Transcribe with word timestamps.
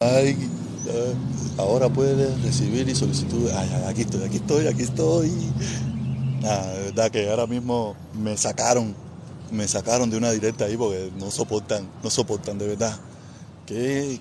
Ay, 0.00 0.36
ahora 1.56 1.88
puedes 1.88 2.42
recibir 2.42 2.86
y 2.86 2.94
solicitud. 2.94 3.50
Ay, 3.54 3.70
aquí 3.88 4.02
estoy, 4.02 4.24
aquí 4.24 4.36
estoy, 4.36 4.66
aquí 4.66 4.82
estoy. 4.82 5.32
Ah, 6.44 6.66
de 6.74 6.82
verdad 6.84 7.10
que 7.10 7.30
ahora 7.30 7.46
mismo 7.46 7.96
me 8.12 8.36
sacaron, 8.36 8.94
me 9.50 9.66
sacaron 9.66 10.10
de 10.10 10.18
una 10.18 10.32
directa 10.32 10.66
ahí 10.66 10.76
porque 10.76 11.10
no 11.18 11.30
soportan, 11.30 11.88
no 12.02 12.10
soportan 12.10 12.58
de 12.58 12.66
verdad. 12.68 12.94
Que, 13.64 14.20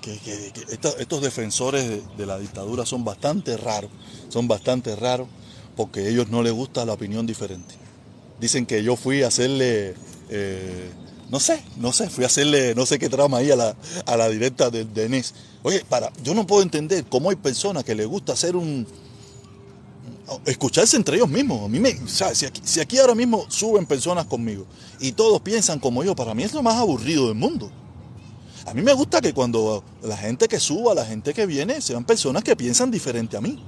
estos, 0.70 1.22
defensores 1.22 1.90
de, 1.90 2.02
de 2.18 2.26
la 2.26 2.40
dictadura 2.40 2.86
son 2.86 3.04
bastante 3.04 3.58
raros, 3.58 3.92
son 4.30 4.48
bastante 4.48 4.96
raros 4.96 5.28
porque 5.76 6.00
a 6.00 6.08
ellos 6.08 6.30
no 6.30 6.42
les 6.42 6.54
gusta 6.54 6.86
la 6.86 6.94
opinión 6.94 7.28
diferente. 7.28 7.76
Dicen 8.40 8.66
que 8.66 8.82
yo 8.82 8.96
fui 8.96 9.24
a 9.24 9.28
hacerle, 9.28 9.94
eh, 10.30 10.90
no 11.30 11.40
sé, 11.40 11.64
no 11.78 11.92
sé, 11.92 12.10
fui 12.10 12.24
a 12.24 12.28
hacerle 12.28 12.76
no 12.76 12.86
sé 12.86 13.00
qué 13.00 13.10
trama 13.10 13.38
ahí 13.38 13.52
a 13.52 13.56
la, 13.56 13.76
a 14.06 14.18
la 14.18 14.30
directa 14.30 14.70
de, 14.70 14.86
de 14.86 15.06
Enes. 15.06 15.34
Oye, 15.64 15.84
para, 15.88 16.12
yo 16.24 16.34
no 16.34 16.46
puedo 16.46 16.62
entender 16.62 17.06
cómo 17.06 17.30
hay 17.30 17.36
personas 17.36 17.84
que 17.84 17.96
les 17.96 18.08
gusta 18.08 18.34
hacer 18.34 18.56
un, 18.56 18.86
escucharse 20.46 20.98
entre 20.98 21.18
ellos 21.18 21.30
mismos. 21.30 21.64
A 21.64 21.68
mí 21.68 21.80
me, 21.80 21.92
o 21.92 22.08
sea, 22.08 22.34
si, 22.36 22.46
aquí, 22.46 22.62
si 22.64 22.80
aquí 22.80 22.98
ahora 22.98 23.16
mismo 23.16 23.46
suben 23.50 23.86
personas 23.86 24.26
conmigo 24.26 24.66
y 25.00 25.12
todos 25.12 25.42
piensan 25.42 25.80
como 25.80 26.04
yo, 26.04 26.16
para 26.16 26.34
mí 26.34 26.44
es 26.44 26.54
lo 26.54 26.64
más 26.64 26.76
aburrido 26.76 27.28
del 27.28 27.36
mundo. 27.36 27.72
A 28.66 28.74
mí 28.74 28.82
me 28.82 28.94
gusta 28.94 29.22
que 29.22 29.34
cuando 29.34 29.84
la 30.02 30.18
gente 30.18 30.48
que 30.48 30.60
suba, 30.60 30.96
la 30.96 31.06
gente 31.06 31.34
que 31.34 31.46
viene, 31.46 31.82
sean 31.82 32.04
personas 32.04 32.44
que 32.44 32.56
piensan 32.56 32.90
diferente 32.90 33.38
a 33.38 33.42
mí. 33.42 33.64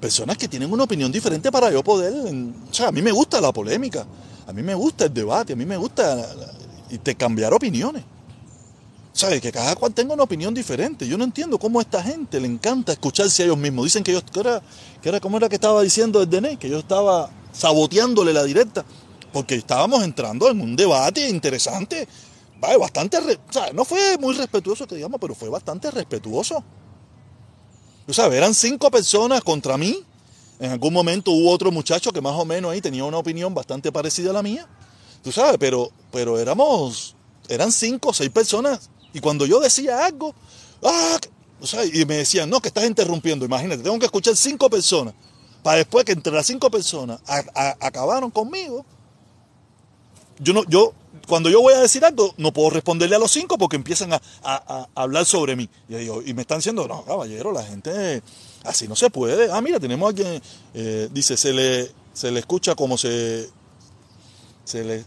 Personas 0.00 0.36
que 0.36 0.46
tienen 0.46 0.70
una 0.70 0.84
opinión 0.84 1.10
diferente 1.10 1.50
para 1.50 1.70
yo 1.70 1.82
poder... 1.82 2.12
o 2.12 2.74
sea, 2.74 2.88
a 2.88 2.92
mí 2.92 3.00
me 3.00 3.12
gusta 3.12 3.40
la 3.40 3.50
polémica, 3.50 4.06
a 4.46 4.52
mí 4.52 4.62
me 4.62 4.74
gusta 4.74 5.06
el 5.06 5.14
debate, 5.14 5.54
a 5.54 5.56
mí 5.56 5.64
me 5.64 5.78
gusta 5.78 6.28
la- 6.86 6.88
la- 6.88 6.94
intercambiar 6.94 7.52
opiniones. 7.54 8.04
¿Sabes? 9.12 9.40
Que 9.40 9.50
cada 9.50 9.74
cual 9.76 9.94
tenga 9.94 10.12
una 10.12 10.24
opinión 10.24 10.52
diferente. 10.52 11.08
Yo 11.08 11.16
no 11.16 11.24
entiendo 11.24 11.58
cómo 11.58 11.78
a 11.78 11.82
esta 11.82 12.02
gente 12.02 12.38
le 12.38 12.46
encanta 12.46 12.92
escucharse 12.92 13.42
a 13.42 13.46
ellos 13.46 13.56
mismos. 13.56 13.86
Dicen 13.86 14.04
que 14.04 14.12
yo, 14.12 14.22
que 14.24 14.40
era, 14.40 14.62
que 15.00 15.08
era 15.08 15.20
como 15.20 15.38
era 15.38 15.48
que 15.48 15.54
estaba 15.54 15.80
diciendo 15.82 16.20
el 16.20 16.28
DNE, 16.28 16.58
que 16.58 16.68
yo 16.68 16.78
estaba 16.78 17.30
saboteándole 17.52 18.34
la 18.34 18.44
directa, 18.44 18.84
porque 19.32 19.54
estábamos 19.54 20.04
entrando 20.04 20.50
en 20.50 20.60
un 20.60 20.76
debate 20.76 21.28
interesante, 21.30 22.06
bastante, 22.60 23.16
o 23.18 23.52
sea, 23.52 23.72
no 23.72 23.84
fue 23.86 24.18
muy 24.18 24.34
respetuoso 24.34 24.86
que 24.86 24.96
digamos, 24.96 25.18
pero 25.20 25.34
fue 25.34 25.48
bastante 25.48 25.90
respetuoso. 25.90 26.62
Tú 28.06 28.12
sabes, 28.12 28.36
eran 28.36 28.54
cinco 28.54 28.90
personas 28.90 29.42
contra 29.42 29.78
mí. 29.78 30.02
En 30.60 30.72
algún 30.72 30.92
momento 30.92 31.30
hubo 31.30 31.50
otro 31.50 31.70
muchacho 31.70 32.12
que 32.12 32.20
más 32.20 32.34
o 32.34 32.44
menos 32.44 32.70
ahí 32.72 32.80
tenía 32.80 33.04
una 33.04 33.18
opinión 33.18 33.54
bastante 33.54 33.90
parecida 33.92 34.30
a 34.30 34.32
la 34.34 34.42
mía. 34.42 34.66
Tú 35.26 35.32
sabes, 35.32 35.56
pero, 35.58 35.90
pero 36.12 36.38
éramos, 36.38 37.16
eran 37.48 37.72
cinco 37.72 38.10
o 38.10 38.14
seis 38.14 38.30
personas. 38.30 38.88
Y 39.12 39.18
cuando 39.18 39.44
yo 39.44 39.58
decía 39.58 40.04
algo, 40.06 40.32
¡ah! 40.84 41.18
O 41.60 41.66
sea, 41.66 41.84
y 41.84 42.04
me 42.04 42.18
decían, 42.18 42.48
no, 42.48 42.60
que 42.60 42.68
estás 42.68 42.84
interrumpiendo. 42.86 43.44
Imagínate, 43.44 43.82
tengo 43.82 43.98
que 43.98 44.04
escuchar 44.06 44.36
cinco 44.36 44.70
personas. 44.70 45.14
Para 45.64 45.78
después 45.78 46.04
que 46.04 46.12
entre 46.12 46.32
las 46.32 46.46
cinco 46.46 46.70
personas 46.70 47.18
acabaron 47.80 48.30
conmigo. 48.30 48.86
Yo 50.38 50.52
no, 50.52 50.62
yo, 50.68 50.92
cuando 51.26 51.50
yo 51.50 51.60
voy 51.60 51.74
a 51.74 51.80
decir 51.80 52.04
algo, 52.04 52.32
no 52.36 52.52
puedo 52.52 52.70
responderle 52.70 53.16
a 53.16 53.18
los 53.18 53.32
cinco 53.32 53.58
porque 53.58 53.74
empiezan 53.74 54.12
a, 54.12 54.22
a- 54.44 54.86
a 54.94 55.02
hablar 55.02 55.26
sobre 55.26 55.56
mí. 55.56 55.68
Y, 55.88 56.04
yo- 56.04 56.22
y 56.24 56.34
me 56.34 56.42
están 56.42 56.58
diciendo, 56.58 56.86
no, 56.86 57.04
caballero, 57.04 57.50
la 57.50 57.64
gente 57.64 58.22
así 58.62 58.86
no 58.86 58.94
se 58.94 59.10
puede. 59.10 59.50
Ah, 59.50 59.60
mira, 59.60 59.80
tenemos 59.80 60.06
a 60.06 60.10
alguien, 60.10 60.40
eh, 60.72 61.08
dice, 61.10 61.36
se 61.36 61.52
le, 61.52 61.90
se 62.12 62.30
le 62.30 62.38
escucha 62.38 62.76
como 62.76 62.96
se, 62.96 63.50
se 64.66 64.84
le, 64.84 65.04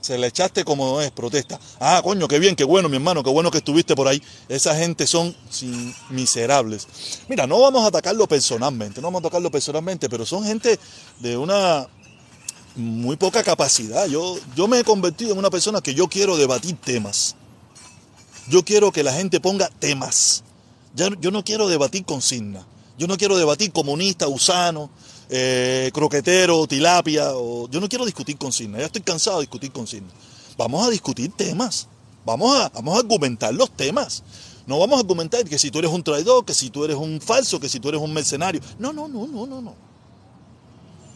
se 0.00 0.18
le 0.18 0.26
echaste 0.26 0.64
como 0.64 1.00
es, 1.00 1.10
protesta. 1.12 1.60
Ah, 1.78 2.00
coño, 2.02 2.26
qué 2.26 2.38
bien, 2.40 2.56
qué 2.56 2.64
bueno, 2.64 2.88
mi 2.88 2.96
hermano, 2.96 3.22
qué 3.22 3.30
bueno 3.30 3.50
que 3.52 3.58
estuviste 3.58 3.94
por 3.94 4.08
ahí. 4.08 4.20
Esa 4.48 4.74
gente 4.74 5.06
son 5.06 5.36
sin- 5.50 5.94
miserables. 6.10 6.88
Mira, 7.28 7.46
no 7.46 7.60
vamos 7.60 7.84
a 7.84 7.88
atacarlo 7.88 8.26
personalmente, 8.26 9.00
no 9.00 9.08
vamos 9.08 9.20
a 9.20 9.26
atacarlo 9.26 9.50
personalmente, 9.50 10.08
pero 10.08 10.26
son 10.26 10.44
gente 10.44 10.78
de 11.20 11.36
una 11.36 11.86
muy 12.74 13.16
poca 13.16 13.42
capacidad. 13.44 14.06
Yo, 14.06 14.36
yo 14.56 14.66
me 14.66 14.78
he 14.80 14.84
convertido 14.84 15.32
en 15.32 15.38
una 15.38 15.50
persona 15.50 15.80
que 15.80 15.94
yo 15.94 16.08
quiero 16.08 16.36
debatir 16.36 16.76
temas. 16.76 17.36
Yo 18.48 18.64
quiero 18.64 18.92
que 18.92 19.02
la 19.02 19.12
gente 19.12 19.40
ponga 19.40 19.68
temas. 19.78 20.42
Yo 20.94 21.30
no 21.30 21.44
quiero 21.44 21.68
debatir 21.68 22.04
consignas. 22.04 22.64
Yo 22.96 23.06
no 23.06 23.16
quiero 23.16 23.36
debatir 23.36 23.72
comunista, 23.72 24.26
gusano, 24.26 24.90
eh, 25.28 25.90
croquetero, 25.92 26.66
tilapia. 26.66 27.30
O, 27.34 27.68
yo 27.68 27.80
no 27.80 27.88
quiero 27.88 28.04
discutir 28.04 28.36
consignas. 28.36 28.80
Ya 28.80 28.86
estoy 28.86 29.02
cansado 29.02 29.38
de 29.38 29.42
discutir 29.42 29.72
consignas. 29.72 30.12
Vamos 30.56 30.86
a 30.86 30.90
discutir 30.90 31.32
temas. 31.32 31.88
Vamos 32.24 32.56
a, 32.56 32.68
vamos 32.70 32.96
a 32.96 33.00
argumentar 33.00 33.54
los 33.54 33.70
temas. 33.70 34.22
No 34.66 34.78
vamos 34.78 34.98
a 34.98 35.00
argumentar 35.00 35.44
que 35.44 35.58
si 35.58 35.70
tú 35.70 35.78
eres 35.78 35.90
un 35.90 36.02
traidor, 36.02 36.44
que 36.44 36.54
si 36.54 36.68
tú 36.70 36.84
eres 36.84 36.96
un 36.96 37.20
falso, 37.20 37.58
que 37.58 37.68
si 37.68 37.80
tú 37.80 37.88
eres 37.88 38.00
un 38.00 38.12
mercenario. 38.12 38.60
No, 38.78 38.92
no, 38.92 39.08
no, 39.08 39.26
no, 39.26 39.46
no, 39.46 39.62
no. 39.62 39.74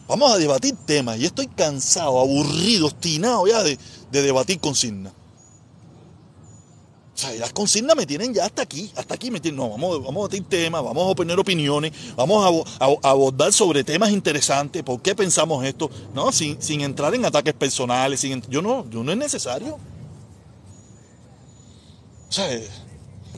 Vamos 0.07 0.31
a 0.31 0.37
debatir 0.37 0.75
temas. 0.85 1.19
Y 1.19 1.25
estoy 1.25 1.47
cansado, 1.47 2.19
aburrido, 2.19 2.87
obstinado 2.87 3.47
ya 3.47 3.63
de, 3.63 3.77
de 4.11 4.21
debatir 4.21 4.59
consignas. 4.59 5.13
O 7.15 7.17
sea, 7.17 7.31
las 7.33 7.53
consignas 7.53 7.95
me 7.95 8.07
tienen 8.07 8.33
ya 8.33 8.45
hasta 8.45 8.63
aquí, 8.63 8.91
hasta 8.95 9.13
aquí 9.13 9.29
me 9.29 9.39
tienen. 9.39 9.57
No, 9.59 9.69
vamos, 9.69 10.03
vamos 10.03 10.25
a 10.25 10.29
debatir 10.29 10.49
temas, 10.49 10.83
vamos 10.83 11.11
a 11.11 11.15
poner 11.15 11.39
opiniones, 11.39 11.91
vamos 12.15 12.43
a, 12.43 12.49
abo- 12.49 12.65
a- 13.03 13.07
a 13.07 13.11
abordar 13.11 13.53
sobre 13.53 13.83
temas 13.83 14.09
interesantes, 14.09 14.81
por 14.81 14.99
qué 15.01 15.13
pensamos 15.13 15.63
esto, 15.63 15.91
no, 16.15 16.31
sin, 16.31 16.59
sin 16.61 16.81
entrar 16.81 17.13
en 17.13 17.23
ataques 17.23 17.53
personales, 17.53 18.19
sin, 18.19 18.41
yo 18.49 18.63
no, 18.63 18.89
yo 18.89 19.03
no 19.03 19.11
es 19.11 19.17
necesario. 19.17 19.75
O 22.29 22.31
sea, 22.31 22.51
eh, 22.51 22.67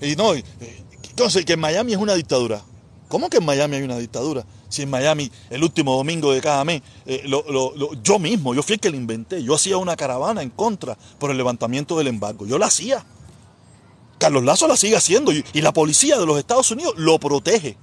y 0.01 0.15
no, 0.15 0.35
y- 0.35 0.39
eh, 0.61 0.83
entonces 1.09 1.43
que 1.45 1.53
en 1.53 1.59
Miami 1.59 1.91
es 1.93 1.97
una 1.97 2.13
dictadura. 2.15 2.61
¿Cómo 3.09 3.29
que 3.29 3.37
en 3.37 3.45
Miami 3.45 3.75
hay 3.75 3.83
una 3.83 3.97
dictadura? 3.97 4.45
Si 4.69 4.81
en 4.81 4.89
Miami 4.89 5.29
el 5.49 5.63
último 5.63 5.95
domingo 5.95 6.31
de 6.33 6.41
cada 6.41 6.63
mes, 6.65 6.81
eh, 7.05 7.23
yo 8.03 8.19
mismo, 8.19 8.53
yo 8.55 8.63
fui 8.63 8.73
el 8.75 8.79
que 8.79 8.89
lo 8.89 8.95
inventé, 8.97 9.43
yo 9.43 9.53
hacía 9.53 9.77
una 9.77 9.95
caravana 9.95 10.41
en 10.41 10.49
contra 10.49 10.97
por 11.19 11.29
el 11.29 11.37
levantamiento 11.37 11.97
del 11.97 12.07
embargo, 12.07 12.45
yo 12.47 12.57
la 12.57 12.65
hacía. 12.67 13.05
Carlos 14.17 14.43
Lazo 14.43 14.67
la 14.67 14.77
sigue 14.77 14.95
haciendo 14.95 15.31
y, 15.31 15.43
y 15.53 15.61
la 15.61 15.73
policía 15.73 16.17
de 16.17 16.25
los 16.25 16.37
Estados 16.37 16.71
Unidos 16.71 16.93
lo 16.97 17.19
protege. 17.19 17.77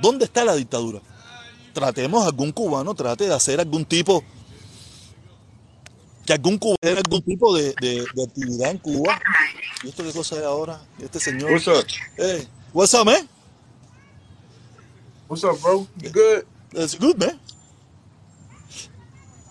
¿Dónde 0.00 0.24
está 0.26 0.44
la 0.44 0.54
dictadura? 0.54 1.00
Tratemos 1.72 2.26
algún 2.26 2.52
cubano, 2.52 2.94
trate 2.94 3.26
de 3.28 3.34
hacer 3.34 3.58
algún 3.60 3.84
tipo, 3.84 4.22
que 6.26 6.32
algún 6.34 6.58
cubano 6.58 6.76
algún 6.98 7.22
tipo 7.22 7.56
de, 7.56 7.74
de- 7.80 8.04
de 8.14 8.22
actividad 8.24 8.70
en 8.70 8.78
Cuba. 8.78 9.18
¿Y 9.82 9.88
esto 9.88 10.02
qué 10.04 10.12
cosa 10.12 10.36
es 10.36 10.44
ahora? 10.44 10.80
¿Y 10.98 11.04
este 11.04 11.18
señor? 11.18 11.50
What's 11.52 11.66
up? 11.68 11.86
Hey, 12.16 12.46
what's 12.72 12.94
up, 12.94 13.06
man? 13.06 13.28
What's 15.28 15.44
up, 15.44 15.58
bro? 15.62 15.86
You 16.02 16.10
good? 16.10 16.44
That's 16.72 16.94
good, 16.98 17.16
man. 17.16 17.40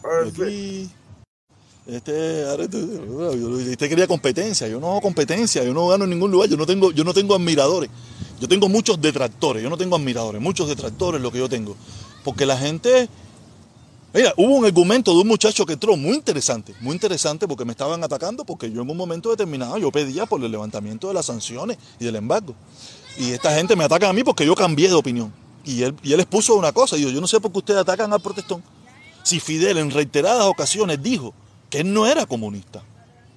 Perfect. 0.02 0.40
Aquí, 0.40 0.90
este, 1.88 2.46
usted 2.46 3.90
quería 3.90 4.08
competencia, 4.08 4.68
yo 4.68 4.80
no 4.80 4.92
hago 4.92 5.02
competencia, 5.02 5.64
yo 5.64 5.74
no 5.74 5.88
gano 5.88 6.04
en 6.04 6.12
ningún 6.12 6.30
lugar, 6.30 6.48
yo 6.48 6.56
no 6.56 6.68
tengo, 6.68 6.92
yo 6.92 7.04
no 7.04 7.12
tengo 7.14 7.34
admiradores, 7.34 7.90
yo 8.40 8.48
tengo 8.48 8.70
muchos 8.70 9.02
detractores, 9.02 9.64
yo 9.64 9.70
no 9.70 9.78
tengo 9.78 9.96
admiradores, 9.96 10.40
muchos 10.40 10.68
detractores 10.68 11.20
lo 11.20 11.32
que 11.32 11.40
yo 11.40 11.50
tengo, 11.50 11.76
porque 12.24 12.46
la 12.46 12.56
gente, 12.56 13.10
mira, 14.14 14.32
hubo 14.38 14.58
un 14.58 14.66
argumento 14.66 15.12
de 15.12 15.22
un 15.22 15.28
muchacho 15.28 15.66
que 15.66 15.74
entró 15.74 15.98
muy 15.98 16.16
interesante, 16.16 16.76
muy 16.82 16.94
interesante 16.94 17.48
porque 17.48 17.66
me 17.66 17.72
estaban 17.72 18.04
atacando, 18.04 18.46
porque 18.46 18.72
yo 18.72 18.84
en 18.84 18.90
un 18.90 18.98
momento 18.98 19.32
determinado 19.32 19.80
yo 19.80 19.92
pedía 19.92 20.28
por 20.28 20.44
el 20.44 20.52
levantamiento 20.52 21.08
de 21.08 21.16
las 21.16 21.26
sanciones 21.26 21.80
y 22.00 22.06
del 22.06 22.16
embargo, 22.16 22.54
y 23.18 23.32
esta 23.32 23.56
gente 23.56 23.76
me 23.76 23.86
ataca 23.86 24.08
a 24.08 24.14
mí 24.14 24.24
porque 24.24 24.46
yo 24.46 24.54
cambié 24.54 24.88
de 24.88 24.94
opinión, 24.94 25.34
y 25.66 25.82
él, 25.82 25.96
y 26.04 26.14
él 26.14 26.20
expuso 26.20 26.54
una 26.54 26.72
cosa, 26.72 26.96
y 26.96 27.02
yo, 27.02 27.10
yo 27.10 27.20
no 27.20 27.28
sé 27.28 27.40
por 27.40 27.52
qué 27.52 27.58
ustedes 27.58 27.80
atacan 27.80 28.14
al 28.14 28.22
protestón, 28.22 28.62
si 29.24 29.40
Fidel 29.40 29.80
en 29.80 29.90
reiteradas 29.90 30.46
ocasiones 30.46 31.02
dijo 31.02 31.34
que 31.72 31.80
él 31.80 31.92
no 31.92 32.06
era 32.06 32.28
comunista, 32.28 32.84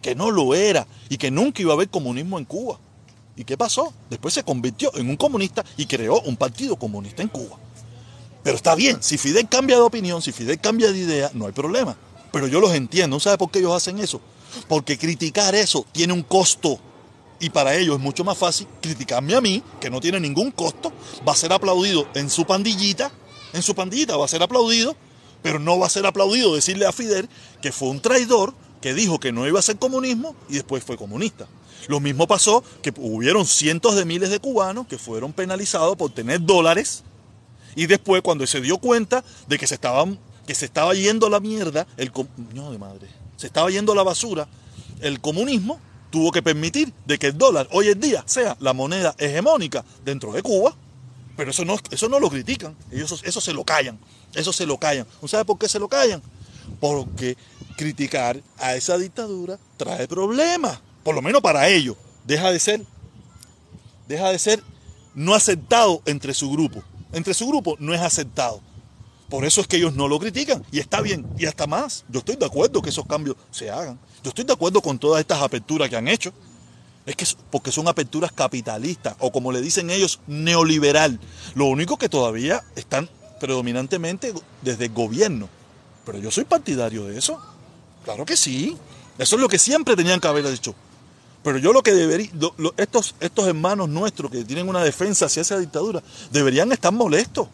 que 0.03 0.15
no 0.15 0.31
lo 0.31 0.55
era 0.55 0.87
y 1.09 1.17
que 1.17 1.31
nunca 1.31 1.62
iba 1.62 1.72
a 1.72 1.77
haber 1.77 1.89
comunismo 1.89 2.39
en 2.39 2.45
Cuba. 2.45 2.78
¿Y 3.37 3.45
qué 3.45 3.56
pasó? 3.56 3.95
Después 4.11 4.34
se 4.34 4.43
convirtió 4.43 4.95
en 4.97 5.09
un 5.09 5.17
comunista 5.17 5.65
y 5.78 5.86
creó 5.86 6.21
un 6.21 6.36
partido 6.36 6.77
comunista 6.77 7.22
en 7.22 7.28
Cuba. 7.28 7.57
Pero 8.42 8.57
está 8.57 8.75
bien, 8.75 9.03
si 9.03 9.16
Fidel 9.16 9.48
cambia 9.48 9.77
de 9.77 9.83
opinión, 9.83 10.21
si 10.21 10.33
Fidel 10.33 10.60
cambia 10.60 10.92
de 10.92 10.98
idea, 10.98 11.31
no 11.33 11.47
hay 11.47 11.53
problema. 11.53 11.97
Pero 12.31 12.48
yo 12.48 12.60
los 12.60 12.75
entiendo, 12.75 13.19
¿sabe 13.21 13.39
por 13.39 13.51
qué 13.51 13.60
ellos 13.60 13.75
hacen 13.75 13.98
eso? 14.01 14.21
Porque 14.69 14.98
criticar 14.98 15.54
eso 15.54 15.86
tiene 15.92 16.13
un 16.13 16.22
costo. 16.22 16.78
Y 17.41 17.51
para 17.51 17.75
ellos 17.77 17.97
es 17.97 18.03
mucho 18.03 18.25
más 18.25 18.36
fácil 18.36 18.66
criticarme 18.81 19.34
a 19.34 19.41
mí, 19.41 19.63
que 19.81 19.91
no 19.91 20.01
tiene 20.01 20.21
ningún 20.21 20.51
costo, 20.51 20.92
va 21.27 21.33
a 21.33 21.36
ser 21.36 21.53
aplaudido 21.53 22.07
en 22.15 22.28
su 22.28 22.45
pandillita, 22.45 23.10
en 23.53 23.63
su 23.63 23.75
pandillita 23.75 24.16
va 24.16 24.25
a 24.25 24.28
ser 24.28 24.42
aplaudido, 24.42 24.97
pero 25.45 25.59
no 25.59 25.79
va 25.79 25.89
a 25.89 25.91
ser 25.91 26.07
aplaudido 26.07 26.55
decirle 26.55 26.87
a 26.87 26.93
Fidel 26.93 27.29
que 27.61 27.71
fue 27.71 27.91
un 27.91 28.01
traidor, 28.01 28.55
que 28.81 28.95
dijo 28.95 29.21
que 29.21 29.31
no 29.31 29.47
iba 29.47 29.59
a 29.59 29.63
ser 29.63 29.77
comunismo 29.77 30.35
y 30.49 30.55
después 30.55 30.83
fue 30.83 30.97
comunista. 30.97 31.47
Lo 31.87 32.01
mismo 32.01 32.27
pasó 32.27 32.65
que 32.81 32.95
hubieron 32.97 33.45
cientos 33.45 33.95
de 33.95 34.07
miles 34.07 34.31
de 34.31 34.39
cubanos 34.39 34.87
que 34.87 34.97
fueron 34.97 35.35
penalizados 35.35 35.99
por 35.99 36.11
tener 36.13 36.41
dólares 36.41 37.05
y 37.77 37.85
después 37.85 38.23
cuando 38.23 38.47
se 38.47 38.63
dio 38.63 38.79
cuenta 38.79 39.23
de 39.47 39.59
que 39.59 39.67
se 39.67 39.79
que 40.47 40.55
se 40.55 40.65
estaba 40.65 40.95
yendo 40.95 41.29
la 41.29 41.41
mierda, 41.41 41.87
el 41.99 42.11
no 42.55 42.73
de 42.73 42.79
madre, 42.79 43.09
se 43.37 43.47
estaba 43.47 43.69
yendo 43.71 43.95
la 43.95 44.03
basura 44.03 44.49
el 45.03 45.21
comunismo, 45.21 45.79
tuvo 46.09 46.33
que 46.33 46.43
permitir 46.43 46.91
de 47.05 47.19
que 47.19 47.27
el 47.27 47.37
dólar 47.37 47.69
hoy 47.71 47.89
en 47.89 48.01
día 48.01 48.23
sea 48.27 48.57
la 48.61 48.73
moneda 48.73 49.15
hegemónica 49.19 49.85
dentro 50.07 50.33
de 50.33 50.41
Cuba. 50.41 50.75
Pero 51.36 51.51
eso 51.51 51.65
no, 51.65 51.77
eso 51.91 52.09
no 52.09 52.21
lo 52.21 52.31
critican, 52.31 52.77
ellos 52.92 53.22
eso 53.25 53.41
se 53.41 53.53
lo 53.53 53.65
callan, 53.65 53.98
eso 54.34 54.53
se 54.53 54.66
lo 54.66 54.78
callan. 54.78 55.07
¿No 55.21 55.28
sabe 55.28 55.45
por 55.45 55.59
qué 55.59 55.69
se 55.69 55.78
lo 55.78 55.89
callan? 55.89 56.22
Porque 56.81 57.36
criticar 57.77 58.41
a 58.59 58.75
esa 58.77 58.97
dictadura 58.98 59.59
trae 59.77 60.07
problemas, 60.07 60.81
por 61.03 61.15
lo 61.15 61.22
menos 61.22 61.42
para 61.42 61.69
ellos. 61.69 61.97
Deja 62.25 62.51
de 62.51 62.60
ser, 62.60 62.83
deja 64.07 64.31
de 64.31 64.39
ser 64.39 64.63
no 65.15 65.34
aceptado 65.34 66.03
entre 66.07 66.34
su 66.34 66.51
grupo. 66.51 66.83
Entre 67.13 67.34
su 67.34 67.47
grupo 67.47 67.77
no 67.78 67.95
es 67.95 68.01
aceptado. 68.01 68.60
Por 69.28 69.45
eso 69.45 69.60
es 69.60 69.66
que 69.66 69.77
ellos 69.77 69.95
no 69.95 70.09
lo 70.09 70.19
critican. 70.19 70.65
Y 70.71 70.81
está 70.81 71.01
bien. 71.01 71.27
Y 71.39 71.47
hasta 71.47 71.66
más. 71.66 72.04
Yo 72.09 72.19
estoy 72.19 72.36
de 72.36 72.47
acuerdo 72.47 72.83
que 72.83 72.91
esos 72.91 73.07
cambios 73.07 73.36
se 73.51 73.71
hagan. 73.71 73.98
Yo 74.22 74.28
estoy 74.28 74.45
de 74.45 74.53
acuerdo 74.53 74.81
con 74.81 74.98
todas 74.98 75.21
estas 75.21 75.41
aperturas 75.42 75.89
que 75.89 75.97
han 75.97 76.09
hecho. 76.09 76.33
Es 77.06 77.16
que 77.16 77.27
porque 77.51 77.71
son 77.71 77.86
aperturas 77.89 78.33
capitalistas 78.33 79.15
o 79.18 79.30
como 79.30 79.53
le 79.53 79.60
dicen 79.60 79.91
ellos, 79.91 80.21
neoliberal. 80.27 81.21
Lo 81.54 81.66
único 81.66 81.98
que 81.98 82.09
todavía 82.09 82.62
están 82.77 83.10
predominantemente 83.41 84.33
desde 84.62 84.86
el 84.86 84.92
gobierno. 84.92 85.48
Pero 86.06 86.18
yo 86.18 86.30
soy 86.30 86.45
partidario 86.45 87.04
de 87.04 87.18
eso. 87.18 87.41
Claro 88.04 88.24
que 88.24 88.36
sí. 88.36 88.77
Eso 89.18 89.36
es 89.36 89.42
lo 89.42 89.48
que 89.48 89.59
siempre 89.59 89.97
tenían 89.97 90.21
que 90.21 90.28
haber 90.28 90.48
dicho. 90.48 90.74
Pero 91.42 91.59
yo 91.59 91.74
lo 91.74 91.83
que 91.83 91.92
debería, 91.92 92.30
estos, 92.78 93.15
estos 93.21 93.47
hermanos 93.47 93.89
nuestros 93.91 94.30
que 94.30 94.45
tienen 94.45 94.66
una 94.66 94.83
defensa 94.83 95.27
hacia 95.27 95.42
esa 95.42 95.59
dictadura, 95.59 96.03
deberían 96.33 96.72
estar 96.72 96.91
molestos. 96.91 97.48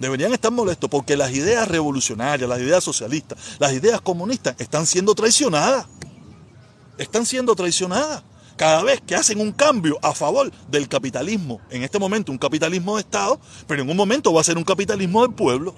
Deberían 0.00 0.32
estar 0.32 0.50
molestos 0.50 0.90
porque 0.90 1.16
las 1.16 1.30
ideas 1.30 1.68
revolucionarias, 1.68 2.48
las 2.48 2.58
ideas 2.58 2.82
socialistas, 2.82 3.38
las 3.60 3.72
ideas 3.72 4.00
comunistas 4.00 4.56
están 4.58 4.84
siendo 4.86 5.14
traicionadas. 5.14 5.86
Están 6.98 7.24
siendo 7.24 7.54
traicionadas. 7.54 8.24
Cada 8.56 8.82
vez 8.82 9.00
que 9.00 9.14
hacen 9.14 9.40
un 9.40 9.52
cambio 9.52 9.98
a 10.02 10.14
favor 10.14 10.50
del 10.68 10.88
capitalismo, 10.88 11.60
en 11.70 11.82
este 11.82 11.98
momento 11.98 12.30
un 12.30 12.38
capitalismo 12.38 12.96
de 12.96 13.00
Estado, 13.00 13.40
pero 13.66 13.82
en 13.82 13.90
un 13.90 13.96
momento 13.96 14.32
va 14.32 14.40
a 14.40 14.44
ser 14.44 14.56
un 14.56 14.64
capitalismo 14.64 15.22
del 15.22 15.34
pueblo. 15.34 15.74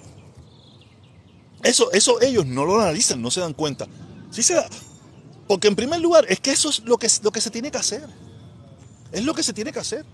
Eso, 1.62 1.90
eso 1.92 2.20
ellos 2.20 2.44
no 2.46 2.64
lo 2.64 2.80
analizan, 2.80 3.22
no 3.22 3.30
se 3.30 3.40
dan 3.40 3.54
cuenta. 3.54 3.86
Sí 4.30 4.42
se 4.42 4.54
da, 4.54 4.68
porque 5.46 5.68
en 5.68 5.76
primer 5.76 6.00
lugar 6.00 6.26
es 6.28 6.40
que 6.40 6.50
eso 6.50 6.68
es 6.68 6.80
lo 6.84 6.98
que, 6.98 7.08
lo 7.22 7.30
que 7.30 7.40
se 7.40 7.50
tiene 7.50 7.70
que 7.70 7.78
hacer. 7.78 8.06
Es 9.12 9.24
lo 9.24 9.34
que 9.34 9.42
se 9.42 9.52
tiene 9.52 9.72
que 9.72 9.78
hacer. 9.78 10.04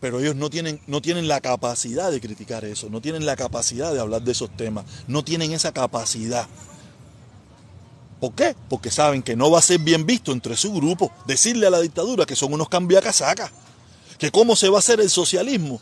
Pero 0.00 0.18
ellos 0.18 0.34
no 0.34 0.50
tienen, 0.50 0.80
no 0.88 1.00
tienen 1.00 1.28
la 1.28 1.40
capacidad 1.40 2.10
de 2.10 2.20
criticar 2.20 2.64
eso, 2.64 2.90
no 2.90 3.00
tienen 3.00 3.24
la 3.24 3.36
capacidad 3.36 3.92
de 3.94 4.00
hablar 4.00 4.22
de 4.22 4.32
esos 4.32 4.54
temas, 4.56 4.84
no 5.06 5.22
tienen 5.22 5.52
esa 5.52 5.72
capacidad. 5.72 6.48
¿Por 8.22 8.34
qué? 8.36 8.54
Porque 8.68 8.92
saben 8.92 9.20
que 9.20 9.34
no 9.34 9.50
va 9.50 9.58
a 9.58 9.62
ser 9.62 9.80
bien 9.80 10.06
visto 10.06 10.30
entre 10.30 10.56
su 10.56 10.72
grupo 10.72 11.10
decirle 11.26 11.66
a 11.66 11.70
la 11.70 11.80
dictadura 11.80 12.24
que 12.24 12.36
son 12.36 12.52
unos 12.52 12.68
cambiacasacas, 12.68 13.50
que 14.16 14.30
cómo 14.30 14.54
se 14.54 14.68
va 14.68 14.76
a 14.76 14.78
hacer 14.78 15.00
el 15.00 15.10
socialismo 15.10 15.80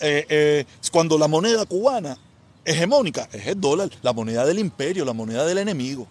eh, 0.00 0.24
eh, 0.30 0.64
cuando 0.90 1.18
la 1.18 1.28
moneda 1.28 1.66
cubana 1.66 2.16
hegemónica 2.64 3.28
es 3.30 3.46
el 3.46 3.60
dólar, 3.60 3.90
la 4.00 4.14
moneda 4.14 4.46
del 4.46 4.58
imperio, 4.58 5.04
la 5.04 5.12
moneda 5.12 5.44
del 5.44 5.58
enemigo. 5.58 6.06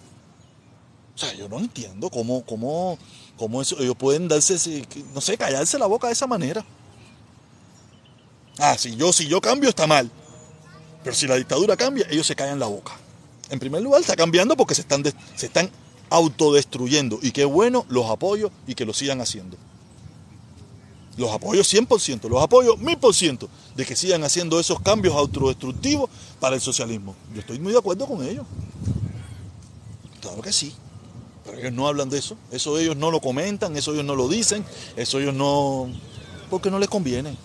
O 1.15 1.17
sea, 1.17 1.33
yo 1.33 1.49
no 1.49 1.57
entiendo 1.57 2.11
cómo, 2.11 2.45
cómo, 2.45 2.99
cómo 3.35 3.63
ellos 3.63 3.95
pueden 3.97 4.27
darse, 4.27 4.85
no 5.15 5.19
sé, 5.19 5.35
callarse 5.35 5.79
la 5.79 5.87
boca 5.87 6.05
de 6.05 6.13
esa 6.13 6.27
manera. 6.27 6.63
Ah, 8.59 8.77
si 8.77 8.95
yo, 8.95 9.11
si 9.11 9.27
yo 9.27 9.41
cambio 9.41 9.69
está 9.69 9.87
mal. 9.87 10.11
Pero 11.03 11.15
si 11.15 11.25
la 11.25 11.37
dictadura 11.37 11.75
cambia, 11.75 12.05
ellos 12.11 12.27
se 12.27 12.35
callan 12.35 12.59
la 12.59 12.67
boca. 12.67 13.00
En 13.51 13.59
primer 13.59 13.81
lugar, 13.81 13.99
está 13.99 14.15
cambiando 14.15 14.55
porque 14.55 14.73
se 14.73 14.81
están, 14.81 15.03
se 15.35 15.45
están 15.45 15.69
autodestruyendo. 16.09 17.19
Y 17.21 17.31
qué 17.31 17.43
bueno, 17.43 17.85
los 17.89 18.09
apoyo 18.09 18.49
y 18.65 18.75
que 18.75 18.85
lo 18.85 18.93
sigan 18.93 19.19
haciendo. 19.19 19.57
Los 21.17 21.31
apoyo 21.31 21.61
100%, 21.61 22.29
los 22.29 22.41
apoyo 22.41 22.77
1000% 22.77 23.47
de 23.75 23.85
que 23.85 23.97
sigan 23.97 24.23
haciendo 24.23 24.57
esos 24.57 24.79
cambios 24.79 25.15
autodestructivos 25.15 26.09
para 26.39 26.55
el 26.55 26.61
socialismo. 26.61 27.13
Yo 27.33 27.41
estoy 27.41 27.59
muy 27.59 27.73
de 27.73 27.79
acuerdo 27.79 28.07
con 28.07 28.25
ellos. 28.25 28.45
Claro 30.21 30.41
que 30.41 30.53
sí. 30.53 30.73
Pero 31.43 31.57
ellos 31.57 31.73
no 31.73 31.89
hablan 31.89 32.09
de 32.09 32.19
eso. 32.19 32.37
Eso 32.51 32.79
ellos 32.79 32.95
no 32.95 33.11
lo 33.11 33.19
comentan, 33.19 33.75
eso 33.75 33.91
ellos 33.91 34.05
no 34.05 34.15
lo 34.15 34.29
dicen, 34.29 34.63
eso 34.95 35.19
ellos 35.19 35.33
no... 35.33 35.91
porque 36.49 36.71
no 36.71 36.79
les 36.79 36.87
conviene. 36.87 37.35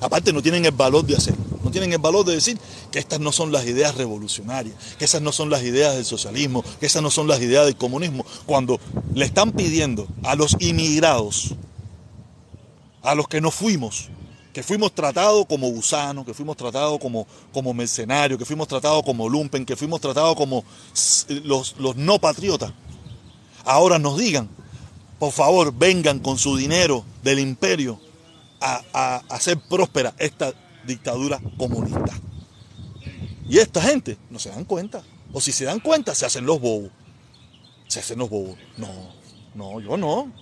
Aparte 0.00 0.32
no 0.32 0.40
tienen 0.40 0.64
el 0.64 0.72
valor 0.72 1.04
de 1.04 1.16
hacerlo 1.16 1.51
tienen 1.70 1.92
el 1.92 1.98
valor 1.98 2.24
de 2.24 2.34
decir 2.34 2.58
que 2.90 2.98
estas 2.98 3.20
no 3.20 3.32
son 3.32 3.52
las 3.52 3.66
ideas 3.66 3.94
revolucionarias, 3.94 4.74
que 4.98 5.04
esas 5.04 5.22
no 5.22 5.32
son 5.32 5.50
las 5.50 5.62
ideas 5.62 5.94
del 5.94 6.04
socialismo, 6.04 6.64
que 6.80 6.86
esas 6.86 7.02
no 7.02 7.10
son 7.10 7.28
las 7.28 7.40
ideas 7.40 7.66
del 7.66 7.76
comunismo, 7.76 8.24
cuando 8.46 8.80
le 9.14 9.24
están 9.24 9.52
pidiendo 9.52 10.06
a 10.24 10.34
los 10.34 10.56
inmigrados, 10.60 11.54
a 13.02 13.14
los 13.14 13.28
que 13.28 13.40
no 13.40 13.50
fuimos, 13.50 14.08
que 14.52 14.62
fuimos 14.62 14.92
tratados 14.92 15.46
como 15.46 15.68
gusanos, 15.70 16.26
que 16.26 16.34
fuimos 16.34 16.56
tratados 16.56 16.98
como, 16.98 17.26
como 17.52 17.72
mercenarios, 17.72 18.38
que 18.38 18.44
fuimos 18.44 18.68
tratados 18.68 19.02
como 19.02 19.28
lumpen, 19.28 19.64
que 19.64 19.76
fuimos 19.76 20.00
tratados 20.00 20.36
como 20.36 20.64
los, 21.44 21.76
los 21.78 21.96
no 21.96 22.18
patriotas, 22.18 22.72
ahora 23.64 23.98
nos 23.98 24.18
digan, 24.18 24.48
por 25.18 25.32
favor, 25.32 25.72
vengan 25.72 26.18
con 26.18 26.36
su 26.36 26.56
dinero 26.56 27.04
del 27.22 27.38
imperio 27.38 27.98
a, 28.60 28.82
a 28.92 29.16
hacer 29.28 29.58
próspera 29.58 30.14
esta 30.18 30.52
dictadura 30.86 31.40
comunista. 31.56 32.12
Y 33.48 33.58
esta 33.58 33.82
gente 33.82 34.16
no 34.30 34.38
se 34.38 34.50
dan 34.50 34.64
cuenta. 34.64 35.02
O 35.32 35.40
si 35.40 35.52
se 35.52 35.64
dan 35.64 35.80
cuenta, 35.80 36.14
se 36.14 36.26
hacen 36.26 36.46
los 36.46 36.60
bobos. 36.60 36.90
Se 37.88 38.00
hacen 38.00 38.18
los 38.18 38.30
bobos. 38.30 38.56
No, 38.76 38.88
no, 39.54 39.80
yo 39.80 39.96
no. 39.96 40.32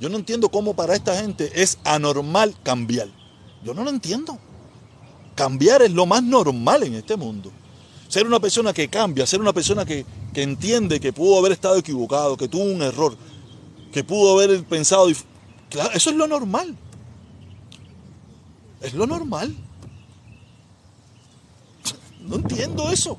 yo 0.00 0.08
no 0.08 0.16
entiendo 0.16 0.48
cómo 0.48 0.74
para 0.74 0.94
esta 0.94 1.16
gente 1.16 1.50
es 1.54 1.78
anormal 1.84 2.56
cambiar. 2.62 3.08
Yo 3.62 3.74
no 3.74 3.84
lo 3.84 3.90
entiendo. 3.90 4.38
Cambiar 5.34 5.82
es 5.82 5.92
lo 5.92 6.06
más 6.06 6.22
normal 6.22 6.82
en 6.82 6.94
este 6.94 7.16
mundo. 7.16 7.50
Ser 8.08 8.26
una 8.26 8.40
persona 8.40 8.72
que 8.72 8.88
cambia, 8.88 9.26
ser 9.26 9.40
una 9.40 9.52
persona 9.52 9.84
que, 9.84 10.04
que 10.34 10.42
entiende 10.42 11.00
que 11.00 11.12
pudo 11.12 11.38
haber 11.38 11.52
estado 11.52 11.76
equivocado, 11.76 12.36
que 12.36 12.48
tuvo 12.48 12.64
un 12.64 12.82
error, 12.82 13.16
que 13.92 14.04
pudo 14.04 14.38
haber 14.38 14.64
pensado... 14.64 15.06
Claro, 15.70 15.90
eso 15.94 16.10
es 16.10 16.16
lo 16.16 16.26
normal. 16.26 16.76
Es 18.82 18.94
lo 18.94 19.06
normal. 19.06 19.54
No 22.20 22.36
entiendo 22.36 22.90
eso. 22.90 23.16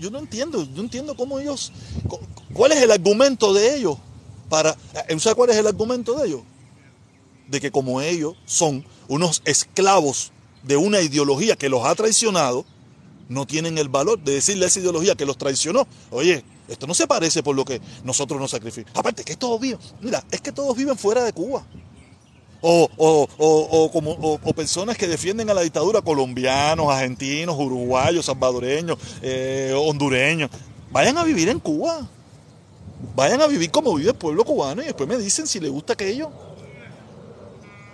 yo 0.00 0.10
no 0.10 0.18
entiendo, 0.18 0.66
no 0.74 0.80
entiendo 0.82 1.16
cómo 1.16 1.38
ellos, 1.38 1.72
cuál 2.52 2.72
es 2.72 2.82
el 2.82 2.90
argumento 2.90 3.52
de 3.54 3.76
ellos 3.76 3.96
para, 4.48 4.76
eh, 5.08 5.18
¿sabes 5.20 5.34
cuál 5.34 5.50
es 5.50 5.56
el 5.56 5.66
argumento 5.66 6.14
de 6.18 6.28
ellos? 6.28 6.42
De 7.46 7.60
que 7.60 7.70
como 7.70 8.00
ellos 8.00 8.34
son 8.44 8.84
unos 9.08 9.40
esclavos 9.44 10.32
de 10.62 10.76
una 10.76 11.00
ideología 11.00 11.56
que 11.56 11.68
los 11.68 11.84
ha 11.84 11.94
traicionado, 11.94 12.64
no 13.28 13.46
tienen 13.46 13.78
el 13.78 13.88
valor 13.88 14.18
de 14.18 14.34
decirle 14.34 14.64
a 14.64 14.68
esa 14.68 14.80
ideología 14.80 15.14
que 15.14 15.26
los 15.26 15.38
traicionó. 15.38 15.86
Oye, 16.10 16.44
esto 16.66 16.86
no 16.86 16.94
se 16.94 17.06
parece 17.06 17.42
por 17.42 17.54
lo 17.54 17.64
que 17.64 17.80
nosotros 18.04 18.40
nos 18.40 18.50
sacrificamos. 18.50 18.98
Aparte, 18.98 19.24
que 19.24 19.36
todos 19.36 19.60
viven, 19.60 19.78
mira, 20.00 20.24
es 20.30 20.40
que 20.40 20.52
todos 20.52 20.76
viven 20.76 20.96
fuera 20.96 21.24
de 21.24 21.32
Cuba 21.32 21.64
o, 22.60 23.90
como, 23.92 24.10
o, 24.12 24.52
personas 24.52 24.96
que 24.96 25.06
defienden 25.06 25.48
a 25.50 25.54
la 25.54 25.62
dictadura, 25.62 26.02
colombianos, 26.02 26.92
argentinos, 26.92 27.56
uruguayos, 27.56 28.26
salvadoreños, 28.26 28.98
eh, 29.22 29.72
hondureños, 29.76 30.50
vayan 30.90 31.18
a 31.18 31.24
vivir 31.24 31.48
en 31.48 31.60
Cuba. 31.60 32.08
Vayan 33.14 33.40
a 33.40 33.46
vivir 33.46 33.70
como 33.70 33.94
vive 33.94 34.10
el 34.10 34.16
pueblo 34.16 34.44
cubano 34.44 34.82
y 34.82 34.86
después 34.86 35.08
me 35.08 35.16
dicen 35.16 35.46
si 35.46 35.60
les 35.60 35.70
gusta 35.70 35.92
aquello. 35.92 36.30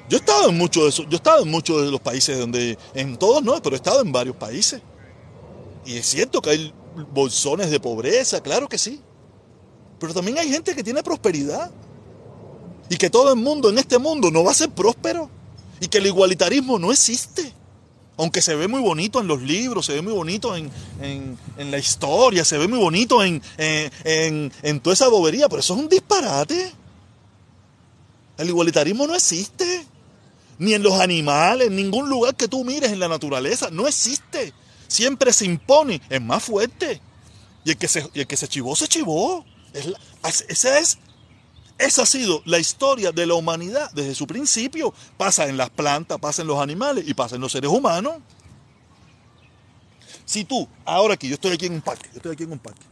Yo 0.08 0.16
he 0.16 0.20
estado 0.20 0.48
en 0.48 0.56
muchos 0.56 0.82
de 0.82 0.88
esos, 0.88 1.04
yo 1.06 1.12
he 1.12 1.16
estado 1.16 1.42
en 1.42 1.50
muchos 1.50 1.82
de 1.84 1.90
los 1.90 2.00
países 2.00 2.38
donde, 2.38 2.78
en 2.94 3.16
todos 3.16 3.42
no, 3.42 3.60
pero 3.62 3.74
he 3.74 3.76
estado 3.76 4.00
en 4.00 4.12
varios 4.12 4.36
países. 4.36 4.80
Y 5.84 5.96
es 5.96 6.06
cierto 6.06 6.40
que 6.40 6.50
hay 6.50 6.74
bolsones 7.12 7.70
de 7.70 7.80
pobreza, 7.80 8.42
claro 8.42 8.68
que 8.68 8.78
sí. 8.78 9.00
Pero 9.98 10.14
también 10.14 10.38
hay 10.38 10.48
gente 10.48 10.74
que 10.74 10.82
tiene 10.82 11.02
prosperidad 11.02 11.70
y 12.88 12.96
que 12.96 13.10
todo 13.10 13.32
el 13.32 13.38
mundo 13.38 13.70
en 13.70 13.78
este 13.78 13.98
mundo 13.98 14.30
no 14.30 14.44
va 14.44 14.50
a 14.50 14.54
ser 14.54 14.70
próspero 14.70 15.30
y 15.80 15.88
que 15.88 15.98
el 15.98 16.06
igualitarismo 16.06 16.78
no 16.78 16.92
existe. 16.92 17.52
Aunque 18.16 18.42
se 18.42 18.54
ve 18.54 18.68
muy 18.68 18.80
bonito 18.80 19.20
en 19.20 19.26
los 19.26 19.42
libros, 19.42 19.86
se 19.86 19.94
ve 19.94 20.02
muy 20.02 20.12
bonito 20.12 20.54
en, 20.54 20.70
la 21.58 21.78
historia, 21.78 22.44
se 22.44 22.58
ve 22.58 22.68
muy 22.68 22.78
bonito 22.78 23.24
en, 23.24 23.42
en, 23.58 24.80
toda 24.80 24.94
esa 24.94 25.08
bobería, 25.08 25.48
pero 25.48 25.60
eso 25.60 25.74
es 25.74 25.80
un 25.80 25.88
disparate. 25.88 26.72
El 28.38 28.48
igualitarismo 28.48 29.06
no 29.06 29.14
existe. 29.14 29.86
Ni 30.56 30.74
en 30.74 30.84
los 30.84 31.00
animales, 31.00 31.66
en 31.66 31.74
ningún 31.74 32.08
lugar 32.08 32.36
que 32.36 32.46
tú 32.46 32.64
mires 32.64 32.92
en 32.92 33.00
la 33.00 33.08
naturaleza, 33.08 33.70
no 33.72 33.88
existe. 33.88 34.52
Siempre 34.86 35.32
se 35.32 35.46
impone, 35.46 36.00
es 36.08 36.22
más 36.22 36.44
fuerte. 36.44 37.00
Y 37.64 37.70
el 37.70 37.76
que 37.76 37.88
se, 37.88 38.08
el 38.14 38.26
que 38.28 38.36
se 38.36 38.46
chivó, 38.46 38.76
se 38.76 38.86
chivó. 38.86 39.44
Es 39.72 39.92
esa 40.48 40.78
es 40.78 40.98
esa 41.78 42.02
ha 42.02 42.06
sido 42.06 42.40
la 42.44 42.58
historia 42.58 43.10
de 43.10 43.26
la 43.26 43.34
humanidad 43.34 43.90
desde 43.92 44.14
su 44.14 44.26
principio. 44.26 44.94
Pasa 45.16 45.48
en 45.48 45.56
las 45.56 45.70
plantas, 45.70 46.18
pasa 46.18 46.42
en 46.42 46.48
los 46.48 46.58
animales 46.58 47.04
y 47.06 47.14
pasa 47.14 47.34
en 47.34 47.40
los 47.40 47.52
seres 47.52 47.70
humanos. 47.70 48.14
Si 50.24 50.44
tú, 50.44 50.68
ahora 50.84 51.14
aquí, 51.14 51.28
yo 51.28 51.34
estoy 51.34 51.52
aquí 51.52 51.66
en 51.66 51.74
un 51.74 51.82
parque, 51.82 52.08
yo 52.12 52.16
estoy 52.16 52.32
aquí 52.32 52.44
en 52.44 52.52
un 52.52 52.58
parque, 52.58 52.86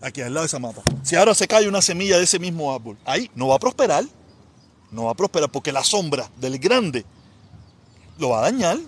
aquí 0.00 0.22
al 0.22 0.32
lado 0.32 0.44
de 0.44 0.46
esa 0.46 0.58
mata. 0.58 0.82
Si 1.02 1.16
ahora 1.16 1.34
se 1.34 1.46
cae 1.46 1.68
una 1.68 1.82
semilla 1.82 2.16
de 2.16 2.24
ese 2.24 2.38
mismo 2.38 2.74
árbol, 2.74 2.96
ahí 3.04 3.30
no 3.34 3.48
va 3.48 3.56
a 3.56 3.58
prosperar. 3.58 4.04
No 4.90 5.04
va 5.04 5.12
a 5.12 5.14
prosperar 5.14 5.50
porque 5.50 5.72
la 5.72 5.82
sombra 5.82 6.30
del 6.36 6.58
grande 6.58 7.04
lo 8.18 8.30
va 8.30 8.38
a 8.40 8.42
dañar. 8.42 8.78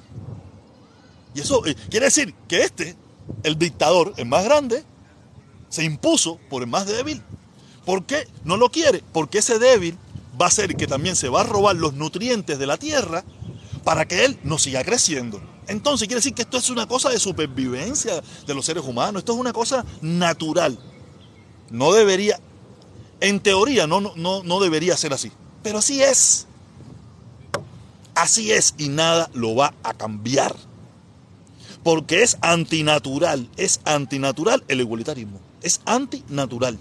Y 1.35 1.41
eso 1.41 1.64
eh, 1.67 1.75
quiere 1.91 2.07
decir 2.07 2.35
que 2.47 2.62
este, 2.62 2.95
el 3.43 3.59
dictador, 3.59 4.12
el 4.17 4.26
más 4.26 4.45
grande, 4.45 4.85
se 5.69 5.83
impuso 5.83 6.38
por 6.49 6.62
el 6.62 6.69
más 6.69 6.87
débil. 6.87 7.23
¿Por 7.85 8.05
qué 8.05 8.29
no 8.45 8.57
lo 8.57 8.71
quiere? 8.71 9.03
Porque 9.12 9.38
ese 9.38 9.59
débil 9.59 9.99
va 10.41 10.47
a 10.47 10.50
ser 10.50 10.76
que 10.76 10.87
también 10.87 11.17
se 11.17 11.29
va 11.29 11.43
a 11.43 11.45
robar 11.45 11.76
los 11.76 11.95
nutrientes 11.95 12.59
de 12.59 12.67
la 12.67 12.76
tierra 12.76 13.25
para 13.85 14.07
que 14.07 14.25
él 14.25 14.38
no 14.43 14.59
siga 14.59 14.83
creciendo. 14.85 15.41
Entonces 15.69 16.09
quiere 16.09 16.19
decir 16.19 16.35
que 16.35 16.43
esto 16.43 16.59
es 16.59 16.71
una 16.71 16.87
cosa 16.87 17.11
de 17.11 17.19
supervivencia 17.19 18.23
de 18.47 18.55
los 18.55 18.67
seres 18.67 18.85
humanos, 18.85 19.21
esto 19.21 19.33
es 19.33 19.38
una 19.38 19.53
cosa 19.53 19.85
natural. 20.00 20.79
No 21.71 21.93
debería, 21.93 22.38
en 23.21 23.41
teoría 23.41 23.87
no, 23.87 24.00
no, 24.00 24.43
no 24.43 24.61
debería 24.61 24.97
ser 24.97 25.12
así, 25.12 25.33
pero 25.62 25.79
así 25.79 26.03
es. 26.03 26.47
Así 28.14 28.53
es 28.53 28.75
y 28.79 28.88
nada 28.88 29.31
lo 29.35 29.55
va 29.55 29.75
a 29.83 29.95
cambiar. 29.95 30.55
Porque 31.83 32.23
es 32.23 32.38
antinatural, 32.41 33.50
es 33.57 33.81
antinatural 33.85 34.64
el 34.69 34.81
igualitarismo, 34.81 35.41
es 35.62 35.81
antinatural. 35.85 36.79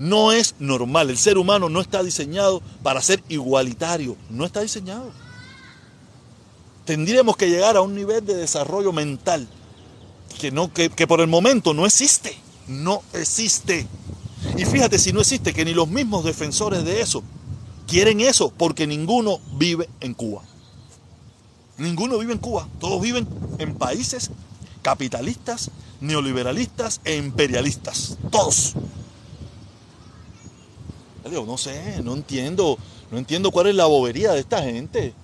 No 0.00 0.32
es 0.32 0.54
normal, 0.58 1.10
el 1.10 1.18
ser 1.18 1.36
humano 1.36 1.68
no 1.68 1.82
está 1.82 2.02
diseñado 2.02 2.62
para 2.82 3.02
ser 3.02 3.22
igualitario, 3.28 4.16
no 4.30 4.46
está 4.46 4.62
diseñado. 4.62 5.12
Tendríamos 6.86 7.36
que 7.36 7.50
llegar 7.50 7.76
a 7.76 7.82
un 7.82 7.94
nivel 7.94 8.24
de 8.24 8.34
desarrollo 8.34 8.94
mental 8.94 9.46
que, 10.38 10.50
no, 10.50 10.72
que, 10.72 10.88
que 10.88 11.06
por 11.06 11.20
el 11.20 11.26
momento 11.26 11.74
no 11.74 11.84
existe, 11.84 12.34
no 12.66 13.02
existe. 13.12 13.86
Y 14.56 14.64
fíjate 14.64 14.98
si 14.98 15.12
no 15.12 15.20
existe 15.20 15.52
que 15.52 15.66
ni 15.66 15.74
los 15.74 15.88
mismos 15.88 16.24
defensores 16.24 16.82
de 16.82 17.02
eso 17.02 17.22
quieren 17.86 18.22
eso 18.22 18.50
porque 18.56 18.86
ninguno 18.86 19.38
vive 19.58 19.86
en 20.00 20.14
Cuba. 20.14 20.42
Ninguno 21.76 22.16
vive 22.16 22.32
en 22.32 22.38
Cuba. 22.38 22.66
Todos 22.78 23.02
viven 23.02 23.28
en 23.58 23.74
países 23.74 24.30
capitalistas, 24.80 25.70
neoliberalistas 26.00 27.02
e 27.04 27.16
imperialistas. 27.16 28.16
Todos. 28.30 28.76
No 31.30 31.56
sé, 31.58 32.02
no 32.02 32.14
entiendo, 32.14 32.78
no 33.10 33.18
entiendo 33.18 33.50
cuál 33.50 33.68
es 33.68 33.74
la 33.74 33.86
bobería 33.86 34.32
de 34.32 34.40
esta 34.40 34.62
gente. 34.62 35.14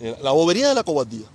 Eh, 0.00 0.16
la 0.22 0.32
bobería 0.32 0.68
de 0.68 0.74
la 0.74 0.84
cobardía. 0.84 1.26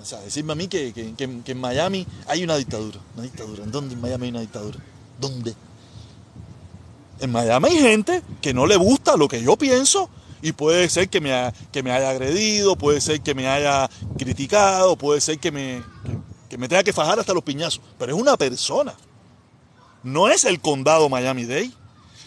O 0.00 0.04
sea, 0.04 0.20
decirme 0.20 0.52
a 0.52 0.56
mí 0.56 0.68
que, 0.68 0.92
que 0.92 1.52
en 1.52 1.60
Miami 1.60 2.06
hay 2.26 2.44
una 2.44 2.56
dictadura. 2.56 2.98
Una 3.14 3.22
dictadura. 3.22 3.64
¿En 3.64 3.70
dónde 3.70 3.94
en 3.94 4.00
Miami 4.00 4.24
hay 4.24 4.30
una 4.30 4.40
dictadura? 4.40 4.78
¿Dónde? 5.18 5.54
En 7.20 7.32
Miami 7.32 7.68
hay 7.68 7.78
gente 7.78 8.22
que 8.42 8.52
no 8.52 8.66
le 8.66 8.76
gusta 8.76 9.16
lo 9.16 9.28
que 9.28 9.42
yo 9.42 9.56
pienso 9.56 10.10
y 10.44 10.52
puede 10.52 10.90
ser 10.90 11.08
que 11.08 11.22
me, 11.22 11.52
que 11.72 11.82
me 11.82 11.90
haya 11.90 12.10
agredido, 12.10 12.76
puede 12.76 13.00
ser 13.00 13.22
que 13.22 13.34
me 13.34 13.48
haya 13.48 13.88
criticado, 14.18 14.94
puede 14.94 15.22
ser 15.22 15.38
que 15.38 15.50
me, 15.50 15.82
que, 16.50 16.58
me 16.58 16.68
tenga 16.68 16.82
que 16.82 16.92
fajar 16.92 17.18
hasta 17.18 17.32
los 17.32 17.42
piñazos, 17.42 17.80
pero 17.98 18.14
es 18.14 18.20
una 18.20 18.36
persona. 18.36 18.94
No 20.02 20.28
es 20.28 20.44
el 20.44 20.60
condado 20.60 21.08
Miami-Dade, 21.08 21.70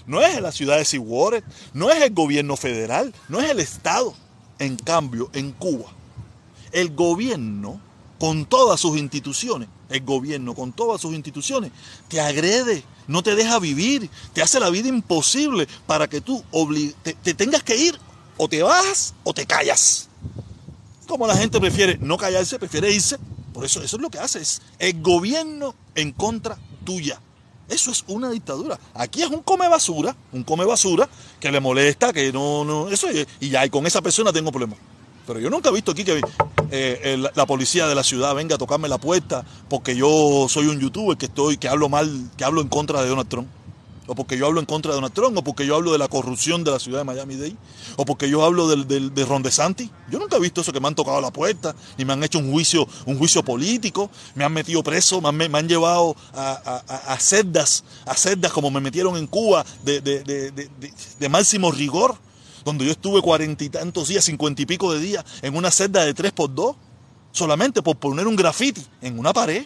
no 0.07 0.21
es 0.21 0.41
la 0.41 0.51
ciudad 0.51 0.77
de 0.77 0.85
Seawater, 0.85 1.43
no 1.73 1.91
es 1.91 2.01
el 2.01 2.13
gobierno 2.13 2.55
federal, 2.55 3.13
no 3.29 3.39
es 3.39 3.49
el 3.49 3.59
Estado. 3.59 4.15
En 4.57 4.75
cambio, 4.77 5.29
en 5.33 5.51
Cuba, 5.51 5.91
el 6.71 6.95
gobierno, 6.95 7.79
con 8.19 8.45
todas 8.45 8.79
sus 8.79 8.97
instituciones, 8.97 9.69
el 9.89 10.03
gobierno 10.03 10.55
con 10.55 10.73
todas 10.73 10.99
sus 11.01 11.13
instituciones, 11.13 11.71
te 12.07 12.19
agrede, 12.19 12.83
no 13.07 13.21
te 13.21 13.35
deja 13.35 13.59
vivir, 13.59 14.09
te 14.33 14.41
hace 14.41 14.59
la 14.59 14.71
vida 14.71 14.87
imposible 14.87 15.67
para 15.85 16.07
que 16.07 16.21
tú 16.21 16.43
te 17.21 17.33
tengas 17.35 17.61
que 17.61 17.75
ir 17.75 17.99
o 18.37 18.47
te 18.47 18.63
vas 18.63 19.13
o 19.23 19.33
te 19.33 19.45
callas. 19.45 20.09
Como 21.07 21.27
la 21.27 21.37
gente 21.37 21.59
prefiere 21.59 21.97
no 22.01 22.17
callarse, 22.17 22.57
prefiere 22.57 22.91
irse. 22.91 23.17
Por 23.53 23.65
eso 23.65 23.81
eso 23.81 23.95
es 23.95 24.01
lo 24.01 24.09
que 24.09 24.19
hace, 24.19 24.39
es 24.39 24.61
el 24.79 25.01
gobierno 25.01 25.75
en 25.95 26.11
contra 26.11 26.57
tuya. 26.83 27.21
Eso 27.69 27.91
es 27.91 28.03
una 28.07 28.29
dictadura. 28.29 28.79
Aquí 28.93 29.21
es 29.21 29.29
un 29.29 29.41
come 29.41 29.67
basura, 29.67 30.15
un 30.31 30.43
come 30.43 30.65
basura 30.65 31.07
que 31.39 31.51
le 31.51 31.59
molesta, 31.59 32.13
que 32.13 32.31
no, 32.31 32.63
no, 32.63 32.89
eso 32.89 33.07
y 33.39 33.49
ya, 33.49 33.65
y 33.65 33.69
con 33.69 33.85
esa 33.85 34.01
persona 34.01 34.31
tengo 34.31 34.51
problemas. 34.51 34.79
Pero 35.25 35.39
yo 35.41 35.49
nunca 35.49 35.69
he 35.69 35.73
visto 35.73 35.91
aquí 35.91 36.05
que 36.05 36.21
eh, 36.71 37.21
la 37.35 37.45
policía 37.45 37.85
de 37.87 37.95
la 37.95 38.03
ciudad 38.03 38.33
venga 38.33 38.55
a 38.55 38.57
tocarme 38.57 38.87
la 38.87 38.97
puerta 38.97 39.43
porque 39.69 39.93
yo 39.95 40.47
soy 40.47 40.67
un 40.67 40.79
youtuber 40.79 41.17
que 41.17 41.25
estoy, 41.25 41.57
que 41.57 41.67
hablo 41.67 41.89
mal, 41.89 42.29
que 42.37 42.45
hablo 42.45 42.61
en 42.61 42.69
contra 42.69 43.01
de 43.01 43.09
Donald 43.09 43.27
Trump 43.27 43.49
o 44.07 44.15
porque 44.15 44.37
yo 44.37 44.47
hablo 44.47 44.59
en 44.59 44.65
contra 44.65 44.91
de 44.91 44.95
Donald 44.95 45.13
Trump, 45.13 45.37
o 45.37 45.43
porque 45.43 45.65
yo 45.65 45.75
hablo 45.75 45.91
de 45.91 45.97
la 45.97 46.07
corrupción 46.07 46.63
de 46.63 46.71
la 46.71 46.79
ciudad 46.79 46.99
de 46.99 47.03
Miami-Dade, 47.03 47.55
o 47.97 48.05
porque 48.05 48.29
yo 48.29 48.43
hablo 48.43 48.67
del, 48.67 49.13
de 49.13 49.25
Ron 49.25 49.43
DeSantis. 49.43 49.89
Yo 50.09 50.17
nunca 50.17 50.37
he 50.37 50.39
visto 50.39 50.61
eso 50.61 50.71
que 50.71 50.79
me 50.79 50.87
han 50.87 50.95
tocado 50.95 51.19
la 51.21 51.31
puerta, 51.31 51.75
ni 51.97 52.05
me 52.05 52.13
han 52.13 52.23
hecho 52.23 52.39
un 52.39 52.51
juicio, 52.51 52.87
un 53.05 53.17
juicio 53.17 53.43
político, 53.43 54.09
me 54.33 54.45
han 54.45 54.53
metido 54.53 54.81
preso, 54.81 55.21
me 55.21 55.45
han, 55.45 55.67
llevado 55.67 56.15
a, 56.33 56.83
a, 56.87 57.13
a, 57.13 57.19
celdas, 57.19 57.83
a 58.05 58.15
celdas 58.15 58.51
como 58.53 58.71
me 58.71 58.79
metieron 58.79 59.17
en 59.17 59.27
Cuba 59.27 59.65
de, 59.83 61.29
máximo 61.29 61.71
rigor, 61.71 62.15
donde 62.63 62.85
yo 62.85 62.91
estuve 62.91 63.21
cuarenta 63.21 63.63
y 63.63 63.69
tantos 63.69 64.07
días, 64.07 64.23
cincuenta 64.23 64.61
y 64.61 64.65
pico 64.65 64.93
de 64.93 64.99
días, 64.99 65.25
en 65.41 65.55
una 65.55 65.69
celda 65.69 66.05
de 66.05 66.13
tres 66.13 66.31
por 66.31 66.53
dos, 66.53 66.77
solamente 67.31 67.81
por 67.81 67.97
poner 67.97 68.25
un 68.25 68.35
grafiti 68.35 68.85
en 69.01 69.19
una 69.19 69.33
pared. 69.33 69.65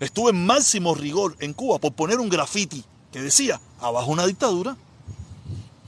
Estuve 0.00 0.30
en 0.30 0.44
máximo 0.44 0.94
rigor 0.94 1.36
en 1.40 1.52
Cuba 1.52 1.78
por 1.78 1.92
poner 1.92 2.18
un 2.18 2.28
grafiti 2.28 2.84
que 3.12 3.20
decía, 3.22 3.60
abajo 3.80 4.10
una 4.10 4.26
dictadura. 4.26 4.76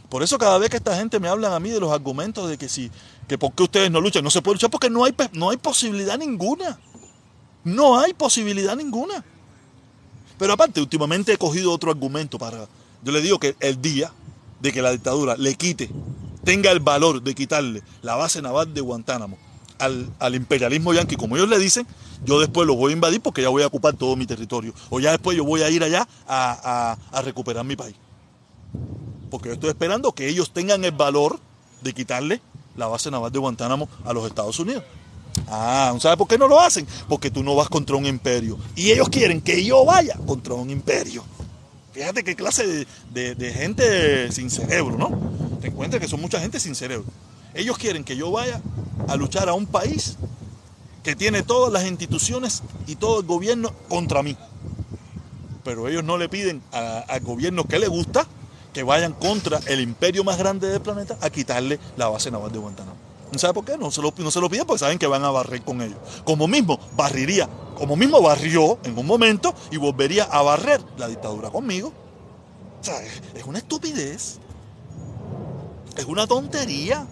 Por 0.08 0.22
eso 0.22 0.38
cada 0.38 0.58
vez 0.58 0.70
que 0.70 0.78
esta 0.78 0.96
gente 0.96 1.20
me 1.20 1.28
habla 1.28 1.54
a 1.54 1.60
mí 1.60 1.70
de 1.70 1.80
los 1.80 1.92
argumentos 1.92 2.48
de 2.48 2.58
que 2.58 2.68
si, 2.68 2.90
que 3.28 3.38
por 3.38 3.52
qué 3.52 3.62
ustedes 3.62 3.90
no 3.90 4.00
luchan, 4.00 4.24
no 4.24 4.30
se 4.30 4.42
puede 4.42 4.56
luchar 4.56 4.70
porque 4.70 4.90
no 4.90 5.04
hay, 5.04 5.14
no 5.32 5.50
hay 5.50 5.56
posibilidad 5.56 6.18
ninguna. 6.18 6.78
No 7.62 7.98
hay 7.98 8.14
posibilidad 8.14 8.74
ninguna. 8.76 9.24
Pero 10.38 10.52
aparte, 10.52 10.80
últimamente 10.80 11.32
he 11.32 11.38
cogido 11.38 11.72
otro 11.72 11.90
argumento 11.90 12.38
para... 12.38 12.66
Yo 13.02 13.12
le 13.12 13.20
digo 13.20 13.38
que 13.38 13.54
el 13.60 13.80
día 13.80 14.12
de 14.60 14.72
que 14.72 14.82
la 14.82 14.90
dictadura 14.90 15.36
le 15.36 15.54
quite, 15.54 15.90
tenga 16.44 16.70
el 16.70 16.80
valor 16.80 17.22
de 17.22 17.34
quitarle 17.34 17.82
la 18.02 18.16
base 18.16 18.42
naval 18.42 18.74
de 18.74 18.80
Guantánamo 18.80 19.49
al, 19.80 20.08
al 20.18 20.34
imperialismo 20.34 20.92
yanqui, 20.92 21.16
como 21.16 21.36
ellos 21.36 21.48
le 21.48 21.58
dicen, 21.58 21.86
yo 22.24 22.38
después 22.38 22.66
lo 22.66 22.74
voy 22.74 22.92
a 22.92 22.94
invadir 22.94 23.20
porque 23.20 23.42
ya 23.42 23.48
voy 23.48 23.62
a 23.62 23.66
ocupar 23.66 23.94
todo 23.94 24.16
mi 24.16 24.26
territorio. 24.26 24.74
O 24.90 25.00
ya 25.00 25.10
después 25.10 25.36
yo 25.36 25.44
voy 25.44 25.62
a 25.62 25.70
ir 25.70 25.82
allá 25.82 26.06
a, 26.26 26.96
recuperar 27.24 27.64
mi 27.64 27.76
país. 27.76 27.96
Porque 29.30 29.48
yo 29.48 29.54
estoy 29.54 29.70
esperando 29.70 30.12
que 30.12 30.28
ellos 30.28 30.52
tengan 30.52 30.84
el 30.84 30.92
valor 30.92 31.38
de 31.82 31.92
quitarle 31.92 32.40
la 32.76 32.86
base 32.86 33.10
naval 33.10 33.32
de 33.32 33.38
Guantánamo 33.38 33.88
a 34.04 34.12
los 34.12 34.26
Estados 34.26 34.58
Unidos. 34.58 34.84
Ah, 35.48 35.94
¿sabes 35.98 36.18
por 36.18 36.28
qué 36.28 36.36
no 36.36 36.48
lo 36.48 36.60
hacen? 36.60 36.86
Porque 37.08 37.30
tú 37.30 37.42
no 37.42 37.54
vas 37.54 37.68
contra 37.68 37.96
un 37.96 38.06
imperio. 38.06 38.58
Y 38.76 38.90
ellos 38.90 39.08
quieren 39.08 39.40
que 39.40 39.64
yo 39.64 39.84
vaya 39.84 40.16
contra 40.26 40.54
un 40.54 40.70
imperio. 40.70 41.24
Fíjate 41.92 42.22
qué 42.22 42.36
clase 42.36 42.86
de, 43.10 43.34
de 43.34 43.52
gente 43.52 44.30
sin 44.32 44.50
cerebro, 44.50 44.96
¿no? 44.96 45.10
Te 45.60 45.68
encuentras 45.68 46.00
que 46.00 46.08
son 46.08 46.20
mucha 46.20 46.40
gente 46.40 46.60
sin 46.60 46.74
cerebro. 46.74 47.06
Ellos 47.54 47.78
quieren 47.78 48.04
que 48.04 48.16
yo 48.16 48.30
vaya 48.30 48.60
a 49.08 49.16
luchar 49.16 49.48
a 49.48 49.54
un 49.54 49.66
país 49.66 50.16
que 51.02 51.16
tiene 51.16 51.42
todas 51.42 51.72
las 51.72 51.86
instituciones 51.86 52.62
y 52.86 52.96
todo 52.96 53.20
el 53.20 53.26
gobierno 53.26 53.72
contra 53.88 54.22
mí. 54.22 54.36
Pero 55.64 55.88
ellos 55.88 56.04
no 56.04 56.18
le 56.18 56.28
piden 56.28 56.62
al 56.72 57.20
gobierno 57.20 57.64
que 57.64 57.78
le 57.78 57.88
gusta 57.88 58.26
que 58.72 58.82
vayan 58.82 59.12
contra 59.12 59.58
el 59.66 59.80
imperio 59.80 60.24
más 60.24 60.38
grande 60.38 60.68
del 60.68 60.80
planeta 60.80 61.18
a 61.20 61.30
quitarle 61.30 61.78
la 61.96 62.08
base 62.08 62.30
naval 62.30 62.52
de 62.52 62.58
Guantánamo. 62.58 62.96
¿No 63.32 63.38
sabe 63.38 63.54
por 63.54 63.64
qué? 63.64 63.76
No 63.76 63.90
se, 63.90 64.02
lo, 64.02 64.12
no 64.16 64.30
se 64.30 64.40
lo 64.40 64.48
piden 64.48 64.66
porque 64.66 64.80
saben 64.80 64.98
que 64.98 65.06
van 65.06 65.24
a 65.24 65.30
barrer 65.30 65.62
con 65.62 65.80
ellos. 65.82 65.98
Como 66.24 66.48
mismo 66.48 66.78
barriría, 66.96 67.48
como 67.76 67.96
mismo 67.96 68.20
barrió 68.20 68.78
en 68.84 68.98
un 68.98 69.06
momento 69.06 69.54
y 69.70 69.76
volvería 69.76 70.24
a 70.24 70.42
barrer 70.42 70.80
la 70.96 71.08
dictadura 71.08 71.50
conmigo. 71.50 71.92
O 72.80 72.84
sea, 72.84 73.00
es 73.02 73.44
una 73.44 73.58
estupidez. 73.58 74.38
Es 75.96 76.04
una 76.06 76.26
tontería. 76.26 77.06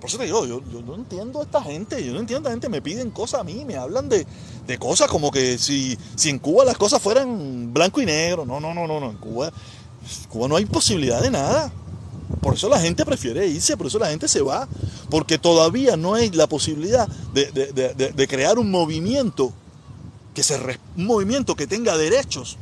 Por 0.00 0.08
eso 0.08 0.16
te 0.16 0.24
digo, 0.24 0.46
yo, 0.46 0.62
no 0.86 0.94
entiendo 0.94 1.40
a 1.40 1.42
esta 1.44 1.62
gente, 1.62 2.02
yo 2.02 2.14
no 2.14 2.20
entiendo 2.20 2.48
a 2.48 2.52
esta 2.52 2.68
gente, 2.68 2.68
me 2.70 2.80
piden 2.80 3.10
cosas 3.10 3.40
a 3.42 3.44
mí, 3.44 3.64
me 3.66 3.76
hablan 3.76 4.08
de, 4.08 4.26
cosas 4.78 5.08
como 5.08 5.30
que 5.30 5.58
si, 5.58 5.98
si 6.14 6.30
en 6.30 6.38
Cuba 6.38 6.64
las 6.64 6.78
cosas 6.78 7.02
fueran 7.02 7.72
blanco 7.74 8.00
y 8.00 8.06
negro, 8.06 8.46
no, 8.46 8.60
no, 8.60 8.72
no, 8.72 8.86
no, 8.86 8.98
no, 8.98 9.10
en 9.10 9.16
Cuba, 9.18 9.52
Cuba 10.28 10.48
no 10.48 10.56
hay 10.56 10.64
posibilidad 10.64 11.20
de 11.20 11.30
nada. 11.30 11.72
Por 12.40 12.54
eso 12.54 12.68
la 12.68 12.80
gente 12.80 13.04
prefiere 13.04 13.46
irse, 13.46 13.76
por 13.76 13.88
eso 13.88 13.98
la 13.98 14.08
gente 14.08 14.28
se 14.28 14.40
va, 14.40 14.68
porque 15.10 15.36
todavía 15.38 15.96
no 15.96 16.14
hay 16.14 16.30
la 16.30 16.46
posibilidad 16.46 17.06
de, 17.34 18.26
crear 18.28 18.58
un 18.58 18.70
movimiento 18.70 19.52
que 20.32 20.42
se 20.42 20.56
un 20.96 21.06
movimiento 21.06 21.56
que 21.56 21.66
tenga 21.66 21.98
derechos 21.98 22.56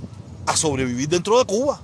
a 0.46 0.56
sobrevivir 0.56 1.08
dentro 1.08 1.38
de 1.38 1.44
Cuba. 1.44 1.80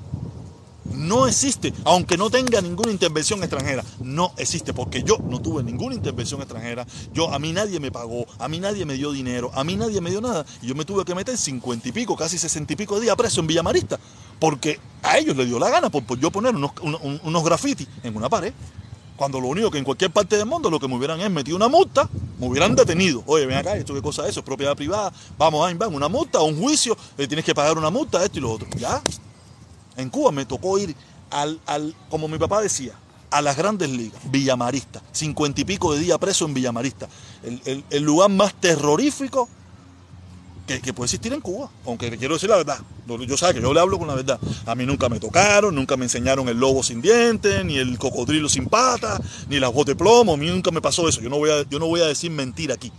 No 0.94 1.26
existe, 1.26 1.72
aunque 1.84 2.16
no 2.16 2.30
tenga 2.30 2.60
ninguna 2.60 2.90
intervención 2.90 3.40
extranjera. 3.40 3.84
No 4.00 4.32
existe, 4.36 4.72
porque 4.72 5.02
yo 5.02 5.18
no 5.28 5.40
tuve 5.40 5.62
ninguna 5.62 5.94
intervención 5.94 6.40
extranjera. 6.40 6.86
Yo, 7.12 7.32
a 7.32 7.38
mí 7.38 7.52
nadie 7.52 7.80
me 7.80 7.90
pagó, 7.90 8.26
a 8.38 8.48
mí 8.48 8.60
nadie 8.60 8.84
me 8.84 8.94
dio 8.94 9.12
dinero, 9.12 9.50
a 9.54 9.64
mí 9.64 9.76
nadie 9.76 10.00
me 10.00 10.10
dio 10.10 10.20
nada. 10.20 10.46
Y 10.62 10.68
yo 10.68 10.74
me 10.74 10.84
tuve 10.84 11.04
que 11.04 11.14
meter 11.14 11.36
cincuenta 11.36 11.88
y 11.88 11.92
pico, 11.92 12.16
casi 12.16 12.38
sesenta 12.38 12.72
y 12.72 12.76
pico 12.76 12.96
de 12.96 13.02
días 13.02 13.16
preso 13.16 13.40
en 13.40 13.46
Villamarista. 13.46 13.98
Porque 14.38 14.78
a 15.02 15.18
ellos 15.18 15.36
les 15.36 15.46
dio 15.46 15.58
la 15.58 15.70
gana 15.70 15.90
por, 15.90 16.18
yo 16.18 16.30
poner 16.30 16.54
unos, 16.54 16.72
unos 17.22 17.44
grafitis 17.44 17.88
en 18.02 18.16
una 18.16 18.28
pared. 18.28 18.52
Cuando 19.16 19.40
lo 19.40 19.46
único 19.46 19.70
que 19.70 19.78
en 19.78 19.84
cualquier 19.84 20.10
parte 20.10 20.36
del 20.36 20.46
mundo 20.46 20.68
lo 20.68 20.80
que 20.80 20.88
me 20.88 20.96
hubieran 20.96 21.20
es 21.20 21.30
metido 21.30 21.56
una 21.56 21.68
multa, 21.68 22.08
me 22.40 22.48
hubieran 22.48 22.74
detenido. 22.74 23.22
Oye, 23.26 23.46
ven 23.46 23.58
acá, 23.58 23.76
esto 23.76 23.94
qué 23.94 24.02
cosa 24.02 24.24
es 24.24 24.30
eso, 24.30 24.40
es 24.40 24.46
propiedad 24.46 24.74
privada, 24.74 25.12
vamos 25.38 25.64
a 25.64 25.86
una 25.86 26.08
multa, 26.08 26.40
un 26.40 26.60
juicio, 26.60 26.96
le 27.16 27.28
tienes 27.28 27.44
que 27.44 27.54
pagar 27.54 27.78
una 27.78 27.90
multa, 27.90 28.24
esto 28.24 28.38
y 28.38 28.42
lo 28.42 28.50
otro. 28.50 28.66
Ya. 28.76 29.00
En 29.96 30.10
Cuba 30.10 30.32
me 30.32 30.44
tocó 30.44 30.78
ir 30.78 30.94
al, 31.30 31.60
al 31.66 31.94
como 32.10 32.28
mi 32.28 32.38
papá 32.38 32.60
decía, 32.60 32.94
a 33.30 33.42
las 33.42 33.56
grandes 33.56 33.90
ligas, 33.90 34.20
Villamarista, 34.30 35.02
cincuenta 35.12 35.60
y 35.60 35.64
pico 35.64 35.92
de 35.92 36.00
días 36.00 36.18
preso 36.18 36.44
en 36.44 36.54
Villamarista, 36.54 37.08
el, 37.42 37.84
el 37.90 38.02
lugar 38.02 38.30
más 38.30 38.54
terrorífico 38.54 39.48
que, 40.66 40.94
puede 40.94 41.06
existir 41.06 41.32
en 41.32 41.40
Cuba, 41.40 41.70
aunque 41.84 42.16
quiero 42.16 42.34
decir 42.34 42.48
la 42.48 42.56
verdad. 42.56 42.78
Yo 43.06 43.36
sé 43.36 43.52
que 43.52 43.60
yo 43.60 43.74
le 43.74 43.80
hablo 43.80 43.98
con 43.98 44.08
la 44.08 44.14
verdad. 44.14 44.38
A 44.64 44.74
mí 44.74 44.86
nunca 44.86 45.08
me 45.08 45.20
tocaron, 45.20 45.74
nunca 45.74 45.96
me 45.96 46.06
enseñaron 46.06 46.48
el 46.48 46.58
lobo 46.58 46.82
sin 46.82 47.02
dientes, 47.02 47.64
ni 47.64 47.76
el 47.76 47.98
cocodrilo 47.98 48.48
sin 48.48 48.66
patas, 48.66 49.20
ni 49.48 49.60
las 49.60 49.72
botas 49.72 49.94
de 49.94 49.96
plomo. 49.96 50.34
A 50.34 50.36
mí 50.36 50.46
nunca 50.46 50.70
me 50.70 50.80
pasó 50.80 51.06
eso. 51.08 51.20
Yo 51.20 51.28
no 51.28 51.36
voy 51.36 51.50
a, 51.50 51.68
yo 51.68 51.78
no 51.78 51.86
voy 51.86 52.00
a 52.00 52.06
decir 52.06 52.30
mentira 52.30 52.74
aquí. 52.74 52.90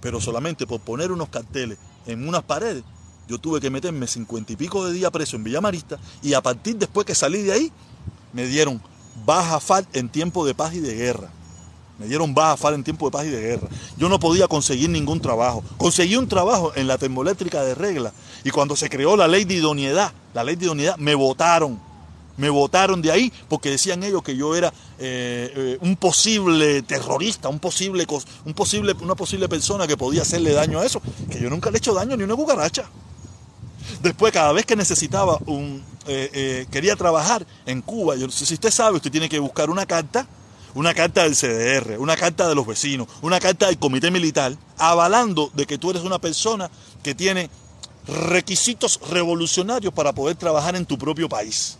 Pero 0.00 0.20
solamente 0.20 0.66
por 0.66 0.80
poner 0.80 1.12
unos 1.12 1.28
carteles 1.28 1.78
en 2.06 2.26
unas 2.26 2.42
paredes, 2.42 2.82
yo 3.28 3.38
tuve 3.38 3.60
que 3.60 3.70
meterme 3.70 4.06
cincuenta 4.06 4.52
y 4.52 4.56
pico 4.56 4.84
de 4.84 4.92
días 4.92 5.10
preso 5.10 5.36
en 5.36 5.44
Villamarista 5.44 5.98
y 6.22 6.34
a 6.34 6.40
partir 6.40 6.76
después 6.76 7.06
que 7.06 7.14
salí 7.14 7.42
de 7.42 7.52
ahí, 7.52 7.72
me 8.32 8.46
dieron 8.46 8.80
baja 9.24 9.60
FAL 9.60 9.86
en 9.92 10.08
tiempo 10.08 10.46
de 10.46 10.54
paz 10.54 10.74
y 10.74 10.80
de 10.80 10.94
guerra. 10.94 11.30
Me 11.98 12.06
dieron 12.06 12.34
baja 12.34 12.56
FAR 12.58 12.74
en 12.74 12.84
tiempo 12.84 13.06
de 13.06 13.12
paz 13.12 13.24
y 13.24 13.30
de 13.30 13.40
guerra. 13.40 13.68
Yo 13.96 14.08
no 14.08 14.20
podía 14.20 14.46
conseguir 14.48 14.90
ningún 14.90 15.20
trabajo. 15.20 15.64
Conseguí 15.78 16.16
un 16.16 16.28
trabajo 16.28 16.72
en 16.74 16.86
la 16.86 16.98
termoeléctrica 16.98 17.62
de 17.62 17.74
regla. 17.74 18.12
Y 18.44 18.50
cuando 18.50 18.76
se 18.76 18.90
creó 18.90 19.16
la 19.16 19.26
ley 19.26 19.44
de 19.44 19.54
idoneidad, 19.54 20.12
la 20.34 20.44
ley 20.44 20.56
de 20.56 20.66
idoneidad, 20.66 20.96
me 20.98 21.14
votaron. 21.14 21.80
Me 22.36 22.50
votaron 22.50 23.00
de 23.00 23.10
ahí 23.10 23.32
porque 23.48 23.70
decían 23.70 24.02
ellos 24.02 24.22
que 24.22 24.36
yo 24.36 24.54
era 24.54 24.68
eh, 24.98 25.50
eh, 25.56 25.78
un 25.80 25.96
posible 25.96 26.82
terrorista, 26.82 27.48
un 27.48 27.58
posible, 27.58 28.06
un 28.44 28.52
posible, 28.52 28.94
una 29.00 29.14
posible 29.14 29.48
persona 29.48 29.86
que 29.86 29.96
podía 29.96 30.20
hacerle 30.20 30.52
daño 30.52 30.80
a 30.80 30.84
eso. 30.84 31.00
Que 31.30 31.40
yo 31.40 31.48
nunca 31.48 31.70
le 31.70 31.76
he 31.76 31.78
hecho 31.78 31.94
daño 31.94 32.14
ni 32.14 32.24
una 32.24 32.36
cucaracha. 32.36 32.84
Después, 34.02 34.32
cada 34.32 34.52
vez 34.52 34.66
que 34.66 34.76
necesitaba 34.76 35.38
un. 35.46 35.82
Eh, 36.06 36.66
quería 36.70 36.94
trabajar 36.96 37.46
en 37.66 37.82
Cuba, 37.82 38.16
yo, 38.16 38.30
si 38.30 38.54
usted 38.54 38.70
sabe, 38.70 38.96
usted 38.96 39.10
tiene 39.10 39.28
que 39.28 39.38
buscar 39.38 39.70
una 39.70 39.86
carta 39.86 40.26
una 40.76 40.92
carta 40.92 41.22
del 41.22 41.34
CDR, 41.34 41.98
una 41.98 42.16
carta 42.16 42.46
de 42.46 42.54
los 42.54 42.66
vecinos, 42.66 43.08
una 43.22 43.40
carta 43.40 43.66
del 43.66 43.78
comité 43.78 44.10
militar, 44.10 44.54
avalando 44.76 45.50
de 45.54 45.64
que 45.64 45.78
tú 45.78 45.90
eres 45.90 46.02
una 46.02 46.18
persona 46.18 46.70
que 47.02 47.14
tiene 47.14 47.48
requisitos 48.06 49.00
revolucionarios 49.08 49.92
para 49.94 50.12
poder 50.12 50.36
trabajar 50.36 50.76
en 50.76 50.84
tu 50.84 50.98
propio 50.98 51.30
país. 51.30 51.78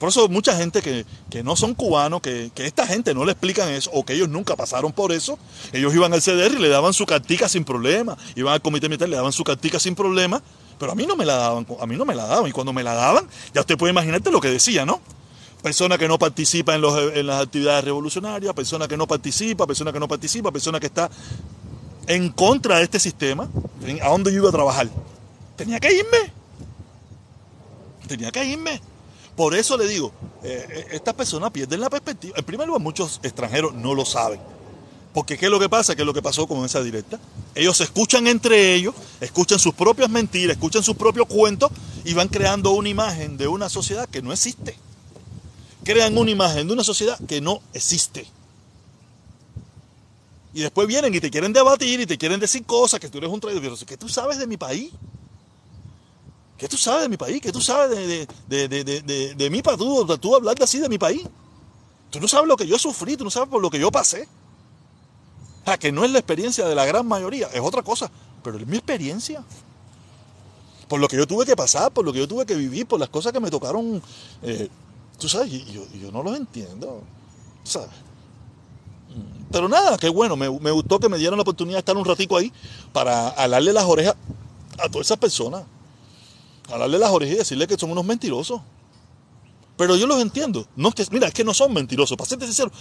Por 0.00 0.08
eso 0.08 0.28
mucha 0.28 0.56
gente 0.56 0.82
que, 0.82 1.42
no 1.44 1.54
son 1.54 1.72
cubanos, 1.72 2.20
que, 2.20 2.50
que, 2.52 2.66
esta 2.66 2.84
gente 2.84 3.14
no 3.14 3.24
le 3.24 3.30
explican 3.30 3.68
eso, 3.68 3.90
o 3.92 4.04
que 4.04 4.14
ellos 4.14 4.28
nunca 4.28 4.56
pasaron 4.56 4.92
por 4.92 5.12
eso, 5.12 5.38
ellos 5.72 5.94
iban 5.94 6.12
al 6.12 6.20
CDR 6.20 6.52
y 6.52 6.58
le 6.58 6.68
daban 6.68 6.92
su 6.92 7.06
cartica 7.06 7.48
sin 7.48 7.64
problema, 7.64 8.18
iban 8.34 8.54
al 8.54 8.60
comité 8.60 8.88
militar 8.88 9.06
y 9.06 9.12
le 9.12 9.16
daban 9.16 9.32
su 9.32 9.44
cartica 9.44 9.78
sin 9.78 9.94
problema, 9.94 10.42
pero 10.78 10.92
a 10.92 10.94
mí 10.94 11.06
no 11.06 11.16
me 11.16 11.24
la 11.24 11.36
daban, 11.36 11.66
a 11.80 11.86
mí 11.86 11.96
no 11.96 12.04
me 12.04 12.14
la 12.14 12.26
daban, 12.26 12.48
y 12.48 12.52
cuando 12.52 12.72
me 12.72 12.82
la 12.82 12.94
daban, 12.94 13.26
ya 13.52 13.60
usted 13.60 13.76
puede 13.76 13.92
imaginarte 13.92 14.30
lo 14.30 14.40
que 14.40 14.48
decía, 14.48 14.84
¿no? 14.84 15.00
persona 15.64 15.96
que 15.96 16.06
no 16.06 16.18
participa 16.18 16.74
en, 16.74 16.82
las 17.26 17.42
actividades 17.42 17.84
revolucionarias, 17.84 18.52
persona 18.52 18.86
que 18.86 18.98
no 18.98 19.06
participa, 19.06 19.66
persona 19.66 19.94
que 19.94 19.98
no 19.98 20.06
participa, 20.06 20.52
persona 20.52 20.78
que 20.78 20.88
está 20.88 21.08
en 22.06 22.28
contra 22.32 22.76
de 22.76 22.84
este 22.84 23.00
sistema, 23.00 23.48
¿a 24.02 24.08
dónde 24.10 24.30
yo 24.30 24.40
iba 24.40 24.50
a 24.50 24.52
trabajar? 24.52 24.90
Tenía 25.56 25.80
que 25.80 25.90
irme. 25.90 26.32
Tenía 28.06 28.30
que 28.30 28.44
irme. 28.44 28.78
Por 29.34 29.54
eso 29.54 29.78
le 29.78 29.88
digo, 29.88 30.12
eh, 30.42 30.66
eh, 30.68 30.86
estas 30.90 31.14
personas 31.14 31.50
pierden 31.50 31.80
la 31.80 31.88
perspectiva. 31.88 32.36
En 32.36 32.44
primer 32.44 32.66
lugar, 32.66 32.82
muchos 32.82 33.20
extranjeros 33.22 33.72
no 33.72 33.94
lo 33.94 34.04
saben. 34.04 34.40
Porque 35.14 35.38
¿qué 35.38 35.46
es 35.46 35.50
lo 35.50 35.60
que 35.60 35.70
pasa? 35.70 35.94
¿Qué 35.94 36.02
es 36.02 36.06
lo 36.06 36.12
que 36.12 36.20
pasó 36.20 36.46
con 36.46 36.64
esa 36.64 36.82
directa? 36.82 37.18
Ellos 37.54 37.76
se 37.78 37.84
escuchan 37.84 38.26
entre 38.26 38.74
ellos, 38.74 38.94
escuchan 39.20 39.58
sus 39.58 39.72
propias 39.72 40.10
mentiras, 40.10 40.56
escuchan 40.56 40.82
sus 40.82 40.96
propios 40.96 41.26
cuentos 41.28 41.70
y 42.04 42.12
van 42.12 42.28
creando 42.28 42.72
una 42.72 42.88
imagen 42.90 43.36
de 43.36 43.48
una 43.48 43.68
sociedad 43.68 44.08
que 44.08 44.20
no 44.20 44.32
existe 44.32 44.76
crean 45.84 46.16
una 46.18 46.30
imagen 46.30 46.66
de 46.66 46.72
una 46.72 46.82
sociedad 46.82 47.18
que 47.28 47.40
no 47.40 47.60
existe. 47.72 48.26
Y 50.52 50.60
después 50.60 50.88
vienen 50.88 51.14
y 51.14 51.20
te 51.20 51.30
quieren 51.30 51.52
debatir 51.52 52.00
y 52.00 52.06
te 52.06 52.16
quieren 52.16 52.40
decir 52.40 52.64
cosas, 52.64 52.98
que 52.98 53.08
tú 53.08 53.18
eres 53.18 53.30
un 53.30 53.40
traidor. 53.40 53.78
¿Qué 53.84 53.96
tú 53.96 54.08
sabes 54.08 54.38
de 54.38 54.46
mi 54.46 54.56
país? 54.56 54.92
¿Qué 56.56 56.68
tú 56.68 56.76
sabes 56.76 57.02
de 57.02 57.08
mi 57.08 57.16
país? 57.16 57.40
¿Qué 57.40 57.52
tú 57.52 57.60
sabes 57.60 57.96
de, 57.96 58.26
de, 58.48 59.34
de, 59.34 59.50
mí 59.50 59.62
para 59.62 59.76
tú, 59.76 60.06
tú 60.18 60.36
así 60.62 60.78
de 60.78 60.88
mi 60.88 60.98
país? 60.98 61.22
Tú 62.10 62.20
no 62.20 62.28
sabes 62.28 62.48
lo 62.48 62.56
que 62.56 62.66
yo 62.66 62.78
sufrí, 62.78 63.16
tú 63.16 63.24
no 63.24 63.30
sabes 63.30 63.48
por 63.48 63.60
lo 63.60 63.68
que 63.68 63.78
yo 63.78 63.90
pasé. 63.90 64.28
Sea, 65.64 65.78
que 65.78 65.92
no 65.92 66.04
es 66.04 66.10
la 66.10 66.18
experiencia 66.18 66.66
de 66.66 66.74
la 66.74 66.84
gran 66.84 67.06
mayoría, 67.06 67.48
es 67.52 67.60
otra 67.60 67.82
cosa, 67.82 68.10
pero 68.42 68.58
es 68.58 68.66
mi 68.66 68.76
experiencia. 68.76 69.44
Por 70.88 71.00
lo 71.00 71.08
que 71.08 71.16
yo 71.16 71.26
tuve 71.26 71.46
que 71.46 71.56
pasar, 71.56 71.90
por 71.92 72.04
lo 72.04 72.12
que 72.12 72.18
yo 72.18 72.28
tuve 72.28 72.44
que 72.44 72.54
vivir, 72.54 72.86
por 72.86 73.00
las 73.00 73.08
cosas 73.08 73.32
que 73.32 73.40
me 73.40 73.50
tocaron 73.50 74.02
eh, 74.42 74.68
Tú 75.18 75.28
sabes, 75.28 75.52
y 75.52 75.64
yo, 75.72 76.12
no 76.12 76.22
los 76.22 76.36
entiendo. 76.36 77.02
¿Sabes? 77.62 77.88
Pero 79.50 79.68
nada, 79.68 79.96
qué 79.96 80.08
bueno, 80.08 80.36
me, 80.36 80.48
gustó 80.48 80.98
que 80.98 81.08
me 81.08 81.18
dieran 81.18 81.38
la 81.38 81.42
oportunidad 81.42 81.76
de 81.76 81.80
estar 81.80 81.96
un 81.96 82.04
ratico 82.04 82.36
ahí 82.36 82.52
para 82.92 83.28
alarle 83.28 83.72
las 83.72 83.84
orejas 83.84 84.16
a 84.78 84.88
todas 84.88 85.06
esas 85.06 85.18
personas. 85.18 85.62
Alarle 86.72 86.98
las 86.98 87.10
orejas 87.10 87.36
y 87.36 87.38
decirle 87.38 87.66
que 87.66 87.78
son 87.78 87.92
unos 87.92 88.04
mentirosos. 88.04 88.60
Pero 89.76 89.96
yo 89.96 90.06
los 90.06 90.20
entiendo. 90.20 90.66
No 90.76 90.90
que, 90.92 91.06
mira, 91.10 91.28
es 91.28 91.34
que 91.34 91.44
no 91.44 91.54
son 91.54 91.72
mentirosos. 91.72 92.16
Para 92.16 92.28
serte 92.28 92.46
sincero, 92.46 92.72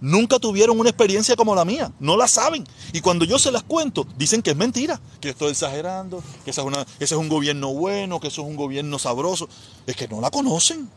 nunca 0.00 0.38
tuvieron 0.38 0.78
una 0.78 0.90
experiencia 0.90 1.36
como 1.36 1.54
la 1.54 1.64
mía. 1.64 1.92
No 2.00 2.16
la 2.16 2.28
saben. 2.28 2.66
Y 2.92 3.00
cuando 3.00 3.24
yo 3.24 3.38
se 3.38 3.50
las 3.50 3.62
cuento, 3.62 4.06
dicen 4.16 4.42
que 4.42 4.50
es 4.50 4.56
mentira, 4.56 5.00
que 5.20 5.30
estoy 5.30 5.50
exagerando, 5.50 6.22
que 6.44 6.50
ese 6.50 6.62
es 6.98 7.12
un 7.12 7.28
gobierno 7.28 7.72
bueno, 7.72 8.20
que 8.20 8.28
eso 8.28 8.42
es 8.42 8.48
un 8.48 8.56
gobierno 8.56 8.98
sabroso. 8.98 9.48
Es 9.86 9.96
que 9.96 10.08
no 10.08 10.20
la 10.20 10.30
conocen 10.30 10.88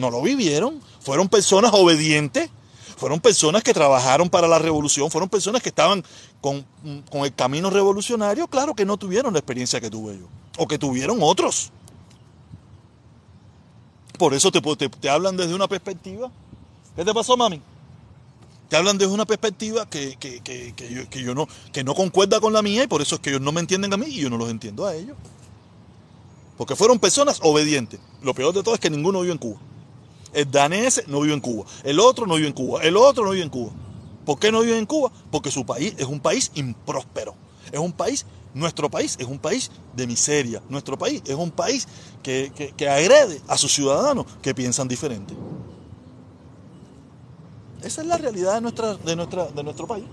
no 0.00 0.10
lo 0.10 0.22
vivieron, 0.22 0.80
fueron 1.00 1.28
personas 1.28 1.72
obedientes, 1.74 2.50
fueron 2.96 3.20
personas 3.20 3.62
que 3.62 3.72
trabajaron 3.72 4.28
para 4.28 4.48
la 4.48 4.58
revolución, 4.58 5.10
fueron 5.10 5.28
personas 5.28 5.62
que 5.62 5.68
estaban 5.68 6.02
con, 6.40 6.66
el 7.12 7.34
camino 7.34 7.70
revolucionario, 7.70 8.48
claro 8.48 8.74
que 8.74 8.84
no 8.84 8.96
tuvieron 8.96 9.32
la 9.32 9.38
experiencia 9.38 9.80
que 9.80 9.90
tuve 9.90 10.18
yo, 10.18 10.26
o 10.58 10.66
que 10.66 10.78
tuvieron 10.78 11.18
otros. 11.20 11.70
Por 14.18 14.34
eso 14.34 14.50
te, 14.50 14.60
te, 14.88 15.08
hablan 15.08 15.36
desde 15.36 15.54
una 15.54 15.66
perspectiva. 15.66 16.30
¿Qué 16.94 17.04
te 17.04 17.14
pasó, 17.14 17.38
mami? 17.38 17.62
Te 18.70 18.76
hablan 18.76 18.98
desde 18.98 19.12
una 19.12 19.26
perspectiva 19.26 19.84
que, 19.90 20.16
yo, 20.88 21.20
yo, 21.20 21.34
no, 21.34 21.48
que 21.72 21.82
no 21.82 21.92
concuerda 21.92 22.38
con 22.38 22.52
la 22.52 22.62
mía 22.62 22.84
y 22.84 22.86
por 22.86 23.02
eso 23.02 23.16
es 23.16 23.20
que 23.20 23.30
ellos 23.30 23.42
no 23.42 23.50
me 23.50 23.60
entienden 23.60 23.92
a 23.92 23.96
mí 23.96 24.06
y 24.06 24.20
yo 24.20 24.30
no 24.30 24.38
los 24.38 24.48
entiendo 24.48 24.86
a 24.86 24.94
ellos. 24.94 25.16
Porque 26.56 26.76
fueron 26.76 27.00
personas 27.00 27.40
obedientes. 27.42 27.98
Lo 28.22 28.32
peor 28.32 28.54
de 28.54 28.62
todo 28.62 28.74
es 28.74 28.80
que 28.80 28.88
ninguno 28.88 29.22
vive 29.22 29.32
en 29.32 29.38
Cuba. 29.38 29.58
El 30.32 30.48
danés 30.48 31.02
no 31.08 31.20
vive 31.20 31.34
en 31.34 31.40
Cuba. 31.40 31.66
El 31.82 31.98
otro 31.98 32.26
no 32.26 32.36
vive 32.36 32.46
en 32.46 32.52
Cuba. 32.52 32.80
El 32.84 32.96
otro 32.96 33.24
no 33.24 33.32
vive 33.32 33.42
en 33.42 33.50
Cuba. 33.50 33.72
¿Por 34.24 34.38
qué 34.38 34.52
no 34.52 34.60
vive 34.60 34.78
en 34.78 34.86
Cuba? 34.86 35.10
Porque 35.32 35.50
su 35.50 35.66
país 35.66 35.94
es 35.98 36.06
un 36.06 36.20
país 36.20 36.52
impróspero. 36.54 37.34
Es 37.72 37.80
un 37.80 37.92
país, 37.92 38.24
nuestro 38.54 38.88
país 38.88 39.16
es 39.18 39.26
un 39.26 39.40
país 39.40 39.72
de 39.96 40.06
miseria. 40.06 40.62
Nuestro 40.68 40.96
país 40.96 41.22
es 41.26 41.34
un 41.34 41.50
país 41.50 41.88
que, 42.22 42.52
agrede 42.88 43.40
a 43.48 43.58
sus 43.58 43.72
ciudadanos 43.72 44.26
que 44.42 44.54
piensan 44.54 44.86
diferente. 44.86 45.34
Esa 47.82 48.02
es 48.02 48.06
la 48.06 48.18
realidad 48.18 48.54
de, 48.54 48.60
nuestra, 48.60 48.94
de, 48.94 49.16
nuestra, 49.16 49.46
de 49.46 49.62
nuestro 49.62 49.86
país. 49.86 50.04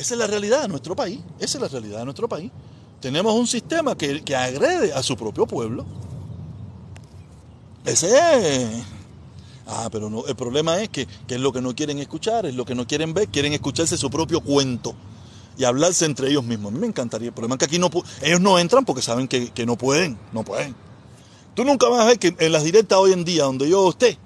Esa 0.00 0.14
es 0.14 0.18
la 0.18 0.26
realidad 0.26 0.62
de 0.62 0.68
nuestro 0.68 0.96
país. 0.96 1.20
Esa 1.38 1.58
es 1.58 1.62
la 1.62 1.68
realidad 1.68 1.98
de 1.98 2.04
nuestro 2.06 2.26
país. 2.26 2.50
Tenemos 3.00 3.34
un 3.34 3.46
sistema 3.46 3.96
que, 3.96 4.22
agrede 4.34 4.92
a 4.92 5.02
su 5.02 5.16
propio 5.16 5.46
pueblo. 5.46 5.84
Ese 7.84 8.08
es... 8.08 8.82
Ah, 9.66 9.88
pero 9.92 10.10
no, 10.10 10.26
el 10.26 10.34
problema 10.34 10.80
es 10.80 10.88
que, 10.88 11.06
es 11.28 11.40
lo 11.40 11.52
que 11.52 11.60
no 11.60 11.74
quieren 11.74 11.98
escuchar, 11.98 12.46
es 12.46 12.54
lo 12.54 12.64
que 12.64 12.74
no 12.74 12.86
quieren 12.86 13.14
ver, 13.14 13.28
quieren 13.28 13.52
escucharse 13.52 13.96
su 13.96 14.10
propio 14.10 14.40
cuento 14.40 14.94
y 15.56 15.64
hablarse 15.64 16.06
entre 16.06 16.28
ellos 16.28 16.44
mismos. 16.44 16.72
A 16.72 16.74
mí 16.74 16.80
me 16.80 16.86
encantaría. 16.86 17.28
El 17.28 17.34
problema 17.34 17.56
es 17.56 17.58
que 17.58 17.64
aquí 17.66 17.78
no, 17.78 17.90
ellos 18.22 18.40
no 18.40 18.58
entran 18.58 18.84
porque 18.84 19.02
saben 19.02 19.28
que, 19.28 19.66
no 19.66 19.76
pueden, 19.76 20.18
no 20.32 20.44
pueden. 20.44 20.74
Tú 21.60 21.66
nunca 21.66 21.90
vas 21.90 22.00
a 22.00 22.04
ver 22.06 22.18
que 22.18 22.34
en 22.38 22.52
las 22.52 22.64
directas 22.64 22.96
hoy 22.96 23.12
en 23.12 23.22
día, 23.22 23.44
donde 23.44 23.68
yo 23.68 23.90
esté, 23.90 24.16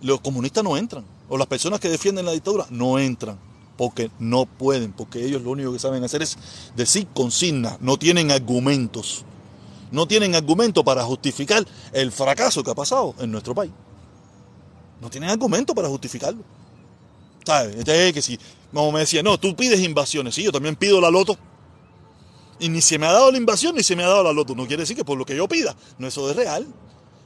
los 0.00 0.20
comunistas 0.22 0.64
no 0.64 0.76
entran, 0.76 1.04
o 1.28 1.38
las 1.38 1.46
personas 1.46 1.78
que 1.78 1.88
defienden 1.88 2.26
la 2.26 2.32
dictadura 2.32 2.66
no 2.68 2.98
entran 2.98 3.38
porque 3.76 4.10
no 4.18 4.44
pueden, 4.44 4.90
porque 4.92 5.24
ellos 5.24 5.40
lo 5.40 5.52
único 5.52 5.72
que 5.72 5.78
saben 5.78 6.02
hacer 6.02 6.20
es 6.22 6.36
decir 6.74 7.06
consigna, 7.14 7.78
no 7.80 7.96
tienen 7.96 8.32
argumentos. 8.32 9.24
No 9.92 10.08
tienen 10.08 10.34
argumento 10.34 10.82
para 10.82 11.04
justificar 11.04 11.64
el 11.92 12.10
fracaso 12.10 12.64
que 12.64 12.72
ha 12.72 12.74
pasado 12.74 13.14
en 13.20 13.30
nuestro 13.30 13.54
país. 13.54 13.70
No 15.00 15.08
tienen 15.10 15.30
argumento 15.30 15.76
para 15.76 15.86
justificarlo. 15.86 16.42
¿Sabes? 17.46 17.76
Este 17.76 18.12
que 18.12 18.20
si, 18.20 18.36
como 18.72 18.90
me 18.90 18.98
decía, 18.98 19.22
no, 19.22 19.38
tú 19.38 19.54
pides 19.54 19.78
invasiones. 19.78 20.34
Sí, 20.34 20.42
yo 20.42 20.50
también 20.50 20.74
pido 20.74 21.00
la 21.00 21.08
loto. 21.08 21.38
Y 22.60 22.68
ni 22.68 22.82
se 22.82 22.98
me 22.98 23.06
ha 23.06 23.12
dado 23.12 23.32
la 23.32 23.38
invasión 23.38 23.74
ni 23.74 23.82
se 23.82 23.96
me 23.96 24.04
ha 24.04 24.08
dado 24.08 24.22
la 24.22 24.32
loto. 24.32 24.54
No 24.54 24.66
quiere 24.66 24.82
decir 24.82 24.96
que 24.96 25.04
por 25.04 25.18
lo 25.18 25.24
que 25.24 25.34
yo 25.34 25.48
pida, 25.48 25.74
no 25.98 26.06
eso 26.06 26.30
es 26.30 26.36
real. 26.36 26.66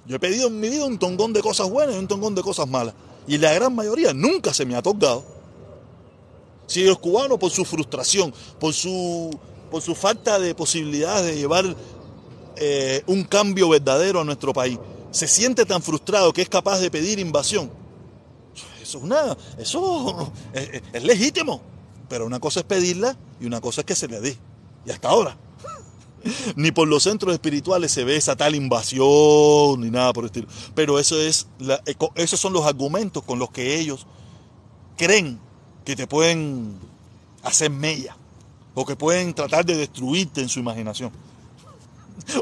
Yo 0.06 0.16
he 0.16 0.20
pedido 0.20 0.46
en 0.46 0.60
mi 0.60 0.68
vida 0.68 0.86
un 0.86 0.98
tongón 0.98 1.32
de 1.32 1.40
cosas 1.40 1.68
buenas 1.68 1.96
y 1.96 1.98
un 1.98 2.06
tongón 2.06 2.34
de 2.34 2.42
cosas 2.42 2.68
malas. 2.68 2.94
Y 3.26 3.38
la 3.38 3.52
gran 3.52 3.74
mayoría 3.74 4.14
nunca 4.14 4.54
se 4.54 4.64
me 4.64 4.76
ha 4.76 4.82
tocado. 4.82 5.24
Si 6.66 6.84
los 6.84 6.98
cubanos, 6.98 7.38
por 7.38 7.50
su 7.50 7.64
frustración, 7.64 8.32
por 8.60 8.72
su, 8.72 9.36
por 9.70 9.82
su 9.82 9.94
falta 9.94 10.38
de 10.38 10.54
posibilidades 10.54 11.26
de 11.26 11.36
llevar 11.36 11.76
eh, 12.56 13.02
un 13.06 13.24
cambio 13.24 13.68
verdadero 13.68 14.20
a 14.20 14.24
nuestro 14.24 14.52
país, 14.52 14.78
se 15.10 15.26
siente 15.26 15.64
tan 15.66 15.82
frustrado 15.82 16.32
que 16.32 16.42
es 16.42 16.48
capaz 16.48 16.78
de 16.78 16.90
pedir 16.90 17.18
invasión, 17.18 17.70
eso 18.82 18.98
es 18.98 19.04
una, 19.04 19.36
eso 19.58 20.32
es, 20.52 20.82
es 20.92 21.04
legítimo. 21.04 21.60
Pero 22.08 22.26
una 22.26 22.38
cosa 22.38 22.60
es 22.60 22.66
pedirla 22.66 23.16
y 23.40 23.46
una 23.46 23.60
cosa 23.60 23.80
es 23.80 23.86
que 23.86 23.94
se 23.94 24.08
le 24.08 24.20
dé. 24.20 24.36
Y 24.86 24.90
hasta 24.90 25.08
ahora. 25.08 25.36
Ni 26.56 26.72
por 26.72 26.88
los 26.88 27.02
centros 27.02 27.34
espirituales 27.34 27.92
se 27.92 28.04
ve 28.04 28.16
esa 28.16 28.34
tal 28.34 28.54
invasión 28.54 29.80
ni 29.80 29.90
nada 29.90 30.12
por 30.12 30.24
el 30.24 30.26
estilo. 30.26 30.48
Pero 30.74 30.98
eso 30.98 31.20
es 31.20 31.46
la, 31.58 31.82
esos 32.14 32.40
son 32.40 32.52
los 32.52 32.64
argumentos 32.64 33.22
con 33.22 33.38
los 33.38 33.50
que 33.50 33.78
ellos 33.78 34.06
creen 34.96 35.38
que 35.84 35.96
te 35.96 36.06
pueden 36.06 36.78
hacer 37.42 37.70
mella 37.70 38.16
o 38.74 38.84
que 38.84 38.96
pueden 38.96 39.34
tratar 39.34 39.64
de 39.64 39.76
destruirte 39.76 40.40
en 40.40 40.48
su 40.48 40.60
imaginación. 40.60 41.10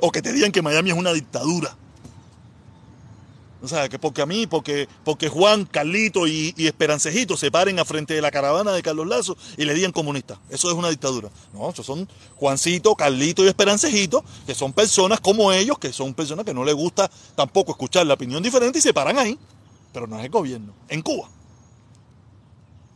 O 0.00 0.12
que 0.12 0.22
te 0.22 0.32
digan 0.32 0.52
que 0.52 0.62
Miami 0.62 0.90
es 0.90 0.96
una 0.96 1.12
dictadura. 1.12 1.76
O 3.62 3.68
sea, 3.68 3.88
que 3.88 3.96
porque 3.96 4.22
a 4.22 4.26
mí, 4.26 4.48
porque, 4.48 4.88
porque 5.04 5.28
Juan, 5.28 5.64
Carlito 5.64 6.26
y, 6.26 6.52
Esperancejito 6.58 7.36
se 7.36 7.50
paren 7.52 7.78
a 7.78 7.84
frente 7.84 8.12
de 8.12 8.20
la 8.20 8.32
caravana 8.32 8.72
de 8.72 8.82
Carlos 8.82 9.06
Lazo 9.06 9.36
y 9.56 9.64
le 9.64 9.72
digan 9.72 9.92
comunista. 9.92 10.36
Eso 10.50 10.68
es 10.68 10.74
una 10.74 10.90
dictadura. 10.90 11.30
No, 11.52 11.72
son 11.72 12.08
Juancito, 12.36 12.96
Carlito 12.96 13.44
y 13.44 13.48
Esperancejito, 13.48 14.24
que 14.46 14.54
son 14.54 14.72
personas 14.72 15.20
como 15.20 15.52
ellos, 15.52 15.78
que 15.78 15.92
son 15.92 16.12
personas 16.12 16.44
que 16.44 16.52
no 16.52 16.64
les 16.64 16.74
gusta 16.74 17.08
tampoco 17.36 17.70
escuchar 17.70 18.04
la 18.04 18.14
opinión 18.14 18.42
diferente 18.42 18.80
y 18.80 18.82
se 18.82 18.92
paran 18.92 19.16
ahí. 19.16 19.38
Pero 19.92 20.08
no 20.08 20.18
es 20.18 20.24
el 20.24 20.30
gobierno. 20.30 20.74
En 20.88 21.00
Cuba. 21.00 21.28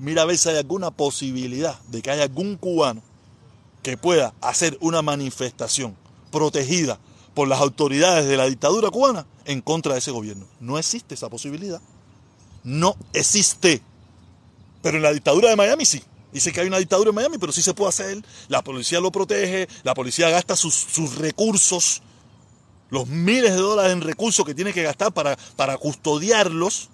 Mira 0.00 0.22
a 0.22 0.24
ver 0.24 0.36
si 0.36 0.48
hay 0.48 0.56
alguna 0.56 0.90
posibilidad 0.90 1.80
de 1.88 2.02
que 2.02 2.10
haya 2.10 2.24
algún 2.24 2.56
cubano 2.56 3.02
que 3.82 3.96
pueda 3.96 4.34
hacer 4.40 4.76
una 4.80 5.00
manifestación 5.00 5.96
protegida 6.32 6.98
por 7.36 7.48
las 7.48 7.60
autoridades 7.60 8.26
de 8.26 8.38
la 8.38 8.46
dictadura 8.46 8.88
cubana 8.88 9.26
en 9.44 9.60
contra 9.60 9.92
de 9.92 9.98
ese 9.98 10.10
gobierno. 10.10 10.46
No 10.58 10.78
existe 10.78 11.14
esa 11.14 11.28
posibilidad. 11.28 11.82
No 12.64 12.96
existe. 13.12 13.82
Pero 14.80 14.96
en 14.96 15.02
la 15.02 15.12
dictadura 15.12 15.50
de 15.50 15.56
Miami 15.56 15.84
sí. 15.84 16.02
Dice 16.32 16.50
que 16.50 16.62
hay 16.62 16.66
una 16.66 16.78
dictadura 16.78 17.10
en 17.10 17.14
Miami, 17.14 17.36
pero 17.36 17.52
sí 17.52 17.60
se 17.60 17.74
puede 17.74 17.90
hacer. 17.90 18.24
La 18.48 18.64
policía 18.64 19.00
lo 19.00 19.12
protege, 19.12 19.68
la 19.82 19.92
policía 19.92 20.30
gasta 20.30 20.56
sus, 20.56 21.18
recursos, 21.18 22.00
los 22.88 23.06
miles 23.06 23.52
de 23.52 23.60
dólares 23.60 23.92
en 23.92 24.00
recursos 24.00 24.46
que 24.46 24.54
tiene 24.54 24.72
que 24.72 24.82
gastar 24.82 25.12
para, 25.12 25.36
para 25.56 25.76
custodiarlos. 25.76 26.88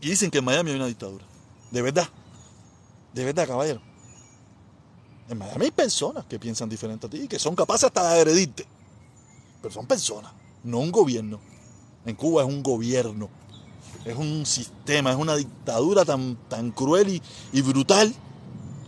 Y 0.00 0.10
dicen 0.10 0.32
que 0.32 0.38
en 0.38 0.44
Miami 0.46 0.70
hay 0.70 0.76
una 0.76 0.88
dictadura. 0.88 1.24
De 1.70 1.80
verdad. 1.80 2.08
De 3.14 3.24
verdad, 3.24 3.46
caballero. 3.46 3.80
En 5.28 5.38
Miami 5.38 5.66
hay 5.66 5.70
personas 5.70 6.24
que 6.24 6.40
piensan 6.40 6.68
diferente 6.68 7.06
a 7.06 7.10
ti 7.10 7.18
y 7.22 7.28
que 7.28 7.38
son 7.38 7.54
capaces 7.54 7.84
hasta 7.84 8.14
de 8.14 8.18
agredirte. 8.18 8.66
Pero 9.60 9.72
son 9.72 9.86
personas, 9.86 10.32
no 10.64 10.78
un 10.78 10.90
gobierno. 10.90 11.40
En 12.06 12.16
Cuba 12.16 12.42
es 12.42 12.48
un 12.48 12.62
gobierno. 12.62 13.28
Es 14.04 14.16
un 14.16 14.46
sistema, 14.46 15.10
es 15.10 15.16
una 15.16 15.36
dictadura 15.36 16.04
tan, 16.04 16.36
tan 16.48 16.70
cruel 16.70 17.20
y, 17.52 17.62
brutal 17.62 18.14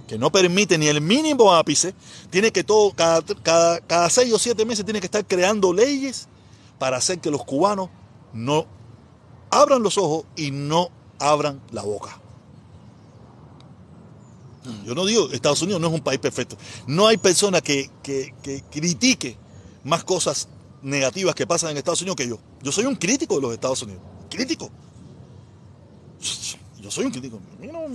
que 0.08 0.18
no 0.18 0.32
permite 0.32 0.78
ni 0.78 0.86
el 0.86 1.00
mínimo 1.00 1.52
ápice. 1.52 1.94
Tiene 2.30 2.50
que 2.50 2.64
todo, 2.64 2.92
cada, 2.92 3.22
cada, 3.42 3.80
cada 3.80 4.08
seis 4.08 4.32
o 4.32 4.38
siete 4.38 4.64
meses 4.64 4.84
tiene 4.84 5.00
que 5.00 5.06
estar 5.06 5.26
creando 5.26 5.72
leyes 5.72 6.28
para 6.78 6.96
hacer 6.96 7.20
que 7.20 7.30
los 7.30 7.44
cubanos 7.44 7.90
no 8.32 8.66
abran 9.50 9.82
los 9.82 9.98
ojos 9.98 10.24
y 10.34 10.50
no 10.50 10.88
abran 11.18 11.60
la 11.70 11.82
boca. 11.82 12.18
Yo 14.84 14.94
no 14.94 15.04
digo, 15.04 15.28
Estados 15.32 15.60
Unidos 15.62 15.80
no 15.80 15.88
es 15.88 15.92
un 15.92 16.00
país 16.00 16.20
perfecto. 16.20 16.56
No 16.86 17.06
hay 17.06 17.16
persona 17.16 17.60
que, 17.60 17.90
que, 18.02 18.32
que 18.42 18.62
critique 18.70 19.36
más 19.84 20.04
cosas 20.04 20.48
negativas 20.82 21.34
que 21.34 21.46
pasan 21.46 21.70
en 21.70 21.78
Estados 21.78 22.02
Unidos 22.02 22.16
que 22.16 22.28
yo. 22.28 22.38
Yo 22.62 22.72
soy 22.72 22.84
un 22.84 22.96
crítico 22.96 23.36
de 23.36 23.40
los 23.40 23.52
Estados 23.52 23.82
Unidos. 23.82 24.02
Crítico. 24.28 24.70
Yo 26.80 26.90
soy 26.90 27.06
un 27.06 27.12
crítico. 27.12 27.40
A 27.58 27.60
mí 27.60 27.68
no, 27.68 27.88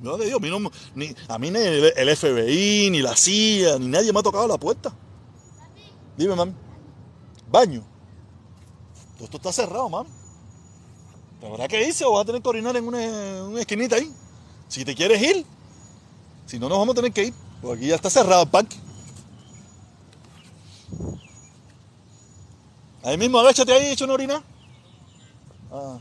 no 0.00 0.14
a 0.14 0.38
mí 0.38 0.50
no, 0.50 0.70
ni, 0.94 1.14
a 1.28 1.38
mí 1.38 1.50
ni 1.50 1.58
el, 1.58 2.16
FBI, 2.16 2.90
ni 2.90 3.00
la 3.02 3.16
CIA, 3.16 3.78
ni 3.78 3.88
nadie 3.88 4.12
me 4.12 4.20
ha 4.20 4.22
tocado 4.22 4.48
la 4.48 4.58
puerta. 4.58 4.92
Dime, 6.16 6.34
mami. 6.34 6.54
Baño. 7.50 7.84
Todo 9.14 9.24
esto 9.24 9.36
está 9.36 9.52
cerrado, 9.52 9.88
mami. 9.88 10.10
¿Habrá 11.42 11.68
que 11.68 11.86
irse 11.86 12.04
o 12.04 12.12
vas 12.12 12.22
a 12.22 12.24
tener 12.24 12.42
que 12.42 12.48
orinar 12.48 12.76
en 12.76 12.88
una, 12.88 13.44
una 13.44 13.60
esquinita 13.60 13.96
ahí? 13.96 14.10
Si 14.68 14.84
te 14.84 14.94
quieres 14.94 15.22
ir, 15.22 15.46
si 16.46 16.58
no 16.58 16.68
nos 16.68 16.78
vamos 16.78 16.94
a 16.94 16.96
tener 16.96 17.12
que 17.12 17.24
ir, 17.24 17.34
porque 17.60 17.78
aquí 17.78 17.86
ya 17.88 17.96
está 17.96 18.10
cerrado 18.10 18.42
el 18.42 18.48
parque. 18.48 18.76
Ahí 23.06 23.16
mismo, 23.16 23.38
agáchate 23.38 23.72
ahí, 23.72 23.92
hecho 23.92 24.04
una 24.04 24.14
orina. 24.14 24.42
Ah. 25.70 25.96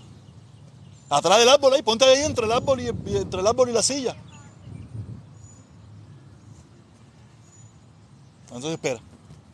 Atrás 1.07 1.37
del 1.37 1.49
árbol 1.49 1.73
ahí, 1.73 1.83
ponte 1.83 2.03
ahí 2.03 2.23
entre 2.23 2.47
el 2.47 2.51
árbol 2.51 2.81
y, 2.81 2.87
entre 2.87 3.41
el 3.41 3.45
árbol 3.45 3.69
y 3.69 3.73
la 3.73 3.83
silla. 3.83 4.15
Entonces 8.45 8.71
espera. 8.71 8.99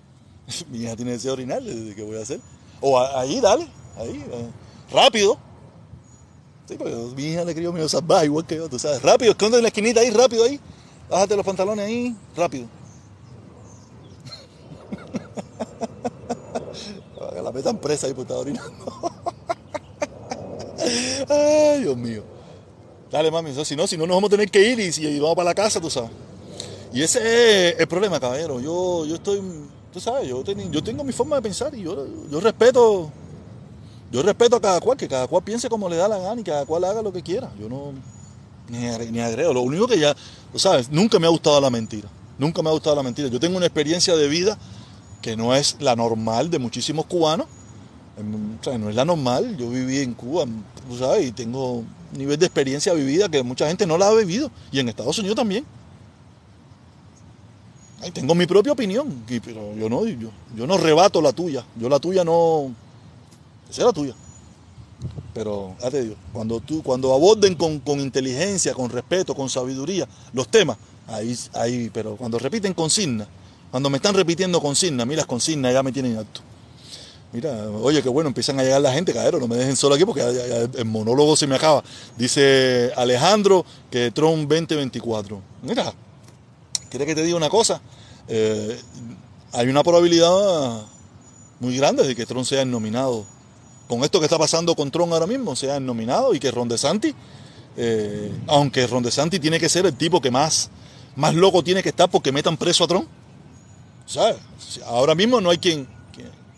Mi 0.71 0.77
hija 0.77 0.95
tiene 0.95 1.11
deseo 1.11 1.35
de 1.35 1.43
orinar, 1.43 1.61
¿qué 1.61 2.03
voy 2.03 2.15
a 2.15 2.21
hacer? 2.21 2.39
O 2.79 2.97
ahí, 2.97 3.41
dale, 3.41 3.67
ahí, 3.97 4.25
eh, 4.31 4.49
rápido. 4.89 5.37
Sí, 6.69 6.75
porque 6.77 6.95
mi 7.17 7.23
hija 7.23 7.43
le 7.43 7.53
crió 7.53 7.73
medio 7.73 7.89
salvaje, 7.89 8.27
igual 8.27 8.45
que 8.45 8.55
yo, 8.55 8.69
tú 8.69 8.79
sabes. 8.79 9.01
Rápido, 9.01 9.31
esconde 9.31 9.57
en 9.57 9.63
la 9.63 9.67
esquinita 9.67 9.99
ahí, 9.99 10.09
rápido 10.09 10.45
ahí. 10.45 10.57
Bájate 11.09 11.35
los 11.35 11.45
pantalones 11.45 11.85
ahí, 11.85 12.15
rápido. 12.33 12.67
Metan 17.51 17.77
presa 17.77 18.07
ahí 18.07 18.13
por 18.13 18.23
estar 18.23 18.37
orinando. 18.37 18.71
Ay, 21.29 21.81
Dios 21.81 21.97
mío. 21.97 22.23
Dale, 23.11 23.29
mami, 23.29 23.51
si 23.65 23.75
no, 23.75 23.87
si 23.87 23.97
no 23.97 24.07
nos 24.07 24.15
vamos 24.15 24.29
a 24.29 24.31
tener 24.31 24.49
que 24.49 24.69
ir 24.69 24.79
y, 24.79 25.19
vamos 25.19 25.35
para 25.35 25.49
la 25.49 25.53
casa, 25.53 25.81
tú 25.81 25.89
sabes. 25.89 26.11
Y 26.93 27.01
ese 27.01 27.69
es 27.69 27.79
el 27.79 27.87
problema, 27.87 28.19
caballero. 28.19 28.59
Yo, 28.59 29.05
yo 29.05 29.15
estoy, 29.15 29.41
tú 29.91 29.99
sabes, 29.99 30.27
yo, 30.27 30.43
tengo 30.83 31.03
mi 31.03 31.11
forma 31.11 31.35
de 31.35 31.41
pensar 31.41 31.75
y 31.75 31.81
yo, 31.81 32.07
yo 32.29 32.39
respeto, 32.39 33.11
yo 34.11 34.21
respeto 34.21 34.55
a 34.55 34.61
cada 34.61 34.79
cual, 34.79 34.97
que 34.97 35.07
cada 35.07 35.27
cual 35.27 35.43
piense 35.43 35.69
como 35.69 35.89
le 35.89 35.97
da 35.97 36.07
la 36.07 36.19
gana 36.19 36.39
y 36.39 36.43
cada 36.43 36.65
cual 36.65 36.83
haga 36.85 37.01
lo 37.01 37.11
que 37.11 37.21
quiera. 37.21 37.51
Yo 37.59 37.67
no, 37.67 37.93
ni 38.69 39.19
agrego. 39.19 39.53
Lo 39.53 39.61
único 39.61 39.87
que 39.87 39.99
ya, 39.99 40.15
tú 40.51 40.59
sabes, 40.59 40.89
nunca 40.89 41.19
me 41.19 41.27
ha 41.27 41.29
gustado 41.29 41.59
la 41.59 41.69
mentira. 41.69 42.07
Nunca 42.37 42.61
me 42.61 42.69
ha 42.69 42.71
gustado 42.71 42.95
la 42.95 43.03
mentira. 43.03 43.27
Yo 43.27 43.39
tengo 43.39 43.57
una 43.57 43.65
experiencia 43.65 44.15
de 44.15 44.27
vida 44.27 44.57
que 45.21 45.37
no 45.37 45.55
es 45.55 45.77
la 45.79 45.95
normal 45.95 46.49
de 46.49 46.59
muchísimos 46.59 47.05
cubanos. 47.05 47.47
No 48.21 48.89
es 48.89 48.95
la 48.95 49.05
normal. 49.05 49.55
Yo 49.57 49.69
viví 49.69 49.99
en 49.99 50.13
Cuba, 50.13 50.45
¿sabes? 50.97 51.27
Y 51.27 51.31
tengo 51.31 51.75
un 51.75 51.87
nivel 52.13 52.37
de 52.37 52.45
experiencia 52.45 52.93
vivida 52.93 53.29
que 53.29 53.41
mucha 53.43 53.67
gente 53.67 53.85
no 53.85 53.97
la 53.97 54.09
ha 54.09 54.13
vivido. 54.13 54.51
Y 54.71 54.79
en 54.79 54.89
Estados 54.89 55.17
Unidos 55.19 55.35
también. 55.35 55.65
Ahí 58.01 58.11
tengo 58.11 58.33
mi 58.33 58.47
propia 58.47 58.73
opinión, 58.73 59.23
pero 59.45 59.75
yo 59.75 59.87
no, 59.87 60.05
yo, 60.05 60.67
no 60.67 60.77
rebato 60.77 61.21
la 61.21 61.31
tuya. 61.31 61.63
Yo 61.79 61.87
la 61.87 61.99
tuya 61.99 62.23
no. 62.23 62.73
Esa 63.69 63.81
es 63.81 63.85
la 63.85 63.93
tuya. 63.93 64.15
Pero, 65.33 65.75
cuando, 66.33 66.59
tú, 66.59 66.83
cuando 66.83 67.13
aborden 67.13 67.55
con, 67.55 67.79
con, 67.79 67.99
inteligencia, 67.99 68.73
con 68.73 68.89
respeto, 68.89 69.33
con 69.33 69.49
sabiduría 69.49 70.07
los 70.33 70.47
temas, 70.49 70.77
ahí, 71.07 71.37
ahí, 71.53 71.89
pero 71.93 72.17
cuando 72.17 72.37
repiten 72.37 72.73
consignas, 72.73 73.27
cuando 73.71 73.89
me 73.89 73.97
están 73.97 74.13
repitiendo 74.13 74.61
consignas, 74.61 75.07
mira 75.07 75.19
las 75.21 75.25
consignas 75.25 75.73
ya 75.73 75.81
me 75.81 75.91
tienen 75.91 76.17
alto. 76.17 76.41
Mira, 77.33 77.69
oye, 77.81 78.03
qué 78.03 78.09
bueno, 78.09 78.27
empiezan 78.27 78.59
a 78.59 78.63
llegar 78.63 78.81
la 78.81 78.91
gente, 78.91 79.13
cadero, 79.13 79.39
no 79.39 79.47
me 79.47 79.55
dejen 79.55 79.77
solo 79.77 79.95
aquí 79.95 80.03
porque 80.03 80.21
el 80.75 80.85
monólogo 80.85 81.37
se 81.37 81.47
me 81.47 81.55
acaba. 81.55 81.81
Dice 82.17 82.91
Alejandro 82.97 83.65
que 83.89 84.11
Trump 84.11 84.49
2024. 84.51 85.41
Mira, 85.63 85.93
¿quieres 86.89 87.07
que 87.07 87.15
te 87.15 87.23
diga 87.23 87.37
una 87.37 87.49
cosa? 87.49 87.81
Eh, 88.27 88.77
hay 89.53 89.69
una 89.69 89.81
probabilidad 89.81 90.83
muy 91.61 91.77
grande 91.77 92.05
de 92.05 92.15
que 92.15 92.25
Trump 92.25 92.45
sea 92.45 92.65
nominado. 92.65 93.25
Con 93.87 94.03
esto 94.03 94.19
que 94.19 94.25
está 94.25 94.37
pasando 94.37 94.75
con 94.75 94.91
Trump 94.91 95.13
ahora 95.13 95.27
mismo, 95.27 95.55
sea 95.55 95.79
nominado 95.79 96.33
y 96.33 96.39
que 96.39 96.51
Ron 96.51 96.67
DeSantis 96.67 97.13
Eh, 97.77 98.29
aunque 98.47 98.85
Ron 98.87 99.03
DeSantis 99.03 99.39
tiene 99.39 99.57
que 99.57 99.69
ser 99.69 99.85
el 99.85 99.95
tipo 99.95 100.19
que 100.19 100.29
más, 100.29 100.69
más 101.15 101.33
loco 101.33 101.63
tiene 101.63 101.81
que 101.81 101.89
estar 101.89 102.09
porque 102.09 102.29
metan 102.33 102.57
preso 102.57 102.83
a 102.83 102.87
Trump. 102.87 103.07
¿Sabes? 104.11 104.35
Ahora 104.87 105.15
mismo 105.15 105.39
no 105.39 105.49
hay 105.51 105.57
quien, 105.57 105.87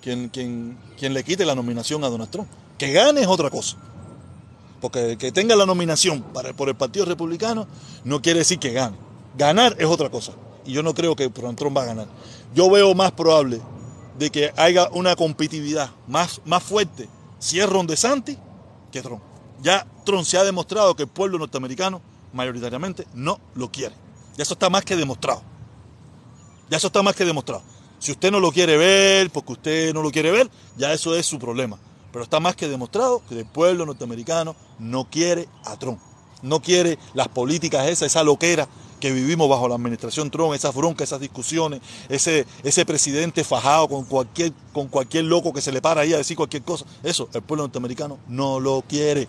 quien, 0.01 0.29
quien, 0.29 0.75
quien, 0.97 1.13
le 1.13 1.23
quite 1.23 1.45
la 1.45 1.53
nominación 1.53 2.03
a 2.03 2.09
Donald 2.09 2.31
Trump. 2.31 2.47
Que 2.79 2.91
gane 2.91 3.21
es 3.21 3.27
otra 3.27 3.51
cosa. 3.51 3.77
Porque 4.81 5.19
que 5.19 5.31
tenga 5.31 5.55
la 5.55 5.67
nominación 5.67 6.23
para, 6.33 6.51
por 6.53 6.67
el 6.67 6.75
Partido 6.75 7.05
Republicano 7.05 7.67
no 8.05 8.23
quiere 8.23 8.39
decir 8.39 8.57
que 8.57 8.71
gane. 8.71 8.97
Ganar 9.37 9.75
es 9.77 9.85
otra 9.85 10.09
cosa. 10.09 10.31
Y 10.65 10.73
yo 10.73 10.81
no 10.81 10.95
creo 10.95 11.15
que 11.15 11.29
Trump 11.29 11.77
va 11.77 11.83
a 11.83 11.85
ganar. 11.85 12.07
Yo 12.55 12.71
veo 12.71 12.95
más 12.95 13.11
probable 13.11 13.61
de 14.17 14.31
que 14.31 14.51
haya 14.57 14.89
una 14.91 15.15
competitividad 15.15 15.91
más, 16.07 16.41
más 16.45 16.63
fuerte 16.63 17.07
si 17.37 17.59
es 17.59 17.69
Ron 17.69 17.85
DeSantis 17.85 18.37
que 18.91 19.03
Trump. 19.03 19.21
Ya 19.61 19.85
Trump 20.05 20.25
se 20.25 20.39
ha 20.39 20.43
demostrado 20.43 20.95
que 20.95 21.03
el 21.03 21.09
pueblo 21.09 21.37
norteamericano 21.37 22.01
mayoritariamente 22.33 23.05
no 23.13 23.39
lo 23.53 23.71
quiere. 23.71 23.93
Ya 24.37 24.41
eso 24.41 24.53
está 24.53 24.71
más 24.71 24.83
que 24.83 24.95
demostrado. 24.95 25.52
Ya 26.73 26.77
eso 26.77 26.87
está 26.87 27.03
más 27.03 27.15
que 27.15 27.23
demostrado. 27.23 27.61
Si 27.99 28.11
usted 28.11 28.31
no 28.31 28.39
lo 28.39 28.51
quiere 28.51 28.77
ver, 28.77 29.29
porque 29.29 29.51
usted 29.51 29.93
no 29.93 30.01
lo 30.01 30.09
quiere 30.09 30.31
ver, 30.31 30.49
ya 30.75 30.91
eso 30.91 31.15
es 31.15 31.23
su 31.23 31.37
problema. 31.37 31.77
Pero 32.11 32.23
está 32.23 32.39
más 32.39 32.55
que 32.55 32.67
demostrado 32.67 33.21
que 33.29 33.37
el 33.37 33.45
pueblo 33.45 33.85
norteamericano 33.85 34.55
no 34.79 35.07
quiere 35.07 35.47
a 35.65 35.77
Trump. 35.77 35.99
No 36.41 36.63
quiere 36.63 36.97
las 37.13 37.27
políticas 37.27 37.85
esas, 37.89 38.07
esa 38.07 38.23
loquera 38.23 38.67
que 38.99 39.11
vivimos 39.11 39.47
bajo 39.47 39.67
la 39.67 39.75
administración 39.75 40.31
Trump, 40.31 40.55
esas 40.55 40.73
broncas, 40.73 41.09
esas 41.09 41.19
discusiones, 41.19 41.79
ese, 42.09 42.47
ese 42.63 42.87
presidente 42.87 43.43
fajado 43.43 43.87
con 43.87 44.05
cualquier, 44.05 44.51
con 44.73 44.87
cualquier 44.87 45.25
loco 45.25 45.53
que 45.53 45.61
se 45.61 45.71
le 45.71 45.79
para 45.79 46.01
ahí 46.01 46.13
a 46.15 46.17
decir 46.17 46.35
cualquier 46.35 46.63
cosa. 46.63 46.85
Eso, 47.03 47.29
el 47.35 47.43
pueblo 47.43 47.65
norteamericano 47.65 48.17
no 48.27 48.59
lo 48.59 48.83
quiere. 48.89 49.27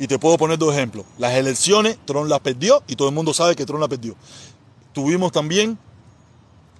Y 0.00 0.08
te 0.08 0.18
puedo 0.18 0.36
poner 0.38 0.58
dos 0.58 0.74
ejemplos. 0.74 1.06
Las 1.18 1.34
elecciones, 1.34 1.98
Trump 2.04 2.28
las 2.28 2.40
perdió 2.40 2.82
y 2.88 2.96
todo 2.96 3.08
el 3.08 3.14
mundo 3.14 3.32
sabe 3.32 3.54
que 3.54 3.64
Trump 3.64 3.78
las 3.78 3.88
perdió. 3.88 4.16
Tuvimos 4.92 5.30
también 5.30 5.78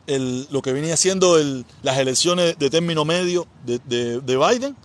lo 0.07 0.63
que 0.63 0.73
venía 0.73 0.97
siendo 0.97 1.37
las 1.83 1.99
elecciones 1.99 2.59
de 2.59 2.71
término 2.71 3.05
medio 3.05 3.47
de, 3.65 4.21
Biden. 4.21 4.77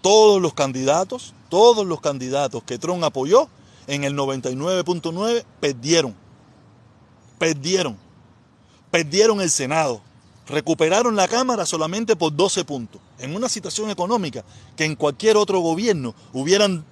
Todos 0.00 0.40
los 0.40 0.54
candidatos, 0.54 1.34
todos 1.48 1.86
los 1.86 2.00
candidatos 2.00 2.62
que 2.62 2.78
Trump 2.78 3.02
apoyó 3.02 3.48
en 3.86 4.04
el 4.04 4.14
99.9 4.14 5.44
perdieron. 5.60 6.14
Perdieron. 7.38 7.96
Perdieron 8.90 9.40
el 9.40 9.50
Senado. 9.50 10.00
Recuperaron 10.46 11.16
la 11.16 11.28
Cámara 11.28 11.66
solamente 11.66 12.16
por 12.16 12.34
12 12.34 12.64
puntos. 12.64 13.00
En 13.18 13.34
una 13.34 13.48
situación 13.48 13.90
económica 13.90 14.44
que 14.76 14.84
en 14.84 14.94
cualquier 14.94 15.36
otro 15.36 15.60
gobierno 15.60 16.14
hubieran 16.32 16.84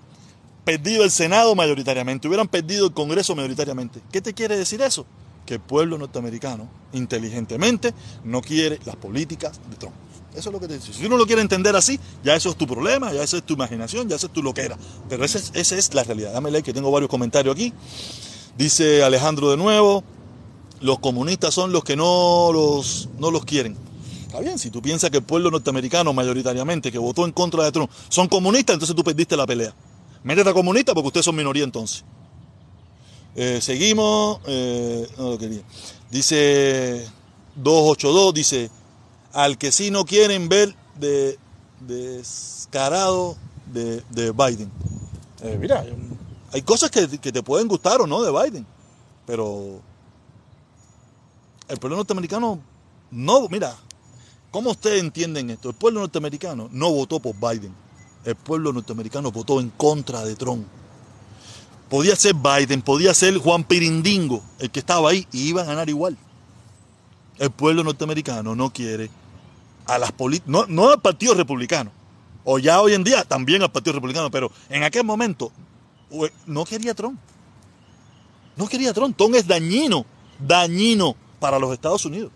perdido 0.64 1.04
el 1.04 1.12
Senado 1.12 1.54
mayoritariamente, 1.54 2.26
hubieran 2.26 2.48
perdido 2.48 2.86
el 2.86 2.92
Congreso 2.92 3.36
mayoritariamente. 3.36 4.02
¿Qué 4.10 4.20
te 4.20 4.34
quiere 4.34 4.58
decir 4.58 4.82
eso? 4.82 5.06
Que 5.46 5.54
el 5.54 5.60
pueblo 5.60 5.96
norteamericano, 5.96 6.68
inteligentemente, 6.92 7.94
no 8.24 8.42
quiere 8.42 8.78
las 8.84 8.96
políticas 8.96 9.60
de 9.70 9.76
Trump. 9.76 9.94
Eso 10.36 10.50
es 10.50 10.52
lo 10.52 10.60
que 10.60 10.68
te 10.68 10.74
dice. 10.74 10.92
Si 10.92 11.06
uno 11.06 11.16
lo 11.16 11.26
quiere 11.26 11.40
entender 11.40 11.74
así, 11.74 11.98
ya 12.22 12.36
eso 12.36 12.50
es 12.50 12.56
tu 12.56 12.66
problema, 12.66 13.12
ya 13.12 13.22
eso 13.22 13.38
es 13.38 13.44
tu 13.44 13.54
imaginación, 13.54 14.06
ya 14.08 14.16
eso 14.16 14.26
es 14.26 14.32
tu 14.32 14.42
loquera. 14.42 14.76
Pero 15.08 15.24
esa 15.24 15.38
es, 15.38 15.50
esa 15.54 15.76
es 15.76 15.94
la 15.94 16.04
realidad. 16.04 16.34
Dame 16.34 16.50
like 16.50 16.66
que 16.66 16.74
tengo 16.74 16.90
varios 16.90 17.08
comentarios 17.08 17.54
aquí. 17.54 17.72
Dice 18.58 19.02
Alejandro 19.02 19.50
de 19.50 19.56
nuevo, 19.56 20.04
los 20.80 20.98
comunistas 20.98 21.54
son 21.54 21.72
los 21.72 21.84
que 21.84 21.96
no 21.96 22.50
los, 22.52 23.08
no 23.18 23.30
los 23.30 23.44
quieren. 23.44 23.76
Está 24.26 24.40
bien, 24.40 24.58
si 24.58 24.70
tú 24.70 24.82
piensas 24.82 25.10
que 25.10 25.18
el 25.18 25.22
pueblo 25.22 25.50
norteamericano 25.50 26.12
mayoritariamente 26.12 26.92
que 26.92 26.98
votó 26.98 27.24
en 27.24 27.32
contra 27.32 27.64
de 27.64 27.72
Trump 27.72 27.90
son 28.10 28.28
comunistas, 28.28 28.74
entonces 28.74 28.94
tú 28.94 29.02
perdiste 29.02 29.36
la 29.36 29.46
pelea. 29.46 29.74
Métete 30.22 30.50
a 30.50 30.52
comunista 30.52 30.92
porque 30.92 31.06
ustedes 31.06 31.24
son 31.24 31.36
minoría 31.36 31.64
entonces. 31.64 32.04
Eh, 33.36 33.60
seguimos. 33.60 34.40
Eh, 34.46 35.08
no 35.18 35.30
lo 35.30 35.38
quería. 35.38 35.62
Dice 36.10 37.06
282, 37.56 38.34
dice, 38.34 38.70
al 39.32 39.58
que 39.58 39.70
sí 39.70 39.90
no 39.90 40.04
quieren 40.04 40.48
ver 40.48 40.74
de 40.98 41.38
descarado 41.80 43.36
de, 43.66 44.02
Biden. 44.32 44.72
Eh, 45.42 45.58
mira, 45.60 45.84
hay 46.52 46.62
cosas 46.62 46.90
que, 46.90 47.06
que, 47.18 47.30
te 47.30 47.42
pueden 47.42 47.68
gustar 47.68 48.00
o 48.00 48.06
no 48.06 48.22
de 48.22 48.32
Biden, 48.32 48.66
pero 49.26 49.80
el 51.68 51.76
pueblo 51.76 51.96
norteamericano 51.96 52.58
no, 53.10 53.48
mira, 53.48 53.76
¿cómo 54.50 54.70
ustedes 54.70 55.00
entienden 55.00 55.50
esto? 55.50 55.68
El 55.68 55.74
pueblo 55.74 56.00
norteamericano 56.00 56.70
no 56.72 56.90
votó 56.90 57.20
por 57.20 57.34
Biden 57.34 57.74
el 58.26 58.34
pueblo 58.34 58.72
norteamericano 58.72 59.30
votó 59.30 59.60
en 59.60 59.70
contra 59.70 60.24
de 60.24 60.34
Trump. 60.34 60.66
Podía 61.88 62.16
ser 62.16 62.34
Biden, 62.34 62.82
podía 62.82 63.14
ser 63.14 63.38
Juan 63.38 63.62
Pirindingo, 63.62 64.42
el 64.58 64.70
que 64.70 64.80
estaba 64.80 65.10
ahí, 65.10 65.26
y 65.32 65.48
iba 65.48 65.62
a 65.62 65.64
ganar 65.64 65.88
igual. 65.88 66.16
El 67.38 67.50
pueblo 67.50 67.84
norteamericano 67.84 68.56
no 68.56 68.72
quiere 68.72 69.10
a 69.86 69.98
las 69.98 70.10
políticas, 70.10 70.68
no, 70.68 70.90
al 70.90 71.00
Partido 71.00 71.34
Republicano, 71.34 71.92
o 72.44 72.58
ya 72.58 72.80
hoy 72.80 72.94
en 72.94 73.04
día 73.04 73.24
también 73.24 73.62
al 73.62 73.70
Partido 73.70 73.94
Republicano, 73.94 74.30
pero 74.30 74.50
en 74.68 74.82
aquel 74.82 75.04
momento 75.04 75.52
no 76.46 76.64
quería 76.64 76.94
Trump. 76.94 77.20
No 78.56 78.66
quería 78.66 78.92
Trump. 78.92 79.16
Trump 79.16 79.34
es 79.34 79.46
dañino, 79.46 80.06
dañino 80.40 81.14
para 81.38 81.58
los 81.58 81.72
Estados 81.72 82.04
Unidos. 82.04 82.32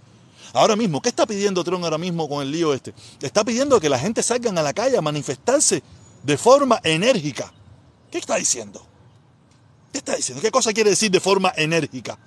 Ahora 0.52 0.76
mismo, 0.76 1.00
¿qué 1.00 1.08
está 1.08 1.26
pidiendo 1.26 1.64
Trump 1.64 1.82
ahora 1.84 1.98
mismo 1.98 2.28
con 2.28 2.42
el 2.42 2.50
lío 2.50 2.74
este? 2.74 2.92
Está 3.20 3.44
pidiendo 3.44 3.80
que 3.80 3.88
la 3.88 3.98
gente 3.98 4.22
salgan 4.22 4.58
a 4.58 4.62
la 4.62 4.72
calle 4.72 4.96
a 4.98 5.00
manifestarse 5.00 5.82
de 6.22 6.36
forma 6.36 6.80
enérgica. 6.84 7.52
¿Qué 8.10 8.18
está 8.18 8.36
diciendo? 8.36 8.84
¿Qué 9.92 9.98
está 9.98 10.16
diciendo? 10.16 10.40
¿Qué 10.42 10.50
cosa 10.50 10.72
quiere 10.72 10.90
decir 10.90 11.10
de 11.10 11.20
forma 11.20 11.52
enérgica? 11.56 12.18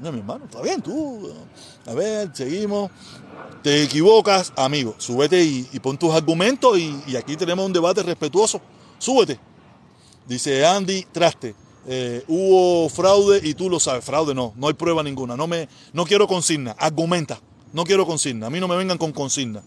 No, 0.00 0.12
mi 0.12 0.18
hermano, 0.18 0.44
está 0.44 0.62
bien, 0.62 0.80
tú. 0.80 1.32
A 1.86 1.92
ver, 1.92 2.30
seguimos. 2.32 2.90
Te 3.62 3.82
equivocas, 3.82 4.52
amigo. 4.56 4.94
Súbete 4.98 5.42
y, 5.42 5.64
pon 5.80 5.98
tus 5.98 6.14
argumentos 6.14 6.78
y, 6.78 7.16
aquí 7.16 7.36
tenemos 7.36 7.66
un 7.66 7.72
debate 7.72 8.02
respetuoso. 8.02 8.60
Súbete. 8.98 9.40
Dice 10.26 10.64
Andy 10.64 11.06
Traste. 11.10 11.54
Eh, 11.90 12.22
hubo 12.28 12.88
fraude 12.90 13.40
y 13.42 13.54
tú 13.54 13.68
lo 13.70 13.80
sabes. 13.80 14.04
Fraude 14.04 14.34
no, 14.34 14.52
no 14.56 14.68
hay 14.68 14.74
prueba 14.74 15.02
ninguna. 15.02 15.36
No, 15.36 15.46
me, 15.46 15.68
no 15.92 16.04
quiero 16.04 16.28
consigna, 16.28 16.72
argumenta. 16.72 17.40
No 17.72 17.84
quiero 17.84 18.06
consigna. 18.06 18.46
A 18.46 18.50
mí 18.50 18.60
no 18.60 18.68
me 18.68 18.76
vengan 18.76 18.98
con 18.98 19.12
consigna. 19.12 19.62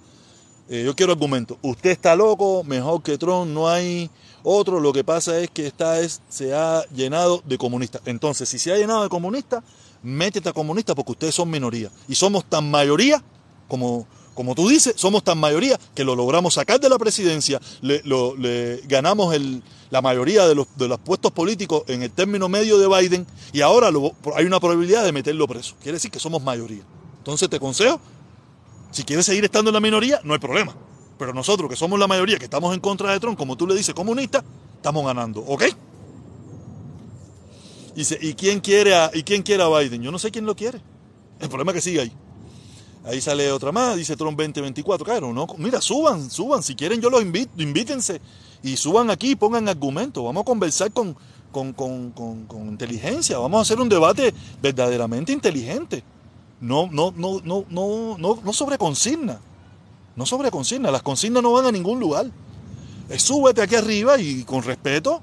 Eh, 0.70 0.84
yo 0.86 0.96
quiero 0.96 1.12
argumento. 1.12 1.58
Usted 1.62 1.90
está 1.90 2.16
loco, 2.16 2.64
mejor 2.64 3.04
que 3.04 3.18
Trump, 3.18 3.52
no 3.52 3.68
hay 3.68 4.10
otro. 4.44 4.80
Lo 4.80 4.94
que 4.94 5.04
pasa 5.04 5.40
es 5.40 5.50
que 5.50 5.68
esta 5.68 6.00
es, 6.00 6.22
se 6.30 6.54
ha 6.54 6.84
llenado 6.94 7.42
de 7.46 7.58
comunistas. 7.58 8.02
Entonces, 8.06 8.50
si 8.50 8.60
se 8.60 8.72
ha 8.72 8.78
llenado 8.78 9.04
de 9.04 9.10
comunistas, 9.10 9.64
métete 10.04 10.50
a 10.50 10.54
comunistas 10.54 10.96
porque 10.96 11.12
ustedes 11.12 11.36
son 11.36 11.50
minoría. 11.50 11.90
Y 12.08 12.16
somos 12.16 12.46
tan 12.46 12.70
mayoría 12.70 13.24
como, 13.68 14.08
como 14.34 14.56
tú 14.56 14.68
dices, 14.68 14.94
somos 14.98 15.24
tan 15.24 15.38
mayoría 15.38 15.80
que 15.94 16.04
lo 16.04 16.16
logramos 16.16 16.56
sacar 16.56 16.80
de 16.80 16.90
la 16.90 16.98
presidencia, 16.98 17.60
le, 17.82 18.02
ganamos 18.88 19.36
la 19.90 20.02
mayoría 20.02 20.48
de 20.48 20.56
los, 20.56 20.68
puestos 21.04 21.32
políticos 21.32 21.84
en 21.88 22.04
el 22.04 22.12
término 22.12 22.50
medio 22.50 22.78
de 22.78 22.88
Biden 22.88 23.28
y 23.54 23.62
ahora 23.62 23.90
hay 24.36 24.46
una 24.46 24.60
probabilidad 24.60 25.04
de 25.04 25.12
meterlo 25.12 25.48
preso. 25.48 25.76
Quiere 25.82 25.98
decir 25.98 26.12
que 26.12 26.20
somos 26.20 26.44
mayoría. 26.44 26.84
Entonces 27.18 27.50
te 27.50 27.60
consejo, 27.60 28.00
si 28.92 29.04
quieres 29.04 29.26
seguir 29.26 29.46
estando 29.46 29.70
en 29.70 29.74
la 29.74 29.80
minoría, 29.80 30.20
no 30.24 30.34
hay 30.34 30.40
problema. 30.40 30.76
Pero 31.22 31.36
nosotros 31.36 31.70
que 31.70 31.76
somos 31.76 32.00
la 32.00 32.08
mayoría, 32.08 32.40
que 32.40 32.46
estamos 32.46 32.74
en 32.74 32.80
contra 32.80 33.12
de 33.12 33.20
Trump, 33.20 33.38
como 33.38 33.56
tú 33.56 33.68
le 33.68 33.76
dices, 33.76 33.94
comunista, 33.94 34.44
estamos 34.78 35.06
ganando. 35.06 35.42
¿Ok? 35.42 35.66
Dice, 37.96 38.18
¿y 38.20 38.34
quién 38.34 38.60
quiere 38.60 38.96
a, 38.96 39.12
¿y 39.14 39.22
quién 39.22 39.44
quiere 39.44 39.62
a 39.62 39.68
Biden? 39.68 40.02
Yo 40.02 40.12
no 40.12 40.18
sé 40.18 40.32
quién 40.32 40.48
lo 40.48 40.56
quiere. 40.56 40.82
El 41.40 41.48
problema 41.48 41.74
es 41.74 41.76
que 41.76 41.82
sigue 41.82 42.02
ahí. 42.02 42.12
Ahí 43.06 43.22
sale 43.22 43.52
otra 43.52 43.72
más, 43.72 43.98
dice 43.98 44.16
Trump 44.16 44.36
2024. 44.36 45.06
Claro, 45.06 45.32
no, 45.32 45.46
mira, 45.60 45.80
suban, 45.80 46.28
suban. 46.32 46.64
Si 46.64 46.74
quieren, 46.74 47.00
yo 47.00 47.12
los 47.12 47.22
invito, 47.22 47.52
invítense 47.62 48.20
y 48.64 48.76
suban 48.76 49.12
aquí 49.12 49.30
y 49.30 49.36
pongan 49.36 49.70
argumentos. 49.70 50.24
Vamos 50.24 50.42
a 50.42 50.46
conversar 50.46 50.92
con, 50.92 51.16
con, 51.52 51.74
con, 51.74 52.10
con, 52.48 52.68
inteligencia. 52.68 53.38
Vamos 53.38 53.60
a 53.60 53.62
hacer 53.62 53.80
un 53.80 53.90
debate 53.90 54.34
verdaderamente 54.60 55.32
inteligente. 55.32 56.04
No, 56.60 56.90
no, 56.92 57.14
no, 57.16 57.40
no, 57.44 57.64
no, 57.70 58.18
no, 58.18 58.40
no 58.44 58.54
sobre 58.54 58.80
consigna. 58.80 59.40
No 60.16 60.26
sobre 60.26 60.52
consigna. 60.52 60.92
Las 60.92 61.04
consignas 61.04 61.42
no 61.44 61.52
van 61.52 61.66
a 61.66 61.72
ningún 61.72 62.00
lugar. 62.00 62.28
Es 63.10 63.24
súbete 63.24 63.62
aquí 63.62 63.76
arriba 63.76 64.20
y 64.20 64.44
con 64.44 64.64
respeto 64.64 65.22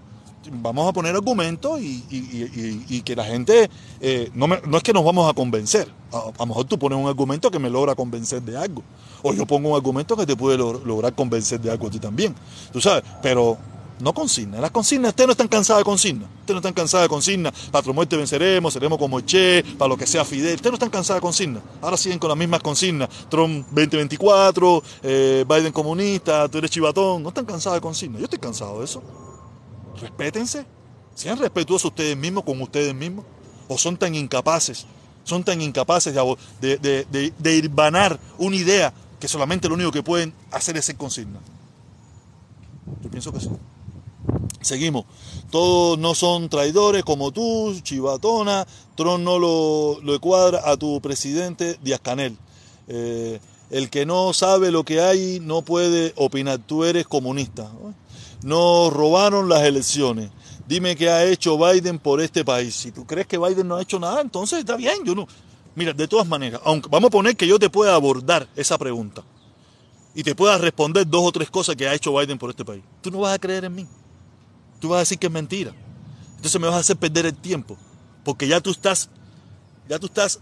vamos 0.50 0.88
a 0.88 0.92
poner 0.92 1.14
argumentos 1.14 1.80
y, 1.80 3.02
que 3.02 3.16
la 3.16 3.24
gente, 3.24 3.70
eh, 4.00 4.30
no, 4.34 4.46
no, 4.46 4.76
es 4.76 4.82
que 4.82 4.92
nos 4.92 5.04
vamos 5.04 5.28
a 5.28 5.34
convencer, 5.34 5.88
a, 6.12 6.30
lo 6.38 6.46
mejor 6.46 6.64
tú 6.64 6.78
pones 6.78 6.98
un 6.98 7.06
argumento 7.06 7.50
que 7.50 7.58
me 7.58 7.70
logra 7.70 7.94
convencer 7.94 8.42
de 8.42 8.56
algo, 8.56 8.82
o 9.22 9.32
yo 9.32 9.46
pongo 9.46 9.70
un 9.70 9.76
argumento 9.76 10.16
que 10.16 10.26
te 10.26 10.36
puede 10.36 10.56
lograr 10.58 11.14
convencer 11.14 11.60
de 11.60 11.70
algo 11.70 11.88
a 11.88 11.90
ti 11.90 11.98
también, 11.98 12.34
tú 12.72 12.80
sabes, 12.80 13.04
pero 13.22 13.58
no 14.00 14.12
consigna, 14.12 14.60
las 14.60 14.70
consignas, 14.70 15.10
ustedes 15.10 15.26
no 15.26 15.32
están 15.32 15.48
cansados 15.48 15.80
de 15.80 15.84
consignas, 15.84 16.28
ustedes 16.40 16.54
no 16.54 16.58
están 16.58 16.72
cansados 16.72 17.04
de 17.04 17.08
consignas, 17.08 17.52
para 17.70 17.92
muerte 17.92 18.16
venceremos, 18.16 18.72
seremos 18.72 18.98
como 18.98 19.20
Che, 19.20 19.64
para 19.76 19.88
lo 19.88 19.96
que 19.96 20.06
sea 20.06 20.24
Fidel, 20.24 20.54
ustedes 20.54 20.72
no 20.72 20.76
están 20.76 20.90
cansados 20.90 21.18
de 21.18 21.22
consignas, 21.22 21.62
ahora 21.80 21.96
siguen 21.96 22.18
con 22.18 22.28
las 22.28 22.38
mismas 22.38 22.60
consignas, 22.60 23.08
Trump 23.28 23.66
2024, 23.68 24.82
eh, 25.02 25.44
Biden 25.48 25.72
comunista, 25.72 26.48
tú 26.48 26.58
eres 26.58 26.70
chivatón, 26.70 27.22
no 27.22 27.28
están 27.30 27.44
cansados 27.44 27.76
de 27.76 27.80
consignas, 27.80 28.20
yo 28.20 28.24
estoy 28.24 28.38
cansado 28.38 28.78
de 28.78 28.84
eso. 28.84 29.02
respétense. 30.00 30.64
Sean 31.18 31.36
respetuosos 31.36 31.86
ustedes 31.86 32.16
mismos 32.16 32.44
con 32.44 32.62
ustedes 32.62 32.94
mismos. 32.94 33.24
O 33.66 33.76
son 33.76 33.96
tan 33.96 34.14
incapaces, 34.14 34.86
son 35.24 35.42
tan 35.42 35.60
incapaces 35.60 36.14
de, 36.14 36.78
de, 36.78 37.04
de, 37.10 37.32
de 37.36 38.12
una 38.38 38.56
idea 38.56 38.94
que 39.18 39.26
solamente 39.26 39.68
lo 39.68 39.74
único 39.74 39.90
que 39.90 40.02
pueden 40.02 40.32
hacer 40.52 40.76
es 40.76 40.84
ser 40.84 40.96
consigna. 40.96 41.40
Yo 43.02 43.10
pienso 43.10 43.32
que 43.32 43.40
sí. 43.40 43.50
Seguimos. 44.60 45.04
Todos 45.50 45.98
no 45.98 46.14
son 46.14 46.48
traidores 46.48 47.04
como 47.04 47.32
tú, 47.32 47.78
chivatona. 47.82 48.66
Tron 48.96 49.24
no 49.24 49.38
lo, 49.38 50.00
lo 50.02 50.20
cuadra 50.20 50.62
a 50.64 50.76
tu 50.76 51.00
presidente 51.00 51.78
Díaz 51.82 52.00
Canel. 52.00 52.36
Eh, 52.88 53.40
el 53.70 53.90
que 53.90 54.06
no 54.06 54.32
sabe 54.32 54.70
lo 54.70 54.84
que 54.84 55.00
hay 55.00 55.40
no 55.40 55.62
puede 55.62 56.12
opinar. 56.16 56.58
Tú 56.58 56.84
eres 56.84 57.06
comunista. 57.06 57.70
Nos 58.42 58.92
robaron 58.92 59.48
las 59.48 59.62
elecciones. 59.62 60.30
Dime 60.66 60.96
qué 60.96 61.08
ha 61.08 61.24
hecho 61.24 61.56
Biden 61.58 61.98
por 61.98 62.20
este 62.20 62.44
país. 62.44 62.74
Si 62.74 62.92
tú 62.92 63.06
crees 63.06 63.26
que 63.26 63.38
Biden 63.38 63.68
no 63.68 63.76
ha 63.76 63.82
hecho 63.82 63.98
nada, 63.98 64.20
entonces 64.20 64.58
está 64.58 64.76
bien. 64.76 65.04
Yo 65.04 65.14
no. 65.14 65.26
Mira, 65.74 65.92
de 65.92 66.08
todas 66.08 66.26
maneras, 66.26 66.60
aunque 66.64 66.88
vamos 66.90 67.08
a 67.08 67.10
poner 67.10 67.36
que 67.36 67.46
yo 67.46 67.58
te 67.58 67.70
pueda 67.70 67.94
abordar 67.94 68.48
esa 68.56 68.76
pregunta 68.76 69.22
y 70.14 70.22
te 70.24 70.34
pueda 70.34 70.58
responder 70.58 71.06
dos 71.06 71.22
o 71.24 71.32
tres 71.32 71.48
cosas 71.50 71.76
que 71.76 71.86
ha 71.86 71.94
hecho 71.94 72.16
Biden 72.16 72.38
por 72.38 72.50
este 72.50 72.64
país. 72.64 72.82
Tú 73.00 73.10
no 73.10 73.20
vas 73.20 73.34
a 73.34 73.38
creer 73.38 73.64
en 73.64 73.74
mí. 73.76 73.86
Tú 74.80 74.88
vas 74.88 74.96
a 74.96 75.00
decir 75.00 75.18
que 75.18 75.26
es 75.26 75.32
mentira. 75.32 75.72
Entonces 76.36 76.60
me 76.60 76.66
vas 76.66 76.76
a 76.76 76.80
hacer 76.80 76.96
perder 76.96 77.26
el 77.26 77.34
tiempo, 77.34 77.76
porque 78.24 78.46
ya 78.46 78.60
tú 78.60 78.70
estás 78.70 79.10
ya 79.88 79.98
tú 79.98 80.06
estás 80.06 80.40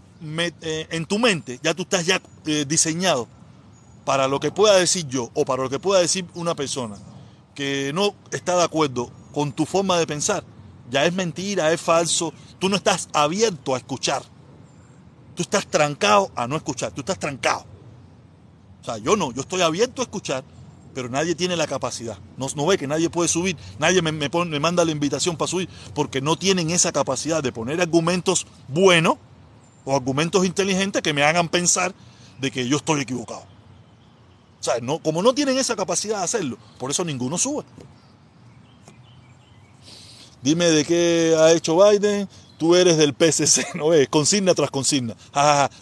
eh, 0.61 0.87
en 0.91 1.05
tu 1.05 1.19
mente, 1.19 1.59
ya 1.63 1.73
tú 1.73 1.83
estás 1.83 2.05
ya 2.05 2.21
eh, 2.45 2.65
diseñado 2.67 3.27
para 4.03 4.27
lo 4.27 4.39
que 4.39 4.51
pueda 4.51 4.75
decir 4.75 5.07
yo 5.07 5.31
o 5.33 5.45
para 5.45 5.63
lo 5.63 5.69
que 5.69 5.79
pueda 5.79 6.01
decir 6.01 6.25
una 6.35 6.53
persona 6.53 6.97
que 7.55 7.91
no 7.93 8.13
está 8.31 8.55
de 8.57 8.63
acuerdo 8.63 9.09
con 9.33 9.51
tu 9.51 9.65
forma 9.65 9.97
de 9.97 10.05
pensar. 10.05 10.43
Ya 10.89 11.05
es 11.05 11.13
mentira, 11.13 11.71
es 11.73 11.81
falso. 11.81 12.33
Tú 12.59 12.69
no 12.69 12.75
estás 12.75 13.09
abierto 13.13 13.73
a 13.73 13.77
escuchar. 13.77 14.21
Tú 15.35 15.41
estás 15.41 15.65
trancado 15.67 16.31
a 16.35 16.47
no 16.47 16.55
escuchar. 16.55 16.91
Tú 16.91 17.01
estás 17.01 17.19
trancado. 17.19 17.65
O 18.81 18.83
sea, 18.85 18.97
yo 18.97 19.15
no, 19.15 19.31
yo 19.31 19.41
estoy 19.41 19.61
abierto 19.61 20.01
a 20.01 20.05
escuchar, 20.05 20.43
pero 20.97 21.09
nadie 21.09 21.35
tiene 21.35 21.55
la 21.55 21.67
capacidad. 21.67 22.17
No, 22.37 22.65
ve 22.65 22.75
que 22.75 22.87
nadie 22.87 23.07
puede 23.11 23.29
subir, 23.29 23.55
nadie 23.77 24.01
me, 24.01 24.11
me, 24.11 24.59
manda 24.59 24.83
la 24.83 24.89
invitación 24.89 25.37
para 25.37 25.47
subir, 25.47 25.69
porque 25.93 26.21
no 26.21 26.39
tienen 26.39 26.71
esa 26.71 26.91
capacidad 26.91 27.43
de 27.43 27.51
poner 27.51 27.79
argumentos 27.79 28.47
buenos 28.67 29.17
o 29.85 29.95
argumentos 29.95 30.43
inteligentes 30.43 31.03
que 31.03 31.13
me 31.13 31.21
hagan 31.21 31.49
pensar 31.49 31.93
de 32.39 32.49
que 32.49 32.67
yo 32.67 32.77
estoy 32.77 33.01
equivocado. 33.01 33.43
O 34.59 34.63
sea, 34.63 34.79
no, 34.81 34.97
como 34.97 35.21
no 35.21 35.35
tienen 35.35 35.59
esa 35.59 35.75
capacidad 35.75 36.17
de 36.17 36.23
hacerlo, 36.23 36.57
por 36.79 36.89
eso 36.89 37.05
ninguno 37.05 37.37
sube. 37.37 37.63
Dime 40.41 40.65
de 40.65 40.83
qué 40.83 41.35
ha 41.37 41.51
hecho 41.51 41.77
Biden, 41.77 42.27
tú 42.57 42.75
eres 42.75 42.97
del 42.97 43.13
PSC, 43.13 43.67
¿no 43.75 43.89
ves? 43.89 44.09
Consigna 44.09 44.55
tras 44.55 44.71
consigna. 44.71 45.15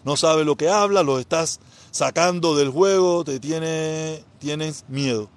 no 0.04 0.18
sabes 0.18 0.46
lo 0.46 0.58
que 0.58 0.68
habla, 0.68 1.04
lo 1.04 1.20
estás 1.20 1.62
sacando 1.96 2.58
del 2.58 2.72
juego, 2.72 3.24
te 3.24 3.40
tiene, 3.40 4.22
tienes 4.38 4.84
miedo. 4.90 5.30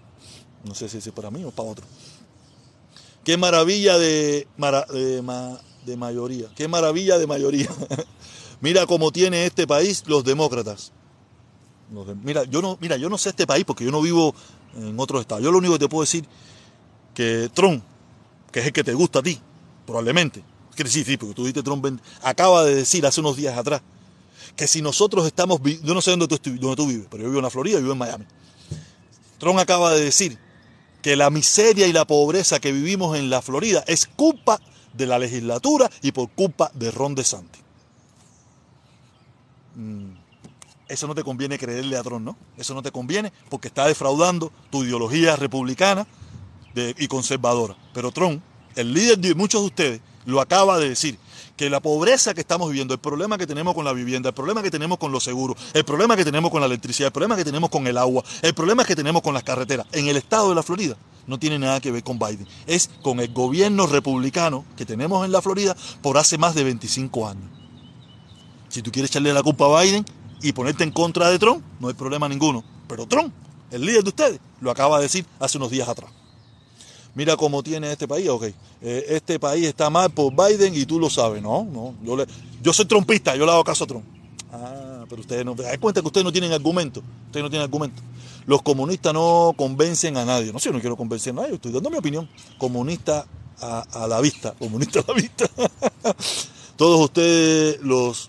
No 0.64 0.75
sé 0.75 0.88
si 0.88 0.99
es 0.99 1.09
para 1.11 1.31
mí 1.31 1.44
o 1.44 1.53
para 1.53 1.68
otro. 1.68 1.87
Qué 3.23 3.37
maravilla 3.37 3.97
de, 3.97 4.49
de, 4.57 5.57
de 5.87 5.97
mayoría, 5.97 6.49
qué 6.57 6.66
maravilla 6.66 7.16
de 7.16 7.29
mayoría. 7.29 7.68
Mira 8.61 8.87
cómo 8.87 9.12
tiene 9.12 9.47
este 9.47 9.68
país 9.68 10.03
los 10.09 10.25
demócratas. 10.25 10.90
Mira, 12.25 12.42
yo 12.42 12.61
no, 12.61 12.77
mira, 12.81 12.97
yo 12.97 13.09
no 13.09 13.18
sé 13.18 13.29
este 13.29 13.47
país 13.47 13.64
porque 13.64 13.85
yo 13.85 13.92
no 13.92 14.03
vivo 14.03 14.35
en 14.75 14.99
otro 14.99 15.21
estado. 15.21 15.40
Yo 15.40 15.53
lo 15.53 15.59
único 15.59 15.75
que 15.75 15.79
te 15.79 15.88
puedo 15.88 16.03
decir 16.03 16.25
que 17.14 17.49
Trump, 17.55 17.85
que 18.51 18.61
es 18.61 18.66
el 18.66 18.73
que 18.73 18.83
te 18.83 18.94
gusta 18.94 19.21
a 19.21 19.23
ti, 19.23 19.40
probablemente, 19.87 20.42
quiere 20.75 20.88
decir, 20.88 21.07
sí, 21.07 21.16
porque 21.16 21.35
tú 21.35 21.42
dijiste 21.42 21.62
Trump, 21.62 21.87
acaba 22.21 22.64
de 22.64 22.75
decir 22.75 23.07
hace 23.07 23.21
unos 23.21 23.37
días 23.37 23.57
atrás 23.57 23.81
que 24.59 24.66
si 24.66 24.83
nosotros 24.83 25.25
estamos, 25.25 25.61
yo 25.62 25.94
no 25.94 26.03
sé 26.03 26.11
dónde 26.11 26.27
tú, 26.27 26.37
dónde 26.59 26.75
tú 26.75 26.88
vives, 26.88 27.07
pero 27.09 27.23
yo 27.23 27.29
vivo 27.29 27.38
en 27.38 27.44
la 27.44 27.51
Florida, 27.51 27.79
vivo 27.79 27.92
en 27.92 27.99
Miami. 27.99 28.25
Trump 29.38 29.57
acaba 29.61 29.94
de 29.94 30.01
decir 30.01 30.37
que 31.01 31.14
la 31.14 31.31
miseria 31.31 31.87
y 31.87 31.92
la 31.92 32.05
pobreza 32.05 32.59
que 32.59 32.73
vivimos 32.73 33.16
en 33.16 33.31
la 33.31 33.40
Florida 33.40 33.85
es 33.87 34.07
culpa 34.07 34.61
de 34.92 35.07
la 35.07 35.21
legislatura 35.21 35.88
y 36.03 36.11
por 36.11 36.29
culpa 36.31 36.73
de 36.75 36.90
Ron 36.90 37.14
DeSantis. 37.14 37.62
Mm, 39.77 40.11
eso 40.88 41.07
no 41.07 41.14
te 41.14 41.23
conviene 41.23 41.57
creerle 41.57 41.97
a 41.97 42.03
Trump, 42.03 42.25
¿no? 42.25 42.37
Eso 42.57 42.75
no 42.75 42.83
te 42.83 42.90
conviene 42.90 43.33
porque 43.49 43.68
está 43.68 43.87
defraudando 43.87 44.51
tu 44.71 44.83
ideología 44.83 45.37
republicana 45.37 46.05
y 46.75 47.07
conservadora. 47.07 47.77
Pero 47.94 48.11
Trump, 48.11 48.42
el 48.75 48.92
líder 48.92 49.18
de 49.18 49.37
muchos 49.37 49.61
de 49.61 49.66
ustedes, 49.66 50.01
lo 50.27 50.40
acaba 50.40 50.79
de 50.79 50.88
decir, 50.88 51.16
que 51.59 51.68
la 51.68 51.81
pobreza 51.81 52.33
que 52.33 52.40
estamos 52.40 52.71
viviendo, 52.71 52.94
el 52.94 53.01
problema 53.01 53.37
que 53.37 53.47
tenemos 53.47 53.75
con 53.75 53.85
la 53.85 53.92
vivienda, 53.92 54.31
el 54.31 54.35
problema 54.35 54.62
que 54.62 54.71
tenemos 54.71 54.97
con 54.97 55.12
los 55.12 55.25
seguros, 55.25 55.59
el 55.75 55.85
problema 55.85 56.16
que 56.16 56.25
tenemos 56.25 56.51
con 56.51 56.61
la 56.61 56.66
electricidad, 56.66 57.09
el 57.09 57.12
problema 57.12 57.37
que 57.37 57.44
tenemos 57.44 57.68
con 57.68 57.87
el 57.87 57.99
agua, 57.99 58.25
el 58.40 58.55
problema 58.55 58.85
que 58.85 58.94
tenemos 58.94 59.21
con 59.21 59.35
las 59.35 59.42
carreteras, 59.42 59.85
en 59.92 60.07
el 60.07 60.16
estado 60.16 60.49
de 60.49 60.55
la 60.55 60.62
Florida, 60.62 60.97
no 61.27 61.38
tiene 61.38 61.59
nada 61.59 61.81
que 61.81 61.90
ver 61.90 62.05
con 62.05 62.18
Biden. 62.18 62.47
Es 62.66 62.88
con 63.03 63.21
el 63.21 63.33
gobierno 63.35 63.87
republicano 63.87 64.64
que 64.77 64.87
tenemos 64.87 65.27
en 65.27 65.33
la 65.33 65.42
Florida 65.42 65.77
por 66.01 66.16
hace 66.16 66.38
más 66.38 66.55
de 66.55 66.64
25 66.64 67.29
años. 67.29 67.51
Si 68.68 68.81
tú 68.81 68.92
quieres 68.92 69.11
echarle 69.11 69.35
la 69.35 69.42
culpa 69.42 69.66
a 69.66 69.83
Biden 69.83 70.07
y 70.40 70.53
ponerte 70.53 70.85
en 70.85 70.92
contra 70.92 71.29
de 71.29 71.38
Trump, 71.38 71.62
no 71.81 71.88
hay 71.88 71.94
problema 71.94 72.29
ninguno. 72.29 72.64
Pero 72.87 73.07
Trump, 73.07 73.35
el 73.73 73.85
líder 73.85 74.05
de 74.05 74.09
ustedes, 74.09 74.40
lo 74.61 74.71
acaba 74.71 74.99
de 74.99 75.03
decir 75.03 75.27
hace 75.40 75.59
unos 75.59 75.71
días 75.71 75.88
atrás. 75.88 76.11
Mira 77.18 77.37
cómo 77.37 77.64
tiene 77.64 77.90
este 77.90 78.07
país, 78.07 78.28
ok. 78.28 78.44
Eh, 78.81 79.07
este 79.09 79.40
país 79.40 79.66
está 79.66 79.90
mal 79.90 80.09
por 80.09 80.33
Biden 80.33 80.72
y 80.76 80.87
tú 80.87 81.00
lo 81.00 81.11
sabes, 81.11 81.42
¿no? 81.42 81.66
no 81.68 81.92
yo, 82.62 82.72
soy 82.72 82.85
trompista, 82.85 83.35
yo 83.35 83.44
le 83.44 83.50
hago 83.50 83.64
caso 83.64 83.83
a 83.83 83.87
Trump. 83.88 84.04
Ah, 84.52 85.04
pero 85.09 85.22
ustedes 85.22 85.44
no. 85.44 85.57
Hay 85.68 85.78
cuenta 85.78 86.00
que 86.00 86.07
ustedes 86.07 86.24
no 86.24 86.31
tienen 86.31 86.52
argumento. 86.52 87.02
Ustedes 87.26 87.42
no 87.42 87.50
tienen 87.50 87.64
argumento. 87.64 88.00
Los 88.46 88.62
comunistas 88.62 89.12
no 89.12 89.52
convencen 89.57 90.16
a 90.16 90.24
nadie. 90.24 90.52
No 90.52 90.61
sé, 90.61 90.68
yo 90.68 90.72
no 90.74 90.78
quiero 90.78 90.94
convencer 90.94 91.33
a 91.33 91.42
nadie, 91.42 91.54
estoy 91.54 91.72
dando 91.72 91.90
mi 91.90 91.96
opinión. 91.96 92.28
Comunista 92.57 93.26
a, 93.61 93.81
a 93.81 94.07
la 94.07 94.20
vista. 94.20 94.54
Comunista 94.57 95.00
a 95.00 95.04
la 95.09 95.14
vista. 95.14 95.50
Todos 96.76 97.00
ustedes, 97.00 97.81
los 97.83 98.28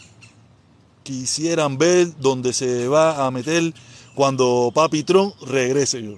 quisieran 1.03 1.77
ver 1.77 2.17
dónde 2.19 2.53
se 2.53 2.87
va 2.87 3.27
a 3.27 3.29
meter 3.29 3.71
cuando 4.15 4.71
Papi 4.73 5.03
Trump 5.03 5.35
regrese. 5.43 6.01
Yo, 6.01 6.15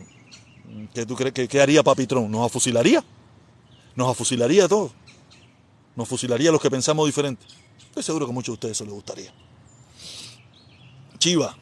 ¿Qué 0.93 1.05
tú 1.05 1.15
crees 1.15 1.34
que 1.34 1.62
haría? 1.62 1.81
¿Nos 1.84 2.45
afusilaría? 2.45 3.03
¿Nos 3.95 4.10
afusilaría 4.10 4.65
a 4.65 4.67
todos? 4.67 4.91
¿Nos 5.95 6.07
fusilaría 6.07 6.49
a 6.49 6.51
los 6.53 6.62
que 6.62 6.71
pensamos 6.71 7.05
diferente? 7.05 7.45
Estoy 7.79 8.03
seguro 8.03 8.25
que 8.25 8.31
a 8.31 8.34
muchos 8.34 8.53
de 8.53 8.53
ustedes 8.53 8.77
eso 8.77 8.86
les 8.86 8.93
gustaría. 8.93 9.34
Chiva, 11.17 11.55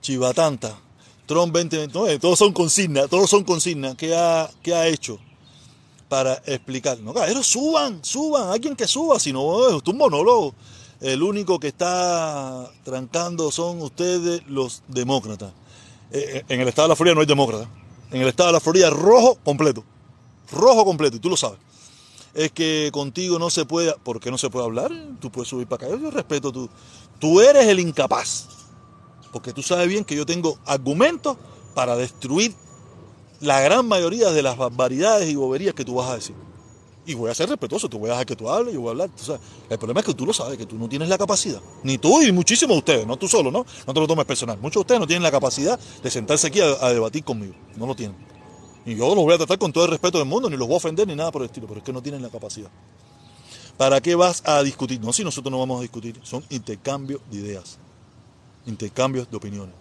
Chiva 0.00 0.32
tanta, 0.32 0.78
Trump 1.26 1.52
2020, 1.52 2.18
todos 2.18 2.38
son 2.38 2.52
consignas, 2.52 3.08
todos 3.08 3.28
son 3.28 3.44
consignas. 3.44 3.94
¿Qué 3.96 4.16
ha, 4.16 4.48
qué 4.62 4.74
ha 4.74 4.86
hecho 4.88 5.18
para 6.08 6.34
explicar? 6.46 6.98
No, 7.00 7.12
suban, 7.42 8.04
suban, 8.04 8.48
alguien 8.48 8.74
que 8.74 8.86
suba, 8.86 9.20
si 9.20 9.32
no, 9.32 9.76
es 9.76 9.82
un 9.86 9.96
monólogo. 9.96 10.54
El 11.00 11.22
único 11.22 11.60
que 11.60 11.68
está 11.68 12.70
trancando 12.82 13.52
son 13.52 13.82
ustedes 13.82 14.42
los 14.46 14.82
demócratas. 14.88 15.52
Eh, 16.10 16.38
eh, 16.38 16.44
en 16.48 16.60
el 16.60 16.68
estado 16.68 16.88
de 16.88 16.92
la 16.92 16.96
Florida 16.96 17.14
no 17.14 17.20
hay 17.20 17.26
demócratas. 17.26 17.68
En 18.10 18.22
el 18.22 18.28
estado 18.28 18.48
de 18.48 18.52
la 18.54 18.60
Florida 18.60 18.90
rojo 18.90 19.38
completo. 19.44 19.84
Rojo 20.52 20.84
completo, 20.84 21.16
y 21.16 21.20
tú 21.20 21.28
lo 21.28 21.36
sabes. 21.36 21.58
Es 22.34 22.52
que 22.52 22.90
contigo 22.92 23.38
no 23.38 23.50
se 23.50 23.64
puede... 23.64 23.94
¿Por 24.02 24.20
qué 24.20 24.30
no 24.30 24.38
se 24.38 24.50
puede 24.50 24.66
hablar? 24.66 24.92
Tú 25.20 25.30
puedes 25.30 25.48
subir 25.48 25.66
para 25.66 25.86
acá. 25.86 25.96
Yo 25.96 26.10
respeto 26.10 26.52
tú. 26.52 26.68
Tú 27.18 27.40
eres 27.40 27.66
el 27.66 27.80
incapaz. 27.80 28.48
Porque 29.32 29.52
tú 29.52 29.62
sabes 29.62 29.88
bien 29.88 30.04
que 30.04 30.14
yo 30.14 30.24
tengo 30.24 30.58
argumentos 30.66 31.36
para 31.74 31.96
destruir 31.96 32.54
la 33.40 33.60
gran 33.60 33.86
mayoría 33.86 34.30
de 34.30 34.42
las 34.42 34.56
barbaridades 34.56 35.28
y 35.28 35.34
boberías 35.34 35.74
que 35.74 35.84
tú 35.84 35.96
vas 35.96 36.10
a 36.10 36.14
decir 36.14 36.45
y 37.06 37.14
voy 37.14 37.30
a 37.30 37.34
ser 37.34 37.48
respetuoso, 37.48 37.88
te 37.88 37.96
voy 37.96 38.08
a 38.08 38.12
dejar 38.12 38.26
que 38.26 38.36
tú 38.36 38.50
hables, 38.50 38.74
y 38.74 38.76
voy 38.76 38.88
a 38.88 38.90
hablar. 38.90 39.10
el 39.70 39.78
problema 39.78 40.00
es 40.00 40.06
que 40.06 40.14
tú 40.14 40.26
lo 40.26 40.32
sabes, 40.32 40.58
que 40.58 40.66
tú 40.66 40.76
no 40.76 40.88
tienes 40.88 41.08
la 41.08 41.16
capacidad. 41.16 41.60
Ni 41.84 41.98
tú 41.98 42.20
y 42.20 42.32
muchísimos 42.32 42.74
de 42.74 42.78
ustedes, 42.78 43.06
no 43.06 43.16
tú 43.16 43.28
solo, 43.28 43.50
¿no? 43.50 43.64
No 43.86 43.94
te 43.94 44.00
lo 44.00 44.06
tomes 44.06 44.24
personal. 44.24 44.58
Muchos 44.58 44.74
de 44.74 44.80
ustedes 44.80 45.00
no 45.00 45.06
tienen 45.06 45.22
la 45.22 45.30
capacidad 45.30 45.78
de 46.02 46.10
sentarse 46.10 46.48
aquí 46.48 46.60
a, 46.60 46.88
debatir 46.90 47.22
conmigo. 47.24 47.54
No 47.76 47.86
lo 47.86 47.94
tienen. 47.94 48.16
Y 48.84 48.96
yo 48.96 49.14
los 49.14 49.24
voy 49.24 49.34
a 49.34 49.36
tratar 49.36 49.58
con 49.58 49.72
todo 49.72 49.84
el 49.84 49.90
respeto 49.90 50.18
del 50.18 50.26
mundo, 50.26 50.50
ni 50.50 50.56
los 50.56 50.66
voy 50.66 50.74
a 50.74 50.78
ofender 50.78 51.06
ni 51.06 51.14
nada 51.14 51.30
por 51.30 51.42
el 51.42 51.46
estilo, 51.46 51.66
pero 51.66 51.78
es 51.78 51.84
que 51.84 51.92
no 51.92 52.02
tienen 52.02 52.22
la 52.22 52.28
capacidad. 52.28 52.70
¿Para 53.76 54.00
qué 54.00 54.14
vas 54.14 54.42
a 54.46 54.62
discutir? 54.62 55.00
No, 55.00 55.12
si 55.12 55.22
nosotros 55.22 55.50
no 55.52 55.58
vamos 55.58 55.78
a 55.78 55.82
discutir, 55.82 56.18
son 56.22 56.44
intercambios 56.50 57.20
de 57.30 57.38
ideas, 57.38 57.78
intercambios 58.66 59.30
de 59.30 59.36
opiniones. 59.36 59.74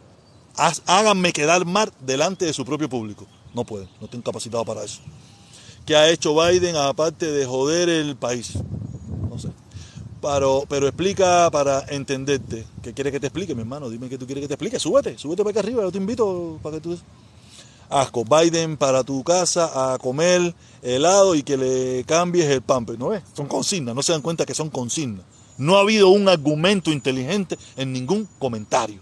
háganme 0.85 1.31
quedar 1.33 1.65
mal 1.65 1.91
delante 2.01 2.45
de 2.45 2.53
su 2.53 2.65
propio 2.65 2.89
público. 2.89 3.25
No 3.53 3.63
pueden, 3.63 3.87
no 3.99 4.05
estoy 4.05 4.21
capacitado 4.21 4.65
para 4.65 4.83
eso. 4.83 5.01
¿Qué 5.85 5.95
ha 5.95 6.09
hecho 6.09 6.35
Biden 6.35 6.75
aparte 6.75 7.31
de 7.31 7.45
joder 7.45 7.89
el 7.89 8.15
país? 8.15 8.53
No 9.29 9.37
sé. 9.37 9.49
Pero, 10.21 10.63
pero 10.67 10.87
explica 10.87 11.49
para 11.51 11.85
entenderte. 11.89 12.65
¿Qué 12.81 12.93
quieres 12.93 13.13
que 13.13 13.19
te 13.19 13.27
explique, 13.27 13.53
mi 13.53 13.61
hermano? 13.61 13.89
Dime 13.89 14.09
qué 14.09 14.17
tú 14.17 14.25
quieres 14.25 14.41
que 14.41 14.47
te 14.47 14.55
explique. 14.55 14.79
Súbete, 14.79 15.17
súbete 15.19 15.43
para 15.43 15.51
acá 15.51 15.59
arriba. 15.59 15.83
Yo 15.83 15.91
te 15.91 15.99
invito 15.99 16.59
para 16.63 16.77
que 16.77 16.81
tú... 16.81 16.97
Asco. 17.87 18.25
Biden 18.25 18.77
para 18.77 19.03
tu 19.03 19.23
casa 19.23 19.93
a 19.93 19.99
comer 19.99 20.55
helado 20.81 21.35
y 21.35 21.43
que 21.43 21.55
le 21.55 22.03
cambies 22.05 22.49
el 22.49 22.63
pamper. 22.63 22.97
¿No 22.97 23.09
ves? 23.09 23.21
Son 23.35 23.47
consignas, 23.47 23.93
no 23.93 24.01
se 24.01 24.11
dan 24.11 24.23
cuenta 24.23 24.43
que 24.43 24.55
son 24.55 24.71
consignas. 24.71 25.23
No 25.59 25.77
ha 25.77 25.81
habido 25.81 26.09
un 26.09 26.27
argumento 26.27 26.91
inteligente 26.91 27.59
en 27.77 27.93
ningún 27.93 28.27
comentario. 28.39 28.99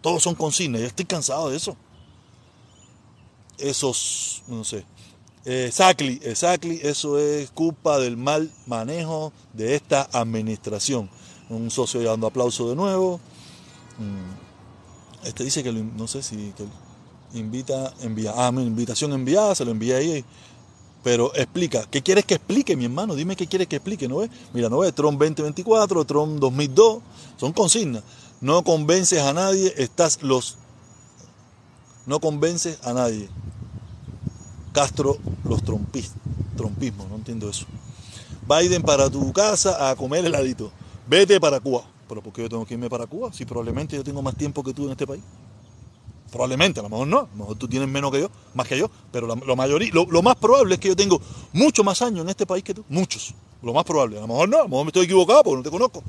Todos 0.00 0.22
son 0.22 0.34
consignas. 0.34 0.80
Yo 0.80 0.88
estoy 0.88 1.04
cansado 1.04 1.50
de 1.50 1.56
eso. 1.56 1.76
Esos, 3.56 4.42
no 4.48 4.64
sé. 4.64 4.84
Exactly, 5.44 6.20
exactly, 6.22 6.78
eso 6.84 7.18
es 7.18 7.50
culpa 7.50 7.98
del 7.98 8.16
mal 8.16 8.52
manejo 8.66 9.32
de 9.52 9.74
esta 9.74 10.08
administración. 10.12 11.10
Un 11.48 11.70
socio 11.70 12.00
dando 12.02 12.28
aplauso 12.28 12.68
de 12.68 12.76
nuevo. 12.76 13.18
Mm. 13.98 15.26
Este 15.26 15.44
dice 15.44 15.62
que 15.64 15.72
no 15.72 16.06
sé 16.06 16.22
si 16.22 16.52
invita, 17.34 17.92
envía, 18.00 18.32
ah, 18.36 18.52
mi 18.52 18.62
invitación 18.62 19.12
enviada, 19.12 19.54
se 19.54 19.64
lo 19.64 19.72
envía 19.72 19.96
ahí. 19.96 20.24
Pero 21.02 21.34
explica, 21.34 21.84
¿qué 21.90 22.02
quieres 22.02 22.24
que 22.24 22.34
explique, 22.34 22.76
mi 22.76 22.84
hermano? 22.84 23.16
Dime 23.16 23.34
qué 23.34 23.48
quieres 23.48 23.66
que 23.66 23.76
explique, 23.76 24.06
¿no 24.06 24.18
ves? 24.18 24.30
Mira, 24.52 24.68
¿no 24.68 24.78
ves? 24.78 24.94
Trump 24.94 25.18
2024, 25.18 26.04
Trump 26.04 26.38
2002, 26.38 27.02
son 27.36 27.52
consignas. 27.52 28.04
No 28.40 28.62
convences 28.62 29.20
a 29.22 29.32
nadie, 29.32 29.74
estás 29.76 30.22
los... 30.22 30.58
No 32.06 32.20
convences 32.20 32.78
a 32.84 32.92
nadie. 32.92 33.28
Castro, 34.72 35.18
los 35.44 35.62
trompis, 35.62 36.12
trompismos, 36.56 37.08
no 37.08 37.16
entiendo 37.16 37.48
eso. 37.48 37.66
Biden 38.48 38.82
para 38.82 39.08
tu 39.08 39.32
casa 39.32 39.90
a 39.90 39.96
comer 39.96 40.24
heladito. 40.24 40.72
Vete 41.06 41.40
para 41.40 41.60
Cuba. 41.60 41.84
¿Pero 42.08 42.22
por 42.22 42.32
qué 42.32 42.42
yo 42.42 42.48
tengo 42.48 42.66
que 42.66 42.74
irme 42.74 42.90
para 42.90 43.06
Cuba? 43.06 43.32
Si 43.32 43.44
probablemente 43.44 43.96
yo 43.96 44.04
tengo 44.04 44.20
más 44.20 44.36
tiempo 44.36 44.62
que 44.62 44.74
tú 44.74 44.84
en 44.84 44.90
este 44.90 45.06
país. 45.06 45.22
Probablemente, 46.30 46.80
a 46.80 46.82
lo 46.82 46.88
mejor 46.88 47.08
no, 47.08 47.18
a 47.18 47.22
lo 47.22 47.36
mejor 47.36 47.56
tú 47.56 47.68
tienes 47.68 47.88
menos 47.88 48.10
que 48.10 48.20
yo, 48.20 48.30
más 48.54 48.66
que 48.66 48.78
yo, 48.78 48.90
pero 49.10 49.26
lo, 49.26 49.56
mayoría, 49.56 49.90
lo, 49.92 50.22
más 50.22 50.34
probable 50.36 50.74
es 50.74 50.80
que 50.80 50.88
yo 50.88 50.96
tengo 50.96 51.20
mucho 51.52 51.84
más 51.84 52.00
años 52.00 52.24
en 52.24 52.30
este 52.30 52.46
país 52.46 52.64
que 52.64 52.72
tú, 52.72 52.82
muchos, 52.88 53.34
lo 53.62 53.74
más 53.74 53.84
probable, 53.84 54.16
a 54.16 54.22
lo 54.22 54.28
mejor 54.28 54.48
no, 54.48 54.56
a 54.56 54.62
lo 54.62 54.68
mejor 54.68 54.84
me 54.86 54.88
estoy 54.88 55.04
equivocado 55.04 55.44
porque 55.44 55.56
no 55.58 55.62
te 55.62 55.70
conozco, 55.70 56.02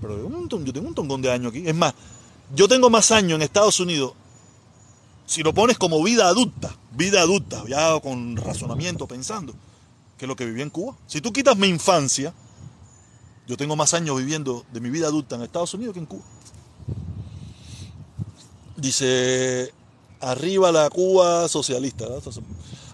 pero 0.00 0.16
yo, 0.16 0.48
yo 0.64 0.72
tengo 0.72 0.88
un 0.88 0.94
montón 0.94 1.20
de 1.20 1.30
años 1.30 1.50
aquí, 1.50 1.68
es 1.68 1.74
más, 1.74 1.92
yo 2.54 2.66
tengo 2.68 2.88
más 2.88 3.10
años 3.10 3.36
en 3.36 3.42
Estados 3.42 3.78
Unidos, 3.78 4.14
si 5.26 5.42
lo 5.42 5.52
pones 5.52 5.76
como 5.76 6.02
vida 6.02 6.28
adulta, 6.28 6.74
vida 6.92 7.20
adulta, 7.20 7.62
ya 7.68 7.98
con 8.00 8.36
razonamiento, 8.36 9.06
pensando, 9.06 9.54
que 10.16 10.26
lo 10.26 10.36
que 10.36 10.46
viví 10.46 10.62
en 10.62 10.70
Cuba. 10.70 10.96
Si 11.06 11.20
tú 11.20 11.32
quitas 11.32 11.56
mi 11.56 11.66
infancia, 11.66 12.32
yo 13.46 13.56
tengo 13.56 13.76
más 13.76 13.92
años 13.94 14.16
viviendo 14.16 14.64
de 14.72 14.80
mi 14.80 14.88
vida 14.88 15.08
adulta 15.08 15.36
en 15.36 15.42
Estados 15.42 15.74
Unidos 15.74 15.94
que 15.94 16.00
en 16.00 16.06
Cuba. 16.06 16.24
Dice, 18.76 19.72
arriba 20.20 20.72
la 20.72 20.88
Cuba 20.90 21.48
socialista. 21.48 22.06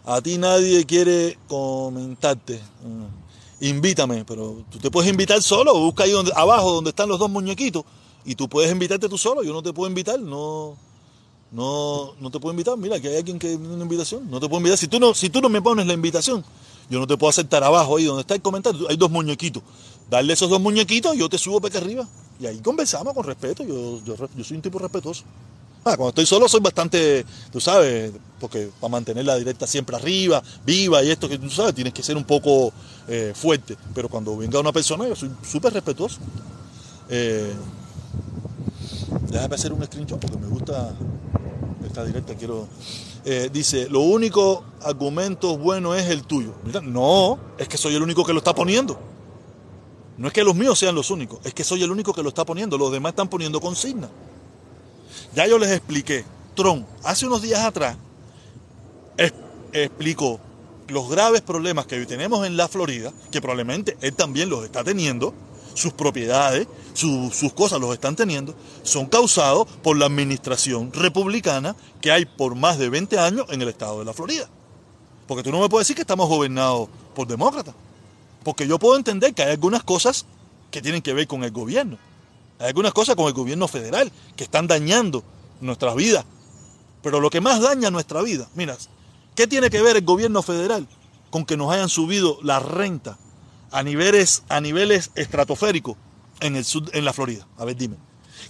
A 0.05 0.21
ti 0.21 0.39
nadie 0.39 0.85
quiere 0.85 1.39
comentarte. 1.49 2.61
Mm. 2.85 3.67
Invítame, 3.67 4.25
pero 4.25 4.65
tú 4.71 4.79
te 4.79 4.91
puedes 4.91 5.09
invitar 5.09 5.41
solo, 5.41 5.79
busca 5.79 6.03
ahí 6.03 6.13
abajo 6.35 6.73
donde 6.73 6.91
están 6.91 7.09
los 7.09 7.21
dos 7.21 7.31
muñequitos 7.31 7.85
y 8.25 8.35
tú 8.35 8.49
puedes 8.49 8.73
invitarte 8.73 9.09
tú 9.09 9.17
solo, 9.17 9.45
yo 9.45 9.53
no 9.53 9.63
te 9.63 9.73
puedo 9.73 9.89
invitar, 9.89 10.19
no, 10.19 10.77
no, 11.53 12.15
no 12.21 12.31
te 12.31 12.41
puedo 12.41 12.53
invitar, 12.53 12.77
mira 12.77 12.99
que 12.99 13.09
hay 13.09 13.17
alguien 13.17 13.39
que 13.39 13.49
tiene 13.49 13.75
una 13.75 13.83
invitación, 13.83 14.31
no 14.31 14.41
te 14.41 14.49
puedo 14.49 14.61
invitar, 14.61 14.79
si 14.79 14.89
tú 14.89 14.99
no, 14.99 15.15
si 15.15 15.31
tú 15.31 15.41
no 15.41 15.49
me 15.49 15.61
pones 15.63 15.87
la 15.87 15.93
invitación, 15.93 16.45
yo 16.91 16.99
no 16.99 17.07
te 17.07 17.17
puedo 17.17 17.31
aceptar 17.31 17.63
abajo 17.63 17.97
ahí 17.97 18.05
donde 18.05 18.23
está 18.23 18.35
el 18.35 18.43
comentario, 18.43 18.89
hay 18.89 18.97
dos 18.97 19.11
muñequitos, 19.11 19.63
darle 20.11 20.33
esos 20.33 20.51
dos 20.51 20.61
muñequitos, 20.61 21.17
yo 21.17 21.29
te 21.29 21.39
subo 21.39 21.61
para 21.61 21.77
acá 21.77 21.85
arriba. 21.85 22.09
Y 22.41 22.47
ahí 22.47 22.59
conversamos 22.59 23.15
con 23.15 23.25
respeto, 23.25 23.63
yo, 23.63 24.01
yo, 24.05 24.17
yo 24.37 24.45
soy 24.45 24.57
un 24.57 24.63
tipo 24.63 24.79
respetuoso. 24.79 25.23
Ah, 25.85 25.97
cuando 25.97 26.11
estoy 26.11 26.27
solo 26.27 26.49
soy 26.49 26.61
bastante, 26.61 27.25
tú 27.51 27.61
sabes, 27.61 28.13
porque 28.39 28.71
para 28.81 28.91
mantener 28.91 29.25
la 29.25 29.37
directa 29.37 29.67
siempre 29.67 29.97
arriba, 29.97 30.43
viva 30.65 31.03
y 31.03 31.11
esto 31.11 31.29
que 31.29 31.39
tú 31.39 31.51
sabes, 31.51 31.75
tienes 31.75 31.93
que 31.93 32.03
ser 32.03 32.17
un 32.17 32.25
poco 32.25 32.73
eh, 33.09 33.33
fuerte. 33.35 33.77
Pero 33.95 34.09
cuando 34.09 34.37
venga 34.37 34.61
una 34.61 34.73
persona, 34.73 35.09
yo 35.09 35.17
soy 35.17 35.31
súper 35.45 35.73
respetuoso. 35.73 36.19
Eh, 37.09 37.53
déjame 39.29 39.55
hacer 39.55 39.73
un 39.73 39.85
screenshot 39.85 40.21
porque 40.21 40.37
me 40.37 40.47
gusta 40.47 40.95
esta 41.85 42.05
directa. 42.05 42.35
Quiero. 42.35 42.67
Eh, 43.25 43.51
dice: 43.53 43.89
Lo 43.89 44.01
único 44.01 44.65
argumento 44.83 45.57
bueno 45.59 45.95
es 45.95 46.09
el 46.09 46.25
tuyo. 46.25 46.55
no, 46.83 47.39
es 47.59 47.69
que 47.69 47.77
soy 47.77 47.95
el 47.95 48.03
único 48.03 48.25
que 48.25 48.33
lo 48.33 48.39
está 48.39 48.55
poniendo. 48.55 48.99
No 50.19 50.29
es 50.29 50.35
que 50.35 50.45
los 50.45 50.55
míos 50.55 50.79
sean 50.79 50.95
los 50.95 51.11
únicos, 51.11 51.41
es 51.43 51.55
que 51.55 51.65
soy 51.65 51.83
el 51.83 51.91
único 51.91 52.13
que 52.13 52.23
lo 52.23 52.29
está 52.29 52.45
poniendo. 52.45 52.77
Los 52.79 52.93
demás 52.93 53.11
están 53.11 53.29
poniendo 53.29 53.61
consignas. 53.61 54.11
Ya 55.35 55.47
yo 55.47 55.59
les 55.59 55.71
expliqué. 55.71 56.25
Trump, 56.55 56.87
hace 57.03 57.27
unos 57.27 57.41
días 57.41 57.61
atrás, 57.61 57.97
explicó 59.73 60.39
los 60.89 61.09
graves 61.09 61.41
problemas 61.41 61.87
que 61.87 61.97
hoy 61.97 62.07
tenemos 62.07 62.47
en 62.47 62.57
la 62.57 62.69
Florida, 62.69 63.13
que 63.31 63.41
probablemente 63.41 63.97
él 64.01 64.15
también 64.15 64.51
los 64.51 64.65
está 64.65 64.85
teniendo, 64.85 65.33
sus 65.75 65.93
propiedades, 65.93 66.67
sus 66.95 67.53
cosas 67.55 67.81
los 67.81 67.93
están 67.93 68.17
teniendo, 68.17 68.55
son 68.83 69.07
causados 69.07 69.67
por 69.83 69.97
la 69.97 70.07
administración 70.07 70.93
republicana 70.93 71.77
que 72.01 72.11
hay 72.11 72.25
por 72.25 72.55
más 72.55 72.79
de 72.79 72.89
20 72.89 73.19
años 73.19 73.47
en 73.51 73.63
el 73.63 73.69
estado 73.69 74.01
de 74.01 74.05
la 74.05 74.13
Florida. 74.13 74.49
Porque 75.27 75.43
tú 75.43 75.51
no 75.51 75.61
me 75.61 75.69
puedes 75.69 75.87
decir 75.87 75.97
que 75.97 76.03
estamos 76.03 76.29
gobernados 76.29 76.89
por 77.15 77.27
demócratas. 77.27 77.75
Porque 78.45 78.67
yo 78.67 78.79
puedo 78.79 78.97
entender 78.97 79.35
que 79.35 79.43
hay 79.43 79.53
algunas 79.53 79.83
cosas 79.85 80.27
que 80.71 80.83
tienen 80.83 81.03
que 81.03 81.13
ver 81.13 81.27
con 81.27 81.45
el 81.45 81.53
gobierno. 81.53 81.99
Hay 82.59 82.69
algunas 82.69 82.93
cosas 82.93 83.15
con 83.17 83.27
el 83.27 83.33
gobierno 83.33 83.69
federal 83.69 84.11
que 84.37 84.45
están 84.45 84.67
dañando 84.67 85.23
nuestras 85.61 85.95
vidas. 85.95 86.25
Pero 87.03 87.21
lo 87.21 87.31
que 87.31 87.41
más 87.41 87.61
daña 87.61 87.91
nuestra 87.91 88.23
vida, 88.23 88.49
mira, 88.55 88.77
¿qué 89.35 89.47
tiene 89.47 89.71
que 89.71 89.83
ver 89.83 89.97
el 89.97 90.05
gobierno 90.05 90.43
federal 90.43 90.87
con 91.31 91.45
que 91.45 91.57
nos 91.57 91.73
hayan 91.73 91.89
subido 91.89 92.39
la 92.43 92.61
renta 92.61 93.17
a 93.73 93.83
niveles, 93.83 94.43
a 94.49 94.61
niveles 94.61 95.11
estratosféricos 95.15 95.97
en, 96.41 96.57
el 96.57 96.65
sur, 96.65 96.85
en 96.93 97.05
la 97.05 97.13
Florida? 97.13 97.47
A 97.59 97.65
ver, 97.65 97.77
dime. 97.77 97.97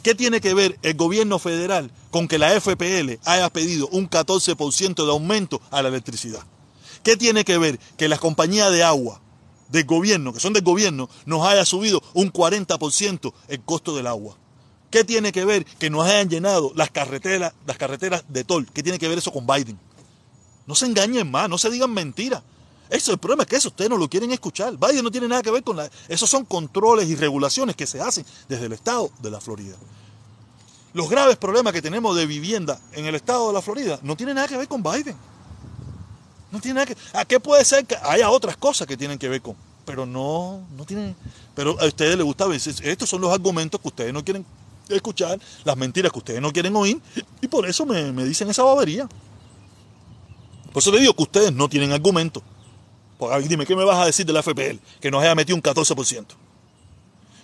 ¿Qué 0.02 0.14
tiene 0.14 0.40
que 0.40 0.54
ver 0.54 0.78
el 0.82 0.94
gobierno 0.94 1.38
federal 1.38 1.90
con 2.10 2.28
que 2.28 2.38
la 2.38 2.60
FPL 2.60 3.18
haya 3.24 3.50
pedido 3.50 3.88
un 3.88 4.08
14% 4.08 5.04
de 5.04 5.10
aumento 5.10 5.60
a 5.70 5.82
la 5.82 5.88
electricidad? 5.88 6.42
¿Qué 7.02 7.16
tiene 7.16 7.44
que 7.44 7.58
ver 7.58 7.78
que 7.96 8.08
las 8.08 8.20
compañías 8.20 8.70
de 8.72 8.84
agua 8.84 9.22
del 9.72 9.84
gobierno, 9.84 10.32
que 10.32 10.40
son 10.40 10.52
del 10.52 10.62
gobierno, 10.62 11.08
nos 11.24 11.46
haya 11.46 11.64
subido 11.64 12.02
un 12.12 12.30
40% 12.30 13.32
el 13.48 13.60
costo 13.62 13.96
del 13.96 14.06
agua. 14.06 14.36
¿Qué 14.90 15.02
tiene 15.02 15.32
que 15.32 15.46
ver 15.46 15.64
que 15.64 15.88
nos 15.88 16.06
hayan 16.06 16.28
llenado 16.28 16.72
las 16.76 16.90
carreteras, 16.90 17.54
las 17.66 17.78
carreteras 17.78 18.24
de 18.28 18.44
tol? 18.44 18.68
¿Qué 18.72 18.82
tiene 18.82 18.98
que 18.98 19.08
ver 19.08 19.16
eso 19.16 19.32
con 19.32 19.46
Biden? 19.46 19.80
No 20.66 20.74
se 20.74 20.84
engañen 20.84 21.30
más, 21.30 21.48
no 21.48 21.56
se 21.56 21.70
digan 21.70 21.90
mentiras. 21.92 22.42
Eso, 22.92 23.12
el 23.12 23.18
problema 23.18 23.44
es 23.44 23.48
que 23.48 23.56
eso 23.56 23.68
ustedes 23.68 23.90
no 23.90 23.96
lo 23.96 24.08
quieren 24.08 24.30
escuchar. 24.32 24.76
Biden 24.76 25.02
no 25.02 25.10
tiene 25.10 25.26
nada 25.26 25.42
que 25.42 25.50
ver 25.50 25.62
con 25.62 25.76
la... 25.76 25.90
Esos 26.08 26.28
son 26.28 26.44
controles 26.44 27.08
y 27.08 27.16
regulaciones 27.16 27.74
que 27.74 27.86
se 27.86 28.00
hacen 28.00 28.24
desde 28.48 28.66
el 28.66 28.72
estado 28.72 29.10
de 29.20 29.30
la 29.30 29.40
Florida. 29.40 29.76
Los 30.92 31.08
graves 31.08 31.36
problemas 31.38 31.72
que 31.72 31.80
tenemos 31.80 32.14
de 32.14 32.26
vivienda 32.26 32.78
en 32.92 33.06
el 33.06 33.14
estado 33.14 33.48
de 33.48 33.54
la 33.54 33.62
Florida 33.62 33.98
no 34.02 34.14
tienen 34.14 34.34
nada 34.34 34.46
que 34.46 34.58
ver 34.58 34.68
con 34.68 34.82
Biden. 34.82 35.16
No 36.50 36.60
tiene 36.60 36.74
nada 36.74 36.86
que. 36.86 36.96
¿A 37.14 37.24
qué 37.24 37.40
puede 37.40 37.64
ser 37.64 37.86
que 37.86 37.96
haya 38.02 38.28
otras 38.28 38.58
cosas 38.58 38.86
que 38.86 38.96
tienen 38.96 39.18
que 39.18 39.26
ver 39.26 39.40
con? 39.40 39.56
Pero 39.86 40.04
no, 40.04 40.60
no 40.76 40.84
tiene. 40.84 41.16
Pero 41.54 41.80
a 41.80 41.86
ustedes 41.86 42.14
les 42.14 42.24
gusta 42.26 42.46
ver. 42.46 42.60
Estos 42.62 43.08
son 43.08 43.22
los 43.22 43.32
argumentos 43.32 43.80
que 43.80 43.88
ustedes 43.88 44.12
no 44.12 44.22
quieren 44.22 44.44
escuchar, 44.90 45.40
las 45.64 45.76
mentiras 45.78 46.12
que 46.12 46.18
ustedes 46.18 46.42
no 46.42 46.52
quieren 46.52 46.76
oír, 46.76 47.00
y 47.40 47.48
por 47.48 47.66
eso 47.66 47.86
me, 47.86 48.24
dicen 48.24 48.50
esa 48.50 48.62
babería. 48.62 49.08
Por 50.72 50.82
eso 50.82 50.92
le 50.92 51.00
digo 51.00 51.14
que 51.14 51.22
ustedes 51.22 51.52
no 51.52 51.70
tienen 51.70 51.92
argumentos. 51.92 52.42
Dime, 53.48 53.66
¿qué 53.66 53.76
me 53.76 53.84
vas 53.84 53.98
a 53.98 54.06
decir 54.06 54.26
de 54.26 54.32
la 54.32 54.42
FPL? 54.42 54.78
Que 55.00 55.10
nos 55.10 55.22
haya 55.22 55.34
metido 55.34 55.56
un 55.56 55.62
14%. 55.62 56.26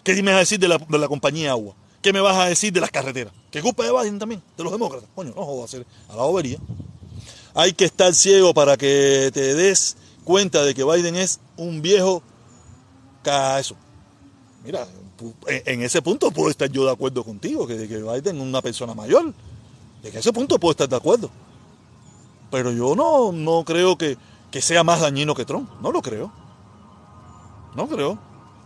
¿Qué 0.05 0.23
me 0.23 0.31
vas 0.31 0.37
a 0.37 0.41
decir 0.41 0.59
de 0.59 0.69
la, 0.69 0.79
de 0.79 0.99
la 0.99 1.09
compañía 1.09 1.51
agua? 1.51 1.75
¿Qué 2.01 2.13
me 2.13 2.21
vas 2.21 2.37
a 2.37 2.47
decir 2.47 2.73
de 2.73 2.81
las 2.81 2.91
carreteras? 2.91 3.33
¿Qué 3.51 3.61
culpa 3.61 3.85
de 3.85 3.93
Biden 3.93 4.19
también? 4.19 4.43
De 4.57 4.65
los 4.65 4.73
demócratas. 4.73 5.09
Coño, 5.15 5.33
no 5.35 5.45
jodas 5.45 5.75
a 5.75 6.17
la 6.17 6.23
bobería. 6.23 6.59
Hay 7.55 7.73
que 7.73 7.85
estar 7.85 8.15
ciego 8.15 8.55
para 8.55 8.77
que 8.77 9.31
te 9.33 9.55
des 9.55 9.97
cuenta 10.25 10.65
de 10.65 10.75
que 10.75 10.85
Biden 10.85 11.17
es 11.17 11.41
un 11.57 11.83
viejo 11.83 12.23
eso. 13.59 13.77
Mira, 14.65 14.87
en 15.47 15.83
ese 15.83 16.03
punto 16.03 16.31
puedo 16.31 16.51
estar 16.51 16.71
yo 16.71 16.85
de 16.85 16.93
acuerdo 16.93 17.25
contigo, 17.25 17.67
que, 17.67 17.89
que 17.89 17.99
Biden 17.99 18.37
es 18.37 18.43
una 18.43 18.63
persona 18.63 18.95
mayor. 18.95 19.33
En 20.03 20.17
ese 20.17 20.33
punto 20.33 20.59
puedo 20.59 20.73
estar 20.73 20.89
de 20.89 20.97
acuerdo. 20.97 21.31
Pero 22.51 22.73
yo 22.73 22.95
no, 22.95 23.33
no 23.33 23.65
creo 23.65 23.97
que, 23.99 24.17
sea 24.61 24.85
más 24.85 25.01
dañino 25.01 25.35
que 25.35 25.45
Trump. 25.45 25.71
No 25.81 25.93
lo 25.93 26.03
creo. 26.03 26.33
No 27.75 27.87
creo. 27.87 28.19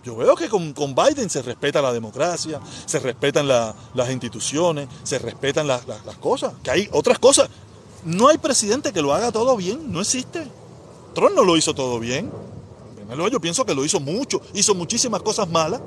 Yo 0.04 0.16
veo 0.16 0.34
que 0.34 0.48
con, 0.48 0.94
Biden 0.94 1.30
se 1.30 1.42
respeta 1.42 1.80
la 1.80 1.92
democracia, 1.92 2.60
se 2.86 2.98
respetan 2.98 3.46
las 3.46 4.10
instituciones, 4.10 4.88
se 5.04 5.18
respetan 5.18 5.66
las 5.66 5.84
cosas. 6.20 6.54
Que 6.62 6.70
hay 6.72 6.88
otras 6.92 7.18
cosas 7.18 7.48
no 8.04 8.28
hay 8.28 8.38
presidente 8.38 8.92
que 8.92 9.00
lo 9.00 9.14
haga 9.14 9.30
todo 9.30 9.56
bien, 9.56 9.92
no 9.92 10.00
existe. 10.00 10.46
Trump 11.14 11.34
no 11.34 11.44
lo 11.44 11.56
hizo 11.56 11.74
todo 11.74 11.98
bien. 12.00 12.30
Yo 13.30 13.40
pienso 13.40 13.64
que 13.66 13.74
lo 13.74 13.84
hizo 13.84 14.00
mucho, 14.00 14.40
hizo 14.54 14.74
muchísimas 14.74 15.22
cosas 15.22 15.48
malas. 15.48 15.80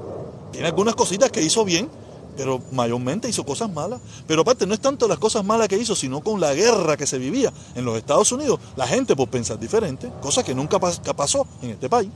Tiene 0.52 0.68
algunas 0.68 0.96
cositas 0.96 1.32
que 1.32 1.42
hizo 1.42 1.66
bien, 1.66 1.90
pero 2.38 2.62
mayormente 2.72 3.30
hizo 3.30 3.46
cosas 3.46 3.72
malas. 3.72 4.00
Pero 4.28 4.42
aparte, 4.42 4.66
no 4.66 4.74
es 4.74 4.80
tanto 4.80 5.08
las 5.08 5.18
cosas 5.20 5.44
malas 5.46 5.68
que 5.68 5.78
hizo, 5.78 5.96
sino 5.96 6.22
con 6.22 6.40
la 6.40 6.54
guerra 6.54 6.98
que 6.98 7.08
se 7.08 7.18
vivía 7.18 7.52
en 7.76 7.86
los 7.86 7.98
Estados 7.98 8.32
Unidos, 8.32 8.60
la 8.76 8.88
gente 8.88 9.16
por 9.16 9.30
pensar 9.30 9.60
diferente, 9.60 10.12
cosa 10.22 10.44
que 10.44 10.54
nunca 10.56 10.80
pasó 10.80 11.48
en 11.62 11.72
este 11.72 11.90
país. 11.90 12.10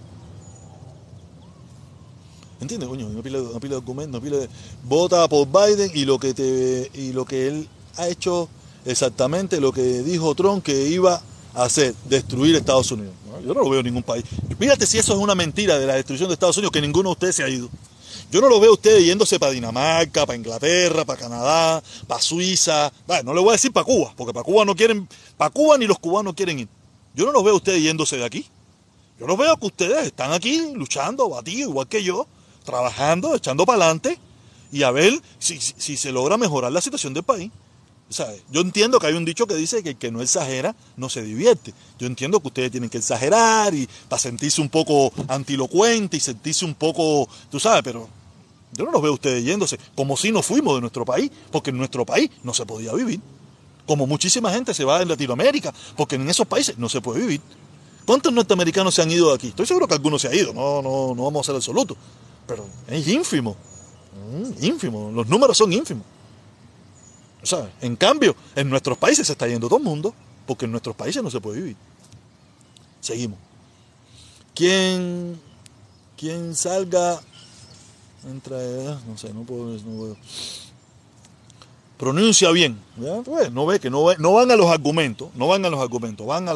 ¿Entiendes, 2.62 2.90
coño? 2.90 3.08
Pile, 3.22 3.40
no 3.42 3.60
pile 3.60 3.76
documentos, 3.76 4.22
no 4.22 4.30
pile... 4.30 4.50
Vota 4.84 5.28
por 5.30 5.48
Biden 5.48 5.92
y 5.94 6.04
lo 6.04 6.20
que 6.20 6.34
te 6.34 6.92
y 6.94 7.14
lo 7.14 7.24
que 7.24 7.48
él 7.48 7.70
ha 7.96 8.08
hecho 8.10 8.50
exactamente 8.86 9.62
lo 9.62 9.72
que 9.72 10.04
dijo 10.04 10.36
Trump 10.36 10.64
que 10.64 10.88
iba 10.88 11.22
a 11.54 11.64
hacer, 11.64 11.96
destruir 12.10 12.56
Estados 12.56 12.92
Unidos. 12.92 13.14
Yo 13.46 13.54
no 13.54 13.62
lo 13.62 13.70
veo 13.70 13.80
en 13.80 13.86
ningún 13.86 14.04
país. 14.04 14.26
Fíjate 14.58 14.86
si 14.86 14.98
eso 14.98 15.14
es 15.14 15.20
una 15.20 15.36
mentira 15.36 15.80
de 15.80 15.88
la 15.88 15.96
destrucción 15.96 16.28
de 16.28 16.34
Estados 16.34 16.58
Unidos, 16.58 16.72
que 16.72 16.82
ninguno 16.82 17.10
de 17.10 17.14
ustedes 17.14 17.36
se 17.36 17.44
ha 17.44 17.50
ido. 17.50 17.70
Yo 18.32 18.42
no 18.42 18.50
lo 18.50 18.60
veo 18.60 18.74
ustedes 18.74 19.04
yéndose 19.04 19.40
para 19.40 19.52
Dinamarca, 19.52 20.26
para 20.26 20.38
Inglaterra, 20.38 21.04
para 21.04 21.20
Canadá, 21.20 21.84
para 22.08 22.22
Suiza. 22.22 22.92
no 23.24 23.34
le 23.34 23.40
voy 23.40 23.50
a 23.50 23.52
decir 23.54 23.74
para 23.74 23.84
Cuba, 23.84 24.14
porque 24.16 24.34
para 24.34 24.44
Cuba 24.44 24.66
no 24.66 24.76
quieren, 24.76 25.10
para 25.36 25.50
Cuba 25.50 25.78
ni 25.78 25.88
los 25.88 25.98
cubanos 25.98 26.36
quieren 26.36 26.60
ir. 26.60 26.68
Yo 27.16 27.26
no 27.26 27.32
los 27.32 27.44
veo 27.44 27.56
ustedes 27.56 27.82
yéndose 27.82 28.18
de 28.18 28.26
aquí. 28.26 28.46
Yo 29.20 29.26
los 29.26 29.38
veo 29.38 29.58
que 29.58 29.66
ustedes 29.66 30.06
están 30.06 30.32
aquí 30.32 30.74
luchando, 30.76 31.28
batidos, 31.28 31.72
igual 31.72 31.88
que 31.88 32.04
yo, 32.04 32.28
trabajando, 32.64 33.36
echando 33.36 33.66
para 33.66 33.84
adelante 33.84 34.20
y 34.72 34.84
a 34.84 34.92
ver 34.92 35.20
si, 35.40 35.60
se 35.60 36.12
logra 36.12 36.38
mejorar 36.38 36.72
la 36.72 36.82
situación 36.82 37.14
del 37.14 37.24
país. 37.24 37.52
Yo 38.52 38.62
entiendo 38.62 39.00
que 39.00 39.08
hay 39.08 39.14
un 39.14 39.26
dicho 39.26 39.46
que 39.46 39.56
dice 39.56 39.84
que 39.84 39.90
el 39.90 39.98
que 39.98 40.12
no 40.12 40.22
exagera 40.22 40.76
no 40.98 41.10
se 41.10 41.22
divierte. 41.22 41.74
Yo 42.00 42.08
entiendo 42.08 42.40
que 42.40 42.48
ustedes 42.48 42.72
tienen 42.72 42.90
que 42.90 42.98
exagerar 42.98 43.74
y 43.74 43.88
para 44.08 44.20
sentirse 44.20 44.62
un 44.62 44.70
poco 44.70 45.12
antilocuente 45.28 46.18
y 46.18 46.20
sentirse 46.20 46.66
un 46.66 46.74
poco, 46.74 47.28
tú 47.52 47.60
sabes, 47.60 47.84
pero 47.84 48.10
yo 48.74 48.86
no 48.86 48.92
los 48.92 49.02
veo 49.02 49.14
ustedes 49.14 49.44
yéndose 49.44 49.80
como 49.96 50.16
si 50.18 50.32
no 50.32 50.42
fuimos 50.42 50.76
de 50.76 50.82
nuestro 50.82 51.06
país, 51.06 51.32
porque 51.52 51.72
en 51.72 51.78
nuestro 51.78 52.06
país 52.06 52.30
no 52.44 52.54
se 52.54 52.66
podía 52.66 52.94
vivir. 52.94 53.20
Como 53.86 54.06
muchísima 54.06 54.52
gente 54.52 54.74
se 54.74 54.84
va 54.84 55.02
en 55.02 55.08
Latinoamérica, 55.08 55.74
porque 55.98 56.16
en 56.16 56.30
esos 56.30 56.46
países 56.48 56.78
no 56.78 56.90
se 56.90 57.02
puede 57.02 57.22
vivir. 57.22 57.42
¿Cuántos 58.06 58.32
norteamericanos 58.34 58.96
se 58.96 59.02
han 59.02 59.12
ido 59.12 59.30
de 59.30 59.36
aquí? 59.36 59.48
Estoy 59.48 59.66
seguro 59.66 59.88
que 59.88 59.94
algunos 59.94 60.22
se 60.22 60.28
han 60.28 60.36
ido, 60.36 60.54
no, 60.54 60.82
no, 60.82 61.16
no 61.16 61.24
vamos 61.24 61.42
a 61.42 61.46
ser 61.48 61.56
absolutos 61.56 61.98
pero 62.50 62.66
es 62.88 63.08
ínfimo. 63.08 63.56
Mm, 64.32 64.66
ínfimo. 64.66 65.12
Los 65.12 65.28
números 65.28 65.56
son 65.56 65.72
ínfimos. 65.72 66.04
O 67.52 67.68
en 67.80 67.96
cambio, 67.96 68.36
en 68.56 68.70
nuestros 68.70 68.98
países 68.98 69.28
se 69.28 69.34
está 69.34 69.48
yendo 69.48 69.68
todo 69.68 69.78
el 69.78 69.86
mundo, 69.86 70.14
porque 70.48 70.66
en 70.66 70.72
nuestros 70.72 70.96
países 70.96 71.22
no 71.22 71.30
se 71.30 71.40
puede 71.40 71.62
vivir. 71.62 71.78
Seguimos. 73.00 73.38
¿Quién, 74.56 75.40
quién 76.18 76.56
salga, 76.56 77.22
entra, 78.28 78.58
no 79.08 79.18
sé, 79.18 79.34
no 79.34 79.44
puedo, 79.44 79.78
no 79.78 80.16
pronuncia 82.00 82.50
bien. 82.52 82.80
Pues, 83.26 83.52
no 83.52 83.66
ve 83.66 83.80
que 83.80 83.90
no, 83.90 84.04
van 84.04 84.52
a 84.52 84.56
los 84.56 84.72
argumentos, 84.72 85.30
no 85.36 85.48
van 85.48 85.66
a 85.66 85.70
los 85.70 85.82
argumentos, 85.82 86.26
van 86.26 86.48
a, 86.48 86.54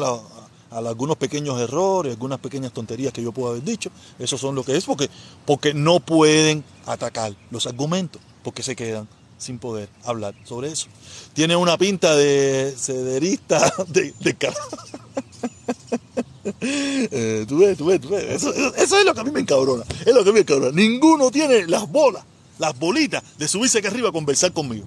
algunos 0.70 1.16
pequeños 1.16 1.60
errores, 1.60 2.14
algunas 2.14 2.40
pequeñas 2.40 2.72
tonterías 2.72 3.12
que 3.12 3.22
yo 3.22 3.30
puedo 3.30 3.50
haber 3.50 3.62
dicho. 3.62 3.90
Eso 4.18 4.38
son 4.38 4.54
lo 4.54 4.64
que 4.64 4.76
es, 4.76 4.84
porque, 4.84 5.08
porque 5.44 5.74
no 5.74 6.00
pueden 6.00 6.64
atacar 6.86 7.34
los 7.50 7.66
argumentos, 7.66 8.20
porque 8.42 8.62
se 8.62 8.74
quedan 8.74 9.06
sin 9.36 9.58
poder 9.58 9.90
hablar 10.04 10.34
sobre 10.44 10.72
eso. 10.72 10.86
Tiene 11.34 11.54
una 11.54 11.76
pinta 11.76 12.16
de 12.16 12.74
cederista 12.76 13.72
de, 13.88 14.14
de 14.20 14.36
eh, 16.60 17.44
tú 17.48 17.58
ves, 17.58 17.76
tú 17.76 17.86
ves, 17.86 18.00
tú 18.00 18.08
ves. 18.10 18.24
Eso, 18.24 18.52
es 18.52 19.04
lo 19.04 19.14
que 19.14 19.20
a 19.20 19.24
mí 19.24 19.30
me 19.30 19.40
encabrona. 19.40 19.84
Es 20.04 20.14
lo 20.14 20.24
que 20.24 20.32
me 20.32 20.40
encabrona. 20.40 20.72
Ninguno 20.72 21.30
tiene 21.30 21.66
las 21.66 21.90
bolas, 21.90 22.24
las 22.58 22.78
bolitas 22.78 23.22
de 23.38 23.48
subirse 23.48 23.78
aquí 23.78 23.86
arriba 23.86 24.10
a 24.10 24.12
conversar 24.12 24.52
conmigo. 24.52 24.86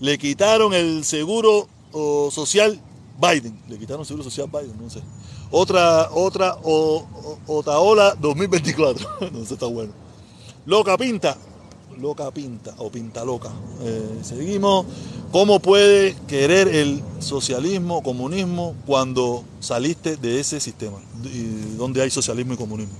Le 0.00 0.18
quitaron 0.18 0.74
el 0.74 1.04
seguro 1.04 1.68
social 2.30 2.80
Biden, 3.20 3.60
le 3.68 3.78
quitaron 3.78 4.04
seguro 4.04 4.24
social 4.24 4.48
Biden, 4.50 4.76
no 4.80 4.90
sé. 4.90 5.00
Otra, 5.50 6.10
otra, 6.10 6.56
o, 6.64 7.06
Otaola 7.46 8.16
2024, 8.20 9.08
no 9.32 9.44
sé, 9.44 9.54
está 9.54 9.66
bueno. 9.66 9.92
Loca 10.66 10.96
pinta, 10.96 11.36
loca 11.98 12.30
pinta 12.30 12.74
o 12.78 12.90
pinta 12.90 13.24
loca. 13.24 13.50
Eh, 13.82 14.20
seguimos. 14.22 14.86
¿Cómo 15.32 15.58
puede 15.58 16.14
querer 16.28 16.68
el 16.68 17.02
socialismo, 17.18 18.02
comunismo 18.02 18.76
cuando 18.86 19.44
saliste 19.58 20.16
de 20.16 20.38
ese 20.38 20.60
sistema? 20.60 20.98
¿Y 21.24 21.76
¿Dónde 21.76 22.02
hay 22.02 22.10
socialismo 22.10 22.54
y 22.54 22.56
comunismo? 22.56 22.94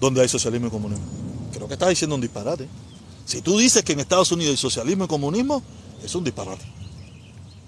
¿Dónde 0.00 0.22
hay 0.22 0.28
socialismo 0.28 0.68
y 0.68 0.70
comunismo? 0.70 1.04
Creo 1.52 1.68
que 1.68 1.74
estás 1.74 1.90
diciendo 1.90 2.14
un 2.14 2.22
disparate. 2.22 2.66
Si 3.26 3.42
tú 3.42 3.58
dices 3.58 3.82
que 3.82 3.92
en 3.92 4.00
Estados 4.00 4.32
Unidos 4.32 4.52
hay 4.52 4.56
socialismo 4.56 5.04
y 5.04 5.08
comunismo, 5.08 5.62
es 6.02 6.14
un 6.14 6.24
disparate 6.24 6.64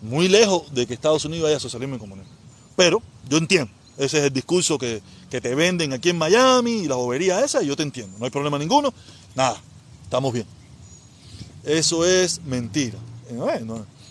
muy 0.02 0.28
lejos 0.28 0.72
de 0.72 0.86
que 0.86 0.94
Estados 0.94 1.24
Unidos 1.24 1.48
haya 1.48 1.60
socialismo 1.60 1.96
y 1.96 1.98
comunismo. 1.98 2.30
Pero 2.76 3.02
yo 3.28 3.38
entiendo, 3.38 3.70
ese 3.98 4.18
es 4.18 4.24
el 4.24 4.32
discurso 4.32 4.78
que, 4.78 5.02
te 5.28 5.54
venden 5.54 5.92
aquí 5.92 6.10
en 6.10 6.16
Miami 6.16 6.84
y 6.84 6.88
la 6.88 6.94
bobería 6.94 7.44
esa, 7.44 7.62
y 7.62 7.66
yo 7.66 7.76
te 7.76 7.82
entiendo, 7.82 8.16
no 8.18 8.24
hay 8.24 8.30
problema 8.30 8.58
ninguno, 8.58 8.94
nada, 9.34 9.60
estamos 10.06 10.32
bien. 10.32 10.46
Eso 11.64 12.06
es 12.06 12.40
mentira. 12.44 12.98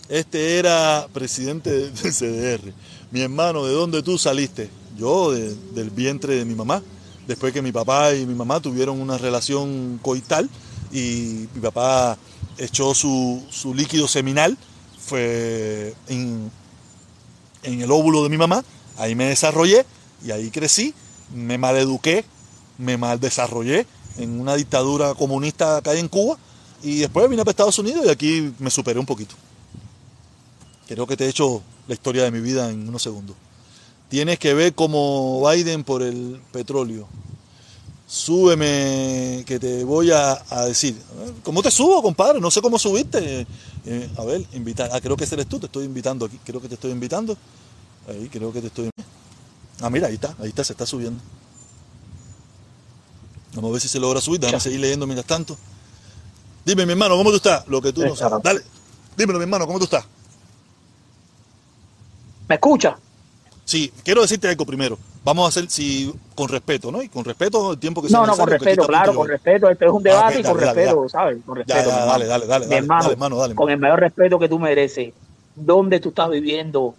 este 0.10 0.60
era 0.60 1.08
presidente 1.14 1.72
del 1.72 2.14
CDR. 2.14 2.74
Mi 3.12 3.22
hermano, 3.22 3.66
¿de 3.66 3.74
dónde 3.74 4.04
tú 4.04 4.18
saliste? 4.18 4.70
Yo, 4.98 5.32
del 5.32 5.90
vientre 5.90 6.36
de 6.36 6.46
mi 6.46 6.54
mamá. 6.54 6.84
Después 7.28 7.54
que 7.54 7.62
mi 7.62 7.72
papá 7.72 8.14
y 8.14 8.26
mi 8.26 8.36
mamá 8.36 8.60
tuvieron 8.60 9.02
una 9.02 9.18
relación 9.18 10.00
coital 10.02 10.50
y 10.92 11.48
mi 11.56 11.62
papá 11.62 12.18
echó 12.58 12.94
su, 12.94 13.44
su 13.50 13.74
líquido 13.74 14.08
seminal 14.08 14.58
fue 15.06 15.94
en, 16.08 16.52
el 17.64 17.92
óvulo 17.92 18.24
de 18.24 18.30
mi 18.30 18.38
mamá, 18.38 18.64
ahí 18.98 19.16
me 19.16 19.26
desarrollé 19.26 19.86
y 20.24 20.32
ahí 20.32 20.50
crecí, 20.50 20.94
me 21.34 21.58
maleduqué, 21.58 22.26
me 22.78 22.98
mal 22.98 23.20
desarrollé 23.20 23.86
en 24.18 24.40
una 24.40 24.56
dictadura 24.56 25.14
comunista 25.14 25.78
acá 25.78 25.94
en 25.94 26.08
Cuba 26.08 26.38
y 26.84 27.00
después 27.00 27.30
vine 27.30 27.44
a 27.46 27.50
Estados 27.50 27.78
Unidos 27.80 28.06
y 28.06 28.10
aquí 28.10 28.54
me 28.60 28.70
superé 28.70 29.00
un 29.00 29.06
poquito. 29.06 29.36
Creo 30.88 31.08
que 31.08 31.18
te 31.18 31.26
he 31.26 31.30
hecho 31.30 31.62
la 31.88 31.94
historia 31.94 32.24
de 32.24 32.32
mi 32.32 32.40
vida 32.40 32.70
en 32.70 32.88
unos 32.88 33.02
segundos. 33.02 33.36
Tienes 34.10 34.38
que 34.40 34.54
ver 34.54 34.76
como 34.76 35.48
Biden 35.50 35.84
por 35.84 36.04
el 36.04 36.40
petróleo 36.52 37.08
súbeme 38.08 39.44
que 39.46 39.60
te 39.60 39.84
voy 39.84 40.12
a, 40.12 40.42
decir. 40.68 40.96
¿Cómo 41.44 41.62
te 41.62 41.72
subo, 41.72 42.02
compadre? 42.02 42.40
No 42.40 42.52
sé 42.52 42.62
cómo 42.62 42.78
subiste. 42.78 43.46
Eh, 43.86 44.10
a 44.18 44.24
ver, 44.24 44.46
invitar. 44.54 44.90
Ah, 44.92 45.02
creo 45.02 45.18
que 45.18 45.26
eres 45.26 45.48
tú, 45.48 45.60
te 45.60 45.66
estoy 45.66 45.86
invitando 45.86 46.26
aquí. 46.26 46.40
Creo 46.44 46.62
que 46.62 46.68
te 46.68 46.76
estoy 46.76 46.92
invitando. 46.92 47.38
Ahí, 48.08 48.30
creo 48.32 48.52
que 48.54 48.62
te 48.62 48.68
estoy. 48.68 48.90
Ah, 49.82 49.90
mira, 49.90 50.08
ahí 50.08 50.16
está, 50.16 50.36
ahí 50.40 50.50
está, 50.50 50.64
se 50.64 50.74
está 50.74 50.86
subiendo. 50.86 51.20
Vamos 53.56 53.70
a 53.70 53.72
ver 53.74 53.82
si 53.82 53.88
se 53.88 54.00
logra 54.00 54.22
subir. 54.22 54.40
Déjame 54.40 54.60
seguir 54.60 54.80
leyendo 54.80 55.08
mientras 55.08 55.26
tanto. 55.26 55.58
Dime, 56.66 56.86
mi 56.86 56.92
hermano, 56.92 57.16
¿cómo 57.16 57.30
tú 57.30 57.38
estás? 57.38 57.68
Lo 57.68 57.82
que 57.82 57.94
tú 57.94 58.06
no 58.06 58.16
sabes. 58.16 58.44
Dale. 58.44 58.62
Dímelo, 59.16 59.40
mi 59.40 59.44
hermano, 59.44 59.66
¿cómo 59.66 59.78
tú 59.80 59.86
estás? 59.86 60.06
¿Me 62.48 62.56
escucha? 62.56 62.98
Sí, 63.64 63.92
quiero 64.04 64.22
decirte 64.22 64.48
algo 64.48 64.66
primero. 64.66 64.98
Vamos 65.24 65.46
a 65.46 65.50
hacer 65.50 65.70
si 65.72 66.14
con 66.36 66.50
respeto, 66.50 66.92
¿no? 66.92 67.02
Y 67.02 67.10
con 67.10 67.26
respeto 67.26 67.72
el 67.72 67.80
tiempo 67.80 68.02
que 68.02 68.10
No, 68.10 68.28
no, 68.28 68.38
con 68.38 68.48
respeto, 68.48 68.86
claro, 68.86 69.16
con 69.16 69.28
respeto. 69.28 69.70
Este 69.70 69.86
es 69.86 69.92
un 69.92 70.08
ah, 70.08 70.10
debate 70.12 70.40
y 70.40 70.44
con 70.44 70.60
respeto, 70.60 71.10
¿sabes? 71.10 71.38
Con 71.44 71.56
respeto. 71.56 71.90
dale, 71.90 72.28
dale, 72.28 72.46
dale, 72.46 72.68
dale, 72.68 72.78
hermano, 72.78 73.38
dale, 73.38 73.56
Con 73.56 73.72
el 73.72 73.80
mayor 73.80 74.00
respeto 74.00 74.38
que 74.38 74.48
tú 74.48 74.60
mereces. 74.60 75.14
¿Dónde 75.56 76.00
tú 76.00 76.10
estás 76.10 76.30
viviendo? 76.30 76.94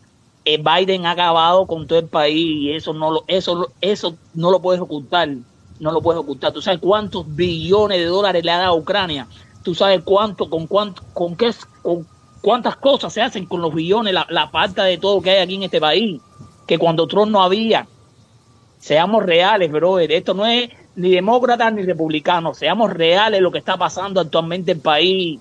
Eh, 0.45 0.59
Biden 0.59 1.07
ha 1.07 1.13
acabado 1.13 1.67
con 1.67 1.87
todo 1.87 1.99
el 1.99 2.07
país 2.07 2.63
y 2.63 2.73
eso 2.73 2.93
no 2.93 3.13
lo, 3.13 3.25
eso, 3.29 3.71
eso 3.81 4.17
no 4.35 4.51
lo 4.51 4.61
puedes 4.61 4.81
ocultar. 4.81 5.29
No 5.81 5.93
lo 5.93 6.01
puedes 6.01 6.21
ocultar. 6.21 6.53
¿Tú 6.53 6.63
sabes 6.63 6.81
cuántos 6.81 7.25
billones 7.35 7.99
de 7.99 8.07
dólares 8.07 8.45
le 8.45 8.51
ha 8.51 8.59
dado 8.59 8.75
a 8.75 8.77
Ucrania? 8.77 9.27
¿Tú 9.63 9.75
sabes 9.75 10.03
cuánto, 10.05 10.49
con 10.49 10.67
cuánto, 10.67 11.03
con 11.13 11.37
qué, 11.37 11.51
con 11.83 12.07
cuántas 12.41 12.77
cosas 12.77 13.13
se 13.13 13.21
hacen 13.21 13.47
con 13.47 13.61
los 13.61 13.75
billones, 13.75 14.15
la, 14.15 14.49
falta 14.49 14.85
de 14.85 14.99
todo 14.99 15.21
que 15.21 15.31
hay 15.31 15.43
aquí 15.43 15.57
en 15.57 15.65
este 15.65 15.81
país? 15.81 16.21
Que 16.67 16.79
cuando 16.79 17.07
Trump 17.07 17.31
no 17.31 17.43
había, 17.43 17.87
Seamos 18.79 19.25
reales, 19.25 19.73
brother. 19.73 20.13
Esto 20.13 20.35
no 20.35 20.47
es 20.47 20.71
ni 20.95 21.11
demócrata 21.11 21.71
ni 21.71 21.83
republicano. 21.83 22.55
Seamos 22.55 22.93
reales 22.93 23.41
lo 23.41 23.51
que 23.51 23.59
está 23.59 23.77
pasando 23.77 24.21
actualmente 24.21 24.73
en 24.73 24.79
el 24.79 24.83
país. 24.83 25.41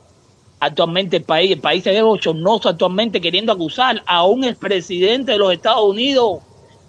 Actualmente 0.60 1.18
el 1.18 1.24
país, 1.24 1.52
el 1.52 1.60
país 1.60 1.84
se 1.84 1.92
ve 1.92 2.02
bochornoso 2.02 2.70
actualmente 2.70 3.22
queriendo 3.22 3.52
acusar 3.52 4.02
a 4.08 4.26
un 4.26 4.46
expresidente 4.46 5.34
de 5.34 5.38
los 5.38 5.54
Estados 5.54 5.84
Unidos. 5.84 6.40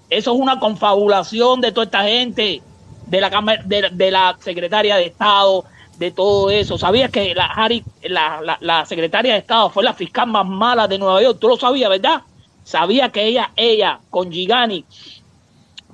Eso 0.09 0.33
es 0.33 0.41
una 0.41 0.59
confabulación 0.61 1.61
de 1.61 1.73
toda 1.73 1.85
esta 1.85 2.05
gente, 2.05 2.63
de 3.07 3.21
la 3.21 3.63
de, 3.65 4.11
la 4.11 4.37
secretaria 4.41 4.97
de 4.97 5.07
Estado, 5.07 5.65
de 5.99 6.11
todo 6.11 6.51
eso. 6.51 6.77
¿Sabías 6.79 7.11
que 7.11 7.35
la, 7.35 7.71
la, 8.03 8.59
la, 8.61 8.87
secretaria 8.87 9.33
de 9.33 9.39
Estado 9.39 9.71
fue 9.71 9.85
la 9.85 9.95
fiscal 9.95 10.29
más 10.29 10.47
mala 10.47 10.87
de 10.89 10.99
Nueva 10.99 11.23
York? 11.23 11.39
Tú 11.41 11.49
lo 11.49 11.57
sabías, 11.57 11.91
¿verdad? 11.91 12.23
Sabía 12.65 13.11
que 13.11 13.25
ella, 13.25 13.53
ella, 13.57 14.01
con 14.11 14.31
Gigani, 14.31 14.85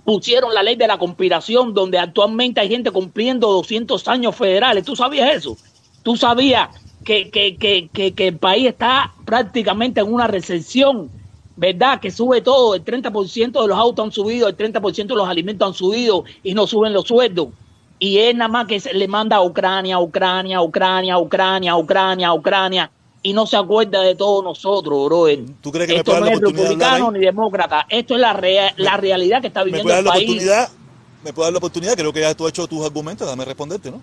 pusieron 0.05 0.53
la 0.55 0.63
ley 0.63 0.77
de 0.77 0.87
la 0.87 0.99
conspiración 0.99 1.75
donde 1.75 1.99
actualmente 1.99 2.61
hay 2.61 2.69
gente 2.69 2.91
cumpliendo 2.91 3.49
200 3.53 4.09
años 4.09 4.35
federales. 4.35 4.85
¿Tú 4.85 4.97
sabías 4.97 5.35
eso? 5.35 5.57
¿Tú 6.03 6.17
sabías 6.17 6.69
que, 7.05 7.31
que, 7.31 7.57
que, 7.57 8.13
que 8.15 8.29
el 8.29 8.37
país 8.39 8.69
está 8.69 9.13
prácticamente 9.25 10.01
en 10.01 10.13
una 10.13 10.27
recesión, 10.27 11.11
¿verdad? 11.57 12.01
Que 12.01 12.11
sube 12.11 12.41
todo, 12.41 12.75
el 12.75 12.83
30% 12.85 13.63
de 13.63 13.69
los 13.69 13.79
autos 13.79 14.05
han 14.05 14.13
subido, 14.13 14.49
el 14.49 14.57
30% 14.57 15.15
de 15.15 15.19
los 15.19 15.29
alimentos 15.29 15.67
han 15.69 15.75
subido 15.75 16.25
y 16.43 16.55
no 16.55 16.67
suben 16.67 16.93
los 16.93 17.05
sueldos. 17.07 17.49
Y 17.99 18.19
él 18.19 18.37
nada 18.39 18.49
más 18.49 18.67
que 18.67 18.81
se- 18.81 18.93
le 18.95 19.07
manda 19.09 19.37
a 19.37 19.43
Ucrania, 19.43 19.99
Ucrania, 20.01 20.61
Ucrania, 20.61 21.19
Ucrania, 21.19 21.77
Ucrania, 21.77 22.33
Ucrania, 22.33 22.91
y 23.23 23.33
no 23.33 23.47
se 23.47 23.57
acuerda 23.57 24.01
de 24.03 24.17
todos 24.17 24.43
nosotros, 24.43 25.05
brother. 25.07 25.41
¿Tú 25.61 25.71
crees 25.71 25.87
que 25.87 25.93
me 25.95 25.99
Esto 26.01 26.13
no 26.15 26.27
la 26.27 26.33
es 26.33 26.41
de 26.41 26.47
republicano 26.47 27.11
ni 27.13 27.21
demócrata, 27.21 27.87
esto 27.89 28.15
es 28.15 28.21
la, 28.21 28.33
rea- 28.33 28.75
la 28.77 28.97
realidad 28.97 29.41
que 29.41 29.47
está 29.49 29.61
¿Me 29.61 29.67
viviendo 29.67 29.85
puede 29.85 29.95
dar 29.95 30.01
el 30.01 30.05
la 30.07 30.11
país. 30.13 30.25
oportunidad? 30.29 30.71
¿Me 31.23 31.33
puede 31.33 31.47
dar 31.47 31.53
la 31.53 31.59
oportunidad? 31.59 31.95
Creo 31.97 32.13
que 32.13 32.21
ya 32.21 32.35
tú 32.35 32.45
has 32.45 32.51
hecho 32.51 32.67
tus 32.67 32.85
argumentos, 32.85 33.29
dame 33.29 33.45
responderte, 33.45 33.91
¿no? 33.93 34.01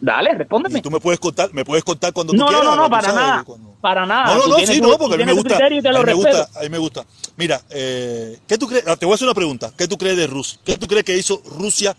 Dale, 0.00 0.30
Y 0.32 0.34
respóndeme. 0.34 0.80
tú 0.82 0.90
me 0.90 0.98
puedes 1.00 1.20
contar, 1.20 1.50
me 1.52 1.64
puedes 1.64 1.84
contar 1.84 2.12
cuando 2.12 2.32
tú 2.32 2.38
No, 2.38 2.46
no, 2.46 2.48
quieras. 2.50 2.64
no, 2.64 2.76
no, 2.76 2.84
tú 2.84 2.90
para 2.90 3.02
sabes, 3.08 3.20
nada. 3.28 3.44
cuando- 3.44 3.74
Para 3.80 4.06
nada. 4.06 4.26
No, 4.26 4.34
no, 4.34 4.42
Tú 4.42 4.48
no, 4.50 4.58
sí, 4.58 4.76
tu- 4.80 4.82
no, 4.82 4.88
tú 4.92 4.98
porque 4.98 5.14
a 5.14 5.18
mí 5.18 5.24
me 5.24 5.32
gusta. 5.32 5.58
y 5.60 5.62
a 5.62 5.68
mí 5.70 6.04
me 6.04 6.12
gusta, 6.14 6.48
a 6.56 6.60
mí 6.62 6.68
me 6.68 6.78
gusta. 6.78 7.04
Mira, 7.36 7.60
eh, 7.70 8.38
¿qué 8.48 8.58
tú 8.58 8.66
crees? 8.66 8.86
ah, 8.88 8.96
Te 8.96 9.06
voy 9.06 9.12
a 9.12 9.14
hacer 9.14 9.26
una 9.26 9.34
pregunta. 9.34 9.70
¿Qué 9.76 9.86
tú 9.86 9.96
crees 9.96 10.16
de 10.16 10.26
Rusia? 10.26 10.58
¿Qué 10.64 10.76
tú 10.76 10.86
crees 10.88 11.04
que 11.04 11.16
hizo 11.16 11.40
Rusia 11.56 11.96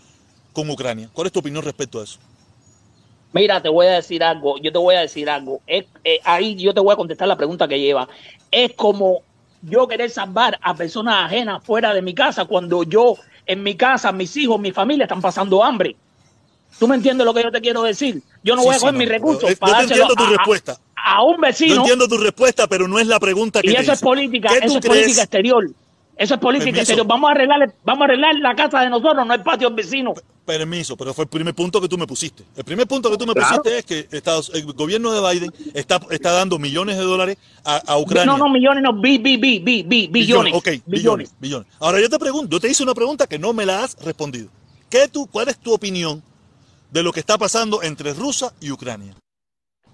con 0.52 0.68
Ucrania? 0.68 1.08
¿Cuál 1.12 1.28
es 1.28 1.32
tu 1.32 1.38
opinión 1.40 1.62
respecto 1.62 2.00
a 2.00 2.04
eso? 2.04 2.18
Mira, 3.32 3.62
te 3.62 3.68
voy 3.68 3.86
a 3.86 3.92
decir 3.92 4.22
algo, 4.24 4.58
yo 4.58 4.72
te 4.72 4.78
voy 4.78 4.96
a 4.96 5.00
decir 5.00 5.30
algo. 5.30 5.60
Es- 5.66 5.86
eh, 6.04 6.18
ahí 6.24 6.56
yo 6.56 6.74
te 6.74 6.80
voy 6.80 6.92
a 6.92 6.96
contestar 6.96 7.28
la 7.28 7.36
pregunta 7.36 7.68
que 7.68 7.78
lleva. 7.78 8.08
Es 8.50 8.72
como 8.74 9.22
yo 9.62 9.86
querer 9.86 10.10
salvar 10.10 10.58
a 10.60 10.74
personas 10.74 11.26
ajenas 11.26 11.62
fuera 11.64 11.94
de 11.94 12.02
mi 12.02 12.12
casa 12.12 12.44
cuando 12.46 12.82
yo, 12.82 13.16
en 13.46 13.62
mi 13.62 13.74
casa, 13.76 14.10
mis 14.10 14.36
hijos, 14.36 14.58
mi 14.60 14.72
familia 14.72 15.04
están 15.04 15.20
pasando 15.20 15.62
hambre. 15.62 15.96
¿Tú 16.78 16.88
me 16.88 16.96
entiendes 16.96 17.24
lo 17.24 17.34
que 17.34 17.42
yo 17.42 17.50
te 17.50 17.60
quiero 17.60 17.82
decir? 17.82 18.22
Yo 18.42 18.54
no 18.56 18.62
Sí, 18.62 18.66
voy 18.66 18.74
a 18.74 18.78
sí, 18.78 18.80
coger 18.80 18.94
no. 18.94 18.98
mis 18.98 19.08
recursos 19.08 19.54
para 19.56 19.72
yo 19.72 19.78
te 19.88 19.94
entiendo 19.94 20.14
tu 20.14 20.24
a- 20.24 20.28
respuesta. 20.30 20.78
A, 21.02 21.22
un 21.24 21.36
Yo 21.36 21.40
vecino. 21.40 21.76
entiendo 21.76 22.06
tu 22.08 22.18
respuesta, 22.18 22.66
pero 22.66 22.86
no 22.86 22.98
es 22.98 23.06
la 23.06 23.18
pregunta 23.18 23.60
que 23.62 23.70
Y 23.70 23.74
te 23.74 23.80
eso 23.80 23.92
es 23.92 24.00
política, 24.00 24.48
¿Qué 24.50 24.66
eso 24.66 24.78
es 24.78 24.86
política 24.86 25.22
exterior. 25.22 25.70
Eso 26.16 26.34
es 26.34 26.40
política 26.40 26.66
Permiso. 26.66 26.80
exterior. 26.82 27.06
Vamos 27.06 27.28
a 27.28 27.32
arreglar, 27.32 27.72
vamos 27.84 28.02
a 28.02 28.04
arreglar 28.04 28.34
la 28.36 28.54
casa 28.54 28.80
de 28.80 28.90
nosotros, 28.90 29.26
no 29.26 29.32
el 29.32 29.42
patio 29.42 29.70
vecino. 29.70 30.12
Permiso, 30.44 30.96
pero 30.96 31.14
fue 31.14 31.24
el 31.24 31.30
primer 31.30 31.54
punto 31.54 31.80
que 31.80 31.88
tú 31.88 31.96
me 31.96 32.06
pusiste. 32.06 32.44
El 32.56 32.64
primer 32.64 32.86
punto 32.86 33.10
que 33.10 33.16
tú 33.16 33.26
me 33.26 33.32
Claro. 33.32 33.62
pusiste 33.62 33.78
es 33.78 33.84
que 33.86 34.16
Estados, 34.16 34.50
el 34.54 34.64
gobierno 34.74 35.10
de 35.12 35.20
Biden 35.32 35.52
está, 35.74 36.00
está 36.10 36.32
dando 36.32 36.58
millones 36.58 36.98
de 36.98 37.04
dólares 37.04 37.38
a, 37.64 37.76
a 37.76 37.98
Ucrania. 37.98 38.26
No, 38.30 38.36
no, 38.36 38.48
millones, 38.50 38.82
no, 38.82 38.92
bi, 38.92 39.16
bi, 39.18 39.36
bi, 39.38 39.58
bi, 39.60 39.82
bi- 39.82 40.08
billones. 40.08 40.52
Ok, 40.54 40.68
billones, 40.86 41.32
billones. 41.38 41.66
Ahora 41.78 42.00
yo 42.00 42.10
te 42.10 42.18
pregunto, 42.18 42.50
yo 42.50 42.60
te 42.60 42.68
hice 42.68 42.82
una 42.82 42.94
pregunta 42.94 43.26
que 43.26 43.38
no 43.38 43.52
me 43.54 43.64
la 43.64 43.84
has 43.84 43.96
respondido. 44.04 44.48
¿Qué 44.90 45.08
tú, 45.08 45.26
¿Cuál 45.26 45.48
es 45.48 45.58
tu 45.58 45.72
opinión 45.72 46.22
de 46.90 47.02
lo 47.02 47.12
que 47.12 47.20
está 47.20 47.38
pasando 47.38 47.82
entre 47.82 48.14
Rusia 48.14 48.52
y 48.60 48.70
Ucrania? 48.70 49.14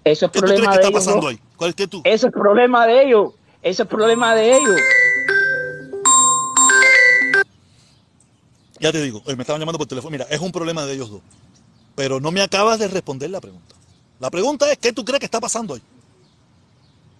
Eso 0.03 0.25
es 0.27 0.31
¿Qué 0.31 0.39
tú 0.39 0.45
crees 0.45 0.59
problema 0.59 0.71
que 0.71 0.77
de 0.77 0.83
está 0.83 0.87
ellos. 0.87 1.05
pasando 1.05 1.21
¿no? 1.21 1.27
ahí? 1.29 1.39
¿Cuál 1.55 1.75
que 1.75 1.87
tú? 1.87 2.01
Eso 2.03 2.27
es 2.27 2.33
problema 2.33 2.87
de 2.87 3.03
ellos. 3.03 3.33
Eso 3.61 3.83
es 3.83 3.89
problema 3.89 4.35
de 4.35 4.57
ellos. 4.57 4.79
Ya 8.79 8.91
te 8.91 9.01
digo, 9.01 9.23
eh, 9.25 9.35
me 9.35 9.41
estaban 9.41 9.59
llamando 9.59 9.79
por 9.79 9.87
teléfono. 9.87 10.11
Mira, 10.11 10.25
es 10.29 10.39
un 10.39 10.51
problema 10.51 10.85
de 10.85 10.93
ellos 10.93 11.09
dos. 11.09 11.21
Pero 11.95 12.19
no 12.19 12.31
me 12.31 12.41
acabas 12.41 12.79
de 12.79 12.87
responder 12.87 13.29
la 13.29 13.41
pregunta. 13.41 13.75
La 14.19 14.29
pregunta 14.29 14.71
es, 14.71 14.77
¿qué 14.77 14.93
tú 14.93 15.03
crees 15.03 15.19
que 15.19 15.25
está 15.25 15.39
pasando 15.39 15.73
ahí? 15.73 15.81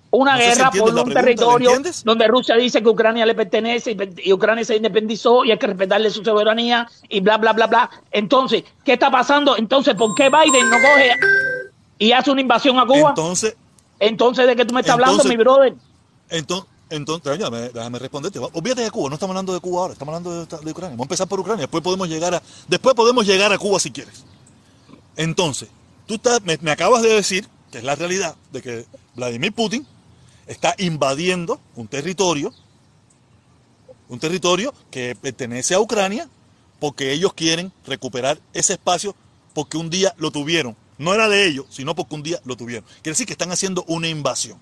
Una 0.10 0.34
No 0.34 0.38
sé 0.42 0.52
si 0.52 0.58
guerra 0.58 0.72
por 0.72 0.80
un 0.80 0.86
pregunta, 0.88 1.14
¿la 1.14 1.22
territorio 1.26 1.72
donde 2.06 2.28
Rusia 2.28 2.56
dice 2.56 2.82
que 2.82 2.88
Ucrania 2.90 3.26
le 3.26 3.36
pertenece 3.36 3.92
y, 3.92 4.30
y 4.30 4.34
Ucrania 4.34 4.64
se 4.64 4.78
independizó 4.78 5.44
y 5.44 5.52
hay 5.52 5.58
que 5.58 5.68
respetarle 5.68 6.10
su 6.10 6.24
soberanía 6.24 6.88
y 7.10 7.20
bla, 7.20 7.38
bla, 7.38 7.52
bla, 7.54 7.68
bla. 7.68 7.90
Entonces, 8.12 8.64
¿qué 8.86 8.94
está 8.94 9.12
pasando? 9.12 9.58
Entonces, 9.58 9.96
¿por 9.96 10.16
qué 10.16 10.30
Biden 10.30 10.70
no 10.70 10.78
coge 10.78 11.12
y 12.00 12.12
hace 12.14 12.32
una 12.32 12.40
invasión 12.42 12.80
a 12.80 12.86
Cuba? 12.86 13.10
Entonces, 13.10 13.56
Entonces, 14.00 14.48
¿de 14.48 14.56
qué 14.56 14.64
tú 14.66 14.74
me 14.74 14.80
estás 14.82 14.94
hablando, 14.94 15.24
mi 15.26 15.36
brother? 15.36 15.76
entonces, 16.30 16.70
entonces 16.90 17.38
déjame, 17.38 17.70
déjame 17.70 18.00
responderte. 18.00 18.40
Olvídate 18.40 18.84
de 18.84 18.92
Cuba, 18.92 19.10
no 19.10 19.16
estamos 19.16 19.34
hablando 19.34 19.54
de 19.54 19.60
Cuba 19.60 19.82
ahora, 19.82 19.94
estamos 19.94 20.16
hablando 20.16 20.46
de, 20.46 20.58
de 20.66 20.72
Ucrania. 20.72 20.92
Vamos 20.96 21.02
a 21.02 21.08
empezar 21.08 21.28
por 21.28 21.40
Ucrania, 21.42 21.64
después 21.64 21.84
podemos 21.84 22.08
llegar 22.08 22.34
a, 22.34 22.42
después 22.70 22.96
podemos 22.96 23.26
llegar 23.28 23.52
a 23.52 23.58
Cuba 23.58 23.78
si 23.80 23.92
quieres. 23.92 24.24
Entonces, 25.16 25.68
tú 26.06 26.16
estás- 26.16 26.42
me, 26.44 26.58
me 26.62 26.72
acabas 26.72 27.02
de 27.02 27.10
decir, 27.10 27.48
que 27.72 27.80
es 27.80 27.84
la 27.84 27.96
realidad, 27.96 28.36
de 28.54 28.62
que 28.62 28.86
Vladimir 29.16 29.52
Putin 29.54 29.86
está 30.48 30.74
invadiendo 30.78 31.60
un 31.76 31.88
territorio, 31.88 32.54
un 34.10 34.20
territorio 34.20 34.74
que 34.90 35.16
pertenece 35.16 35.74
a 35.76 35.80
Ucrania, 35.80 36.30
porque 36.80 37.12
ellos 37.12 37.34
quieren 37.34 37.72
recuperar 37.86 38.40
ese 38.54 38.74
espacio 38.74 39.16
porque 39.54 39.78
un 39.78 39.90
día 39.90 40.14
lo 40.18 40.32
tuvieron. 40.32 40.76
No 40.98 41.14
era 41.14 41.30
de 41.30 41.46
ellos, 41.48 41.66
sino 41.70 41.96
porque 41.96 42.16
un 42.16 42.24
día 42.24 42.40
lo 42.46 42.56
tuvieron. 42.56 42.84
Quiere 43.02 43.12
decir 43.12 43.28
que 43.28 43.34
están 43.34 43.52
haciendo 43.52 43.84
una 43.88 44.08
invasión. 44.08 44.58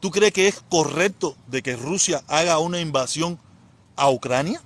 ¿Tú 0.00 0.10
crees 0.10 0.32
que 0.32 0.48
es 0.48 0.62
correcto 0.68 1.36
de 1.46 1.62
que 1.62 1.76
Rusia 1.76 2.22
haga 2.26 2.58
una 2.58 2.80
invasión 2.80 3.38
a 3.96 4.10
Ucrania? 4.10 4.60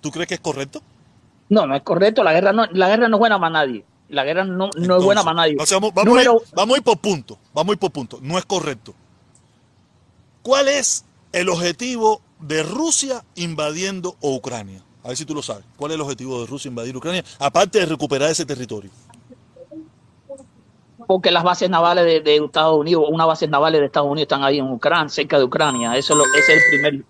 ¿Tú 0.00 0.10
crees 0.10 0.28
que 0.28 0.34
es 0.34 0.40
correcto? 0.40 0.82
No, 1.48 1.66
no 1.66 1.76
es 1.76 1.82
correcto. 1.82 2.24
La 2.24 2.32
guerra 2.32 2.52
no, 2.52 2.66
la 2.66 2.88
guerra 2.88 3.08
no 3.08 3.16
es 3.16 3.20
buena 3.20 3.38
para 3.38 3.52
nadie. 3.52 3.84
La 4.12 4.24
guerra 4.24 4.44
no, 4.44 4.68
no 4.76 4.96
es 4.98 5.04
buena 5.04 5.24
para 5.24 5.34
nadie. 5.36 5.56
vamos, 5.56 5.92
vamos, 5.94 6.04
Número- 6.04 6.32
a 6.32 6.34
ir, 6.36 6.42
vamos 6.54 6.74
a 6.74 6.78
ir 6.78 6.84
por 6.84 6.98
punto. 6.98 7.38
Vamos 7.54 7.70
a 7.70 7.72
ir 7.72 7.78
por 7.78 7.90
punto. 7.90 8.18
No 8.20 8.36
es 8.38 8.44
correcto. 8.44 8.94
¿Cuál 10.42 10.68
es 10.68 11.04
el 11.32 11.48
objetivo 11.48 12.20
de 12.38 12.62
Rusia 12.62 13.24
invadiendo 13.36 14.16
Ucrania? 14.20 14.82
A 15.02 15.08
ver 15.08 15.16
si 15.16 15.24
tú 15.24 15.34
lo 15.34 15.42
sabes. 15.42 15.64
¿Cuál 15.76 15.92
es 15.92 15.94
el 15.96 16.02
objetivo 16.02 16.40
de 16.42 16.46
Rusia 16.46 16.68
invadir 16.68 16.96
Ucrania? 16.96 17.24
Aparte 17.38 17.78
de 17.80 17.86
recuperar 17.86 18.30
ese 18.30 18.44
territorio. 18.44 18.90
porque 21.06 21.30
las 21.30 21.42
bases 21.42 21.68
navales 21.68 22.04
de, 22.04 22.20
de 22.20 22.36
Estados 22.36 22.78
Unidos, 22.78 23.04
unas 23.08 23.26
bases 23.26 23.48
navales 23.50 23.80
de 23.80 23.86
Estados 23.86 24.08
Unidos 24.08 24.22
están 24.26 24.44
ahí 24.44 24.58
en 24.58 24.70
Ucrania, 24.70 25.08
cerca 25.08 25.38
de 25.38 25.44
Ucrania. 25.44 25.96
Eso 25.96 26.12
es, 26.14 26.18
lo- 26.18 26.24
ese 26.38 26.54
es 26.54 26.62
el 26.62 26.70
primer, 26.70 27.04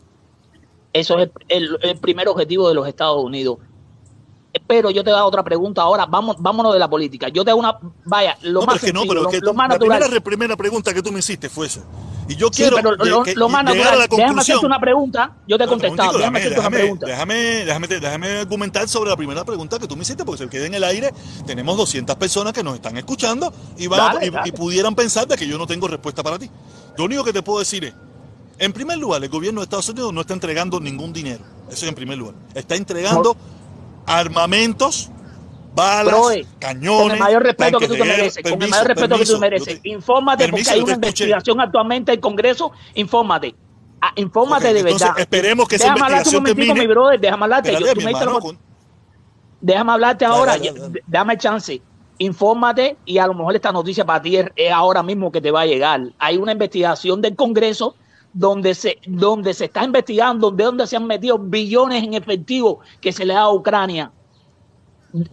eso 0.93 1.19
es 1.19 1.31
el, 1.49 1.79
el 1.83 1.99
primer 1.99 2.29
objetivo 2.29 2.69
de 2.69 2.75
los 2.75 2.89
Estados 2.89 3.23
Unidos. 3.23 3.59
Pero 4.67 4.91
yo 4.91 5.03
te 5.05 5.11
hago 5.11 5.27
otra 5.27 5.43
pregunta 5.43 5.83
ahora, 5.83 6.07
vamos, 6.07 6.37
vámonos 6.39 6.73
de 6.73 6.79
la 6.79 6.89
política. 6.89 7.29
Yo 7.29 7.45
te 7.45 7.51
hago 7.51 7.61
una, 7.61 7.77
vaya, 8.05 8.39
lo 8.43 8.61
no, 8.61 8.67
más 8.67 8.77
pero 8.77 8.77
es 8.77 8.81
que 8.83 8.93
no, 8.93 9.01
sencillo, 9.01 9.09
pero 9.09 9.23
lo, 9.23 9.29
es 9.31 9.35
que 9.41 9.45
lo 9.45 9.55
más 9.55 9.69
la 9.69 9.75
natural. 9.75 9.99
primera, 10.01 10.21
primera 10.25 10.57
pregunta 10.57 10.95
que 10.95 11.03
tú 11.03 11.13
me 11.13 11.19
hiciste 11.19 11.49
fue 11.49 11.67
eso. 11.67 11.83
Y 12.29 12.37
yo 12.37 12.47
Sí, 12.53 12.63
quiero 12.63 12.77
pero 12.77 12.93
lo, 12.97 13.23
que- 13.25 13.35
lo 13.35 13.49
más 13.49 13.65
natural. 13.65 13.89
a 13.95 13.97
la 13.97 14.07
Déjame 14.07 14.41
hacerte 14.41 14.65
una 14.65 14.81
pregunta. 14.81 15.33
Yo 15.49 15.59
te 15.59 15.65
he 15.65 15.67
contestado. 15.67 16.17
Déjame 16.17 16.41
pregunta. 16.71 17.07
déjame, 17.07 17.37
déjame, 17.99 18.39
argumentar 18.39 18.89
sobre 18.89 19.11
la 19.11 19.17
primera 19.17 19.45
pregunta 19.45 19.79
que 19.79 19.89
tú 19.89 19.97
me 19.97 20.03
hiciste, 20.03 20.25
porque 20.25 20.45
se 20.45 20.49
quede 20.49 20.67
en 20.67 20.75
el 20.75 20.85
aire. 20.85 21.13
Tenemos 21.47 21.77
200 21.77 22.15
personas 22.17 22.53
que 22.53 22.63
nos 22.63 22.77
están 22.77 22.97
escuchando 22.97 23.53
y, 23.77 23.89
van 23.89 24.01
a- 24.01 24.15
Dale, 24.15 24.27
y- 24.27 24.31
dale. 24.31 24.49
y 24.49 24.53
pudieran 24.53 24.95
pensar 24.95 25.27
de 25.27 25.37
que 25.37 25.47
yo 25.47 25.59
no 25.59 25.67
tengo 25.67 25.89
respuesta 25.89 26.23
para 26.23 26.39
ti. 26.39 26.49
Lo 26.97 27.05
único 27.05 27.25
que 27.25 27.33
te 27.33 27.43
puedo 27.43 27.59
decir 27.59 27.85
es, 27.85 27.95
en 28.59 28.73
primer 28.73 28.99
lugar, 28.99 29.23
el 29.25 29.29
gobierno 29.29 29.61
de 29.61 29.65
Estados 29.65 29.89
Unidos 29.89 30.13
no 30.13 30.21
está 30.21 30.35
entregando 30.35 30.79
ningún 30.79 31.13
dinero. 31.13 31.43
Eso 31.69 31.85
es 31.85 31.89
en 31.89 31.95
primer 31.97 32.19
lugar. 32.19 32.35
Está 32.55 32.77
entregando 32.77 33.37
armamentos, 34.07 35.11
balas, 35.75 36.15
cañones. 36.59 37.03
con 37.03 37.11
el 37.13 37.19
mayor 37.19 37.43
respeto 37.43 37.79
que 37.79 37.89
tú 37.89 37.95
te 37.95 38.05
mereces, 38.05 38.43
con 38.43 38.63
el 38.63 38.69
mayor 38.71 38.87
respeto 38.89 39.09
que 39.09 39.09
permiso, 39.15 39.35
tú 39.35 39.41
mereces. 39.41 39.75
yo 39.77 39.83
te- 39.83 39.89
Infórmate 39.89 40.45
permiso, 40.45 40.65
porque 40.65 40.71
hay 40.71 40.79
yo 40.79 40.85
una 40.85 40.93
escuché. 40.93 41.09
investigación 41.25 41.61
actualmente 41.61 42.13
en 42.13 42.21
Congreso. 42.21 42.73
Infórmate. 42.95 43.55
Ah, 44.01 44.13
infórmate 44.17 44.73
de 44.75 44.81
entonces 44.81 45.01
verdad. 45.09 45.21
esperemos 45.21 45.69
que 45.69 45.77
esa 45.77 45.85
déjame 45.85 46.01
hablarte 46.07 46.29
un 46.31 46.35
investigación 46.35 46.43
momentico, 46.43 46.75
termine. 46.75 46.89
mi 46.89 46.93
brother. 46.93 47.21
Déjame 47.21 47.45
hablarte. 47.45 47.69
Yo- 47.71 47.79
Espérate, 47.79 47.95
tú 47.95 48.01
mi 48.07 48.13
me 48.13 48.19
hermano, 48.21 48.41
con- 48.41 48.59
Déjame 49.61 49.93
hablarte 49.93 50.25
ahora. 50.25 50.53
dale, 50.53 50.65
yo- 50.67 50.75
dale. 50.75 51.03
Dame 51.07 51.39
chance. 51.39 51.81
Infórmate 52.19 52.97
y 53.05 53.19
a 53.19 53.27
lo 53.27 53.35
mejor 53.35 53.55
esta 53.55 53.73
noticia 53.73 54.05
para 54.05 54.21
ti 54.23 54.37
es, 54.37 54.47
es 54.57 54.73
ahora 54.73 55.03
mismo 55.03 55.31
que 55.33 55.41
te 55.41 55.51
va 55.51 55.63
a 55.63 55.67
llegar. 55.67 56.01
Hay 56.19 56.37
una 56.37 56.53
investigación 56.53 57.21
del 57.23 57.35
Congreso 57.37 57.95
donde 58.33 58.75
se, 58.75 58.99
donde 59.07 59.53
se 59.55 59.67
está 59.67 59.85
investigando 59.85 60.51
de 60.51 60.65
dónde 60.65 60.87
se 60.87 60.97
han 60.97 61.07
metido 61.07 61.39
billones 61.39 62.03
en 62.03 62.15
efectivo 62.15 62.81
que 63.01 63.13
se 63.13 63.25
le 63.25 63.35
da 63.35 63.43
a 63.43 63.53
Ucrania. 63.53 64.11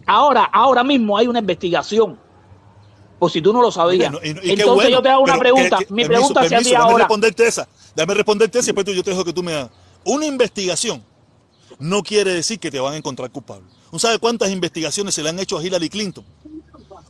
Ahora, 0.06 0.44
ahora 0.44 0.84
mismo 0.84 1.16
hay 1.16 1.26
una 1.26 1.38
investigación. 1.38 2.18
Por 3.18 3.30
si 3.30 3.40
tú 3.42 3.52
no 3.52 3.60
lo 3.62 3.70
sabías. 3.70 4.10
Mira, 4.12 4.26
y- 4.26 4.30
y 4.30 4.32
qué 4.34 4.50
Entonces 4.52 4.74
bueno, 4.74 4.90
yo 4.90 5.02
te 5.02 5.08
hago 5.10 5.22
una 5.22 5.38
pregunta. 5.38 5.78
que- 5.78 5.84
que- 5.86 5.92
Mi 5.94 6.02
permiso, 6.02 6.20
pregunta 6.28 6.40
hacia 6.40 6.58
ti 6.58 6.64
déjame 6.70 6.84
ahora. 6.84 6.98
responderte 7.04 7.46
esa. 7.46 7.68
Déjame 7.94 8.14
responderte 8.14 8.58
esa 8.58 8.66
y 8.66 8.68
después 8.68 8.86
tú- 8.86 8.92
yo 8.92 9.02
te 9.02 9.10
dejo 9.10 9.24
que 9.24 9.32
tú 9.32 9.42
me 9.42 9.52
hagas. 9.54 9.70
Una 10.04 10.26
investigación 10.26 11.02
no 11.78 12.02
quiere 12.02 12.32
decir 12.34 12.58
que 12.58 12.70
te 12.70 12.80
van 12.80 12.94
a 12.94 12.96
encontrar 12.96 13.30
culpable. 13.30 13.64
¿No 13.92 13.98
sabe 13.98 14.18
cuántas 14.18 14.50
investigaciones 14.50 15.14
se 15.14 15.22
le 15.22 15.28
han 15.30 15.38
hecho 15.38 15.58
a 15.58 15.62
Hillary 15.64 15.88
Clinton? 15.90 16.24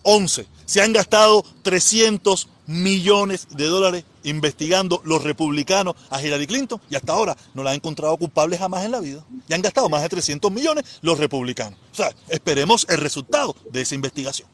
11. 0.02 0.46
Se 0.64 0.80
han 0.80 0.92
gastado 0.92 1.44
300 1.62 2.48
millones 2.70 3.48
de 3.50 3.66
dólares 3.66 4.04
investigando 4.22 5.00
los 5.04 5.24
republicanos 5.24 5.94
a 6.08 6.22
Hillary 6.22 6.46
Clinton 6.46 6.80
y 6.88 6.94
hasta 6.94 7.12
ahora 7.12 7.36
no 7.54 7.62
la 7.64 7.70
han 7.70 7.76
encontrado 7.76 8.16
culpable 8.16 8.56
jamás 8.56 8.84
en 8.84 8.92
la 8.92 9.00
vida. 9.00 9.24
Y 9.48 9.52
han 9.54 9.60
gastado 9.62 9.88
más 9.88 10.02
de 10.02 10.08
300 10.08 10.50
millones 10.52 10.98
los 11.02 11.18
republicanos. 11.18 11.78
O 11.92 11.94
sea, 11.94 12.10
esperemos 12.28 12.86
el 12.88 12.98
resultado 12.98 13.56
de 13.72 13.80
esa 13.80 13.94
investigación. 13.96 14.48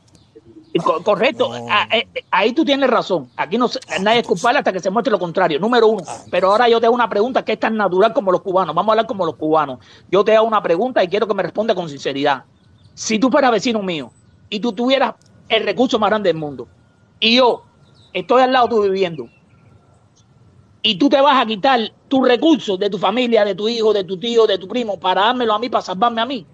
Co- 0.82 1.02
Correcto, 1.02 1.48
No. 1.58 1.66
Ah, 1.70 1.88
eh, 1.90 2.06
eh, 2.14 2.24
ahí 2.30 2.52
tú 2.52 2.64
tienes 2.64 2.88
razón. 2.90 3.30
Aquí 3.36 3.56
no 3.58 3.66
se- 3.68 3.80
nadie 4.00 4.20
es 4.20 4.26
culpable 4.26 4.58
hasta 4.58 4.72
que 4.72 4.80
se 4.80 4.90
muestre 4.90 5.10
lo 5.10 5.18
contrario. 5.18 5.58
Número 5.58 5.86
uno. 5.86 6.02
Ah, 6.06 6.22
Pero 6.30 6.50
ahora 6.50 6.68
yo 6.68 6.80
te 6.80 6.86
hago 6.86 6.94
una 6.94 7.08
pregunta 7.08 7.44
que 7.44 7.52
es 7.52 7.60
tan 7.60 7.76
natural 7.76 8.12
como 8.12 8.30
los 8.32 8.42
cubanos. 8.42 8.74
Vamos 8.74 8.90
a 8.90 8.92
hablar 8.92 9.06
como 9.06 9.24
los 9.26 9.36
cubanos. 9.36 9.78
Yo 10.10 10.22
te 10.24 10.36
hago 10.36 10.46
una 10.46 10.62
pregunta 10.62 11.02
y 11.02 11.08
quiero 11.08 11.26
que 11.26 11.34
me 11.34 11.42
responda 11.42 11.74
con 11.74 11.88
sinceridad. 11.88 12.44
Si 12.94 13.18
tú 13.18 13.30
fueras 13.30 13.52
vecino 13.52 13.82
mío 13.82 14.10
y 14.50 14.60
tú 14.60 14.72
tuvieras 14.72 15.14
el 15.48 15.64
recurso 15.64 15.98
más 15.98 16.10
grande 16.10 16.28
del 16.28 16.36
mundo 16.36 16.68
y 17.20 17.36
yo 17.36 17.62
estoy 18.20 18.42
al 18.42 18.52
lado 18.52 18.68
tuyo 18.68 18.82
viviendo, 18.90 19.28
y 20.82 20.96
tú 20.98 21.08
te 21.08 21.20
vas 21.20 21.42
a 21.42 21.46
quitar 21.46 21.80
tus 22.08 22.26
recursos 22.26 22.78
de 22.78 22.88
tu 22.88 22.98
familia, 22.98 23.44
de 23.44 23.54
tu 23.54 23.68
hijo, 23.68 23.92
de 23.92 24.04
tu 24.04 24.18
tío, 24.18 24.46
de 24.46 24.58
tu 24.58 24.68
primo, 24.68 24.98
para 24.98 25.22
dármelo 25.22 25.54
a 25.54 25.58
mí, 25.58 25.68
para 25.68 25.82
salvarme 25.82 26.20
a 26.22 26.26
mí, 26.26 26.46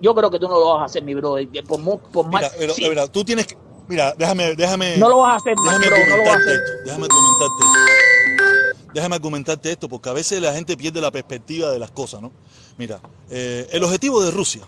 yo 0.00 0.14
creo 0.14 0.30
que 0.30 0.38
tú 0.38 0.48
no 0.48 0.58
lo 0.58 0.74
vas 0.74 0.82
a 0.82 0.84
hacer, 0.84 1.02
mi. 1.02 1.14
Por, 1.14 1.78
mu- 1.80 1.98
por 1.98 2.26
Mira, 2.28 2.50
pero, 2.58 2.74
sí, 2.74 2.86
mira, 2.88 3.06
tú 3.08 3.24
tienes 3.24 3.46
que. 3.46 3.56
Mira, 3.88 4.14
déjame, 4.16 4.54
déjame. 4.54 4.98
no 4.98 5.08
lo 5.08 5.18
vas 5.18 5.32
a 5.32 5.36
hacer, 5.36 5.54
Déjame 5.64 5.86
bro, 5.88 5.96
no 6.08 6.16
lo 6.18 6.22
vas 6.24 6.36
a 6.36 6.38
hacer. 6.38 6.54
esto. 6.54 6.72
Déjame 6.84 7.06
argumentarte 7.06 7.64
esto. 7.64 8.90
Déjame 8.92 9.14
argumentarte 9.16 9.72
esto, 9.72 9.88
porque 9.88 10.08
a 10.08 10.12
veces 10.12 10.40
la 10.42 10.52
gente 10.52 10.76
pierde 10.76 11.00
la 11.00 11.10
perspectiva 11.10 11.70
de 11.70 11.78
las 11.78 11.90
cosas, 11.90 12.20
¿no? 12.22 12.32
Mira, 12.76 13.00
eh, 13.30 13.68
el 13.72 13.82
objetivo 13.84 14.22
de 14.22 14.30
Rusia 14.30 14.62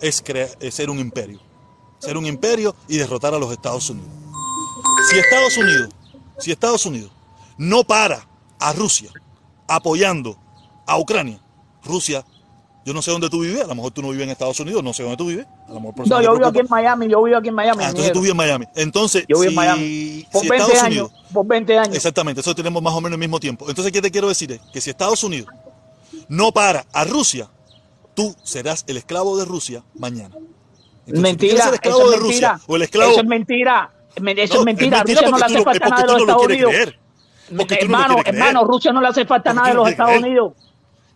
es, 0.00 0.22
crea- 0.22 0.48
es 0.60 0.74
ser 0.74 0.90
un 0.90 0.98
imperio. 0.98 1.40
Ser 1.98 2.16
un 2.16 2.26
imperio 2.26 2.74
y 2.88 2.96
derrotar 2.98 3.32
a 3.34 3.38
los 3.38 3.50
Estados 3.52 3.88
Unidos. 3.90 4.10
Si 5.10 5.18
Estados 5.18 5.56
Unidos, 5.56 5.88
si 6.38 6.50
Estados 6.52 6.86
Unidos 6.86 7.10
no 7.58 7.84
para 7.84 8.26
a 8.58 8.72
Rusia 8.72 9.10
apoyando 9.68 10.36
a 10.86 10.98
Ucrania, 10.98 11.40
Rusia, 11.84 12.24
yo 12.84 12.92
no 12.92 13.00
sé 13.00 13.10
dónde 13.10 13.30
tú 13.30 13.40
vives, 13.40 13.62
a 13.62 13.66
lo 13.66 13.74
mejor 13.74 13.92
tú 13.92 14.02
no 14.02 14.10
vives 14.10 14.24
en 14.24 14.30
Estados 14.30 14.58
Unidos, 14.60 14.82
no 14.82 14.92
sé 14.92 15.02
dónde 15.02 15.16
tú 15.16 15.26
vives, 15.26 15.46
a 15.68 15.72
lo 15.72 15.80
mejor 15.80 15.94
por 15.94 16.06
eso 16.06 16.14
No, 16.14 16.22
yo 16.22 16.34
vivo 16.34 16.46
aquí 16.46 16.58
en 16.58 16.66
Miami, 16.68 17.08
yo 17.08 17.22
vivo 17.22 17.38
aquí 17.38 17.48
en 17.48 17.54
Miami. 17.54 17.82
Ah, 17.84 17.88
entonces 17.88 18.12
tú 18.12 18.20
vives 18.20 18.30
en 18.32 18.36
Miami. 18.36 18.64
Entonces, 18.74 19.24
Yo 19.28 19.36
vivo 19.40 19.44
en 19.44 19.50
si, 19.50 19.56
Miami. 19.56 20.26
Por 20.30 20.42
si 20.42 20.48
20 20.48 20.62
Estados 20.62 20.82
años, 20.84 21.08
Unidos, 21.10 21.32
por 21.32 21.46
20 21.46 21.78
años. 21.78 21.96
exactamente, 21.96 22.40
eso 22.40 22.54
tenemos 22.54 22.82
más 22.82 22.92
o 22.92 23.00
menos 23.00 23.12
el 23.14 23.20
mismo 23.20 23.40
tiempo. 23.40 23.66
Entonces, 23.68 23.92
¿qué 23.92 24.02
te 24.02 24.10
quiero 24.10 24.28
decir? 24.28 24.52
Es 24.52 24.60
que 24.72 24.80
si 24.80 24.90
Estados 24.90 25.24
Unidos 25.24 25.48
no 26.28 26.52
para 26.52 26.84
a 26.92 27.04
Rusia, 27.04 27.48
tú 28.14 28.34
serás 28.42 28.84
el 28.86 28.96
esclavo 28.98 29.36
de 29.38 29.44
Rusia 29.46 29.82
mañana. 29.94 30.34
Entonces, 31.06 31.14
si 31.16 31.20
mentira, 31.20 31.64
ser 31.64 31.74
esclavo 31.74 32.00
eso 32.00 32.10
de 32.10 32.16
es 32.16 32.22
Rusia 32.22 32.48
mentira. 32.52 32.64
o 32.66 32.76
el 32.76 32.82
esclavo 32.82 33.10
Eso 33.12 33.20
es 33.20 33.26
mentira. 33.26 33.93
Eso 34.16 34.54
No, 34.54 34.60
es 34.60 34.64
mentira. 34.66 35.02
Rusia 35.02 35.28
no 35.28 35.38
le 35.38 35.44
hace 35.44 35.62
falta 35.62 35.88
nada 35.88 36.02
de 36.02 36.08
los 36.12 36.20
Estados 36.20 36.44
Unidos. 36.46 36.72
hermano, 37.80 38.16
hermano, 38.24 38.64
Rusia 38.64 38.92
no 38.92 39.00
le 39.00 39.08
hace 39.08 39.24
falta 39.24 39.52
nada 39.52 39.68
de 39.68 39.74
los 39.74 39.88
Estados. 39.88 40.18
Unidos. 40.18 40.52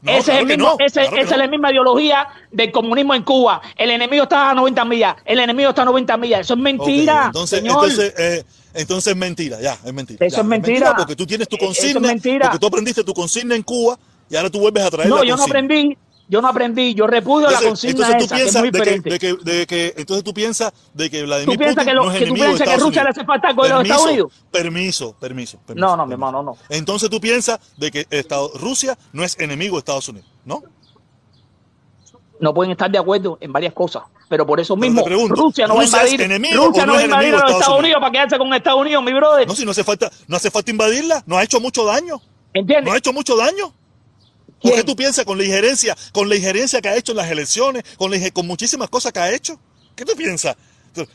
No, 0.01 0.13
ese 0.13 0.33
es 0.33 0.39
el 0.39 0.47
mismo, 0.47 0.77
no, 0.79 0.85
ese- 0.85 1.01
claro 1.01 1.17
esa 1.17 1.35
es 1.35 1.39
la 1.39 1.47
misma 1.49 1.73
ideología 1.73 2.29
del 2.53 2.71
comunismo 2.71 3.15
en 3.15 3.25
Cuba. 3.25 3.61
El 3.77 3.91
enemigo 3.91 4.23
está 4.25 4.51
a 4.51 4.55
90 4.55 4.85
millas, 4.85 5.17
el 5.25 5.41
enemigo 5.41 5.71
está 5.71 5.83
a 5.83 5.87
90 5.87 6.17
millas. 6.17 6.41
Eso 6.43 6.55
es 6.55 6.61
mentira, 6.61 7.25
entonces, 7.27 7.59
señor. 7.59 7.85
entonces, 7.85 8.15
eh, 8.17 8.45
entonces 8.75 9.11
es 9.13 9.17
mentira, 9.17 9.61
ya, 9.61 9.77
es 9.85 9.93
mentira. 9.93 10.25
Eso 10.25 10.37
ya, 10.37 10.43
es 10.43 10.49
mentira. 10.49 10.95
Porque 10.97 11.17
tú 11.17 11.27
tienes 11.27 11.49
tu 11.49 11.57
es 11.57 11.63
consigna, 11.65 11.99
mentira. 12.01 12.47
porque 12.47 12.61
tú 12.61 12.67
aprendiste 12.69 13.03
tu 13.03 13.13
consigna 13.13 13.57
en 13.57 13.63
Cuba 13.65 13.99
y 14.31 14.37
ahora 14.37 14.49
tú 14.51 14.61
vuelves 14.61 14.85
a 14.85 14.91
traer 14.91 15.09
no, 15.09 15.17
la 15.17 15.25
yo 15.25 15.37
no 15.37 15.43
aprendí, 15.43 15.99
yo 16.29 16.43
no 16.43 16.49
aprendí, 16.49 16.95
yo 16.95 17.07
repudio 17.07 17.49
la 17.51 17.59
Entonces, 17.59 17.95
consigna 17.95 18.07
entonces 18.07 18.29
tú 18.29 18.35
esa, 18.35 18.37
que 18.37 18.49
es 18.49 18.55
muy 18.57 18.71
de 18.71 18.73
que, 18.73 18.79
diferente. 18.79 19.11
de 19.11 19.19
que, 19.19 19.51
de 19.51 19.67
que- 19.67 19.95
entonces 19.97 20.25
tú 20.25 20.35
piensas 20.35 20.73
de 20.93 21.09
que 21.11 21.21
¿Tú 21.21 21.27
Vladimir 21.27 21.59
piensas 21.59 21.75
Putin 21.85 21.89
que, 21.89 21.95
lo- 21.95 22.05
no 22.05 22.13
es 22.13 22.19
que 22.19 22.27
tú 22.27 22.35
piensas 22.35 22.69
que 22.69 22.77
Rusia 22.77 23.03
le 23.03 23.09
Unidos. 23.09 23.09
hace 23.17 23.25
falta 23.25 23.49
de 23.49 23.55
los 23.69 23.83
Estados 23.83 24.07
Unidos? 24.07 24.33
Permiso, 24.51 25.17
permiso, 25.19 25.59
permiso. 25.67 25.87
No, 25.87 25.97
no, 25.97 26.05
mi 26.07 26.11
permiso. 26.11 26.29
hermano, 26.29 26.43
no. 26.43 26.59
Entonces 26.69 27.09
tú 27.11 27.21
piensas 27.21 27.59
de 27.77 27.91
que 27.91 28.07
Estado- 28.11 28.51
Rusia 28.55 28.99
no 29.13 29.25
es 29.25 29.39
enemigo 29.41 29.77
de 29.77 29.81
Estados 29.81 30.09
Unidos, 30.09 30.29
¿no? 30.45 30.63
no 32.41 32.55
pueden 32.55 32.71
estar 32.71 32.89
de 32.91 32.99
acuerdo 32.99 33.37
en 33.41 33.53
varias 33.53 33.73
cosas. 33.73 34.05
Pero 34.29 34.47
por 34.47 34.61
eso 34.61 34.77
mismo, 34.77 35.03
pregunto, 35.03 35.35
Rusia 35.35 35.67
no 35.67 35.75
va 35.75 35.81
a 35.81 35.85
¿Rusia 35.85 35.99
invadir, 36.03 36.21
enemigo 36.23 36.67
Rusia 36.67 36.87
no 36.87 36.93
no 36.93 36.93
va 36.95 36.99
a 37.01 37.05
invadir 37.05 37.29
a 37.29 37.33
los 37.33 37.41
Estados 37.41 37.61
Estados 37.63 37.81
Unidos 37.81 38.01
para 38.01 38.13
quedarse 38.13 38.39
con 38.39 38.55
Estados 38.55 38.81
Unidos, 38.81 39.03
mi 39.03 39.13
brother. 39.13 39.49
No, 39.49 39.55
si 39.57 39.65
no 39.65 39.71
hace 39.73 39.83
falta, 39.83 40.11
no 40.29 40.37
hace 40.37 40.51
falta 40.51 40.71
invadirla, 40.71 41.23
no 41.27 41.37
ha 41.39 41.43
hecho 41.43 41.59
mucho 41.61 41.85
daño, 41.85 42.21
¿Entiendes? 42.53 42.85
no 42.87 42.93
ha 42.93 42.99
hecho 42.99 43.13
mucho 43.13 43.37
daño. 43.37 43.73
¿Por 44.63 44.75
qué 44.75 44.85
tú 44.85 44.97
piensas 44.97 45.25
con 45.25 45.39
la 45.39 45.45
injerencia, 45.45 45.97
con 46.13 46.29
la 46.29 46.37
injerencia 46.37 46.81
que 46.81 46.89
ha 46.89 46.97
hecho 46.97 47.13
en 47.13 47.17
las 47.19 47.31
elecciones, 47.31 47.85
con, 47.97 48.11
la 48.11 48.17
inje- 48.17 48.33
con 48.33 48.47
muchísimas 48.47 48.89
cosas 48.89 49.13
que 49.13 49.21
ha 49.21 49.33
hecho? 49.33 49.59
¿Qué 49.95 50.05
tú 50.05 50.15
piensas? 50.17 50.57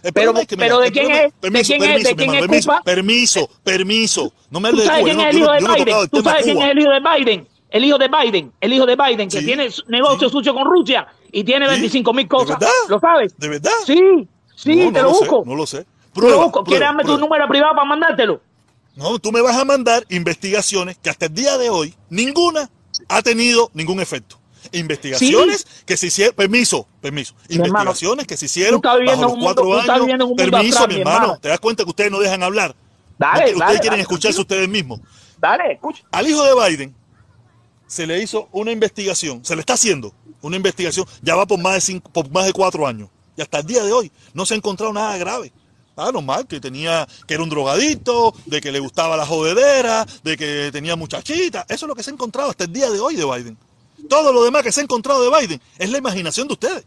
El 0.01 0.13
Pero- 0.13 0.37
es 0.37 0.47
que, 0.47 0.55
pero 0.55 0.79
¿de 0.79 0.87
es? 0.87 0.93
¿De 0.93 0.99
quién 0.99 1.11
es? 1.11 1.21
¿De 1.23 1.31
permiso, 1.41 1.73
permiso, 2.15 2.47
culpa? 2.47 2.81
permiso, 2.83 3.49
permiso. 3.63 4.33
No 4.49 4.59
me 4.61 4.69
¿Tú 4.69 4.75
hables 4.75 4.83
de 4.83 4.89
sabes 4.89 5.01
Cuba, 5.03 5.13
quién 5.29 5.41
yo 5.41 5.53
es 5.53 5.63
no- 5.63 5.73
el 5.73 5.79
hijo 5.79 5.79
yo 5.79 5.85
de 5.85 5.91
no 5.91 6.03
he 6.03 6.07
¿Tú 6.07 6.21
sabes 6.23 6.43
quién 6.43 6.55
Cuba. 6.55 6.65
es 6.65 6.71
el 6.71 6.79
hijo 6.79 6.91
de 6.91 6.99
Biden? 6.99 7.47
El 7.69 7.85
hijo 7.85 7.97
de 7.97 8.07
Biden, 8.07 8.51
el 8.61 8.73
hijo 8.73 8.85
de 8.85 8.95
Biden, 8.95 9.29
que 9.29 9.39
Sí, 9.39 9.45
tiene 9.45 9.69
negocio 9.87 10.29
sí. 10.29 10.31
sucio 10.31 10.53
con 10.53 10.65
Rusia 10.65 11.07
y 11.31 11.43
tiene 11.43 11.65
Sí, 11.65 11.71
25 11.71 12.13
mil 12.13 12.25
¿de 12.25 12.29
cosas. 12.29 12.59
verdad? 12.59 12.73
¿Lo 12.87 12.99
sabes? 12.99 13.35
¿De 13.37 13.49
verdad? 13.49 13.71
Sí, 13.85 13.99
sí, 14.55 14.75
No, 14.75 14.93
te 14.93 15.01
no 15.01 15.03
lo 15.03 15.09
busco. 15.09 15.43
no 15.45 15.55
lo 15.55 15.65
sé. 15.65 15.79
Te 15.79 15.85
lo 15.85 16.13
Prueba, 16.13 16.43
busco. 16.43 16.63
¿Quieres 16.63 16.77
prueba, 16.79 16.85
darme 16.85 17.01
tu 17.03 17.07
prueba. 17.07 17.21
número 17.21 17.47
privado 17.49 17.73
para 17.75 17.85
mandártelo? 17.87 18.41
No, 18.95 19.17
tú 19.17 19.31
me 19.31 19.41
vas 19.41 19.57
a 19.57 19.65
mandar 19.65 20.05
investigaciones 20.09 20.97
que 21.01 21.09
hasta 21.09 21.25
el 21.25 21.33
día 21.33 21.57
de 21.57 21.71
hoy 21.71 21.95
ninguna 22.09 22.69
ha 23.17 23.21
tenido 23.21 23.69
ningún 23.73 23.99
efecto. 23.99 24.39
Investigaciones 24.71 25.65
que 25.85 25.97
se 25.97 26.07
hicieron, 26.07 26.35
permiso, 26.35 26.87
permiso. 27.01 27.33
Mi 27.49 27.55
hermano, 27.55 27.67
Investigaciones 27.91 28.27
que 28.27 28.37
se 28.37 28.45
hicieron 28.45 28.81
bajo 28.81 28.99
los 28.99 29.31
mundo- 29.31 29.37
cuatro 29.43 29.73
años. 29.79 30.07
permiso, 30.37 30.57
astral, 30.79 30.87
mi 30.89 30.95
mi 30.95 31.01
hermano. 31.01 31.37
¿Te 31.39 31.49
das 31.49 31.59
cuenta 31.59 31.83
que 31.83 31.89
ustedes 31.89 32.11
no 32.11 32.19
dejan 32.19 32.43
hablar? 32.43 32.75
Dale, 33.17 33.39
Ustedes 33.45 33.59
dale, 33.59 33.73
quieren 33.73 33.89
dale, 33.91 34.01
escucharse 34.01 34.39
ustedes 34.41 34.67
mismos. 34.69 35.01
Dale, 35.37 35.73
escucha. 35.73 36.03
Al 36.11 36.27
hijo 36.27 36.43
de 36.43 36.69
Biden 36.69 36.95
se 37.87 38.07
le 38.07 38.21
hizo 38.23 38.47
una 38.51 38.71
investigación, 38.71 39.43
se 39.45 39.55
le 39.55 39.59
está 39.59 39.73
haciendo 39.73 40.13
una 40.41 40.55
investigación, 40.55 41.05
ya 41.21 41.35
va 41.35 41.45
por 41.45 41.59
más 41.59 41.73
de 41.75 41.81
cinco, 41.81 42.09
por 42.11 42.29
más 42.31 42.45
de 42.45 42.53
cuatro 42.53 42.87
años. 42.87 43.09
Y 43.35 43.41
hasta 43.41 43.59
el 43.59 43.65
día 43.65 43.83
de 43.83 43.91
hoy 43.91 44.11
no 44.33 44.45
se 44.45 44.53
ha 44.53 44.57
encontrado 44.57 44.93
nada 44.93 45.17
grave. 45.17 45.51
Ah, 45.95 46.11
normal, 46.11 46.47
que 46.47 46.59
tenía, 46.59 47.07
que 47.27 47.35
era 47.35 47.43
un 47.43 47.49
drogadito, 47.49 48.33
de 48.45 48.61
que 48.61 48.71
le 48.71 48.79
gustaba 48.79 49.15
la 49.15 49.25
jodedera, 49.25 50.05
de 50.23 50.37
que 50.37 50.69
tenía 50.71 50.95
muchachita. 50.95 51.65
Eso 51.69 51.85
es 51.85 51.87
lo 51.87 51.95
que 51.95 52.01
se 52.03 52.09
ha 52.09 52.13
encontrado 52.13 52.49
hasta 52.49 52.63
el 52.63 52.73
día 52.73 52.89
de 52.89 52.99
hoy 52.99 53.15
de 53.15 53.25
Biden. 53.25 53.57
Todo 54.09 54.33
lo 54.33 54.43
demás 54.43 54.63
que 54.63 54.71
se 54.71 54.81
ha 54.81 54.83
encontrado 54.83 55.23
de 55.23 55.39
Biden 55.39 55.61
es 55.77 55.89
la 55.91 55.97
imaginación 55.97 56.47
de 56.47 56.53
ustedes. 56.53 56.85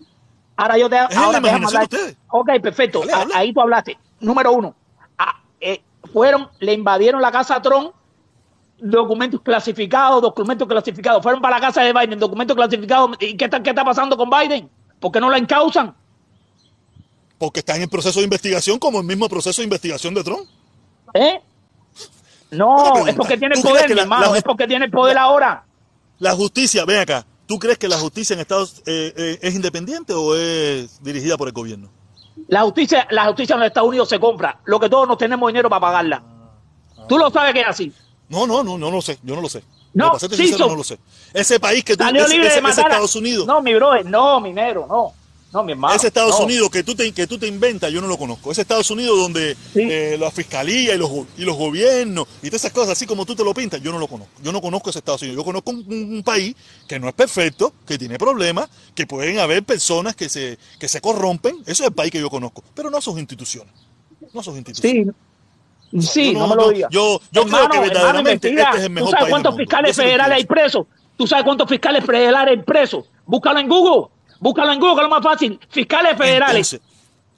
Ahora 0.57 0.77
yo 0.79 0.89
te 0.89 0.97
la 0.97 1.03
ahora 1.03 1.17
déjame 1.17 1.39
imaginación 1.39 1.83
hablar. 1.83 1.89
de 1.89 1.97
ustedes. 1.97 2.17
Ok, 2.29 2.51
perfecto. 2.63 3.03
Dale. 3.07 3.33
Ahí 3.35 3.53
tú 3.53 3.61
hablaste. 3.61 3.99
Número 4.21 4.53
uno. 4.53 4.75
Ah, 5.19 5.41
eh, 5.61 5.83
fueron, 6.13 6.49
le 6.59 6.73
invadieron 6.73 7.23
la 7.23 7.31
casa 7.31 7.57
a 7.57 7.63
Trump 7.63 7.93
documentos 8.79 9.41
clasificados, 9.41 10.21
documentos 10.23 10.69
clasificados. 10.69 11.23
Fueron 11.23 11.41
para 11.41 11.57
la 11.57 11.61
casa 11.61 11.83
de 11.83 11.93
Biden, 11.93 12.19
documentos 12.19 12.57
clasificados. 12.57 13.17
¿Y 13.21 13.37
qué 13.37 13.47
está, 13.47 13.63
qué 13.63 13.71
está 13.71 13.85
pasando 13.85 14.17
con 14.17 14.29
Biden? 14.31 14.69
¿Por 15.01 15.13
qué 15.13 15.21
no 15.21 15.31
la 15.31 15.39
encausan? 15.39 15.95
Porque 17.39 17.61
está 17.61 17.77
en 17.77 17.83
el 17.83 17.89
proceso 17.89 18.19
de 18.21 18.25
investigación 18.25 18.79
como 18.79 18.99
el 19.01 19.05
mismo 19.07 19.29
proceso 19.29 19.61
de 19.61 19.65
investigación 19.65 20.15
de 20.15 20.25
Trump. 20.25 20.49
¿Eh? 21.15 21.41
No, 22.51 23.07
es 23.07 23.15
porque 23.15 23.37
tiene 23.37 23.55
¿Tú 23.55 23.61
el 23.61 23.67
poder, 23.75 23.95
mi 23.95 24.01
hermano. 24.01 24.33
la- 24.33 24.39
es 24.39 24.45
porque 24.45 24.67
tiene 24.67 24.85
el 24.87 24.91
poder 24.91 25.19
ahora. 25.19 25.65
La 26.19 26.33
justicia, 26.33 26.85
ven 26.85 27.01
acá, 27.01 27.27
¿tú 27.47 27.59
crees 27.59 27.77
que 27.77 27.89
la 27.89 27.99
justicia 27.99 28.35
en 28.35 28.41
Estados 28.41 28.83
eh, 28.87 29.13
eh, 29.17 29.39
es 29.43 29.55
independiente 29.55 30.15
o 30.15 30.35
es 30.35 31.03
dirigida 31.03 31.37
por 31.37 31.49
el 31.49 31.53
gobierno? 31.53 31.91
La 32.49 32.63
justicia, 32.63 33.07
la 33.11 33.27
justicia 33.27 33.55
en 33.55 33.61
los 33.61 33.67
Estados 33.67 33.89
Unidos 33.89 34.09
se 34.09 34.21
compra. 34.21 34.61
Lo 34.65 34.79
que 34.79 34.89
todos 34.89 35.07
no 35.09 35.17
tenemos 35.17 35.49
dinero 35.49 35.69
para 35.69 35.81
pagarla. 35.81 36.23
Tú 37.09 37.19
lo 37.19 37.31
sabes 37.31 37.53
que 37.53 37.61
es 37.63 37.67
así. 37.69 37.93
No, 38.29 38.47
no, 38.47 38.63
no, 38.63 38.79
no 38.79 38.91
lo 38.91 39.03
sé, 39.03 39.19
yo 39.23 39.35
no 39.35 39.41
lo 39.43 39.49
sé. 39.49 39.63
No, 39.95 40.19
sí, 40.19 40.29
sincero, 40.29 40.69
no 40.69 40.77
lo 40.77 40.85
sé. 40.85 40.99
Ese 41.33 41.59
país 41.59 41.83
que 41.83 41.97
tú, 41.97 42.05
Salió 42.05 42.23
ese, 42.25 42.33
libre 42.35 42.49
ese- 42.49 42.55
de 42.61 42.61
ese 42.61 42.63
matar 42.69 42.85
a- 42.87 42.89
Estados 42.89 43.17
Unidos, 43.17 43.47
No, 43.47 43.63
mi 43.63 43.75
brother, 43.75 44.05
no, 44.07 44.41
mi 44.41 44.53
negro, 44.53 44.87
no. 44.89 45.13
No, 45.57 45.65
mi 45.65 45.73
hermano. 45.73 45.95
ese 45.95 46.09
Estados 46.09 46.39
no. 46.39 46.45
Unidos 46.45 46.69
que 46.71 46.85
tú, 46.85 46.95
te, 46.95 47.11
que 47.13 47.27
tú 47.27 47.39
te 47.39 47.47
inventas, 47.47 47.91
yo 47.91 48.03
no 48.03 48.07
lo 48.09 48.19
conozco. 48.19 48.53
Ese 48.53 48.61
Estados 48.61 48.91
Unidos 48.91 49.19
donde 49.19 49.55
Sí. 49.73 49.81
eh, 49.91 50.17
la 50.21 50.31
fiscalía 50.31 50.95
y 50.95 50.99
los, 50.99 51.11
y 51.39 51.45
los 51.47 51.57
gobiernos 51.57 52.27
y 52.43 52.49
todas 52.49 52.61
esas 52.63 52.73
cosas, 52.73 52.91
así 52.91 53.07
como 53.07 53.25
tú 53.25 53.35
te 53.35 53.43
lo 53.43 53.55
pintas, 53.55 53.81
yo 53.81 53.91
no 53.91 53.99
lo 53.99 54.07
conozco. 54.07 54.35
Yo 54.43 54.53
no 54.53 54.61
conozco 54.61 54.91
ese 54.91 54.99
Estados 54.99 55.23
Unidos. 55.23 55.39
Yo 55.39 55.45
conozco 55.45 55.71
un, 55.71 56.23
país 56.23 56.55
que 56.87 56.99
no 57.01 57.09
es 57.09 57.15
perfecto, 57.15 57.73
que 57.87 57.97
tiene 57.97 58.19
problemas, 58.19 58.69
que 58.95 59.07
pueden 59.07 59.39
haber 59.39 59.63
personas 59.65 60.15
que 60.15 60.29
se, 60.29 60.59
que 60.79 60.89
se 60.89 61.01
corrompen. 61.01 61.57
Eso 61.65 61.85
es 61.85 61.89
el 61.89 61.95
país 61.95 62.11
que 62.13 62.21
yo 62.21 62.29
conozco, 62.29 62.63
pero 62.75 62.91
no 62.91 63.01
sus 63.01 63.19
instituciones. 63.19 63.73
No 64.35 64.43
sus 64.43 64.57
instituciones. 64.57 65.07
Sí. 65.07 66.01
Sí, 66.01 66.33
no, 66.35 66.41
no- 66.41 66.49
me 66.49 66.57
lo 66.57 66.71
digas. 66.71 66.91
yo- 66.93 67.21
yo 67.31 67.45
creo 67.47 67.69
que 67.71 67.79
verdaderamente 67.81 68.49
este 68.49 68.61
es 68.61 68.85
el 68.85 68.91
mejor 68.91 69.09
¿Tú 69.09 69.13
sabes 69.13 69.13
país 69.13 69.21
del 69.23 69.31
cuántos 69.31 69.53
mundo. 69.53 69.65
fiscales 69.65 69.97
federales 69.97 70.37
hay 70.37 70.45
presos? 70.45 70.87
¿Tú 71.17 71.27
sabes 71.27 71.45
cuántos 71.45 71.69
fiscales 71.69 72.05
federales 72.05 72.59
hay 72.59 72.63
presos? 72.65 73.05
Búscalo 73.25 73.61
en 73.61 73.69
Google. 73.69 74.09
Búscalo 74.41 74.73
en 74.73 74.81
Google, 74.81 75.05
lo 75.05 75.09
más 75.11 75.23
fácil. 75.23 75.59
Fiscales 75.71 76.17
federales. 76.17 76.73
Entonces, 76.75 76.81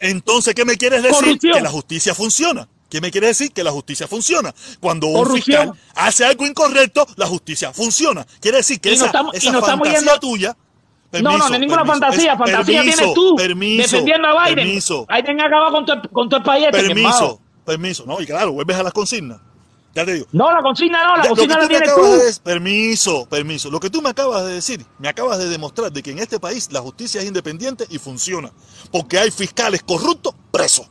entonces, 0.01 0.55
¿qué 0.55 0.65
me 0.65 0.77
quieres 0.77 1.03
decir? 1.03 1.19
Corrupción. 1.19 1.55
Que 1.55 1.61
la 1.61 1.71
justicia 1.71 2.15
funciona. 2.15 2.69
¿Qué 2.89 3.01
me 3.01 3.11
quieres 3.11 3.37
decir? 3.37 3.53
Que 3.53 3.63
la 3.65 3.71
justicia 3.71 4.07
funciona. 4.09 4.55
Cuando 4.81 5.09
un 5.09 5.31
fiscal 5.35 5.73
hace 5.95 6.25
algo 6.25 6.47
incorrecto, 6.47 7.07
la 7.17 7.27
justicia 7.27 7.73
funciona. 7.73 8.27
Quiere 8.41 8.59
decir 8.59 8.81
que 8.81 8.91
Y 8.91 8.93
no 8.93 8.97
esa, 8.97 9.07
estamos- 9.07 9.35
y 9.35 9.39
esa 9.39 9.53
no 9.53 9.59
estamos 9.59 9.87
fantasía 9.89 10.13
yendo- 10.15 10.21
tuya... 10.21 10.57
no, 11.13 11.21
no, 11.21 11.39
no 11.39 11.45
es 11.55 11.61
ninguna 11.61 11.83
permiso, 11.85 12.01
fantasía. 12.01 12.33
es- 12.33 12.39
fantasía 12.39 12.81
permiso, 12.81 12.97
tienes 12.99 13.15
tú 13.15 13.37
Permiso, 13.37 13.83
defendiendo 13.83 14.29
a 14.29 14.45
Biden. 14.45 14.57
Permiso, 14.57 15.07
Biden 15.07 15.41
acaba 15.41 15.71
con 15.71 15.85
tu, 15.85 16.09
con 16.13 16.29
tu 16.31 16.43
país. 16.43 16.67
este, 16.71 16.83
permiso, 16.87 17.41
permiso. 17.65 18.05
No, 18.07 18.21
y 18.21 18.27
claro, 18.27 18.53
vuelves 18.53 18.77
a 18.77 18.83
las 18.83 18.93
consignas. 18.93 19.39
Ya 19.99 20.05
te 20.07 20.15
digo. 20.15 20.27
No, 20.33 20.53
la 20.53 20.63
consigna 20.63 21.03
no, 21.05 21.17
la 21.17 21.23
Ya, 21.25 21.29
consigna 21.31 21.55
tú 21.57 21.61
la 21.63 21.69
tienes 21.69 21.95
tú. 21.95 22.03
de 22.03 22.33
permiso, 22.45 23.27
permiso. 23.29 23.71
Lo 23.71 23.81
que 23.81 23.91
tú 23.91 24.01
me 24.01 24.11
acabas 24.11 24.45
de 24.47 24.53
decir, 24.55 24.85
me 24.99 25.09
acabas 25.09 25.39
de 25.39 25.49
demostrar 25.49 25.91
de 25.93 26.03
que 26.03 26.13
en 26.13 26.19
este 26.21 26.39
país 26.39 26.69
la 26.73 26.81
justicia 26.81 27.21
es 27.21 27.27
independiente 27.27 27.85
y 27.91 27.99
funciona. 27.99 28.53
Porque 28.93 29.19
hay 29.19 29.31
fiscales 29.31 29.83
corruptos 29.83 30.35
presos. 30.51 30.89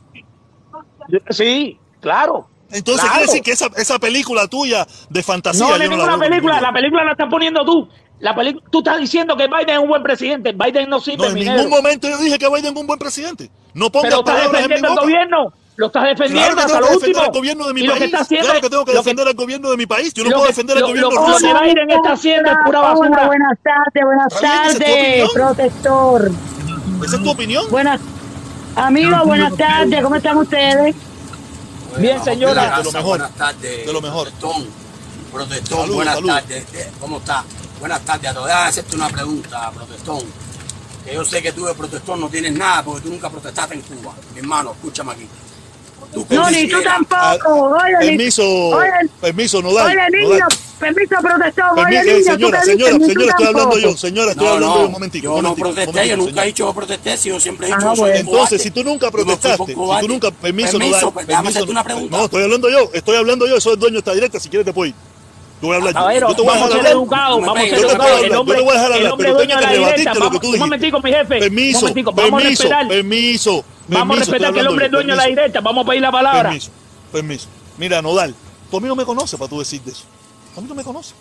Sí, 1.30 1.78
claro. 2.00 2.48
Entonces 2.70 3.00
Claro. 3.02 3.12
quiere 3.16 3.26
decir 3.26 3.42
que 3.42 3.52
esa, 3.52 3.66
esa 3.76 3.98
película 3.98 4.46
tuya 4.46 4.86
de 5.08 5.22
fantasía. 5.22 5.60
No, 5.64 5.68
no 5.70 5.74
es 5.76 5.80
la 5.80 5.88
ninguna 5.96 6.18
película. 6.18 6.60
La 6.60 6.72
película 6.72 7.04
la 7.04 7.12
estás 7.12 7.28
poniendo 7.30 7.64
tú. 7.64 7.88
La 8.20 8.34
tú 8.70 8.78
estás 8.80 8.98
diciendo 9.00 9.36
que 9.36 9.46
Biden 9.46 9.70
es 9.70 9.78
un 9.78 9.88
buen 9.88 10.02
presidente. 10.02 10.52
Biden 10.52 10.90
no 10.90 11.00
sirve, 11.00 11.18
No, 11.18 11.24
en 11.26 11.34
ningún 11.34 11.70
momento 11.70 12.08
yo 12.08 12.18
dije 12.18 12.36
que 12.38 12.48
Biden 12.48 12.74
es 12.74 12.80
un 12.80 12.86
buen 12.86 12.98
presidente. 12.98 13.50
No 13.74 13.90
pongas 13.90 14.10
Pero 14.10 14.18
estás 14.20 14.34
palabras 14.34 14.62
en 14.62 14.68
mi 14.68 14.74
defendiendo 14.74 14.88
boca. 14.90 15.02
gobierno. 15.02 15.52
Lo 15.78 15.86
estás 15.86 16.02
defendiendo 16.04 16.40
Claro 16.42 16.56
que 16.56 16.60
hasta 16.60 16.72
tengo 16.74 16.80
lo 16.80 16.86
que 16.88 16.92
defender 16.94 17.08
último. 17.22 17.24
al 17.24 17.32
gobierno 17.38 17.66
de 17.68 17.72
mi 17.74 17.80
y 17.80 17.86
lo 17.86 17.92
que 17.94 17.98
país. 18.00 18.12
está 18.12 18.22
haciendo 18.24 18.44
Claro 18.44 18.58
es- 18.58 18.62
que 18.64 18.70
tengo 18.70 18.84
que 18.84 18.92
defender 18.94 19.28
al 19.28 19.34
gobierno 19.34 19.70
de 19.70 19.76
mi 19.76 19.86
país. 19.86 20.12
Yo 20.14 20.24
no 20.24 20.30
puedo 20.30 20.42
que- 20.42 20.48
defender 20.48 20.76
al 20.76 20.82
gobierno 20.82 21.10
lo- 21.10 21.20
lo 21.20 21.26
ruso. 21.28 21.38
que 21.38 21.54
Biden 21.64 21.90
está 21.92 22.12
haciendo 22.12 22.50
es 22.50 22.56
pura 22.66 22.78
Hola, 22.80 22.88
basura. 22.88 23.26
buenas 23.26 23.58
tardes, 23.62 24.04
buenas 24.04 24.40
tardes, 24.40 25.30
protector. 25.32 26.30
¿Esa 27.04 27.16
es 27.16 27.22
tu 27.22 27.30
opinión? 27.30 27.64
Buenas, 27.70 28.00
amigos, 28.74 29.24
buenas 29.24 29.56
tardes, 29.56 30.02
¿cómo 30.02 30.16
están 30.16 30.36
ustedes? 30.38 30.96
Bien, 31.96 32.24
señora. 32.24 32.78
De 32.78 32.84
lo 32.84 32.90
mejor. 32.92 33.18
Buenas 33.18 33.34
tardes. 33.36 33.86
De 33.86 33.92
lo 33.92 34.00
mejor. 34.00 34.24
Protestón. 34.32 34.66
Protestón, 35.32 35.80
Salud, 35.82 35.94
buenas 35.94 36.14
salud. 36.16 36.28
tardes. 36.28 36.64
Eh, 36.74 36.90
¿Cómo 37.00 37.18
está? 37.18 37.44
Buenas 37.78 38.00
tardes 38.00 38.30
a 38.30 38.34
todos. 38.34 38.46
Déjame 38.48 38.66
hacerte 38.68 38.96
una 38.96 39.08
pregunta, 39.10 39.70
Protestón. 39.72 40.20
Que 41.04 41.14
yo 41.14 41.24
sé 41.24 41.40
que 41.40 41.52
tú 41.52 41.64
de 41.66 41.74
Protestón 41.74 42.20
no 42.20 42.28
tienes 42.28 42.52
nada 42.52 42.82
porque 42.82 43.02
tú 43.02 43.10
nunca 43.10 43.30
protestaste 43.30 43.74
en 43.74 43.82
Cuba. 43.82 44.12
Mi 44.34 44.40
hermano, 44.40 44.72
escúchame 44.72 45.12
aquí. 45.12 45.28
Tú 46.12 46.26
No, 46.30 46.50
ni 46.50 46.66
tú 46.68 46.78
tampoco. 46.82 47.76
Oye, 47.76 47.92
ni- 48.00 48.06
Permiso, 48.16 48.42
Oye, 48.70 48.88
permiso, 49.20 49.60
no 49.62 49.74
da. 49.74 49.84
oye, 49.84 49.94
niño, 50.10 50.46
permiso, 50.80 51.16
protector. 51.20 51.64
Oye, 51.78 51.84
Permiso, 52.02 52.02
niño, 52.02 52.16
tú 52.18 52.32
señora, 52.32 52.60
te 52.60 52.66
señora, 52.66 52.92
dices, 52.92 53.06
tú 53.06 53.12
señora, 53.12 53.30
estoy 53.30 53.46
hablando 53.46 53.78
yo, 53.78 53.96
señora, 53.96 54.30
estoy 54.32 54.46
No, 54.46 54.52
hablando 54.54 54.74
no, 54.74 54.80
yo 54.80 54.86
un 54.86 54.92
momentico. 54.92 55.24
yo 55.24 55.34
un 55.34 55.42
no 55.42 55.54
protesté, 55.54 56.00
un 56.00 56.06
yo 56.08 56.16
nunca 56.16 56.42
he 56.42 56.46
dicho 56.46 56.66
que 56.68 56.74
protesté, 56.74 57.16
si 57.18 57.28
yo 57.28 57.40
siempre 57.40 57.68
he 57.68 57.72
Ah, 57.72 57.76
dicho 57.76 57.88
soy 57.88 57.92
un 57.92 57.96
cobarde. 57.98 58.20
Entonces, 58.20 58.62
si 58.62 58.70
tú 58.70 58.84
nunca 58.84 59.10
protestaste, 59.10 59.66
si 59.66 59.74
tú 59.74 60.08
nunca, 60.08 60.30
permiso, 60.30 60.72
no 60.72 60.78
Permiso, 60.78 61.06
da, 61.06 61.12
pues, 61.12 61.26
déjame 61.26 61.48
hacerte 61.50 61.66
permiso, 61.66 61.72
una 61.72 61.84
pregunta. 61.84 62.16
No, 62.16 62.24
estoy 62.24 62.42
hablando 62.42 62.70
yo, 62.70 62.90
estoy 62.94 63.16
hablando 63.16 63.46
yo, 63.46 63.56
eso 63.56 63.72
es 63.74 63.78
dueño 63.78 63.92
de 63.94 63.98
esta 63.98 64.14
directa, 64.14 64.40
si 64.40 64.48
quieres 64.48 64.64
te 64.64 64.72
puedo 64.72 64.88
ir. 64.88 64.94
Yo 65.60 65.66
voy 65.66 65.74
a 65.74 65.76
hablar 65.78 65.92
yo. 65.92 65.98
Caballero, 65.98 66.28
Yo 66.28 66.34
te 66.36 66.42
voy 66.42 66.50
a 66.50 66.54
vamos 66.54 66.62
a 66.62 66.68
dejar 66.68 66.86
ser 66.86 66.96
hablar. 66.96 67.08
me 67.40 67.46
vamos 67.46 67.58
a 67.58 67.60
ser 67.60 67.68
te 67.70 67.76
educados. 67.76 68.22
El 68.22 68.22
yo 68.22 68.30
te 68.30 68.36
hombre, 68.38 68.60
voy 68.60 68.68
a 68.70 68.72
dejar 68.72 68.86
el 68.86 68.92
hablar, 68.96 69.12
hombre 69.12 69.26
pero 69.28 69.38
la 69.38 69.68
que 69.68 69.78
directa. 69.78 70.14
lo 70.14 70.14
que 70.14 70.20
Vamos, 70.20 70.30
tú 70.30 70.36
un 70.36 70.40
dijiste. 70.40 70.58
momentico, 70.60 71.00
mi 71.02 71.10
jefe. 71.12 71.38
Permiso, 71.40 71.78
un 71.78 71.82
momentico, 71.84 72.12
vamos 73.88 74.16
a 74.16 74.20
permiso, 74.20 74.32
respetar. 74.32 74.50
a 74.50 74.54
que 74.54 74.60
el 74.60 74.66
hombre 74.68 74.86
es 74.86 74.92
dueño 74.92 75.10
de 75.10 75.16
la 75.16 75.24
directa. 75.26 75.60
Vamos 75.60 75.84
a 75.84 75.88
pedir 75.88 76.02
la 76.02 76.12
palabra. 76.12 76.42
Permiso, 76.50 76.70
permiso. 77.12 77.46
Mira, 77.78 78.02
Nodal, 78.02 78.34
tú 78.70 78.76
a 78.76 78.80
mí 78.80 78.88
no 78.88 78.96
me 78.96 79.04
conoces 79.04 79.38
para 79.38 79.48
tú 79.48 79.58
decir 79.58 79.80
de 79.82 79.92
eso. 79.92 80.04
A 80.56 80.60
mí 80.60 80.66
no 80.68 80.74
me 80.74 80.84
conoces. 80.84 81.14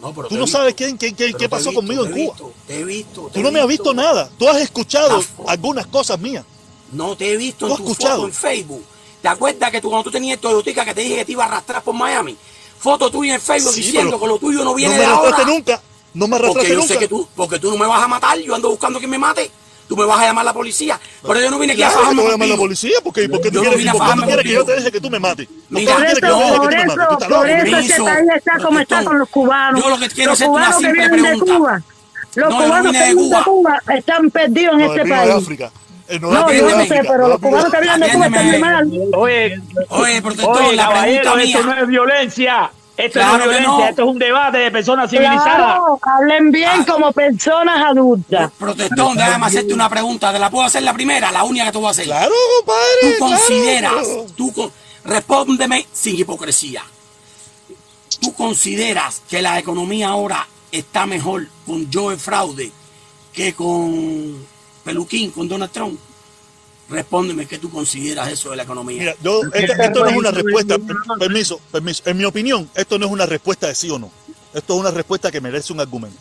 No, 0.00 0.14
pero 0.14 0.28
Tú 0.28 0.36
no 0.36 0.44
visto. 0.44 0.58
sabes 0.58 0.74
quién, 0.74 0.96
quién, 0.96 1.14
quién- 1.14 1.34
qué 1.36 1.48
pasó 1.48 1.70
visto, 1.70 1.80
conmigo 1.80 2.04
te 2.04 2.10
en 2.10 2.16
he 2.18 2.24
Cuba. 2.24 2.34
visto, 2.34 2.52
Te 2.68 2.78
he 2.80 2.84
visto. 2.84 3.22
te 3.26 3.32
Tú 3.34 3.42
no 3.42 3.50
me 3.50 3.60
has 3.60 3.66
visto 3.66 3.92
nada. 3.92 4.30
Tú 4.38 4.48
has 4.48 4.58
escuchado 4.58 5.20
algunas 5.48 5.86
cosas 5.88 6.18
mías. 6.20 6.44
No 6.92 7.16
te 7.16 7.32
he 7.32 7.36
visto 7.36 7.66
¿Tú 7.66 7.66
en 7.66 7.72
has 7.72 7.78
tu 7.78 7.90
escuchado? 7.90 8.16
foto 8.16 8.26
en 8.28 8.32
Facebook. 8.32 8.84
¿Te 9.20 9.26
acuerdas 9.28 9.70
que 9.72 9.80
tú 9.80 9.88
cuando 9.90 10.04
tú 10.04 10.12
tenías 10.12 10.34
el 10.36 10.40
Toyotica 10.40 10.84
que 10.84 10.94
te 10.94 11.00
dije 11.00 11.16
que 11.16 11.24
te 11.24 11.32
iba 11.32 11.42
a 11.44 11.48
arrastrar 11.48 11.82
por 11.82 11.94
Miami? 11.94 12.36
Foto 12.78 13.10
tuya 13.10 13.34
en 13.34 13.40
Facebook 13.40 13.74
Sí, 13.74 13.82
diciendo 13.82 14.20
que 14.20 14.26
lo 14.28 14.38
tuyo 14.38 14.62
no 14.62 14.72
viene 14.74 14.94
no 14.94 15.00
me 15.00 15.04
de 15.04 15.06
ahora. 15.12 15.20
arrastraste 15.30 15.52
nunca. 15.52 15.82
No 16.14 16.28
me 16.28 16.30
Porque 16.30 16.44
arrastraste 16.46 16.68
yo 16.72 16.78
nunca. 16.80 16.94
sé 16.94 16.98
que 17.00 17.08
tú, 17.08 17.28
porque 17.34 17.58
tú 17.58 17.70
no 17.72 17.76
me 17.76 17.86
vas 17.86 18.00
a 18.00 18.06
matar, 18.06 18.38
yo 18.38 18.54
ando 18.54 18.70
buscando 18.70 19.00
que 19.00 19.08
me 19.08 19.18
mate. 19.18 19.50
Tú 19.88 19.96
me 19.96 20.04
vas 20.04 20.20
a 20.20 20.26
llamar 20.26 20.42
a 20.42 20.44
la 20.46 20.52
policía. 20.52 21.00
Pero 21.22 21.40
yo 21.40 21.50
no 21.50 21.58
vine 21.58 21.72
aquí 21.72 21.82
a 21.82 21.90
fajarme 21.90 22.20
voy 22.20 22.28
a 22.28 22.32
llamar 22.32 22.48
a 22.48 22.50
la 22.52 22.56
policía 22.58 22.92
porque, 23.02 23.28
porque 23.28 23.50
tú 23.50 23.62
Yo 23.64 23.70
no 23.70 23.76
quieres, 23.76 23.92
porque 23.92 24.12
tú 24.14 24.22
quieres 24.26 24.44
que 24.44 24.52
yo 24.52 24.64
te 24.64 24.72
deje 24.76 24.92
que 24.92 25.00
tú 25.00 25.08
me 25.10 25.18
mates. 25.18 25.48
No 25.70 25.78
Mira, 25.78 25.94
Por 25.94 26.04
eso, 26.04 26.14
que 26.20 26.26
yo 26.26 26.36
deje 26.38 26.52
que 26.52 26.58
por 26.58 26.74
eso, 26.74 26.94
por 27.18 27.30
loco. 27.30 27.44
eso 27.46 27.76
este 27.78 28.02
país 28.02 28.26
está 28.36 28.58
como 28.62 28.78
está 28.80 29.04
con 29.04 29.18
los 29.18 29.28
cubanos. 29.30 29.82
Yo 29.82 29.88
lo 29.90 29.98
que 29.98 30.08
quiero 30.10 30.30
los 30.32 30.40
es 30.40 30.46
una 30.48 30.52
cubanos 30.70 30.76
que 30.76 30.84
simple 30.84 31.08
vienen 31.08 31.22
de 31.22 31.28
pregunta. 31.30 31.54
Cuba, 31.56 31.82
los 32.34 32.36
No, 32.36 32.50
yo 32.50 32.58
no 32.58 32.64
cubanos 32.66 32.92
que 32.92 32.98
de 32.98 33.04
vienen 33.14 33.30
de 33.30 33.42
Cuba. 33.44 33.82
Están 33.96 34.30
perdidos 34.30 34.72
en 34.74 34.78
No, 34.80 34.84
este 34.94 35.08
país. 35.08 35.48
No, 36.20 36.30
da- 36.30 36.52
yo 36.54 36.76
no 36.76 36.84
sé, 36.86 37.00
pero 37.02 37.18
no 37.18 37.28
los 37.28 37.38
cubanos 37.40 37.72
que 37.72 37.80
vienen 37.80 38.00
de 38.00 38.08
Cuba 38.12 38.26
están 38.26 38.60
mal. 38.60 38.90
Oye, 39.14 39.60
Oye, 39.88 40.22
protector, 40.22 40.74
la 40.74 40.82
caballero, 40.84 41.22
pregunta 41.32 41.42
esto 41.44 41.62
no 41.62 41.72
mía. 41.74 41.80
es 41.82 41.88
violencia. 41.88 42.70
Esto 42.98 43.20
Claro 43.20 43.36
es 43.36 43.42
violencia, 43.44 43.68
no. 43.68 43.84
esto 43.88 44.02
es 44.02 44.08
un 44.08 44.18
debate 44.18 44.58
de 44.58 44.70
personas 44.72 45.08
civilizadas. 45.08 45.44
Claro, 45.44 46.00
hablen 46.02 46.50
bien 46.50 46.68
Ah. 46.80 46.84
como 46.86 47.12
personas 47.12 47.80
adultas. 47.86 48.50
Protestón, 48.58 49.16
déjame 49.16 49.46
hacerte 49.46 49.72
una 49.72 49.88
pregunta. 49.88 50.32
¿Te 50.32 50.38
la 50.40 50.50
puedo 50.50 50.64
hacer 50.66 50.82
la 50.82 50.92
primera? 50.92 51.30
La 51.30 51.44
única 51.44 51.66
que 51.66 51.72
te 51.72 51.78
voy 51.78 51.86
a 51.86 51.90
hacer. 51.90 52.06
Claro, 52.06 52.32
Tú 52.32 52.66
compadre. 52.66 53.18
consideras, 53.20 53.92
claro. 53.92 54.26
tú 54.36 54.52
con- 54.52 54.72
respóndeme 55.04 55.86
sin 55.92 56.18
hipocresía. 56.18 56.82
¿Tú 58.20 58.34
consideras 58.34 59.22
que 59.30 59.42
la 59.42 59.58
economía 59.60 60.08
ahora 60.08 60.48
está 60.72 61.06
mejor 61.06 61.46
con 61.66 61.88
Joe 61.92 62.16
Fraude 62.16 62.72
que 63.32 63.54
con 63.54 64.44
Peluquín, 64.82 65.30
con 65.30 65.46
Donald 65.48 65.70
Trump? 65.70 66.00
Respóndeme 66.88 67.46
qué 67.46 67.58
tú 67.58 67.70
consideras 67.70 68.28
eso 68.32 68.50
de 68.50 68.56
la 68.56 68.62
economía. 68.62 68.98
Mira, 68.98 69.14
yo, 69.22 69.42
esta- 69.52 69.84
esto 69.84 70.00
no 70.04 70.10
es 70.10 70.16
una 70.16 70.30
respuesta, 70.30 70.78
per- 70.78 70.96
permiso, 71.18 71.60
permiso. 71.70 72.02
En 72.06 72.16
mi 72.16 72.24
opinión, 72.24 72.70
esto 72.74 72.98
no 72.98 73.06
es 73.06 73.12
una 73.12 73.26
respuesta 73.26 73.66
de 73.66 73.74
sí 73.74 73.90
o 73.90 73.98
no. 73.98 74.10
Esto 74.54 74.74
es 74.74 74.80
una 74.80 74.90
respuesta 74.90 75.30
que 75.30 75.40
merece 75.40 75.72
un 75.72 75.80
argumento. 75.80 76.18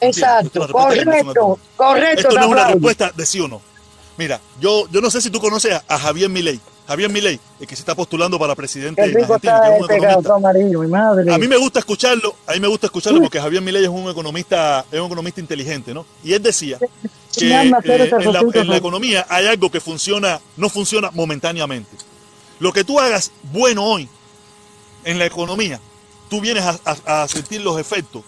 Exacto, 0.00 0.64
es 0.64 0.66
un 0.66 0.72
correcto, 0.72 1.10
argumento. 1.10 1.58
correcto. 1.76 2.20
Esto 2.28 2.34
no 2.34 2.40
es 2.44 2.50
una 2.50 2.66
respuesta 2.68 3.12
de 3.14 3.26
sí 3.26 3.40
o 3.40 3.48
no. 3.48 3.62
Mira, 4.18 4.40
yo, 4.60 4.88
yo 4.90 5.00
no 5.00 5.10
sé 5.10 5.20
si 5.20 5.30
tú 5.30 5.40
conoces 5.40 5.72
a, 5.74 5.84
a 5.86 5.98
Javier 5.98 6.28
Milei. 6.30 6.60
Javier 6.86 7.10
Milei, 7.10 7.40
el 7.58 7.66
que 7.66 7.74
se 7.74 7.80
está 7.82 7.94
postulando 7.94 8.38
para 8.38 8.54
presidente 8.54 9.02
en 9.02 9.08
Argentina, 9.16 9.36
está 9.36 9.60
que 9.62 9.66
es 9.76 9.80
un 9.80 9.84
economista. 9.86 10.16
gato 10.16 10.34
amarillo, 10.34 10.80
mi 10.80 10.86
madre. 10.88 11.32
A 11.34 11.38
mí 11.38 11.48
me 11.48 11.56
gusta 11.56 11.80
escucharlo, 11.80 12.34
a 12.46 12.52
mí 12.52 12.60
me 12.60 12.68
gusta 12.68 12.86
escucharlo 12.86 13.20
porque 13.20 13.40
Javier 13.40 13.60
Milei 13.62 13.82
es 13.84 13.88
un 13.88 14.08
economista, 14.08 14.84
es 14.92 15.00
un 15.00 15.06
economista 15.06 15.40
inteligente, 15.40 15.92
¿no? 15.92 16.06
Y 16.22 16.32
él 16.32 16.42
decía 16.42 16.78
que 16.78 17.48
eh, 17.48 17.60
en, 17.60 17.70
la, 18.68 18.76
economía 18.76 19.26
hay 19.28 19.46
algo 19.46 19.70
que 19.70 19.80
funciona, 19.80 20.40
no 20.56 20.68
funciona 20.68 21.10
momentáneamente. 21.10 21.96
Lo 22.60 22.72
que 22.72 22.84
tú 22.84 23.00
hagas 23.00 23.32
bueno 23.52 23.84
hoy 23.84 24.08
en 25.04 25.18
la 25.18 25.26
economía, 25.26 25.80
tú 26.30 26.40
vienes 26.40 26.62
a, 26.64 26.78
a- 27.06 27.22
a 27.24 27.28
sentir 27.28 27.60
los 27.62 27.78
efectos 27.80 28.22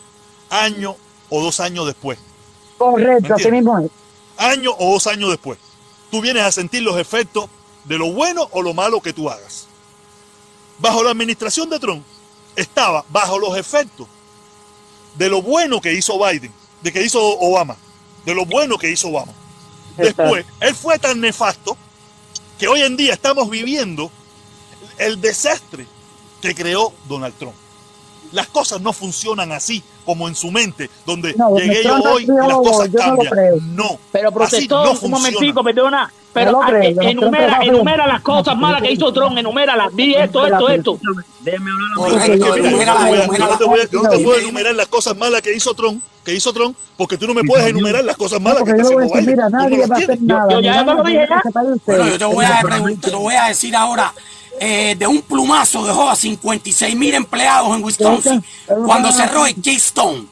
año 0.51 0.97
o 1.31 1.43
dos 1.43 1.61
años 1.61 1.87
después. 1.87 2.19
Correcto, 2.77 3.29
¿Me 3.29 3.35
así 3.35 3.51
mismo 3.51 3.79
es. 3.79 3.91
Año 4.37 4.73
o 4.79 4.93
dos 4.93 5.07
años 5.07 5.31
después. 5.31 5.59
Tú 6.11 6.21
vienes 6.21 6.43
a 6.43 6.53
sentir 6.53 6.83
los 6.83 6.99
efectos 6.99 7.49
de 7.89 7.99
lo 7.99 8.13
bueno 8.13 8.49
o 8.53 8.63
lo 8.63 8.75
malo 8.75 9.01
que 9.01 9.13
tú 9.13 9.29
hagas. 9.31 9.67
Bajo 10.79 11.03
la 11.03 11.11
administración 11.11 11.69
de 11.71 11.79
Trump 11.81 12.05
estaba 12.55 13.05
bajo 13.11 13.39
los 13.39 13.57
efectos 13.57 14.07
de 15.17 15.29
lo 15.29 15.43
bueno 15.43 15.81
que 15.81 15.93
hizo 15.95 16.19
Biden, 16.25 16.53
de 16.83 16.93
que 16.93 17.03
hizo 17.03 17.21
Obama, 17.21 17.77
de 18.25 18.35
lo 18.35 18.45
bueno 18.47 18.79
que 18.79 18.91
hizo 18.91 19.09
Obama. 19.09 19.33
Después, 19.97 20.45
él 20.61 20.75
fue 20.77 20.99
tan 20.99 21.21
nefasto 21.21 21.77
que 22.59 22.69
hoy 22.69 22.83
en 22.83 22.97
día 22.97 23.15
estamos 23.15 23.51
viviendo 23.51 24.11
el 24.99 25.21
desastre 25.21 25.87
que 26.41 26.55
creó 26.55 26.93
Donald 27.09 27.35
Trump. 27.37 27.55
Las 28.31 28.47
cosas 28.49 28.81
no 28.81 28.93
funcionan 28.93 29.51
así 29.53 29.83
como 30.05 30.29
en 30.29 30.37
su 30.37 30.51
mente, 30.53 30.89
donde 31.07 31.35
No, 31.35 31.57
llegué 31.57 31.83
yo 31.83 31.91
Trump 32.01 32.07
hoy 32.07 32.23
y 32.25 32.27
las 32.27 32.57
cosas 32.59 32.91
yo 32.93 32.99
no 32.99 33.05
cambian. 33.05 33.33
creo. 33.33 33.57
No, 33.63 33.99
Pero 34.13 34.29
así 34.29 34.35
protestó, 34.39 34.85
no 34.85 34.91
un 34.93 34.97
funciona. 34.99 35.17
momentico, 35.17 35.65
perdona. 35.65 36.13
Pero 36.33 36.61
creo, 36.61 37.01
enumera, 37.03 37.59
enumera 37.63 38.07
las 38.07 38.21
cosas 38.21 38.57
malas 38.57 38.83
que 38.83 38.93
hizo 38.93 39.13
Trump, 39.13 39.37
enuméralas. 39.39 39.95
Di 39.97 40.15
esto, 40.15 40.47
esto, 40.47 40.69
esto. 40.69 40.99
Déjeme 41.41 41.71
hablar 41.71 42.29
yo 43.91 44.03
no 44.03 44.09
te 44.11 44.19
puedo 44.19 44.39
enumerar 44.39 44.75
las 44.75 44.87
cosas 44.89 45.17
malas 45.17 45.41
que 45.43 45.55
hizo 45.55 45.73
Trump, 45.75 46.03
que 46.25 46.35
hizo 46.35 46.53
Trump, 46.53 46.77
porque 46.97 47.17
tú 47.17 47.27
no 47.27 47.35
me 47.35 47.43
puedes 47.45 47.67
enumerar 47.67 48.05
las 48.05 48.17
cosas 48.17 48.41
malas 48.41 48.63
que 48.63 48.71
porque 48.73 48.83
está 48.83 48.93
yo 48.95 49.01
no 49.01 49.07
voy 49.09 49.17
a 49.17 49.21
haciendo 49.21 49.33
decir, 49.33 49.37
Biden. 49.37 49.37
mira, 49.37 49.49
nadie 49.51 49.87
va 49.87 49.97
a 49.97 49.99
hacer 49.99 50.23
nada. 50.23 50.53
yo 50.53 50.61
ya 50.61 50.85
te 50.85 50.95
lo 50.95 51.03
dije. 51.05 51.27
Bueno, 51.87 52.09
yo 52.09 52.19
te 52.19 52.25
voy 52.25 52.45
a, 52.45 52.61
pregun- 52.61 53.01
te 53.01 53.11
voy 53.11 53.35
a 53.35 53.45
decir 53.47 53.75
ahora. 53.77 54.13
eh, 54.61 54.97
de 54.99 55.07
un 55.07 55.23
plumazo 55.23 55.87
dejó 55.87 56.11
a 56.11 56.17
56 56.17 56.97
mil 56.97 57.15
empleados 57.15 57.75
en 57.77 57.83
Wisconsin 57.85 58.45
cuando 58.85 59.11
cerró 59.13 59.47
el 59.47 59.55
Keystone. 59.55 60.27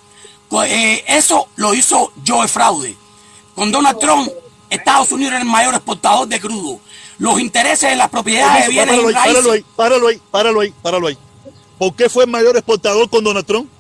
Eh, 0.67 1.05
eso 1.09 1.49
lo 1.57 1.73
hizo 1.75 2.13
Joe 2.27 2.47
Fraude. 2.49 2.95
Con 3.55 3.71
Donald 3.73 3.99
Trump, 3.99 4.29
Estados 4.71 5.11
Unidos 5.13 5.33
era 5.33 5.43
el 5.43 5.49
mayor 5.49 5.75
exportador 5.75 6.27
de 6.29 6.41
crudo. 6.41 6.81
Los 7.19 7.41
intereses 7.41 7.91
de 7.91 7.97
las 7.97 8.11
propiedades 8.11 8.67
de 8.67 8.73
bienes 8.73 8.95
Páralo 8.97 9.09
ahí, 9.09 9.11
y 9.11 9.15
páralo 9.15 9.51
ahí, 9.51 9.61
raíces. 9.61 9.75
páralo 9.77 10.09
ahí, 10.09 10.23
páralo 10.31 10.61
ahí, 10.61 10.75
páralo 10.83 11.07
ahí. 11.07 11.19
¿Por 11.79 11.95
qué 11.95 12.09
fue 12.09 12.25
el 12.25 12.31
mayor 12.31 12.57
exportador 12.57 13.09
con 13.09 13.25
Donald 13.25 13.47
Trump? 13.47 13.71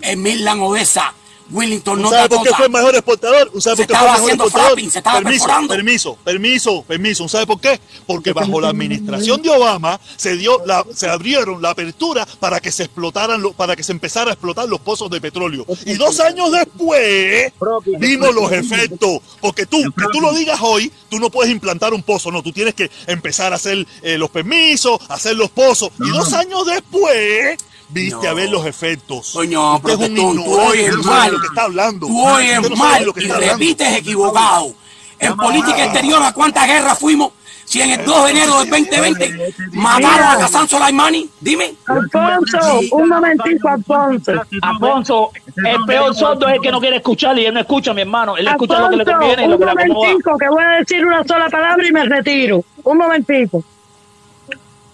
En 0.00 0.60
Odessa, 0.60 1.12
Willington, 1.50 1.96
¿Tú 1.96 2.02
North 2.02 2.14
sabes 2.14 2.28
por 2.28 2.42
qué 2.46 2.54
fue 2.54 2.66
el 2.66 2.72
mejor 2.72 2.94
exportador? 2.94 3.50
¿Tú 3.50 3.60
sabes 3.60 3.78
Se 3.78 3.86
por 3.86 3.96
qué 3.96 3.98
fue 3.98 4.06
el 4.06 4.12
mejor 4.12 4.30
exportador? 4.30 4.68
fracking, 4.72 4.90
se 4.90 4.98
estaba 4.98 5.18
permiso, 5.20 5.44
perforando. 5.44 5.74
permiso, 5.74 6.18
permiso, 6.24 6.82
permiso. 6.82 7.22
¿Tú 7.24 7.28
sabes 7.28 7.46
por 7.46 7.60
qué? 7.60 7.80
Porque 8.06 8.32
bajo 8.32 8.60
la 8.60 8.68
administración 8.68 9.42
de 9.42 9.50
Obama 9.50 10.00
se 10.16 10.36
dio 10.36 10.62
la, 10.66 10.84
se 10.94 11.08
abrieron 11.08 11.60
la 11.62 11.70
apertura 11.70 12.26
para 12.40 12.60
que 12.60 12.70
se 12.70 12.84
explotaran, 12.84 13.40
lo- 13.40 13.52
para 13.52 13.74
que 13.76 13.82
se 13.82 13.92
empezara 13.92 14.30
a 14.30 14.34
explotar 14.34 14.68
los 14.68 14.80
pozos 14.80 15.10
de 15.10 15.20
petróleo. 15.20 15.64
Y 15.86 15.94
dos 15.94 16.20
años 16.20 16.50
después 16.52 17.52
vimos 17.98 18.34
los 18.34 18.52
efectos. 18.52 19.20
Porque 19.40 19.66
tú, 19.66 19.78
que 19.96 20.04
tú 20.12 20.20
lo 20.20 20.32
digas 20.34 20.58
hoy, 20.62 20.92
tú 21.08 21.18
no 21.18 21.30
puedes 21.30 21.50
implantar 21.52 21.94
un 21.94 22.02
pozo, 22.02 22.30
no. 22.30 22.42
Tú 22.42 22.52
tienes 22.52 22.74
que 22.74 22.90
empezar 23.06 23.52
a 23.52 23.56
hacer 23.56 23.86
eh, 24.02 24.18
los 24.18 24.30
permisos, 24.30 24.98
hacer 25.08 25.36
los 25.36 25.50
pozos. 25.50 25.90
Y 26.04 26.10
dos 26.10 26.32
años 26.32 26.66
después 26.66 27.56
viste 27.88 28.24
No. 28.24 28.28
a 28.30 28.34
ver 28.34 28.50
los 28.50 28.66
efectos. 28.66 29.30
Coño, 29.32 29.76
Usted 29.76 29.92
es 29.92 30.08
un 30.10 30.14
tú 30.14 30.30
ignorante, 30.32 30.68
oyes 30.70 30.96
no 30.96 31.02
sabe 31.02 31.16
mal. 31.16 31.32
lo 31.32 31.40
que 31.40 31.46
está 31.46 31.62
hablando. 31.62 32.06
Tú 32.06 32.26
oyes 32.26 32.70
no 32.70 32.76
mal 32.76 33.04
lo 33.04 33.12
que 33.14 33.24
y 33.24 33.30
hablando. 33.30 33.52
repites 33.54 33.96
equivocado. 33.96 34.72
En 35.20 35.36
política 35.36 35.84
exterior, 35.84 36.22
¿a 36.22 36.32
cuántas 36.32 36.66
guerras 36.66 36.98
fuimos? 36.98 37.32
Si 37.64 37.82
en 37.82 37.90
el 37.90 38.04
2 38.06 38.24
de 38.24 38.30
enero 38.30 38.60
del 38.60 38.70
2020 38.70 39.54
mataron 39.72 40.22
a 40.40 40.44
Hassan 40.44 40.66
Soleimani, 40.68 41.28
dime. 41.38 41.74
Alfonso, 41.86 42.80
un 42.92 43.08
momentico, 43.10 43.68
Alfonso. 43.68 44.32
Alfonso, 44.62 45.30
el 45.56 45.84
peor 45.86 46.14
sordo 46.14 46.48
es 46.48 46.54
el 46.54 46.60
que 46.62 46.70
no 46.70 46.80
quiere 46.80 46.96
escuchar 46.96 47.38
y 47.38 47.44
él 47.44 47.52
no 47.52 47.60
escucha, 47.60 47.92
mi 47.92 48.00
hermano. 48.02 48.38
Él 48.38 48.48
escucha 48.48 48.78
lo 48.80 48.88
que 48.88 48.96
le 48.96 49.04
conviene 49.04 49.44
y 49.44 49.48
lo 49.48 49.54
un 49.56 49.58
que 49.58 49.64
le 49.66 49.70
acomoda. 49.72 49.94
momentico, 49.94 50.38
que 50.38 50.48
voy 50.48 50.62
a 50.64 50.68
decir 50.78 51.04
una 51.04 51.24
sola 51.24 51.50
palabra 51.50 51.86
y 51.86 51.92
me 51.92 52.04
retiro. 52.06 52.64
Un 52.84 52.96
momentico. 52.96 53.62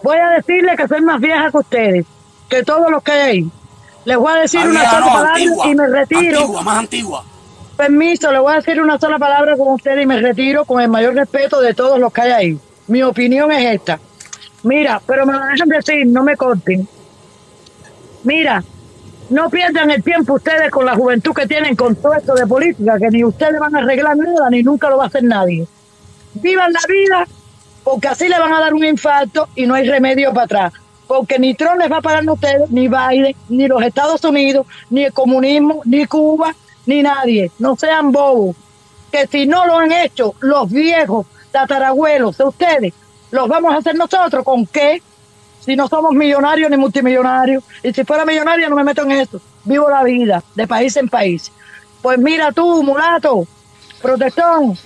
Voy 0.03 0.17
a 0.19 0.31
decirle 0.31 0.75
que 0.77 0.89
soy 0.89 1.01
más 1.01 1.21
vieja 1.21 1.51
que 1.53 1.57
ustedes, 1.59 2.07
que 2.49 2.63
todos 2.63 2.91
los 2.91 3.03
que 3.03 3.13
hay 3.13 3.21
ahí. 3.21 3.51
Les 4.05 4.17
voy 4.17 4.33
a 4.33 4.37
decir 4.37 4.61
una 4.67 4.91
sola 4.91 5.07
palabra 5.07 5.35
antigua, 5.35 5.67
y 5.67 5.75
me 5.75 5.87
retiro. 5.89 6.41
Antigua, 6.41 6.63
más 6.63 6.79
antigua. 6.79 7.25
Permiso, 7.77 8.31
le 8.31 8.39
voy 8.39 8.53
a 8.53 8.57
decir 8.57 8.81
una 8.81 8.99
sola 8.99 9.19
palabra 9.19 9.57
con 9.57 9.69
ustedes 9.69 10.03
y 10.03 10.07
me 10.07 10.21
retiro 10.21 10.65
con 10.65 10.81
el 10.81 10.89
mayor 10.89 11.15
respeto 11.15 11.61
de 11.61 11.75
todos 11.75 11.99
los 11.99 12.13
que 12.13 12.21
hay 12.21 12.31
ahí. 12.31 12.59
Mi 12.87 13.03
opinión 13.03 13.51
es 13.51 13.75
esta. 13.75 13.99
Mira, 14.63 15.01
pero 15.07 15.27
me 15.27 15.33
lo 15.33 15.41
dejan 15.41 15.69
decir, 15.69 16.07
no 16.07 16.23
me 16.23 16.37
corten. 16.37 16.87
Mira, 18.23 18.63
no 19.31 19.51
pierdan 19.51 19.91
el 19.91 20.03
tiempo 20.03 20.35
ustedes 20.35 20.71
con 20.71 20.87
la 20.87 20.95
juventud 20.95 21.33
que 21.33 21.47
tienen 21.47 21.75
con 21.75 21.97
todo 21.97 22.15
esto 22.15 22.35
de 22.35 22.47
política, 22.47 22.99
que 22.99 23.09
ni 23.11 23.25
ustedes 23.25 23.59
van 23.59 23.75
a 23.75 23.81
arreglar 23.81 24.17
nada, 24.17 24.51
ni 24.51 24.63
nunca 24.63 24.89
lo 24.89 24.99
va 24.99 25.05
a 25.05 25.07
hacer 25.09 25.25
nadie. 25.25 25.67
Vivan 26.35 26.73
la 26.73 26.81
vida, 26.89 27.27
porque 27.83 28.09
así 28.09 28.29
le 28.29 28.39
van 28.39 28.53
a 28.53 28.61
dar 28.61 28.75
un 28.75 28.85
infarto 28.85 29.49
y 29.55 29.67
no 29.67 29.75
hay 29.75 29.89
remedio 29.89 30.33
para 30.33 30.45
atrás. 30.45 30.73
Porque 31.07 31.39
ni 31.39 31.55
Trump 31.55 31.79
les 31.79 31.91
va 31.91 31.99
a 31.99 32.03
pagar 32.03 32.27
a 32.27 32.33
ustedes, 32.33 32.71
ni 32.71 32.89
Biden, 32.89 33.35
ni 33.49 33.69
los 33.69 33.83
Estados 33.83 34.25
Unidos, 34.25 34.67
ni 34.91 35.05
el 35.05 35.13
comunismo, 35.13 35.83
ni 35.85 36.07
Cuba, 36.07 36.55
ni 36.87 37.03
nadie. 37.03 37.51
No 37.59 37.77
sean 37.77 38.13
bobos. 38.13 38.57
Que 39.13 39.27
si 39.27 39.47
no 39.47 39.67
lo 39.67 39.79
han 39.79 39.93
hecho 39.93 40.35
los 40.41 40.71
viejos 40.71 41.27
tatarabuelos 41.53 42.37
de 42.39 42.45
ustedes, 42.45 42.95
los 43.31 43.49
vamos 43.49 43.75
a 43.75 43.79
hacer 43.79 43.95
nosotros. 43.97 44.45
¿Con 44.45 44.67
qué? 44.67 45.03
Si 45.61 45.77
no 45.77 45.89
somos 45.89 46.13
millonarios 46.13 46.71
ni 46.71 46.77
multimillonarios. 46.77 47.63
Y 47.83 47.93
si 47.93 48.05
fuera 48.05 48.25
millonario 48.25 48.69
no 48.69 48.77
me 48.77 48.85
meto 48.85 49.03
en 49.03 49.13
eso. 49.13 49.41
Vivo 49.65 49.89
la 49.89 50.03
vida 50.03 50.43
de 50.55 50.67
país 50.67 50.97
en 50.97 51.09
país. 51.09 51.53
Pues 52.03 52.19
mira 52.19 52.53
tú, 52.53 52.83
mulato, 52.83 53.47
protestón, 54.03 54.77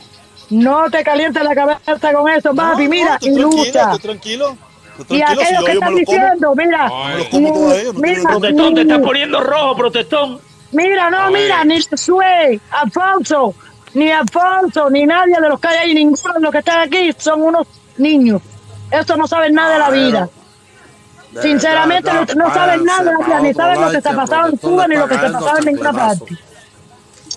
no 0.50 0.90
te 0.90 1.02
calientes 1.02 1.42
la 1.42 1.54
cabeza 1.54 2.12
con 2.12 2.28
eso, 2.28 2.54
papi. 2.54 2.84
No, 2.84 2.90
mira, 2.90 3.12
no, 3.14 3.18
tú 3.18 3.26
y 3.26 3.34
tranquilo, 3.34 3.50
lucha. 3.50 3.98
tranquilo. 3.98 4.48
tú 4.50 4.58
Y 4.58 4.67
si 5.08 5.22
aquellos 5.22 5.60
yo- 5.60 5.64
que 5.64 5.72
están 5.72 5.90
lo 5.92 5.98
diciendo, 5.98 6.54
mira, 6.56 6.88
lo 6.88 7.92
mira, 7.94 8.22
Protestón, 8.22 8.74
te 8.74 8.80
estás 8.82 8.98
poniendo 9.00 9.40
rojo, 9.40 9.76
protestón. 9.76 10.40
Mira, 10.72 11.10
no, 11.10 11.30
mira, 11.30 11.64
ni 11.64 11.80
Sue, 11.80 12.60
Alfonso, 12.70 13.54
ni 13.94 14.10
Alfonso, 14.10 14.90
ni 14.90 15.06
nadie 15.06 15.36
de 15.40 15.48
los 15.48 15.58
que 15.60 15.68
hay 15.68 15.78
ahí, 15.78 15.94
ninguno 15.94 16.34
de 16.34 16.40
los 16.40 16.52
que 16.52 16.58
están 16.58 16.80
aquí 16.80 17.10
son 17.16 17.42
unos 17.42 17.66
niños. 17.96 18.42
Eso 18.90 19.16
no 19.16 19.26
saben 19.26 19.54
nada 19.54 19.72
de 19.74 19.78
la 19.78 19.90
vida. 19.90 20.28
Sinceramente, 21.40 22.10
no, 22.12 22.24
no 22.46 22.54
saben 22.54 22.84
nada 22.84 23.04
de 23.04 23.12
la 23.18 23.24
vida, 23.26 23.40
ni 23.40 23.54
saben 23.54 23.80
lo 23.80 23.90
que 23.90 24.00
se 24.00 24.08
ha 24.08 24.16
pasado 24.16 24.48
en 24.48 24.56
Cuba, 24.56 24.88
ni 24.88 24.96
lo 24.96 25.06
que 25.08 25.14
se 25.18 25.26
ha 25.26 25.32
pasado 25.32 25.58
en 25.58 25.64
ninguna 25.64 25.92
parte. 25.92 26.36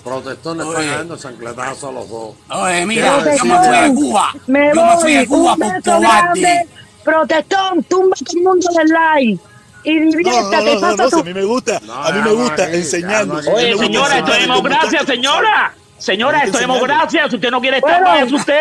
Protestones 0.02 0.66
Oye. 0.66 0.74
pagando 0.90 1.16
chancletazo 1.16 1.88
a 1.88 1.92
los 1.92 2.08
dos. 2.08 2.34
Oye, 2.50 2.86
mira, 2.86 3.14
Protestón, 3.18 3.48
yo 3.48 3.54
me 3.54 3.68
fui 3.68 3.78
de 3.78 3.94
Cuba. 3.94 4.32
Me 4.46 4.74
yo 4.74 4.84
me 4.86 4.96
fui 4.98 5.12
de 5.14 5.26
Cuba 5.28 5.56
por 5.56 5.82
cobarde. 5.82 6.68
Protestón, 7.04 7.82
tumba 7.84 8.16
todo 8.24 8.36
el 8.38 8.42
mundo 8.44 8.68
del 8.76 8.88
like. 8.88 9.42
Y 9.84 9.94
No, 9.94 10.04
no, 10.04 10.10
diviértate, 10.16 10.74
no, 10.74 10.96
no, 10.96 11.08
no, 11.08 11.18
a 11.18 11.22
mí 11.24 11.34
me 11.34 11.44
gusta, 11.44 11.80
No, 11.84 11.92
a 11.94 12.12
mí 12.12 12.20
me 12.22 12.32
gusta 12.32 12.70
enseñando. 12.72 13.40
Oye, 13.52 13.76
señora, 13.76 14.18
esto 14.18 14.32
es 14.34 14.40
democracia, 14.42 15.04
señora. 15.04 15.74
Señora, 15.98 16.40
que 16.40 16.46
esto 16.46 16.58
es 16.58 16.62
democracia. 16.62 17.28
Si 17.28 17.34
usted 17.36 17.50
no 17.50 17.60
quiere 17.60 17.78
estar, 17.78 18.00
Bueno. 18.00 18.06
váyase 18.08 18.34
usted. 18.34 18.60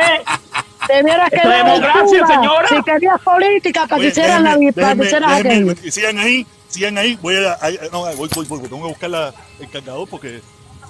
Te 0.87 1.03
hubieras 1.03 1.31
Esto 1.31 1.35
es 1.35 1.41
quedado 1.43 1.59
en 1.59 1.81
democracia, 1.81 2.27
señora. 2.27 2.67
Si 2.69 2.83
querías 2.83 3.21
política, 3.21 3.87
para 3.87 4.01
que 4.01 4.07
hicieran 4.07 4.43
la 4.43 4.57
para 4.73 4.95
que 4.95 5.15
aquello. 5.49 5.75
sigan 5.91 6.17
ahí, 6.17 6.45
sigan 6.67 6.97
ahí. 6.97 7.17
Voy 7.21 7.35
a, 7.35 7.57
no, 7.91 8.01
voy, 8.15 8.29
voy, 8.33 8.45
voy, 8.47 8.59
tengo 8.61 8.81
que 8.81 8.87
buscar 8.89 9.09
la, 9.09 9.33
el 9.59 9.69
cargador 9.69 10.07
porque 10.09 10.41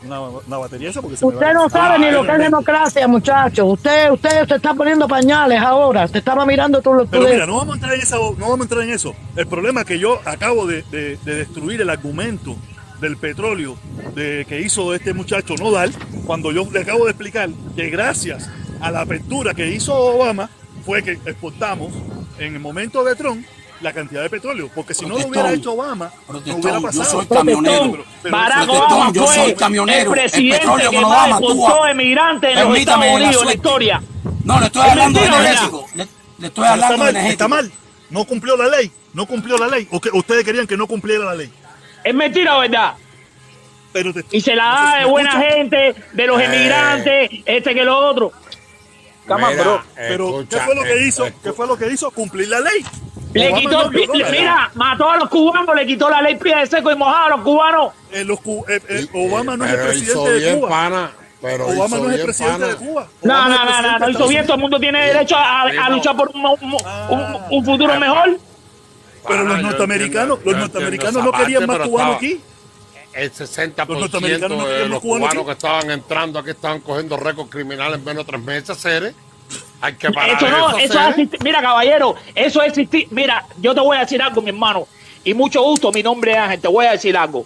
una, 0.03 0.19
una 0.21 0.57
batería 0.57 0.89
esa 0.89 1.01
porque 1.01 1.17
se 1.17 1.25
Usted 1.25 1.53
no 1.53 1.69
sabe 1.69 1.99
ni 1.99 2.11
lo 2.11 2.23
que 2.25 2.31
es 2.31 2.37
democracia, 2.39 3.07
muchachos. 3.07 3.65
Usted, 3.73 4.11
usted 4.11 4.47
se 4.47 4.55
está 4.55 4.73
poniendo 4.73 5.07
pañales 5.07 5.59
ahora. 5.61 6.07
Te 6.07 6.17
estaba 6.19 6.45
mirando 6.45 6.81
tú 6.81 6.93
lo 6.93 7.05
Pero 7.05 7.23
mira, 7.27 7.45
no 7.45 7.57
vamos 7.57 7.73
a 7.73 7.75
entrar 7.77 7.93
en 7.95 8.01
esa, 8.01 8.15
no 8.17 8.31
vamos 8.33 8.59
a 8.59 8.63
entrar 8.63 8.83
en 8.83 8.89
eso. 8.91 9.13
El 9.35 9.47
problema 9.47 9.81
es 9.81 9.87
que 9.87 9.99
yo 9.99 10.19
acabo 10.25 10.65
de, 10.65 10.83
de- 10.91 11.17
de 11.23 11.35
destruir 11.35 11.81
el 11.81 11.89
argumento 11.89 12.55
del 12.99 13.17
petróleo 13.17 13.77
de, 14.15 14.45
que 14.47 14.61
hizo 14.61 14.93
este 14.93 15.13
muchacho 15.13 15.55
Nodal, 15.55 15.91
cuando 16.25 16.51
yo 16.51 16.67
le 16.71 16.81
acabo 16.81 17.05
de 17.05 17.11
explicar 17.11 17.49
que 17.75 17.89
gracias 17.89 18.49
a 18.79 18.91
la 18.91 19.01
apertura 19.01 19.53
que 19.53 19.67
hizo 19.71 19.95
Obama 19.95 20.49
fue 20.85 21.03
que 21.03 21.13
exportamos 21.13 21.91
en 22.39 22.53
el 22.55 22.59
momento 22.59 23.03
de 23.03 23.15
Trump 23.15 23.45
la 23.81 23.93
cantidad 23.93 24.21
de 24.21 24.29
petróleo, 24.29 24.69
porque 24.73 24.93
si 24.93 25.03
no 25.05 25.09
lo 25.09 25.15
hubiera 25.15 25.31
Protestón. 25.47 25.59
hecho 25.59 25.71
Obama, 25.73 26.05
no 26.05 26.27
Protestón, 26.27 26.61
hubiera 26.61 26.77
yo 26.79 26.83
pasado. 26.83 27.11
soy 27.11 27.25
camionero. 27.27 27.91
Pero- 27.91 28.05
pero- 28.21 28.37
Barack 28.37 28.63
Protestón, 28.65 28.91
Obama 28.91 29.11
yo 29.13 29.27
soy 29.27 29.55
camionero. 29.55 29.99
el 29.99 30.05
El 30.05 30.11
presidente 30.11 30.57
petróleo 30.59 30.89
que 30.91 30.95
con 31.01 31.09
más 31.09 31.17
Obama 31.27 31.39
tuvo- 31.39 31.51
exportó 31.67 31.87
emigrantes 31.87 32.57
en 32.57 32.69
los 32.69 32.77
Estados 32.77 33.05
la 33.05 33.11
Unidos 33.13 33.41
en 33.41 33.47
la 33.47 33.53
historia. 33.53 34.03
No, 34.43 34.59
le 34.59 34.65
estoy 34.67 34.81
Es 34.83 34.89
hablando 34.91 35.19
de 35.19 35.25
energético. 35.25 35.85
Le, 35.95 35.97
le 35.97 36.47
estoy 36.47 36.63
está 36.63 36.73
hablando 36.73 36.93
de 36.93 36.97
mal, 36.99 37.09
energético. 37.09 37.31
está 37.31 37.47
mal. 37.47 37.71
No 38.09 38.25
cumplió 38.25 38.57
la 38.57 38.67
ley, 38.67 38.91
no 39.13 39.25
cumplió 39.25 39.57
la 39.57 39.67
ley. 39.67 39.87
O 39.91 39.99
que 40.01 40.09
ustedes 40.13 40.43
querían 40.43 40.67
que 40.67 40.77
no 40.77 40.85
cumpliera 40.87 41.25
la 41.25 41.33
ley. 41.35 41.51
Es 42.03 42.13
mentira, 42.13 42.57
¿verdad? 42.59 42.93
Pero 43.93 44.13
te- 44.13 44.23
Y 44.31 44.41
se 44.41 44.55
la 44.55 44.69
no 44.71 44.77
sé 44.77 44.83
da 44.83 44.91
si 44.93 44.99
de 44.99 45.05
buena 45.05 45.29
escuchan. 45.31 45.51
gente, 45.53 45.95
de 46.13 46.27
los 46.27 46.39
Eh. 46.41 46.45
emigrantes, 46.45 47.29
este 47.45 47.73
que 47.73 47.83
lo 47.83 47.97
otro. 47.97 48.31
Mira, 49.27 49.49
bro. 49.63 49.81
Pero, 49.95 50.29
escucha, 50.41 50.57
¿qué 50.59 50.65
fue 50.65 50.75
lo 50.75 50.83
que 50.83 50.93
eh, 50.93 51.07
hizo? 51.07 51.25
escu- 51.27 51.33
¿Qué 51.43 51.53
fue 51.53 51.67
lo 51.67 51.77
que 51.77 51.87
hizo? 51.91 52.11
Cumplir 52.11 52.49
la 52.49 52.59
ley. 52.59 52.83
Le 53.33 53.47
Obama 53.47 53.59
quitó, 53.61 53.83
no 53.83 53.89
violó 53.89 54.13
mira, 54.31 54.71
mató 54.75 55.09
a 55.09 55.17
los 55.17 55.29
cubanos, 55.29 55.75
le 55.75 55.85
quitó 55.85 56.09
la 56.09 56.21
ley 56.21 56.35
pie 56.35 56.55
de 56.55 56.65
seco 56.67 56.91
y 56.91 56.95
mojado 56.95 57.25
a 57.25 57.29
los 57.29 57.41
cubanos. 57.41 57.93
Eh, 58.11 58.23
los 58.25 58.39
eh, 58.39 58.81
eh, 58.89 59.07
Obama 59.13 59.55
no 59.57 59.65
es 59.65 59.71
el 59.71 59.77
pero 59.77 59.93
hizo 59.93 60.23
presidente 60.23 60.45
de 60.49 60.55
Cuba. 60.59 60.69
pana, 60.69 61.11
pero 61.41 61.67
Obama 61.67 61.97
no 61.97 62.09
es 62.11 62.19
el 62.19 62.25
presidente 62.25 62.59
pana. 62.59 62.67
de 62.67 62.75
Cuba. 62.75 63.07
No, 63.23 63.33
Obama 63.33 63.47
no, 63.49 63.53
el 63.55 63.81
no, 63.83 63.91
no, 63.91 63.99
no 63.99 64.09
hizo 64.09 64.27
bien, 64.27 64.43
todo 64.45 64.55
el 64.55 64.61
mundo 64.61 64.79
tiene 64.79 65.05
derecho 65.07 65.35
a, 65.37 65.61
a 65.61 65.89
luchar 65.89 66.17
por 66.17 66.29
un, 66.33 66.45
un- 66.45 66.73
un- 66.73 67.37
un 67.51 67.65
futuro 67.65 67.93
Ah. 67.93 67.99
mejor. 67.99 68.37
Pero 69.27 69.43
los 69.43 69.61
norteamericanos, 69.61 70.37
entiendo- 70.39 70.59
los 70.59 70.69
norteamericanos 70.73 71.23
no 71.23 71.31
querían 71.31 71.65
parte, 71.67 71.79
más 71.79 71.87
cubanos 71.87 72.13
estaba- 72.15 72.33
aquí. 72.33 72.41
El 73.13 73.31
60% 73.31 73.87
Los 73.87 73.99
norteamericanos 73.99 74.57
no 74.57 74.65
de 74.67 74.79
los 74.79 74.89
los 74.89 74.99
cubanos 75.01 75.29
cubanos 75.29 75.45
que 75.45 75.51
estaban 75.51 75.91
entrando 75.91 76.39
aquí 76.39 76.49
estaban 76.51 76.79
cogiendo 76.79 77.17
récords 77.17 77.49
criminales 77.51 77.99
en 77.99 78.05
menos 78.05 78.25
de 78.25 78.31
tres 78.31 78.41
meses, 78.43 78.77
Ceres. 78.77 79.13
Hay 79.81 79.93
que 79.95 80.11
parar 80.11 80.37
Eso 80.37 80.47
no, 80.49 80.77
eso 80.77 80.93
Ceres. 80.93 81.09
existe. 81.09 81.37
Mira, 81.43 81.61
caballero, 81.61 82.15
eso 82.35 82.61
existe. 82.61 83.07
Mira, 83.11 83.45
yo 83.59 83.73
te 83.73 83.81
voy 83.81 83.97
a 83.97 84.01
decir 84.01 84.21
algo, 84.21 84.41
mi 84.41 84.49
hermano. 84.49 84.87
Y 85.23 85.33
mucho 85.33 85.61
gusto, 85.63 85.91
mi 85.91 86.03
nombre 86.03 86.31
es 86.31 86.37
Ángel, 86.37 86.61
te 86.61 86.67
voy 86.67 86.85
a 86.85 86.91
decir 86.91 87.15
algo. 87.17 87.45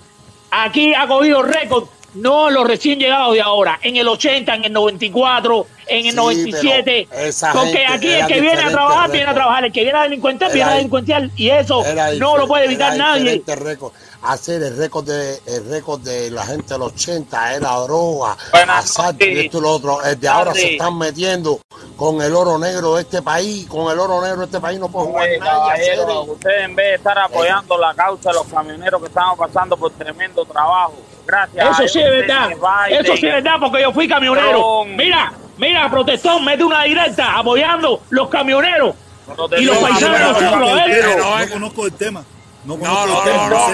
Aquí 0.51 0.93
ha 0.93 1.07
cogido 1.07 1.43
récord, 1.43 1.85
no 2.13 2.49
los 2.49 2.65
recién 2.67 2.99
llegados 2.99 3.33
de 3.33 3.41
ahora, 3.41 3.79
en 3.81 3.97
el 3.97 4.07
80, 4.07 4.55
en 4.55 4.63
el 4.65 4.71
94, 4.73 5.67
en 5.87 6.05
el 6.05 6.11
Sí, 6.11 6.15
97. 6.15 7.07
pero 7.09 7.21
esa 7.23 7.51
Porque 7.51 7.85
aquí 7.85 8.07
el 8.11 8.25
que 8.27 8.39
viene 8.41 8.61
a 8.61 8.69
trabajar, 8.69 9.11
viene 9.11 9.27
a 9.29 9.33
trabajar. 9.33 9.65
El 9.65 9.71
que 9.73 9.83
viene 9.83 9.97
a 9.99 10.03
delincuentear, 10.03 10.51
Era 10.51 10.55
viene 10.55 10.71
a 10.71 10.75
delincuentear. 10.75 11.29
Y 11.35 11.49
eso 11.49 11.83
no 12.19 12.37
lo 12.37 12.47
puede 12.47 12.65
evitar 12.65 12.95
era 12.95 13.03
nadie. 13.15 13.43
récord. 13.45 13.91
Hacer 14.26 14.63
el 14.63 14.76
récord 14.78 15.05
de 15.05 15.39
el 15.45 15.69
récord 15.69 16.01
de 16.01 16.32
la 16.32 16.45
gente 16.45 16.73
de 16.73 16.80
los 16.80 16.93
80 16.93 17.53
era 17.55 17.69
droga, 17.82 18.36
Buenas 18.51 18.86
asalto, 18.86 19.23
noches. 19.26 19.45
esto 19.45 19.57
y 19.57 19.61
lo 19.61 19.69
otro. 19.69 20.03
El 20.03 20.19
de 20.19 20.28
ahora 20.28 20.53
se 20.53 20.73
están 20.73 20.97
metiendo 20.97 21.59
con 21.95 22.21
el 22.21 22.36
oro 22.36 22.57
negro 22.57 22.95
de 22.95 23.01
este 23.03 23.21
país, 23.21 23.67
con 23.67 23.91
el 23.91 23.99
oro 23.99 24.21
negro 24.21 24.39
de 24.39 24.45
este 24.45 24.59
país 24.59 24.80
no 24.80 24.89
puede 24.89 25.07
jugar 25.07 25.28
Oye, 25.76 26.21
ustedes 26.28 26.65
en 26.65 26.76
vez 26.76 26.86
de 26.88 26.95
estar 26.95 27.17
apoyando 27.19 27.78
la 27.78 27.93
causa 27.93 28.30
de 28.30 28.36
los 28.36 28.47
camioneros 28.47 28.99
que 29.01 29.07
estamos 29.07 29.38
pasando 29.38 29.78
por 29.78 29.91
tremendo 29.91 30.43
trabajo, 30.45 30.95
gracias. 31.26 31.80
Eso 31.80 31.88
sí 31.88 31.99
es 31.99 32.09
verdad. 32.09 32.49
Biden, 32.49 33.05
Eso 33.05 33.15
sí 33.15 33.28
es 33.28 33.34
verdad 33.34 33.55
porque 33.59 33.82
yo 33.82 33.93
fui 33.93 34.07
camionero. 34.07 34.86
Mira, 34.86 35.34
mira, 35.57 35.89
protestón, 35.89 36.43
mete 36.43 36.63
una 36.63 36.84
directa 36.84 37.38
apoyando 37.38 38.01
los 38.09 38.28
camioneros. 38.30 38.95
Protestón, 39.26 39.61
Y 39.61 39.65
los 39.65 39.78
paisanos 39.78 40.41
No, 40.41 40.78
¿eh? 40.80 41.03
No, 41.17 41.30
no 41.30 41.39
eh. 41.43 41.49
conozco 41.49 41.86
el 41.86 41.93
tema. 41.93 42.23
No 42.66 42.78
No, 42.78 42.84
no, 42.84 43.05
no, 43.05 43.49
no, 43.49 43.66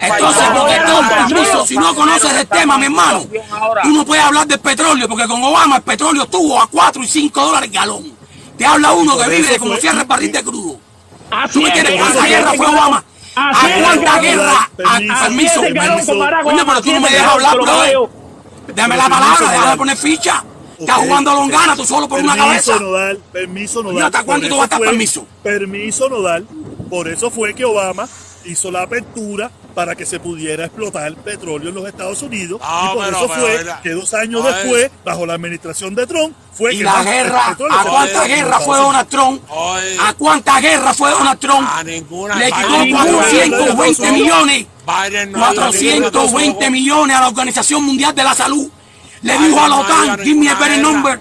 Entonces, 0.00 0.08
paisanos. 0.08 0.52
protestón, 0.52 1.04
Ahora, 1.04 1.26
permiso, 1.28 1.66
si 1.66 1.76
no 1.76 1.94
conoces 1.94 2.32
el 2.32 2.46
tema, 2.48 2.76
mi 2.78 2.86
hermano, 2.86 3.24
tú 3.82 3.88
no 3.90 4.04
puedes 4.04 4.24
hablar 4.24 4.46
del 4.48 4.58
petróleo, 4.58 5.08
porque 5.08 5.26
con 5.28 5.42
Obama 5.42 5.76
el 5.76 5.82
petróleo 5.82 6.24
estuvo 6.24 6.60
a 6.60 6.66
4 6.66 7.02
y 7.04 7.06
5 7.06 7.40
dólares 7.40 7.68
el 7.70 7.74
galón. 7.74 8.12
Te 8.56 8.66
habla 8.66 8.92
uno 8.92 9.16
que 9.16 9.24
Por 9.24 9.32
vive 9.32 9.48
de 9.48 9.58
como 9.60 9.76
cierra 9.76 10.00
el 10.00 10.06
barril 10.06 10.32
de 10.32 10.42
crudo. 10.42 10.80
¿Tú 11.52 11.60
me 11.60 11.68
es, 11.68 11.76
entiendes? 11.76 11.92
que- 11.92 11.98
¿Cuánta 12.00 12.26
guerra 12.26 12.52
fue 12.54 12.66
Obama? 12.66 13.04
¿A 13.36 13.52
cuánta 13.82 14.18
guerra? 14.18 14.70
A- 14.84 15.20
Permiso. 15.20 15.60
Coño, 16.42 16.66
pero 16.66 16.82
tú 16.82 16.92
no 16.92 17.00
me 17.00 17.10
dejas 17.10 17.32
hablar. 17.32 17.56
Obama. 17.60 17.84
Dame 18.74 18.96
la 18.96 19.08
palabra, 19.08 19.50
déjame 19.52 19.76
poner 19.76 19.96
ficha. 19.96 20.44
Estás 20.80 20.96
jugando 20.96 21.30
a 21.30 21.34
Longana 21.34 21.74
tú 21.76 21.84
solo 21.84 22.08
por 22.08 22.20
una 22.20 22.34
Permiso, 22.34 22.70
cabeza. 22.72 22.84
Nodal, 22.84 23.18
permiso 23.32 23.82
Nodal. 23.82 23.98
¿Y 23.98 24.00
hasta 24.02 24.22
cuándo 24.22 24.42
Por 24.46 24.48
tú 24.48 24.56
vas 24.58 24.62
a 24.62 24.64
estar 24.76 24.80
permiso? 24.80 25.26
Permiso 25.42 26.08
Nodal. 26.08 26.46
Por 26.88 27.08
eso 27.08 27.30
fue 27.30 27.54
que 27.54 27.64
Obama 27.64 28.08
hizo 28.44 28.70
la 28.70 28.82
apertura 28.82 29.50
para 29.74 29.94
que 29.94 30.06
se 30.06 30.18
pudiera 30.18 30.64
explotar 30.64 31.14
petróleo 31.16 31.68
en 31.68 31.74
los 31.74 31.86
Estados 31.86 32.22
Unidos. 32.22 32.60
No, 32.60 32.84
y 32.84 32.94
por 32.94 33.04
pero- 33.04 33.16
eso 33.18 33.28
pero, 33.28 33.40
fue 33.40 33.82
que 33.82 33.90
dos 33.90 34.14
años 34.14 34.44
después, 34.44 34.90
bajo 35.04 35.26
la 35.26 35.34
administración 35.34 35.94
de 35.94 36.06
Trump, 36.06 36.34
fue 36.52 36.74
Y 36.74 36.78
que 36.78 36.84
la 36.84 37.02
guerra, 37.04 37.48
¿a 37.48 37.56
cuántas 37.84 38.26
guerras 38.26 38.64
fue 38.64 38.76
Donald 38.78 39.08
Trump? 39.08 39.42
Oye. 39.50 39.96
¿A 40.00 40.12
cuántas 40.14 40.62
guerras 40.62 40.96
fue 40.96 41.10
Donald 41.10 41.38
Trump? 41.38 41.68
A 41.70 41.84
ninguna. 41.84 42.34
Le 42.36 42.46
quitó 42.46 42.58
Biden 42.68 42.70
no 42.70 42.84
iba 42.86 43.00
a 43.00 43.04
ninguna 43.04 43.74
420 43.76 44.02
guerra. 44.02 44.12
millones. 44.16 44.66
Biden 44.86 45.32
no 45.32 45.38
iba 45.38 45.48
a 45.48 45.50
ninguna 45.50 46.10
420 46.10 46.58
guerra. 46.58 46.70
millones 46.70 47.16
a 47.16 47.20
la 47.20 47.28
Organización 47.28 47.84
Mundial 47.84 48.14
de 48.14 48.24
la 48.24 48.34
Salud. 48.34 48.68
Le 49.22 49.32
Biden 49.36 49.50
dijo 49.50 49.60
a 49.64 49.68
la 49.68 49.76
OTAN, 49.76 50.18
give 50.24 50.40
me 50.40 50.48
a 50.48 50.54
better 50.54 50.78
number. 50.78 51.20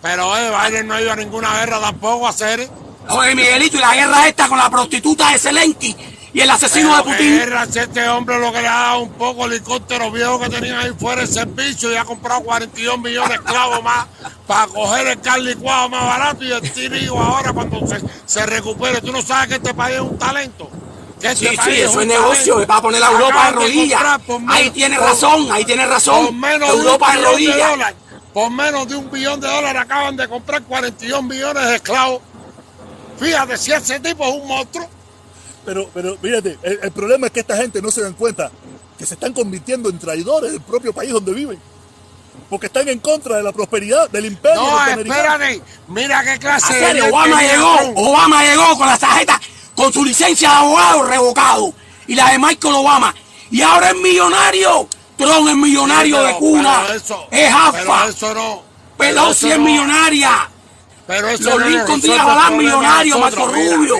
Pero 0.00 0.28
oye, 0.28 0.50
Biden 0.50 0.86
no 0.86 1.00
iba 1.00 1.12
a 1.12 1.16
ninguna 1.16 1.54
guerra 1.60 1.80
tampoco 1.80 2.26
a 2.26 2.30
hacer. 2.30 2.68
Oye, 3.10 3.34
Miguelito, 3.34 3.76
y 3.76 3.80
la 3.80 3.94
guerra 3.94 4.28
esta 4.28 4.48
con 4.48 4.58
la 4.58 4.70
prostituta 4.70 5.30
de 5.30 5.38
Zelensky 5.38 5.96
y 6.32 6.40
el 6.40 6.50
asesino 6.50 6.96
de 6.96 7.02
Putin. 7.04 7.38
guerra, 7.38 7.66
si 7.70 7.78
este 7.78 8.08
hombre 8.08 8.40
lo 8.40 8.52
que 8.52 8.60
le 8.62 8.66
ha 8.68 8.72
dado 8.72 9.00
un 9.02 9.12
poco 9.12 9.46
helicóptero 9.46 10.10
viejo 10.10 10.40
que 10.40 10.48
tenía 10.48 10.80
ahí 10.80 10.90
fuera 10.98 11.20
de 11.20 11.26
servicio 11.28 11.92
y 11.92 11.96
ha 11.96 12.04
comprado 12.04 12.40
42 12.42 12.98
millones 12.98 13.28
de 13.28 13.34
esclavos 13.36 13.82
más 13.84 14.06
para 14.46 14.66
coger 14.66 15.06
el 15.08 15.20
cal 15.20 15.44
licuado 15.44 15.88
más 15.90 16.02
barato 16.02 16.44
y 16.44 16.50
el 16.52 16.72
tiro 16.72 17.20
ahora 17.20 17.52
cuando 17.52 17.86
se, 17.86 18.00
se 18.26 18.46
recupere. 18.46 19.00
Tú 19.00 19.12
no 19.12 19.22
sabes 19.22 19.48
que 19.48 19.54
este 19.56 19.74
país 19.74 19.96
es 19.96 20.02
un 20.02 20.18
talento. 20.18 20.68
Este 21.22 21.50
Sí, 21.50 21.56
sí, 21.64 21.70
eso 21.80 22.00
es 22.00 22.06
negocio, 22.06 22.60
es 22.60 22.66
para 22.66 22.82
poner 22.82 23.02
a 23.02 23.10
Europa 23.10 23.46
de 23.46 23.52
rodillas. 23.52 24.02
por 24.26 24.40
menos- 24.40 24.56
Ahí 24.56 24.70
tiene 24.70 24.96
por- 24.98 25.06
razón, 25.08 25.48
ahí 25.52 25.64
tiene 25.64 25.84
Por 25.84 25.92
razón. 25.92 26.40
menos 26.40 26.68
de 26.72 26.76
Europa 26.78 27.12
de 27.16 27.22
rodillas. 27.22 27.94
Por 28.32 28.50
menos 28.50 28.88
de 28.88 28.96
un 28.96 29.08
billón 29.10 29.40
de 29.40 29.46
dólares 29.46 29.80
acaban 29.82 30.16
de 30.16 30.26
comprar 30.28 30.62
42 30.64 31.22
millones 31.22 31.64
de 31.66 31.76
esclavos. 31.76 32.20
Fíjate, 33.24 33.56
si 33.58 33.72
ese 33.72 34.00
tipo 34.00 34.24
es 34.26 34.34
un 34.42 34.46
monstruo. 34.48 34.88
Pero, 35.64 35.88
pero, 35.94 36.16
fíjate, 36.20 36.58
el, 36.62 36.78
el 36.82 36.90
problema 36.92 37.26
es 37.28 37.32
que 37.32 37.40
esta 37.40 37.56
gente 37.56 37.80
no 37.80 37.90
se 37.90 38.02
dan 38.02 38.12
cuenta 38.14 38.50
que 38.98 39.06
se 39.06 39.14
están 39.14 39.32
convirtiendo 39.32 39.88
en 39.88 39.98
traidores 39.98 40.52
del 40.52 40.60
propio 40.60 40.92
país 40.92 41.10
donde 41.12 41.32
viven. 41.32 41.58
Porque 42.50 42.66
están 42.66 42.88
en 42.88 42.98
contra 42.98 43.36
de 43.36 43.42
la 43.42 43.52
prosperidad 43.52 44.10
del 44.10 44.26
imperio 44.26 44.60
No, 44.60 44.86
espérate. 44.86 45.62
Mira 45.88 46.22
qué 46.22 46.30
¿A 46.32 46.38
clase 46.38 46.94
de 46.94 47.02
Obama 47.02 47.40
llegó. 47.42 47.76
Obama 47.96 48.42
llegó 48.44 48.76
con 48.76 48.86
la 48.86 48.98
tarjeta, 48.98 49.40
con 49.74 49.92
su 49.92 50.04
licencia 50.04 50.50
de 50.50 50.54
abogado 50.56 51.02
revocado 51.04 51.72
y 52.06 52.14
la 52.14 52.30
de 52.30 52.38
Michael 52.38 52.74
Obama. 52.74 53.14
Y 53.50 53.62
ahora 53.62 53.90
es 53.90 53.96
millonario. 53.96 54.88
Trump 55.16 55.48
es 55.48 55.56
millonario 55.56 56.18
Sí, 56.20 56.26
de 56.26 56.34
cuna. 56.38 56.82
eso- 56.94 57.28
es 57.30 57.50
Pero 57.50 57.56
AFA. 57.56 58.08
eso 58.08 58.34
no. 58.34 58.62
Pelosi 58.98 59.46
eso 59.46 59.54
es 59.54 59.58
no- 59.58 59.64
millonaria. 59.64 60.50
Pero 61.06 61.28
eso 61.28 61.50
Los 61.50 61.60
no 61.60 61.68
Lincoln 61.68 62.00
Díaz 62.00 62.24
Balán 62.26 62.56
millonario, 62.56 63.18
Marco 63.18 63.46
Rubio. 63.46 63.96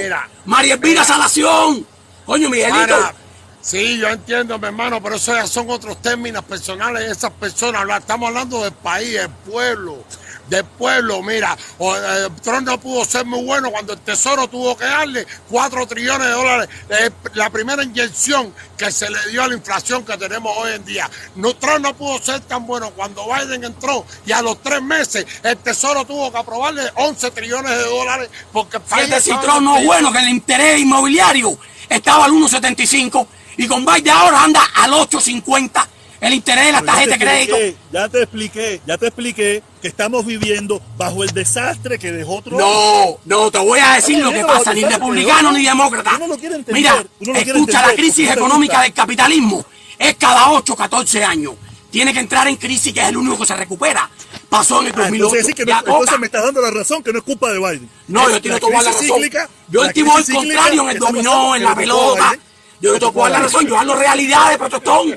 María 0.47 0.75
Elvira. 0.75 1.05
Salación. 1.05 1.87
Coño, 2.25 2.49
Miguelito. 2.49 2.79
Para- 2.79 3.15
sí, 3.61 3.99
yo 3.99 4.09
entiendo, 4.09 4.59
mi 4.59 4.67
hermano, 4.67 5.03
pero 5.03 5.17
eso 5.17 5.35
ya 5.35 5.47
son 5.47 5.69
otros 5.69 6.01
términos 6.01 6.45
personales 6.45 7.07
de 7.07 7.13
esas 7.13 7.31
personas. 7.33 7.87
Estamos 7.99 8.29
hablando 8.29 8.63
del 8.63 8.73
país, 8.73 9.13
del 9.13 9.29
pueblo. 9.29 10.03
Del 10.49 10.65
pueblo, 10.65 11.23
mira, 11.23 11.57
eh, 11.81 12.29
Trump 12.43 12.67
no 12.67 12.79
pudo 12.79 13.05
ser 13.05 13.25
muy 13.25 13.43
bueno 13.45 13.71
cuando 13.71 13.95
el 13.95 13.99
Tesoro 14.01 14.47
tuvo 14.47 14.77
que 14.77 14.85
darle 14.85 15.27
4 15.49 15.87
trillones 15.87 16.29
de 16.29 16.33
dólares. 16.35 16.69
Eh, 16.91 17.11
la 17.33 17.49
primera 17.49 17.83
inyección 17.83 18.53
que 18.77 18.91
se 18.91 19.09
le 19.09 19.19
dio 19.31 19.43
a 19.43 19.49
la 19.49 19.55
inflación 19.55 20.05
que 20.05 20.17
tenemos 20.19 20.55
hoy 20.59 20.73
en 20.73 20.85
día. 20.85 21.11
No, 21.37 21.55
Trump 21.57 21.81
no 21.81 21.95
pudo 21.95 22.23
ser 22.23 22.41
tan 22.41 22.67
bueno 22.67 22.91
cuando 22.91 23.25
Biden 23.27 23.65
entró 23.65 24.05
y 24.27 24.33
a 24.33 24.43
los 24.43 24.63
tres 24.63 24.83
meses 24.83 25.27
el 25.43 25.57
Tesoro 25.57 26.05
tuvo 26.05 26.31
que 26.31 26.39
aprobarle 26.39 26.83
11 26.95 27.31
trillones 27.31 27.71
de 27.71 27.85
dólares 27.85 28.29
porque 28.53 28.79
si 28.89 29.31
estaba 29.31 29.43
Trump 29.43 29.63
no 29.63 29.77
es 29.77 29.81
en 29.83 29.87
bueno, 29.87 30.13
que 30.13 30.19
el 30.19 30.29
interés 30.29 30.81
inmobiliario 30.81 31.59
estaba 31.89 32.27
al 32.27 32.33
1.75 32.33 33.27
y 33.57 33.67
con 33.67 33.85
Biden 33.85 34.11
ahora 34.11 34.43
anda 34.43 34.63
al 34.75 34.93
8.50 34.93 35.94
el 36.27 36.35
interés 36.35 36.66
de 36.66 36.72
la 36.72 36.83
tarjeta 36.83 37.16
de 37.16 37.18
crédito. 37.18 37.57
Ya 37.93 38.09
te 38.09 38.22
expliqué, 38.22 38.81
ya 38.87 38.99
te 38.99 39.07
expliqué 39.07 39.62
que 39.83 39.89
estamos 39.89 40.25
viviendo 40.25 40.81
bajo 40.97 41.22
el 41.25 41.31
desastre 41.31 41.99
que 41.99 42.11
dejó 42.12 42.41
Trump. 42.43 42.61
No, 42.61 43.18
no, 43.25 43.51
te 43.51 43.59
voy 43.59 43.81
a 43.81 43.93
decir 43.93 44.18
lo 44.18 44.33
que 44.33 44.45
pasa, 44.45 44.72
ni 44.72 44.83
republicano 44.85 45.53
ni 45.53 45.64
demócrata. 45.64 46.12
Uno 46.16 46.29
no 46.29 46.37
quiere 46.39 46.57
entender, 46.57 46.75
Mira, 46.83 46.95
uno 46.95 47.33
quiere 47.35 47.41
escucha, 47.41 47.79
entender, 47.81 47.87
la 47.87 47.95
crisis 47.95 48.31
económica 48.31 48.81
del 48.83 48.93
capitalismo 48.93 49.64
es 49.99 50.14
cada 50.16 50.51
8, 50.53 50.75
14 50.77 51.25
años. 51.25 51.55
Tiene 51.91 52.12
que 52.12 52.18
entrar 52.18 52.49
en 52.49 52.57
crisis, 52.57 52.93
que 52.93 53.01
es 53.01 53.09
el 53.09 53.16
único 53.16 53.39
que 53.39 53.47
se 53.47 53.55
recupera. 53.55 54.11
Pasó 54.49 54.81
en 54.81 54.89
el 54.89 54.93
Ah, 54.95 54.97
2008. 55.03 55.14
entonces, 55.14 55.39
decir 55.47 55.55
que 55.55 55.64
no- 55.72 55.79
entonces 55.79 56.18
me 56.18 56.27
estás 56.27 56.43
dando 56.43 56.61
la 56.61 56.70
razón 56.72 57.03
que 57.05 57.12
no 57.12 57.18
es 57.20 57.25
culpa 57.25 57.51
de 57.53 57.59
Biden. 57.61 57.89
No, 58.09 58.29
yo 58.31 58.41
tiro 58.43 58.59
toda 58.59 58.83
la 58.83 58.91
razón. 58.91 59.05
cíclica, 59.05 59.49
Yo 59.68 59.83
activo 59.85 60.16
al 60.16 60.25
contrario 60.27 60.83
en 60.83 60.89
el 60.89 60.99
dominó, 60.99 61.55
en 61.55 61.62
la 61.62 61.70
le 61.70 61.77
pelota. 61.77 62.37
Yo 62.81 62.99
puedo 63.12 63.22
dar 63.29 63.31
la 63.33 63.47
razón, 63.47 63.66
yo 63.68 63.79
hablo 63.79 63.95
realidades, 63.95 64.59
protestón. 64.59 65.16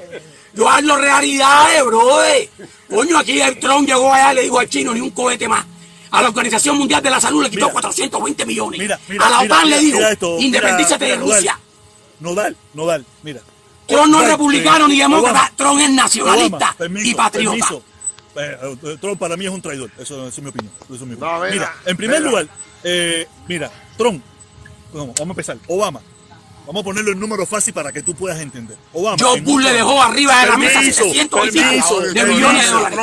Yo 0.57 0.67
hablo 0.67 0.97
realidades, 0.97 1.85
brother. 1.85 2.49
Coño, 2.89 3.19
aquí 3.19 3.39
el 3.39 3.59
Trump 3.59 3.87
llegó 3.87 4.11
allá 4.11 4.31
y 4.31 4.35
le 4.35 4.41
dijo 4.43 4.59
al 4.59 4.67
chino 4.67 4.91
ni 4.91 5.01
un 5.01 5.11
cohete 5.11 5.47
más. 5.47 5.63
A 6.09 6.21
la 6.23 6.29
Organización 6.29 6.77
Mundial 6.79 7.03
de 7.03 7.11
la 7.11 7.21
Salud 7.21 7.43
le 7.43 7.49
quitó 7.51 7.67
Mira. 7.67 7.73
420 7.73 8.45
millones. 8.45 8.79
Mira, 8.79 8.99
mira, 9.07 9.27
a 9.27 9.29
la 9.29 9.39
OTAN 9.41 9.65
mira, 9.65 9.77
le 9.77 9.83
dijo, 9.83 9.99
esto, 9.99 10.37
independízate 10.39 11.05
de 11.05 11.15
Rusia. 11.17 11.59
Nodal, 12.21 12.57
Nodal, 12.73 13.05
mira. 13.21 13.41
Trump 13.87 14.07
no 14.07 14.21
es 14.23 14.29
republicano 14.29 14.85
eh, 14.85 14.89
ni 14.89 14.97
demócrata, 14.99 15.39
Obama, 15.39 15.51
Trump 15.55 15.79
es 15.79 15.89
nacionalista 15.91 16.57
Obama, 16.57 16.73
permiso, 16.77 17.07
y 17.07 17.13
patriota. 17.13 17.67
permiso. 17.67 17.83
Eh, 18.35 18.77
eh, 18.83 18.97
Trump 18.99 19.19
para 19.19 19.37
mí 19.37 19.45
es 19.45 19.51
un 19.51 19.61
traidor, 19.61 19.91
eso, 19.99 20.27
eso 20.27 20.27
es 20.27 20.41
mi 20.41 20.49
opinión. 20.49 20.73
eso 20.85 20.95
es 20.95 21.01
mi 21.01 21.13
opinión. 21.13 21.33
No, 21.33 21.39
mira, 21.39 21.51
mira, 21.51 21.75
en 21.85 21.97
primer 21.97 22.19
mira. 22.19 22.29
lugar, 22.31 22.47
eh, 22.83 23.27
mira, 23.47 23.71
Trump, 23.97 24.23
vamos, 24.91 25.15
vamos 25.19 25.19
a 25.19 25.23
empezar, 25.33 25.57
Obama, 25.67 26.01
vamos 26.67 26.81
a 26.81 26.83
ponerlo 26.83 27.11
en 27.11 27.19
número 27.19 27.45
fácil 27.45 27.73
para 27.73 27.91
que 27.91 28.03
tú 28.03 28.13
puedas 28.13 28.39
entender. 28.39 28.77
Obama. 28.93 29.17
Joe 29.19 29.37
en 29.37 29.43
Bush 29.43 29.63
le 29.63 29.69
ocho 29.69 29.77
dejó 29.77 29.91
años. 30.01 30.13
arriba 30.13 30.41
de 30.41 30.47
la 30.47 30.57
mesa 30.57 30.79
Permiso, 30.79 31.03
700 31.03 31.47
y 31.47 31.51
pico 31.51 31.65
permiso, 31.65 32.01
de 32.01 32.25
millones 32.25 32.65
de 32.65 32.71
dólares. 32.71 32.99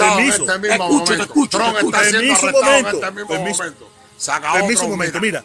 Permiso, 0.00 0.46
permiso. 0.46 0.74
Escucho, 0.74 1.04
te 1.04 1.18
momento. 1.18 1.22
escucho, 1.22 1.58
Trump 1.58 1.72
te 1.72 1.78
escucho. 1.78 2.00
Permiso, 2.00 2.52
momento, 2.52 3.12
mismo 3.12 3.28
permiso. 3.28 3.62
Permiso 4.52 4.88
momento, 4.88 5.20
mira. 5.20 5.44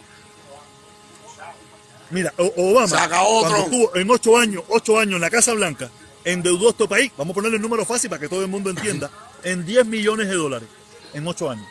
mira. 2.09 2.33
Obama, 2.37 3.09
cuando 3.09 3.57
estuvo 3.57 3.95
en 3.95 4.09
ocho 4.09 4.37
años, 4.37 4.63
ocho 4.69 4.97
años 4.97 5.15
en 5.15 5.21
la 5.21 5.29
Casa 5.29 5.53
Blanca, 5.53 5.89
endeudó 6.23 6.67
a 6.67 6.71
este 6.71 6.87
país, 6.87 7.11
vamos 7.17 7.33
a 7.33 7.35
ponerle 7.35 7.57
el 7.57 7.61
número 7.61 7.85
fácil 7.85 8.09
para 8.09 8.19
que 8.19 8.29
todo 8.29 8.41
el 8.41 8.47
mundo 8.47 8.69
entienda, 8.69 9.09
en 9.43 9.65
10 9.65 9.85
millones 9.85 10.27
de 10.27 10.35
dólares 10.35 10.69
en 11.13 11.27
ocho 11.27 11.49
años. 11.49 11.67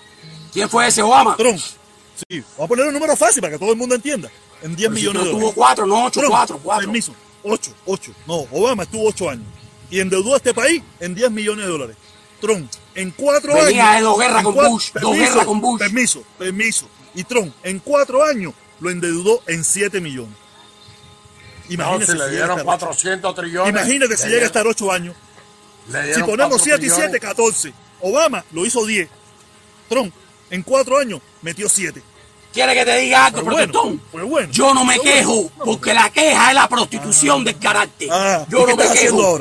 ¿Quién 0.53 0.69
fue 0.69 0.87
ese 0.87 1.03
Obama? 1.03 1.37
Trump, 1.37 1.59
sí, 1.59 2.43
vamos 2.57 2.65
a 2.65 2.67
ponerle 2.69 2.89
un 2.89 2.95
número 2.95 3.17
fácil 3.17 3.41
para 3.41 3.53
que 3.53 3.59
todo 3.59 3.71
el 3.71 3.77
mundo 3.77 3.95
entienda, 3.95 4.29
en 4.63 4.77
10 4.77 4.89
Pero 4.89 4.95
si 4.95 5.01
millones 5.01 5.23
de 5.25 5.29
dólares. 5.31 5.41
tuvo 5.41 5.53
cuatro, 5.55 5.87
no 5.87 6.05
ocho, 6.05 6.21
Trump, 6.21 6.33
cuatro, 6.33 6.61
cuatro. 6.63 6.87
Permiso, 6.87 7.15
ocho, 7.43 7.73
ocho. 7.87 8.13
No, 8.27 8.35
Obama 8.51 8.83
estuvo 8.85 9.09
ocho 9.09 9.29
años 9.31 9.47
y 9.91 10.01
endeudó 10.01 10.35
a 10.35 10.37
este 10.37 10.55
país 10.55 10.83
en 11.01 11.15
10 11.15 11.31
millones 11.31 11.65
de 11.67 11.71
dólares. 11.71 11.97
Trump, 12.41 12.71
en 12.95 13.11
cuatro 13.11 13.55
Venía 13.55 13.91
años. 13.91 14.01
de 14.01 14.05
dos 14.07 14.19
guerras 14.19 14.43
con 14.45 14.55
cua- 14.55 14.69
Bush, 14.71 14.91
dos 15.01 15.15
guerras 15.17 15.45
con 15.47 15.61
Bush. 15.61 15.79
Permiso, 15.79 16.23
permiso. 16.39 16.89
Y 17.15 17.25
Trump, 17.25 17.55
en 17.63 17.79
cuatro 17.81 18.25
años, 18.25 18.55
lo 18.81 18.89
endeudó 18.91 19.43
en 19.47 19.63
7 19.65 20.01
millones. 20.01 20.35
No, 21.69 21.75
Imagínate 21.75 22.07
si 22.07 22.13
le 22.13 22.19
si 22.19 22.25
a 22.25 22.29
dieron 22.29 22.51
estar- 22.51 22.65
400 22.65 23.35
trillones. 23.35 23.71
Imagínate 23.71 24.17
si 24.17 24.25
le 24.25 24.31
llega 24.31 24.43
a 24.43 24.47
estar 24.47 24.67
8 24.67 24.91
años. 24.93 25.15
le 25.89 26.15
Si 26.15 26.21
ponemos 26.23 26.51
4 26.53 26.59
7 26.65 26.79
y 26.87 26.89
7, 26.89 26.95
trillones. 27.03 27.21
14. 27.21 27.75
Obama 28.01 28.45
lo 28.53 28.65
hizo 28.65 28.85
10. 28.87 29.09
Trump, 29.89 30.13
en 30.51 30.63
4 30.63 30.99
años, 30.99 31.21
metió 31.43 31.69
7. 31.69 32.03
¿Quiere 32.53 32.75
que 32.75 32.85
te 32.85 32.99
diga 32.99 33.27
algo, 33.27 33.43
bueno, 33.43 33.57
protestón? 33.57 34.03
bueno. 34.29 34.49
Yo 34.51 34.75
no 34.75 34.85
me 34.85 34.99
quejo, 34.99 35.35
bueno. 35.35 35.65
porque 35.65 35.95
la 35.95 36.11
queja 36.11 36.49
es 36.49 36.55
la 36.55 36.69
prostitución 36.69 37.45
del 37.45 37.59
carácter. 37.59 38.09
Ah, 38.11 38.45
¿y 38.47 38.53
Yo 38.53 38.67
no 38.67 38.77
me 38.77 38.89
quejo. 38.89 39.39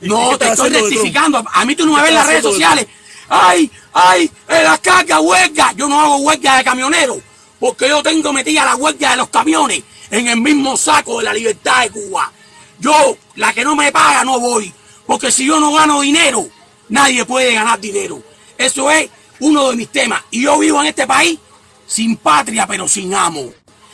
No, 0.00 0.38
te 0.38 0.48
estoy 0.48 0.70
rectificando. 0.70 1.44
A 1.52 1.64
mí 1.64 1.76
tú 1.76 1.86
no 1.86 1.92
me 1.92 1.98
¿Qué 1.98 2.02
ves 2.02 2.10
en 2.10 2.14
las 2.16 2.26
redes 2.26 2.42
sociales. 2.42 2.86
Ay, 3.28 3.70
ay, 3.92 4.30
en 4.48 4.64
las 4.64 4.78
cargas, 4.80 5.20
huelga. 5.20 5.72
Yo 5.76 5.88
no 5.88 6.00
hago 6.00 6.16
huelga 6.16 6.58
de 6.58 6.64
camioneros, 6.64 7.18
porque 7.58 7.88
yo 7.88 8.02
tengo 8.02 8.32
metida 8.32 8.64
la 8.64 8.76
huelga 8.76 9.10
de 9.10 9.16
los 9.16 9.28
camiones 9.28 9.82
en 10.10 10.28
el 10.28 10.40
mismo 10.40 10.76
saco 10.76 11.18
de 11.18 11.24
la 11.24 11.34
libertad 11.34 11.82
de 11.82 11.90
Cuba. 11.90 12.32
Yo, 12.78 13.16
la 13.34 13.52
que 13.52 13.64
no 13.64 13.74
me 13.74 13.90
paga, 13.90 14.22
no 14.24 14.38
voy, 14.38 14.72
porque 15.06 15.30
si 15.30 15.46
yo 15.46 15.58
no 15.58 15.72
gano 15.72 16.00
dinero, 16.00 16.46
nadie 16.88 17.24
puede 17.24 17.54
ganar 17.54 17.80
dinero. 17.80 18.22
Eso 18.56 18.90
es 18.90 19.08
uno 19.40 19.70
de 19.70 19.76
mis 19.76 19.88
temas. 19.88 20.22
Y 20.30 20.42
yo 20.42 20.58
vivo 20.58 20.80
en 20.80 20.86
este 20.86 21.06
país 21.06 21.38
sin 21.86 22.16
patria, 22.16 22.66
pero 22.66 22.86
sin 22.88 23.14
amo. 23.14 23.50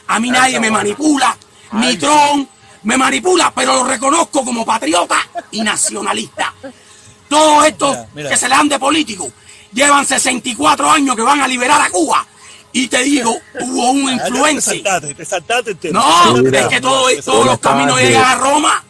A 0.09 0.19
mí 0.20 0.31
nadie 0.31 0.59
me 0.60 0.70
manipula, 0.70 1.36
ni 1.73 1.97
Trump 1.97 2.48
me 2.82 2.97
manipula, 2.97 3.52
pero 3.55 3.77
lo 3.77 3.85
reconozco 3.85 4.44
como 4.44 4.64
patriota 4.64 5.16
y 5.52 5.62
nacionalista. 5.62 6.52
Todos 7.28 7.66
estos 7.66 7.90
Mira, 7.97 8.09
mira. 8.14 8.31
que 8.31 8.36
se 8.36 8.48
le 8.48 8.55
dan 8.56 8.69
de 8.69 8.78
políticos 8.78 9.28
llevan 9.73 10.05
64 10.05 10.90
años 10.90 11.16
que 11.16 11.23
van 11.23 11.40
a 11.40 11.48
liberar 11.48 11.81
a 11.81 11.89
Cuba. 11.90 12.27
Y 12.74 12.89
te 12.89 13.02
digo, 13.05 13.35
hubo 13.60 13.90
un 13.93 14.10
influencer. 14.12 14.82
Te 14.82 14.89
saltaste, 14.90 15.14
te 15.14 15.24
saltaste 15.24 15.70
el 15.70 15.77
tema. 15.78 16.01
No, 16.01 16.36
es 16.47 16.66
que 16.69 16.81
todo- 16.81 17.09
todos 17.24 17.47
los 17.47 17.59
caminos 17.59 17.98
llegan 18.01 18.24
a 18.24 18.35
Roma. 18.35 18.85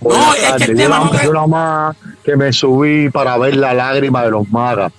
No, 0.00 0.34
es 0.34 0.52
que 0.54 0.64
el 0.64 0.76
tema 0.76 0.98
no 1.00 1.22
yo 1.22 1.48
más 1.48 1.96
que 2.24 2.36
me 2.36 2.52
subí 2.52 3.10
para 3.10 3.36
ver 3.38 3.56
la 3.56 3.74
lágrima 3.74 4.22
de 4.22 4.30
los 4.30 4.48
magas. 4.50 4.92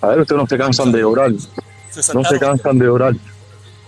A 0.00 0.08
ver, 0.08 0.20
ustedes 0.20 0.40
no 0.40 0.46
se 0.46 0.58
cansan 0.58 0.92
de 0.92 0.98
llorar. 1.00 1.30
No 2.14 2.24
se 2.24 2.38
cansan 2.38 2.78
de 2.78 2.84
llorar. 2.86 3.14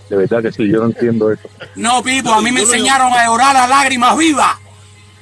De 0.09 0.15
verdad 0.17 0.41
que 0.41 0.51
sí, 0.51 0.67
yo 0.71 0.79
no 0.79 0.85
entiendo 0.87 1.31
eso. 1.31 1.47
No, 1.75 2.01
Pipo, 2.01 2.33
a 2.33 2.41
mí 2.41 2.51
me 2.51 2.61
enseñaron 2.61 3.13
a 3.13 3.25
llorar 3.27 3.55
a 3.55 3.67
lágrimas 3.67 4.17
vivas 4.17 4.55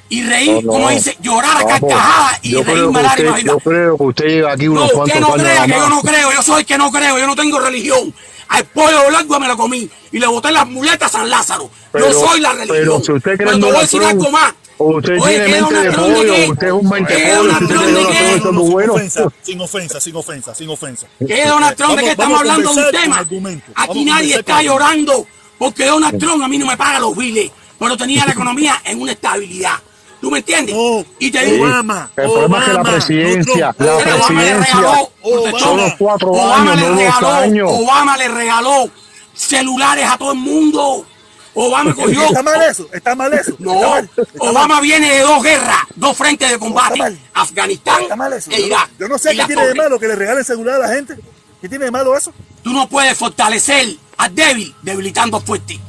y 0.08 0.22
reír, 0.22 0.52
No, 0.54 0.60
no. 0.62 0.72
como 0.72 0.88
dice, 0.88 1.16
llorar 1.20 1.58
a 1.58 1.66
carcajadas 1.66 2.38
y 2.42 2.52
que 2.52 2.58
a 2.70 2.74
lágrimas 2.74 3.04
usted, 3.12 3.24
vivas. 3.24 3.42
yo 3.44 3.58
creo 3.58 3.96
que 3.98 4.02
usted 4.04 4.24
llega 4.24 4.52
aquí 4.52 4.68
unos 4.68 4.80
No, 4.80 4.86
usted 4.86 4.96
cuantos 4.96 5.20
no 5.20 5.34
años 5.34 5.42
crea 5.46 5.66
que 5.66 5.72
yo 5.72 5.88
no 5.90 6.00
creo, 6.00 6.32
yo 6.32 6.42
soy 6.42 6.60
el 6.60 6.66
que 6.66 6.78
no 6.78 6.90
creo, 6.90 7.18
yo 7.18 7.26
no 7.26 7.36
tengo 7.36 7.60
religión. 7.60 8.14
Al 8.48 8.64
pollo 8.64 9.06
blanco 9.08 9.38
me 9.38 9.46
lo 9.46 9.56
comí 9.58 9.90
y 10.10 10.18
le 10.18 10.26
boté 10.26 10.50
las 10.50 10.66
muletas 10.66 11.14
a 11.14 11.18
San 11.18 11.28
Lázaro. 11.28 11.68
Pero- 11.92 12.10
yo 12.10 12.26
soy 12.26 12.40
la 12.40 12.52
religión. 12.52 12.78
pero 12.78 13.00
si 13.04 13.12
usted 13.12 13.36
cree 13.36 13.50
te 13.52 13.56
voy 13.66 13.76
a 13.76 13.80
decir 13.80 14.02
algo 14.02 14.30
más. 14.30 14.54
Usted 14.78 15.18
Oye, 15.20 15.44
tiene 15.44 15.44
¿qué 15.46 15.60
mente 15.60 15.74
de 15.74 15.92
pollo, 15.92 16.34
usted 16.52 16.66
es 16.68 16.72
un 16.72 16.88
mente 16.88 17.14
¿Qué 17.16 17.34
pollo, 17.36 17.50
usted 17.52 17.66
tiene 17.66 18.34
de 18.34 18.50
bueno. 18.70 18.94
ofensa, 18.94 19.28
sin 19.42 19.60
ofensa, 19.60 20.00
sin 20.00 20.16
ofensa, 20.16 20.54
sin 20.54 20.68
ofensa. 20.70 21.06
¿Qué 21.26 21.46
Donald 21.46 21.76
Trump? 21.76 21.96
¿De 21.96 22.04
qué 22.04 22.10
estamos 22.10 22.38
hablando 22.40 22.72
de 22.72 22.80
un 22.84 22.90
tema? 22.92 23.26
Aquí 23.74 24.04
nadie 24.04 24.34
está 24.36 24.62
llorando 24.62 25.26
porque 25.58 25.84
Donald 25.86 26.18
Trump 26.18 26.42
a 26.44 26.48
mí 26.48 26.58
no 26.58 26.66
me 26.66 26.76
paga 26.76 27.00
los 27.00 27.16
biles, 27.16 27.50
pero 27.78 27.96
tenía 27.96 28.24
la 28.24 28.32
economía 28.32 28.80
en 28.84 29.00
una 29.00 29.12
estabilidad. 29.12 29.74
¿Tú 30.20 30.30
me 30.30 30.38
entiendes? 30.38 30.74
No, 30.74 31.04
y 31.20 31.30
te 31.30 31.44
digo, 31.44 31.64
Obama, 31.64 32.10
El 32.16 32.24
problema 32.24 32.58
es 32.58 32.64
que 32.64 32.72
la 32.72 32.82
presidencia, 32.82 33.74
no 33.78 33.86
la 33.86 33.96
Pero 33.98 34.16
Obama 34.16 34.42
le 34.42 34.50
presidencia 34.50 34.74
regaló, 34.74 35.10
Obama. 35.22 35.58
son 35.60 35.76
los 35.76 35.94
cuatro 35.94 36.28
Obama 36.30 36.72
años, 36.72 36.76
le 36.76 36.82
no 36.82 36.88
dos 36.88 36.98
regaló, 36.98 37.28
años. 37.32 37.70
Obama 37.72 38.16
le 38.16 38.28
regaló 38.28 38.90
celulares 39.34 40.06
a 40.08 40.18
todo 40.18 40.32
el 40.32 40.38
mundo. 40.38 41.06
Obama 41.60 41.94
cogió. 41.94 42.22
Está 42.24 42.42
mal 42.42 42.62
eso, 42.62 42.88
está 42.92 43.14
mal 43.14 43.32
eso. 43.34 43.52
No, 43.58 43.72
está 43.74 43.88
mal, 43.90 44.10
está 44.16 44.30
Obama 44.50 44.74
mal. 44.74 44.82
viene 44.82 45.10
de 45.12 45.20
dos 45.20 45.42
guerras, 45.42 45.78
dos 45.96 46.16
frentes 46.16 46.50
de 46.50 46.58
combate, 46.58 46.94
Está 46.94 47.04
mal. 47.04 47.18
Afganistán 47.34 48.02
Está 48.02 48.16
mal 48.16 48.32
eso. 48.32 48.50
e 48.50 48.54
Yo 48.54 48.60
no- 48.60 48.66
Irak. 48.66 48.90
Yo 48.98 49.08
no 49.08 49.18
sé 49.18 49.36
qué 49.36 49.44
tiene 49.46 49.66
de 49.66 49.74
malo 49.74 49.98
que 49.98 50.08
le 50.08 50.14
regalen 50.16 50.44
celular 50.44 50.76
a 50.76 50.88
la 50.88 50.94
gente. 50.94 51.16
¿Qué 51.60 51.68
tiene 51.68 51.86
de 51.86 51.90
malo 51.90 52.16
eso? 52.16 52.32
Tú 52.62 52.72
no 52.72 52.88
puedes 52.88 53.16
fortalecer 53.18 53.96
al 54.18 54.34
débil 54.34 54.74
debilitando 54.82 55.40
fuerte. 55.40 55.80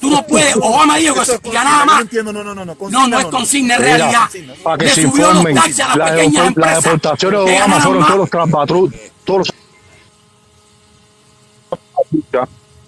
Tú 0.00 0.08
no 0.08 0.24
puedes, 0.26 0.56
Obama 0.62 0.96
dijo 0.96 1.14
que 1.42 1.50
ganaba 1.50 1.80
yo 1.80 1.86
más. 1.86 1.96
No 1.96 2.02
entiendo, 2.02 2.32
no, 2.32 2.44
no, 2.44 2.54
no. 2.54 2.64
No, 2.64 2.76
No, 2.90 3.06
no 3.08 3.18
es 3.18 3.26
consigna, 3.26 3.74
es 3.74 3.80
Mira, 3.80 3.96
realidad. 3.96 4.30
Para 4.62 4.78
que 4.78 4.84
Le 4.86 4.90
se 4.94 5.02
subió 5.02 5.26
los 5.32 5.36
informen, 5.44 5.54
las 5.56 5.78
las 5.96 6.18
empresas. 6.20 6.84
deportaciones 6.84 7.40
de 7.40 7.46
que 7.46 7.56
Obama 7.58 7.80
fueron 7.80 8.06
todos 8.06 8.18
los 8.18 8.90
todos 9.24 9.38
los 9.38 9.48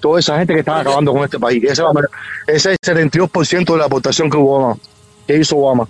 toda 0.00 0.20
esa 0.20 0.38
gente 0.38 0.52
que 0.54 0.60
estaba 0.60 0.80
acabando 0.80 1.12
con 1.12 1.24
este 1.24 1.38
país. 1.38 1.62
Ese, 1.64 1.82
ese 2.46 2.72
es 2.74 2.88
el 2.88 3.10
72% 3.10 3.72
de 3.72 3.78
la 3.78 3.84
aportación 3.86 4.30
que 4.30 4.36
Obama, 4.36 4.76
que 5.26 5.36
hizo 5.38 5.56
Obama. 5.56 5.86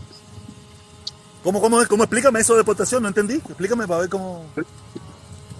¿Cómo, 1.42 1.60
cómo? 1.60 1.78
¿Cómo 1.88 2.02
explícame 2.04 2.40
eso 2.40 2.54
de 2.54 2.58
deportación? 2.60 3.02
No 3.02 3.08
entendí. 3.08 3.34
Explícame 3.34 3.86
para 3.86 4.00
ver 4.00 4.08
cómo. 4.08 4.44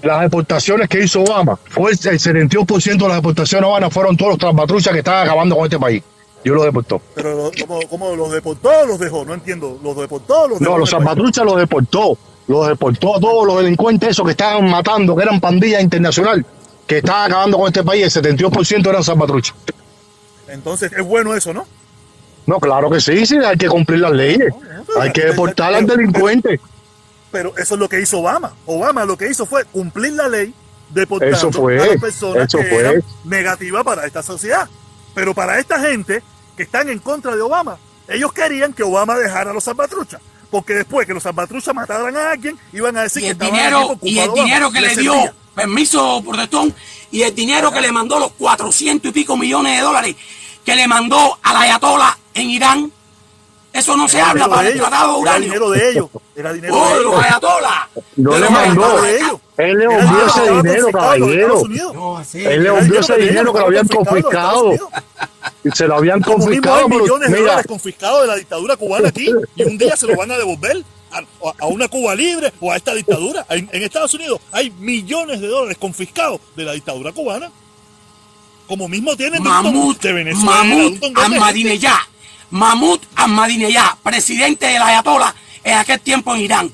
Las 0.03 0.21
deportaciones 0.23 0.89
que 0.89 1.03
hizo 1.03 1.23
Obama, 1.23 1.57
fue 1.57 1.93
el 1.93 1.99
72% 1.99 2.97
de 2.99 3.09
las 3.09 3.17
deportaciones 3.17 3.63
de 3.67 3.71
Obama 3.71 3.91
fueron 3.91 4.17
todos 4.17 4.31
los 4.33 4.39
transpatruchas 4.39 4.93
que 4.93 4.99
estaban 4.99 5.25
acabando 5.27 5.55
con 5.57 5.65
este 5.65 5.79
país. 5.79 6.03
Yo 6.45 6.55
los 6.55 6.65
deportó. 6.65 7.01
Pero 7.15 7.35
lo- 7.37 7.51
¿cómo, 7.67 7.81
cómo 7.89 8.15
los 8.17 8.31
deportó 8.33 8.69
o 8.83 8.87
los 8.87 8.99
dejó? 8.99 9.25
No 9.25 9.35
entiendo. 9.35 9.79
¿Los 9.83 9.97
deportó 9.97 10.43
o 10.43 10.49
los 10.49 10.59
dejó? 10.61 10.73
No, 10.73 10.79
los 10.79 10.91
salvatruchas 10.91 11.45
los 11.45 11.57
deportó. 11.57 12.19
Los 12.49 12.69
deportó 12.69 13.17
a 13.17 13.21
todos 13.21 13.47
los 13.47 13.59
delincuentes 13.59 14.11
esos 14.11 14.25
que 14.25 14.31
estaban 14.33 14.71
matando, 14.71 15.17
que 15.17 15.23
eran 15.25 15.41
pandillas 15.41 15.83
internacional, 15.83 16.47
que 16.87 16.99
estaban 16.99 17.31
acabando 17.31 17.59
con 17.59 17.67
este 17.67 17.83
país. 17.83 18.17
El 18.17 18.23
72% 18.23 18.89
eran 18.89 19.05
salvatruchas. 19.05 19.57
Entonces, 20.49 20.93
es 20.93 21.05
bueno 21.05 21.35
eso, 21.35 21.53
¿no? 21.53 21.67
No, 22.47 22.61
claro 22.61 22.89
que 22.91 23.01
sí, 23.01 23.27
sí, 23.27 23.37
hay 23.37 23.57
que 23.57 23.69
cumplir 23.69 24.01
las 24.01 24.13
leyes. 24.13 24.53
Hay 25.01 25.13
que 25.13 25.25
deportar 25.25 25.75
a 25.75 25.81
los 25.81 25.91
delincuentes. 25.91 26.61
Pero 27.33 27.57
eso 27.57 27.75
es 27.75 27.81
lo 27.81 27.89
que 27.89 28.01
hizo 28.01 28.21
Obama. 28.21 28.55
Obama 28.67 29.05
lo 29.05 29.17
que 29.17 29.29
hizo 29.29 29.47
fue 29.47 29.65
cumplir 29.65 30.13
la 30.13 30.29
ley 30.29 30.55
Eso 31.21 31.51
fue, 31.51 31.81
a 31.81 31.87
las 31.87 32.01
personas 32.01 32.47
eso 32.47 32.59
que 32.59 32.65
fue. 32.65 32.79
eran 32.79 33.03
negativas 33.25 33.85
para 33.85 34.07
esta 34.07 34.23
sociedad. 34.23 34.69
Pero 35.15 35.35
para 35.35 35.59
esta 35.59 35.81
gente 35.81 36.23
que 36.57 36.63
están 36.63 36.89
en 36.89 37.01
contra 37.01 37.35
de 37.35 37.43
Obama, 37.43 37.79
ellos 38.09 38.33
querían 38.33 38.73
que 38.73 38.85
Obama 38.85 39.19
dejara 39.19 39.51
a 39.51 39.55
los 39.55 39.65
salvatruchas. 39.65 40.21
Porque 40.51 40.75
después 40.75 41.07
que 41.07 41.15
los 41.15 41.25
salvatruchas 41.25 41.75
mataran 41.75 42.17
a 42.17 42.31
alguien, 42.31 42.57
iban 42.73 42.97
a 42.97 43.03
decir 43.03 43.23
y 43.23 43.25
que 43.27 43.31
el 43.33 43.33
estaban 43.33 43.55
dinero, 43.55 43.99
y 44.03 44.19
el 44.21 44.33
dinero 44.33 44.71
que 44.71 44.81
le 44.81 44.97
dio, 44.97 45.13
servía. 45.13 45.35
Permiso 45.57 46.23
protestón, 46.25 46.73
y 47.11 47.23
el 47.23 47.35
dinero 47.35 47.73
que 47.73 47.81
le 47.81 47.91
mandó 47.91 48.21
los 48.21 48.31
400 48.33 49.09
y 49.11 49.13
pico 49.13 49.37
millones 49.37 49.77
de 49.77 49.83
dólares 49.83 50.15
que 50.65 50.77
le 50.77 50.87
mandó 50.87 51.39
a 51.43 51.53
la 51.53 51.61
Ayatollah 51.63 52.19
en 52.35 52.51
Irán, 52.51 52.93
eso 53.73 53.97
no 53.97 54.09
se 54.09 54.19
Era 54.19 54.31
habla 54.31 54.45
dinero 54.45 54.57
para 54.57 54.69
el 54.69 54.75
ellos, 54.75 54.89
tratado 54.89 55.07
de 55.07 55.13
Era 55.13 55.21
uranio. 55.21 55.47
dinero 55.47 55.71
de 55.71 55.91
ellos. 55.91 56.09
Era 56.35 56.53
dinero 56.53 56.75
Oh, 56.77 56.89
de 56.89 56.95
los 57.05 57.13
ellos. 57.13 57.25
Ayatollah. 57.25 57.89
No 58.17 58.31
De 58.33 58.41
le 58.41 58.51
mandó. 58.51 58.87
Era 58.93 59.03
de 59.03 59.17
ellos. 59.17 59.41
Él 59.59 59.79
le 59.79 59.85
Era 59.85 59.99
envió 60.01 60.17
dinero 60.17 60.27
ese 60.27 60.53
dinero, 60.53 60.93
caballero. 60.93 61.63
No, 61.95 62.17
así. 62.19 62.39
Él 62.45 62.63
le 62.63 62.69
Era 62.69 62.79
envió 62.79 63.01
ese 63.01 63.17
dinero 63.17 63.53
que 63.53 63.59
lo 63.61 63.67
habían 63.67 63.89
confiscado. 63.89 64.73
Y 65.65 65.71
se 65.73 65.87
lo 65.87 65.97
habían 65.97 66.17
hay 66.19 66.23
confiscado. 66.33 66.87
pero 66.89 67.01
millones 67.01 67.29
de 67.31 67.37
mira, 67.37 67.41
dólares 67.51 67.67
confiscados 67.67 68.21
de 68.23 68.27
la 68.29 68.35
dictadura 68.37 68.77
cubana 68.77 69.09
aquí 69.09 69.29
y 69.57 69.63
un 69.63 69.79
día 69.79 69.97
se 69.97 70.07
los 70.07 70.17
van 70.17 70.31
a 70.31 70.37
devolver 70.39 70.83
a, 71.19 71.65
a 71.65 71.67
una 71.67 71.89
Cuba 71.89 72.15
libre 72.15 72.53
o 72.61 72.73
a 72.73 72.77
esta 72.77 72.95
dictadura. 72.95 73.47
En, 73.51 73.69
en 73.73 73.83
Estados 73.83 74.13
Unidos 74.15 74.41
hay 74.53 74.71
millones 74.71 75.41
de 75.41 75.49
dólares 75.49 75.77
confiscados 75.79 76.41
de 76.57 76.65
la 76.65 76.73
dictadura 76.73 77.13
cubana. 77.13 77.51
Como 78.67 78.89
mismo 78.89 79.17
tienen 79.17 79.43
Mahmoud, 79.43 79.97
de 79.99 80.13
Venezuela. 80.13 80.61
Ahmadinejad, 81.15 81.99
Mahmoud 82.51 82.99
Ahmadinejad, 83.15 83.99
presidente 84.03 84.67
de 84.67 84.79
la 84.79 84.89
Ayatollah 84.89 85.35
en 85.63 85.75
aquel 85.79 86.01
tiempo 86.01 86.35
en 86.35 86.41
Irán. 86.41 86.73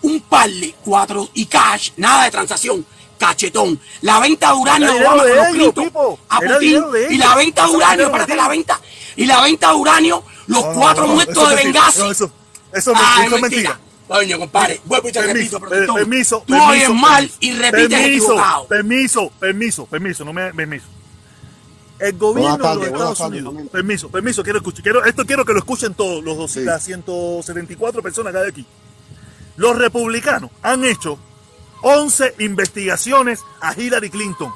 Un 0.00 0.20
parle, 0.20 0.74
cuatro 0.84 1.28
y 1.34 1.44
cash, 1.46 1.90
nada 1.98 2.24
de 2.24 2.30
transacción, 2.30 2.84
cachetón. 3.18 3.78
La 4.00 4.20
venta 4.20 4.48
de 4.48 4.54
uranio 4.54 4.88
Era 4.88 4.98
de 4.98 5.04
Obama 5.06 5.24
de 5.24 5.32
ellos, 5.32 5.72
Clinton 5.74 6.18
a 6.28 6.40
Putin 6.40 6.84
y 7.10 7.16
la 7.18 7.34
venta 7.34 7.66
de 7.66 7.72
uranio, 7.76 8.06
espérate, 8.06 8.36
la 8.36 8.48
venta 8.48 8.80
y 9.16 9.24
la 9.26 9.40
venta 9.42 9.68
de 9.68 9.74
uranio, 9.74 10.24
los 10.46 10.64
No, 10.64 10.72
cuatro 10.72 11.02
no, 11.02 11.08
no, 11.08 11.14
muertos 11.14 11.48
de. 11.50 11.56
Benghazi. 11.56 11.98
No, 12.00 12.10
eso, 12.10 12.30
eso, 12.72 12.92
Ah, 12.96 13.22
eso 13.24 13.28
es 13.28 13.32
es 13.34 13.40
mentira. 13.42 13.80
Coño, 14.08 14.38
compadre, 14.38 14.80
vuelvo 14.84 15.08
y 15.08 15.12
te 15.12 15.20
Permiso, 15.22 15.58
repito, 15.58 15.94
permiso, 15.94 16.44
Tú 16.46 16.52
permiso, 16.52 16.68
oyes 16.68 16.90
mal 16.94 17.30
y 17.40 17.52
repites 17.52 17.88
permiso, 17.88 18.24
equivocado. 18.26 18.66
Permiso, 18.66 19.32
permiso, 19.40 19.86
permiso, 19.86 20.24
no 20.24 20.32
me 20.32 20.52
permiso. 20.52 20.86
El 21.98 22.18
gobierno 22.18 22.58
tardes, 22.58 22.84
de 22.84 22.90
los 22.90 23.12
Estados 23.12 23.20
Unidos, 23.20 23.54
permiso, 23.72 24.08
permiso, 24.10 24.42
quiero 24.42 24.58
escuchar, 24.58 24.82
quiero, 24.82 25.04
esto 25.04 25.24
quiero 25.24 25.44
que 25.44 25.52
lo 25.52 25.58
escuchen 25.60 25.94
todos 25.94 26.22
los 26.22 26.36
dos, 26.36 26.50
Sí. 26.50 26.60
las 26.60 26.82
174 26.84 28.02
personas 28.02 28.32
que 28.32 28.38
hay 28.40 28.48
aquí. 28.48 28.66
Los 29.56 29.78
republicanos 29.78 30.50
han 30.62 30.84
hecho 30.84 31.18
11 31.82 32.34
investigaciones 32.40 33.40
a 33.60 33.72
Hillary 33.78 34.10
Clinton. 34.10 34.52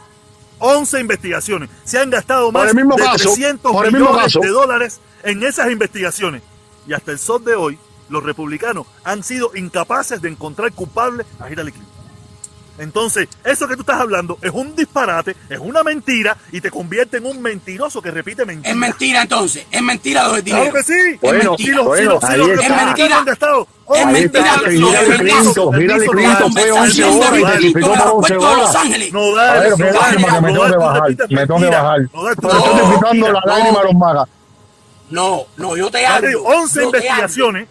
11 0.59 1.01
investigaciones. 1.01 1.71
Se 1.85 1.99
han 1.99 2.11
gastado 2.11 2.51
más 2.51 2.75
de 2.75 2.85
caso, 2.97 3.29
300 3.31 3.73
por 3.73 3.87
el 3.87 3.93
mismo 3.93 4.09
millones 4.09 4.25
caso. 4.25 4.41
de 4.41 4.49
dólares 4.49 5.01
en 5.23 5.43
esas 5.45 5.71
investigaciones. 5.71 6.43
Y 6.87 6.93
hasta 6.95 7.13
el 7.13 7.19
sol 7.19 7.45
de 7.45 7.55
hoy, 7.55 7.79
los 8.09 8.23
republicanos 8.23 8.87
han 9.05 9.23
sido 9.23 9.51
incapaces 9.55 10.21
de 10.23 10.29
encontrar 10.29 10.73
culpables 10.73 11.27
a 11.41 11.51
Hillary 11.51 11.73
Clinton. 11.73 11.99
Entonces, 12.79 13.29
eso 13.45 13.67
que 13.67 13.75
tú 13.75 13.81
estás 13.81 14.01
hablando 14.01 14.39
es 14.41 14.53
un 14.53 14.77
disparate, 14.77 15.35
es 15.49 15.59
una 15.59 15.83
mentira 15.83 16.37
y 16.53 16.61
te 16.61 16.71
convierte 16.71 17.17
en 17.17 17.27
un 17.27 17.43
mentiroso 17.43 18.01
que 18.01 18.13
repite 18.13 18.45
mentiras. 18.45 18.71
Es 18.71 18.77
mentira 18.77 19.23
entonces, 19.23 19.67
es 19.69 19.83
mentira 19.83 20.29
lo 20.29 20.35
del 20.35 20.45
dinero. 20.45 20.71
Claro 20.71 20.77
que 20.79 20.83
sí. 20.85 21.19
Bueno, 21.21 21.57
Si 21.59 21.67
los, 21.73 21.85
bueno, 21.87 22.21
si 22.21 22.37
los, 22.37 22.49
republicanos 22.49 22.61
Es 22.63 22.87
mentira. 22.87 23.19
han 23.19 23.25
gastado 23.25 23.63
Es 23.63 24.05
11 24.05 24.13
mentira 24.13 24.57
millones 24.59 24.63
lo 24.63 24.69
de 24.69 24.71
de 24.71 24.79
dólares. 24.79 25.19
Clinton, 25.19 25.75
Permiso, 25.75 25.81
Hillary 25.81 26.07
Clinton 26.09 26.53
fue 26.53 26.69
Nodal, 26.69 26.83
11 26.85 27.03
Conversación 27.03 27.19
horas 27.19 27.33
y 27.33 27.35
de 27.35 27.41
Nodal, 27.41 27.53
testificó 27.53 27.89
Víctor 27.89 27.99
por 27.99 28.17
11 28.19 28.33
Aeropuerto 28.33 28.35
de 28.35 28.57
Los 28.57 28.69
horas. 28.69 28.77
Ángeles. 28.77 29.13
Nodal, 29.13 29.49
A 29.49 29.61
ver, 29.61 29.71
Nodal, 29.71 29.77
qué 29.79 29.93
lástima 29.93 30.29
que 30.29 30.41
me 30.41 30.53
tengo 30.53 30.63
que 30.63 30.71
Nodal, 30.71 30.73
tú 30.73 30.79
bajar. 30.79 31.11
Me 31.31 31.47
tengo 31.47 31.61
que 31.61 31.67
bajar. 31.67 32.09
Pero 32.13 32.31
estoy 32.31 32.81
disfrutando 32.81 33.33
la 33.33 33.41
lágrima 33.45 33.81
a 33.81 33.85
los 33.85 33.95
magas. 33.95 34.29
No, 35.11 35.47
no, 35.57 35.77
yo 35.77 35.91
te 35.91 36.07
hablo. 36.07 36.43
11 36.45 36.83
yo 36.83 36.91
te 36.91 36.99
investigaciones 36.99 37.69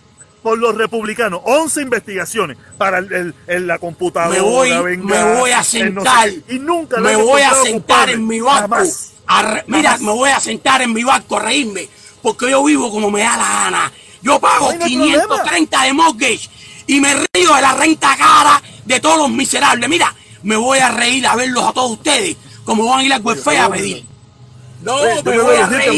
por 0.47 0.57
los 0.59 0.75
republicanos, 0.75 1.41
11 1.43 1.81
investigaciones 1.81 2.57
para 2.77 2.99
el, 2.99 3.11
el- 3.11 3.35
el- 3.47 3.67
la 3.67 3.79
computadora. 3.79 4.33
Me 4.33 4.39
voy, 4.41 4.69
venga, 4.81 5.03
me 5.03 5.33
voy 5.35 5.51
a 5.51 5.59
el 5.73 5.93
no 5.93 6.01
sé 6.05 6.07
sentar. 6.07 6.29
y 6.47 6.59
nunca 6.59 7.01
me 7.01 7.15
voy 7.17 7.41
a 7.41 7.53
sentar 7.55 8.09
en 8.09 8.25
mi 8.25 8.39
barco. 8.39 8.61
Jamás. 8.75 9.11
a 9.27 9.41
re- 9.41 9.63
mira, 9.67 9.97
me 9.97 10.11
voy 10.11 10.29
a 10.29 10.39
sentar 10.39 10.81
en 10.81 10.93
mi 10.93 11.03
barco 11.03 11.35
a 11.35 11.41
reírme. 11.41 11.89
Porque 12.21 12.49
yo 12.49 12.63
vivo 12.63 12.89
como 12.89 13.11
me 13.11 13.19
da 13.23 13.35
la 13.35 13.43
gana. 13.43 13.91
Yo 14.21 14.39
pago 14.39 14.71
no 14.73 14.85
hay 14.85 14.91
530 14.91 15.83
de 15.83 15.93
mortgage 15.93 16.49
y 16.87 17.01
me 17.01 17.13
río 17.33 17.53
de 17.53 17.61
la 17.61 17.73
renta 17.73 18.15
cara 18.17 18.61
de 18.85 18.99
todos 19.01 19.17
los 19.17 19.29
miserables. 19.29 19.89
Mira, 19.89 20.15
me 20.43 20.55
voy 20.55 20.79
a 20.79 20.91
reír 20.91 21.27
a 21.27 21.35
verlos 21.35 21.65
a 21.65 21.73
todos 21.73 21.91
ustedes 21.91 22.37
como 22.63 22.85
van 22.85 22.99
a 22.99 23.03
ir 23.03 23.11
al 23.13 23.21
welfare 23.21 23.59
a 23.59 23.69
pedir. 23.69 24.05
No, 24.81 24.95
me 25.25 25.39
voy 25.39 25.55
a 25.57 25.67
reír. 25.67 25.91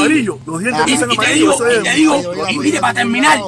Y, 0.87 0.97
te 1.83 1.93
digo, 1.93 2.21
y 2.49 2.57
mire, 2.57 2.79
para 2.79 2.93
terminar. 2.95 3.39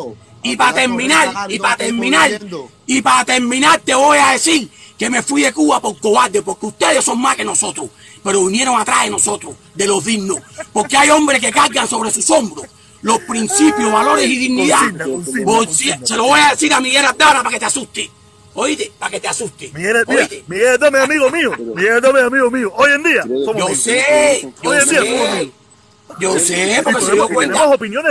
Y 0.44 0.56
para 0.56 0.74
terminar, 0.74 1.52
y 1.52 1.60
para 1.60 1.78
terminar, 1.78 2.40
y 2.88 3.02
para 3.02 3.26
terminar 3.26 3.80
te 3.82 3.94
voy 3.96 4.18
a 4.18 4.32
decir 4.32 4.70
que 4.98 5.10
me 5.10 5.22
fui 5.22 5.42
de 5.44 5.52
Cuba 5.54 5.80
por 5.82 5.98
cobarde, 6.00 6.42
porque 6.42 6.66
ustedes 6.68 7.04
son 7.04 7.20
más 7.20 7.36
que 7.36 7.44
nosotros, 7.46 7.90
pero 8.24 8.46
vinieron 8.46 8.80
atrás 8.80 9.04
de 9.06 9.10
nosotros, 9.10 9.56
de 9.74 9.88
los 9.88 10.04
dignos, 10.06 10.38
porque 10.74 10.96
hay 10.98 11.10
hombres 11.10 11.40
que 11.42 11.52
cargan 11.52 11.88
sobre 11.88 12.12
sus 12.12 12.30
hombros 12.30 12.66
los 13.04 13.18
principios, 13.22 13.92
valores 13.92 14.30
y 14.30 14.36
dignidad. 14.38 14.78
Consigna, 14.78 15.06
consigna, 15.06 15.46
Por 15.46 15.66
consigna. 15.66 15.98
si- 16.02 16.06
se 16.06 16.18
lo 16.18 16.24
voy 16.26 16.40
a 16.40 16.50
decir 16.52 16.72
a 16.72 16.80
Miguel 16.80 17.04
Abdala 17.04 17.40
para 17.40 17.50
que 17.50 17.60
te 17.60 17.66
asuste. 17.66 18.12
Oíste, 18.54 18.92
para 19.00 19.10
que 19.10 19.20
te 19.20 19.28
asuste. 19.28 19.72
Miguel, 19.74 20.04
mira, 20.08 20.20
Oíste, 20.22 20.44
Miguel 20.48 20.78
Gómez 20.78 21.02
es 21.02 21.10
amigo 21.10 21.30
mío. 21.32 21.52
Miguel 21.76 22.00
Gómez 22.02 22.22
es 22.22 22.28
amigo 22.28 22.52
mío. 22.52 22.74
Hoy 22.76 22.92
en 22.92 23.02
día 23.04 23.24
somos 23.24 23.46
yo 23.46 23.52
amigos. 23.66 23.78
sé, 23.80 24.54
yo 24.62 24.70
Hoy 24.70 24.78
en 24.78 24.90
día 24.90 25.00
somos 25.00 25.18
sé. 25.20 25.30
amigos. 25.30 25.54
Yo 26.20 26.38
sé, 26.40 26.82
porque 26.84 27.02
se 27.06 27.12
dio 27.14 27.28
cuenta. 27.28 27.70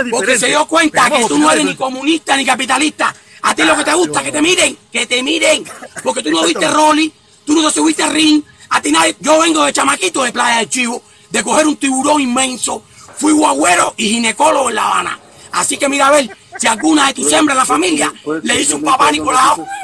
Porque 0.09 0.39
se 0.39 0.47
dio 0.47 0.65
cuenta 0.65 1.09
que 1.09 1.25
tú 1.25 1.37
no 1.37 1.51
eres 1.51 1.65
ni 1.65 1.75
comunista 1.75 2.35
ni 2.35 2.45
capitalista. 2.45 3.13
A 3.43 3.55
ti 3.55 3.63
lo 3.63 3.75
que 3.75 3.83
te 3.83 3.93
gusta, 3.93 4.21
que 4.23 4.31
te 4.31 4.41
miren, 4.41 4.77
que 4.91 5.05
te 5.05 5.23
miren. 5.23 5.63
Porque 6.03 6.21
tú 6.21 6.31
no 6.31 6.43
viste. 6.43 6.67
Rolly, 6.67 7.11
tú 7.45 7.53
no 7.55 7.67
te 7.67 7.73
subiste 7.73 8.07
ring. 8.09 8.43
A 8.69 8.81
ti 8.81 8.91
nadie. 8.91 9.15
Yo 9.19 9.39
vengo 9.39 9.65
de 9.65 9.73
chamaquito 9.73 10.23
de 10.23 10.31
Playa 10.31 10.59
del 10.59 10.69
Chivo, 10.69 11.01
de 11.29 11.43
coger 11.43 11.67
un 11.67 11.75
tiburón 11.77 12.21
inmenso. 12.21 12.83
Fui 13.17 13.33
guagüero 13.33 13.93
y 13.97 14.09
ginecólogo 14.09 14.69
en 14.69 14.75
La 14.75 14.87
Habana. 14.87 15.19
Así 15.51 15.77
que 15.77 15.89
mira 15.89 16.07
a 16.07 16.11
ver 16.11 16.29
si 16.57 16.67
alguna 16.67 17.07
de 17.07 17.13
tus 17.13 17.31
hembras 17.31 17.55
en 17.55 17.57
la 17.57 17.65
familia 17.65 18.13
le 18.43 18.61
hizo 18.61 18.77
un 18.77 18.83
papá 18.83 19.11
Nicolau. 19.11 19.65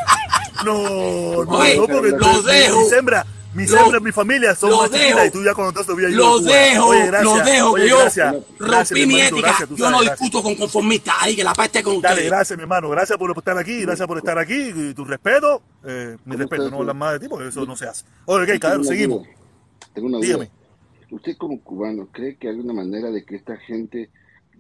No, 0.66 0.74
no, 0.74 1.44
no, 1.44 1.86
porque 1.86 2.12
los 2.18 2.44
dejo. 2.44 2.82
Mi 2.82 2.90
hembra, 3.64 4.00
mi 4.00 4.12
familia 4.12 4.56
son 4.56 4.70
los 4.72 4.80
más 4.82 4.92
chiquitas 4.92 5.16
dejo. 5.16 5.26
y 5.28 5.32
tú 5.32 5.44
ya 5.44 5.54
cuando 5.54 5.80
estás 5.80 5.94
habías 5.94 6.12
ido 6.12 6.20
Los 6.20 6.42
a 6.42 6.44
Cuba. 6.44 6.56
dejo, 6.58 6.86
Oye, 6.88 7.06
gracias. 7.08 7.24
los 7.24 7.46
dejo, 7.46 7.72
Oye, 7.72 7.84
que 7.84 7.90
yo 7.90 7.98
gracias. 8.00 8.36
Gracias, 8.60 8.90
rompí 8.92 9.06
mi 9.08 9.22
ética. 9.22 9.42
gracias, 9.42 9.70
yo 9.70 9.78
sabes, 9.78 9.92
no 9.92 9.98
gracias. 10.00 10.20
discuto 10.20 10.44
con 10.44 10.56
conformistas. 10.56 11.16
Ahí 11.20 11.36
que 11.36 11.44
la 11.44 11.54
paz 11.54 11.66
esté 11.68 11.84
con 11.84 12.02
Dale, 12.02 12.14
ustedes. 12.16 12.32
gracias, 12.32 12.58
mi 12.58 12.62
hermano. 12.64 12.90
Gracias 12.90 13.18
por 13.18 13.38
estar 13.38 13.58
aquí, 13.58 13.82
gracias 13.82 14.08
por 14.08 14.18
estar 14.18 14.38
aquí. 14.38 14.72
Y 14.76 14.94
tu 14.94 15.06
respeto, 15.06 15.62
eh, 15.86 16.18
mi 16.26 16.32
¿Cómo 16.34 16.38
respeto, 16.38 16.70
no 16.70 16.78
hablar 16.80 16.94
tú? 16.96 17.00
más 17.00 17.14
de 17.14 17.20
ti 17.20 17.28
porque 17.30 17.48
eso 17.48 17.66
no 17.66 17.76
se 17.76 17.88
hace. 17.88 18.06
Oye, 18.26 18.54
ok, 18.54 18.60
cabrón, 18.60 18.82
una 18.82 18.90
seguimos. 18.90 19.20
duda. 19.24 19.30
Tengo 19.94 20.08
una 20.08 20.18
duda. 20.18 20.26
Dígame. 20.28 20.52
Usted 21.10 21.38
como 21.38 21.62
cubano, 21.62 22.08
¿cree 22.12 22.36
que 22.38 22.48
hay 22.50 22.56
alguna 22.56 22.74
manera 22.74 23.10
de 23.12 23.24
que 23.26 23.38
esta 23.38 23.56
gente, 23.58 24.10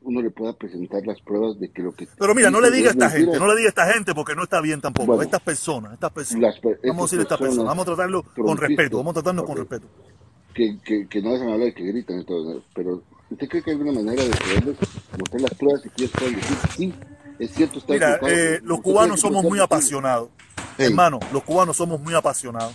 uno 0.07 0.21
le 0.21 0.29
pueda 0.31 0.53
presentar 0.53 1.05
las 1.05 1.19
pruebas 1.21 1.59
de 1.59 1.69
que 1.69 1.81
lo 1.81 1.91
que... 1.93 2.07
Pero 2.17 2.33
mira, 2.33 2.49
no 2.49 2.61
le 2.61 2.71
diga 2.71 2.87
a 2.87 2.91
es 2.91 2.95
esta 2.95 3.05
mentira? 3.09 3.25
gente, 3.33 3.39
no 3.39 3.47
le 3.47 3.55
diga 3.57 3.67
a 3.67 3.69
esta 3.69 3.93
gente 3.93 4.15
porque 4.15 4.35
no 4.35 4.43
está 4.43 4.61
bien 4.61 4.79
tampoco. 4.79 5.07
Bueno. 5.07 5.21
estas 5.21 5.41
personas, 5.41 5.93
estas 5.93 6.11
personas. 6.11 6.59
Per- 6.59 6.79
vamos 6.87 7.01
a 7.01 7.05
decir 7.05 7.19
estas 7.19 7.35
estas 7.35 7.39
personas, 7.39 7.65
vamos 7.67 7.83
a 7.83 7.85
tratarlo 7.85 8.23
con 8.23 8.57
respeto, 8.57 8.97
vamos 8.97 9.11
a 9.11 9.13
tratarnos 9.15 9.45
con 9.45 9.57
respeto. 9.57 9.87
que, 10.53 10.77
que, 10.83 11.07
que 11.07 11.21
no 11.21 11.33
dejan 11.33 11.49
hablar, 11.49 11.73
que 11.73 11.83
gritan 11.83 12.19
y 12.21 12.25
todo. 12.25 12.63
Pero 12.73 13.03
¿usted 13.29 13.47
cree 13.49 13.61
que 13.61 13.71
hay 13.71 13.77
alguna 13.77 13.99
manera 13.99 14.23
de 14.23 14.29
poderles 14.31 14.77
mostrar 15.19 15.41
las 15.41 15.53
pruebas 15.55 15.85
y 15.85 15.89
que 15.89 16.03
ellos 16.05 16.11
puedan 16.17 16.35
decir, 16.35 16.57
sí, 16.77 16.93
es 17.39 17.51
cierto, 17.51 17.79
está 17.79 17.93
Mira, 17.93 18.15
equivocado"? 18.15 18.33
eh, 18.39 18.53
¿Usted 18.53 18.63
los 18.63 18.81
cubanos 18.81 19.19
somos 19.19 19.43
muy 19.43 19.59
apasionados. 19.59 20.29
Hey. 20.77 20.87
Hermano, 20.87 21.19
los 21.33 21.43
cubanos 21.43 21.75
somos 21.75 21.99
muy 21.99 22.13
apasionados. 22.13 22.73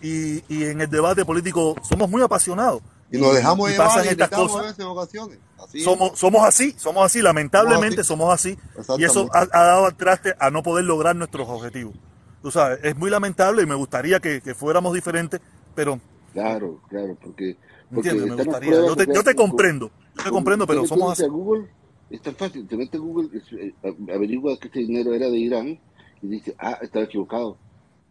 Y, 0.00 0.36
y 0.48 0.64
en 0.64 0.80
el 0.80 0.88
debate 0.88 1.24
político 1.24 1.74
somos 1.82 2.08
muy 2.08 2.22
apasionados. 2.22 2.80
Y 3.12 3.18
nos 3.18 3.34
dejamos 3.34 3.68
y 3.68 3.72
llevar 3.72 3.88
pasan 3.88 4.04
y 4.04 4.08
estas 4.08 4.32
a 4.32 4.36
cosas. 4.36 4.62
veces 4.62 4.78
en 4.78 4.86
ocasiones. 4.86 5.38
Así 5.58 5.78
es. 5.78 5.84
Somos, 5.84 6.18
somos 6.18 6.42
así, 6.46 6.74
somos 6.78 7.04
así, 7.04 7.20
lamentablemente 7.22 8.04
Somos 8.04 8.32
así. 8.32 8.56
somos 8.74 8.90
así. 8.90 9.02
Y 9.02 9.04
eso 9.04 9.28
ha, 9.32 9.40
ha 9.52 9.64
dado 9.64 9.86
al 9.86 9.96
traste 9.96 10.34
a 10.38 10.50
no 10.50 10.62
poder 10.62 10.84
lograr 10.84 11.16
nuestros 11.16 11.48
objetivos. 11.48 11.94
Tú 12.42 12.50
sabes, 12.50 12.78
es 12.82 12.96
muy 12.96 13.10
lamentable 13.10 13.62
y 13.62 13.66
me 13.66 13.74
gustaría 13.74 14.20
que, 14.20 14.40
que 14.40 14.54
fuéramos 14.54 14.94
diferentes, 14.94 15.40
pero 15.74 16.00
Claro, 16.32 16.80
claro, 16.88 17.16
porque... 17.20 17.56
porque. 17.92 18.12
Me 18.14 18.34
gustaría. 18.36 18.70
Yo 18.70 18.94
te, 18.96 19.06
yo 19.12 19.22
te 19.24 19.34
comprendo, 19.34 19.90
yo 20.16 20.24
te 20.24 20.30
comprendo, 20.30 20.66
pero 20.66 20.86
somos 20.86 21.12
así. 21.12 21.24
a 21.24 21.28
Google, 21.28 21.66
es 22.08 22.22
tan 22.22 22.36
fácil, 22.36 22.66
te 22.68 22.76
mete 22.76 22.96
a 22.96 23.00
Google, 23.00 23.28
es- 23.36 23.52
eh, 23.52 23.74
a- 23.82 24.14
averigua 24.14 24.56
que 24.58 24.68
ese 24.68 24.78
dinero 24.78 25.12
era 25.12 25.28
de 25.28 25.36
Irán 25.36 25.80
y 26.22 26.28
dice, 26.28 26.54
ah, 26.60 26.78
estaba 26.80 27.04
equivocado. 27.04 27.56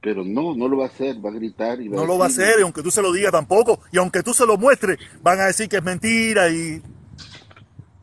Pero 0.01 0.23
no, 0.23 0.55
no 0.55 0.67
lo 0.69 0.77
va 0.77 0.85
a 0.85 0.87
hacer, 0.87 1.17
va 1.23 1.29
a 1.29 1.33
gritar 1.33 1.81
y 1.81 1.89
va 1.89 1.97
No 1.97 2.05
lo 2.05 2.17
va 2.17 2.25
a 2.25 2.27
hacer, 2.29 2.59
y 2.59 2.61
aunque 2.63 2.81
tú 2.81 2.89
se 2.89 3.01
lo 3.01 3.11
digas 3.11 3.31
tampoco, 3.33 3.81
y 3.91 3.97
aunque 3.97 4.23
tú 4.23 4.33
se 4.33 4.45
lo 4.45 4.57
muestres, 4.57 4.97
van 5.21 5.39
a 5.41 5.45
decir 5.45 5.67
que 5.67 5.77
es 5.77 5.83
mentira 5.83 6.49
y 6.49 6.81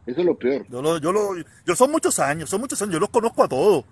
Eso 0.07 0.21
es 0.21 0.27
lo 0.27 0.37
peor. 0.37 0.67
Yo, 0.69 0.83
lo, 0.83 0.99
yo, 0.99 1.11
lo, 1.13 1.31
yo 1.67 1.75
son 1.77 1.91
muchos 1.91 2.19
años, 2.19 2.51
son 2.51 2.61
muchos 2.61 2.81
años, 2.83 2.93
yo 2.95 3.01
los 3.01 3.09
conozco 3.11 3.43
a 3.43 3.49
todos. 3.49 3.85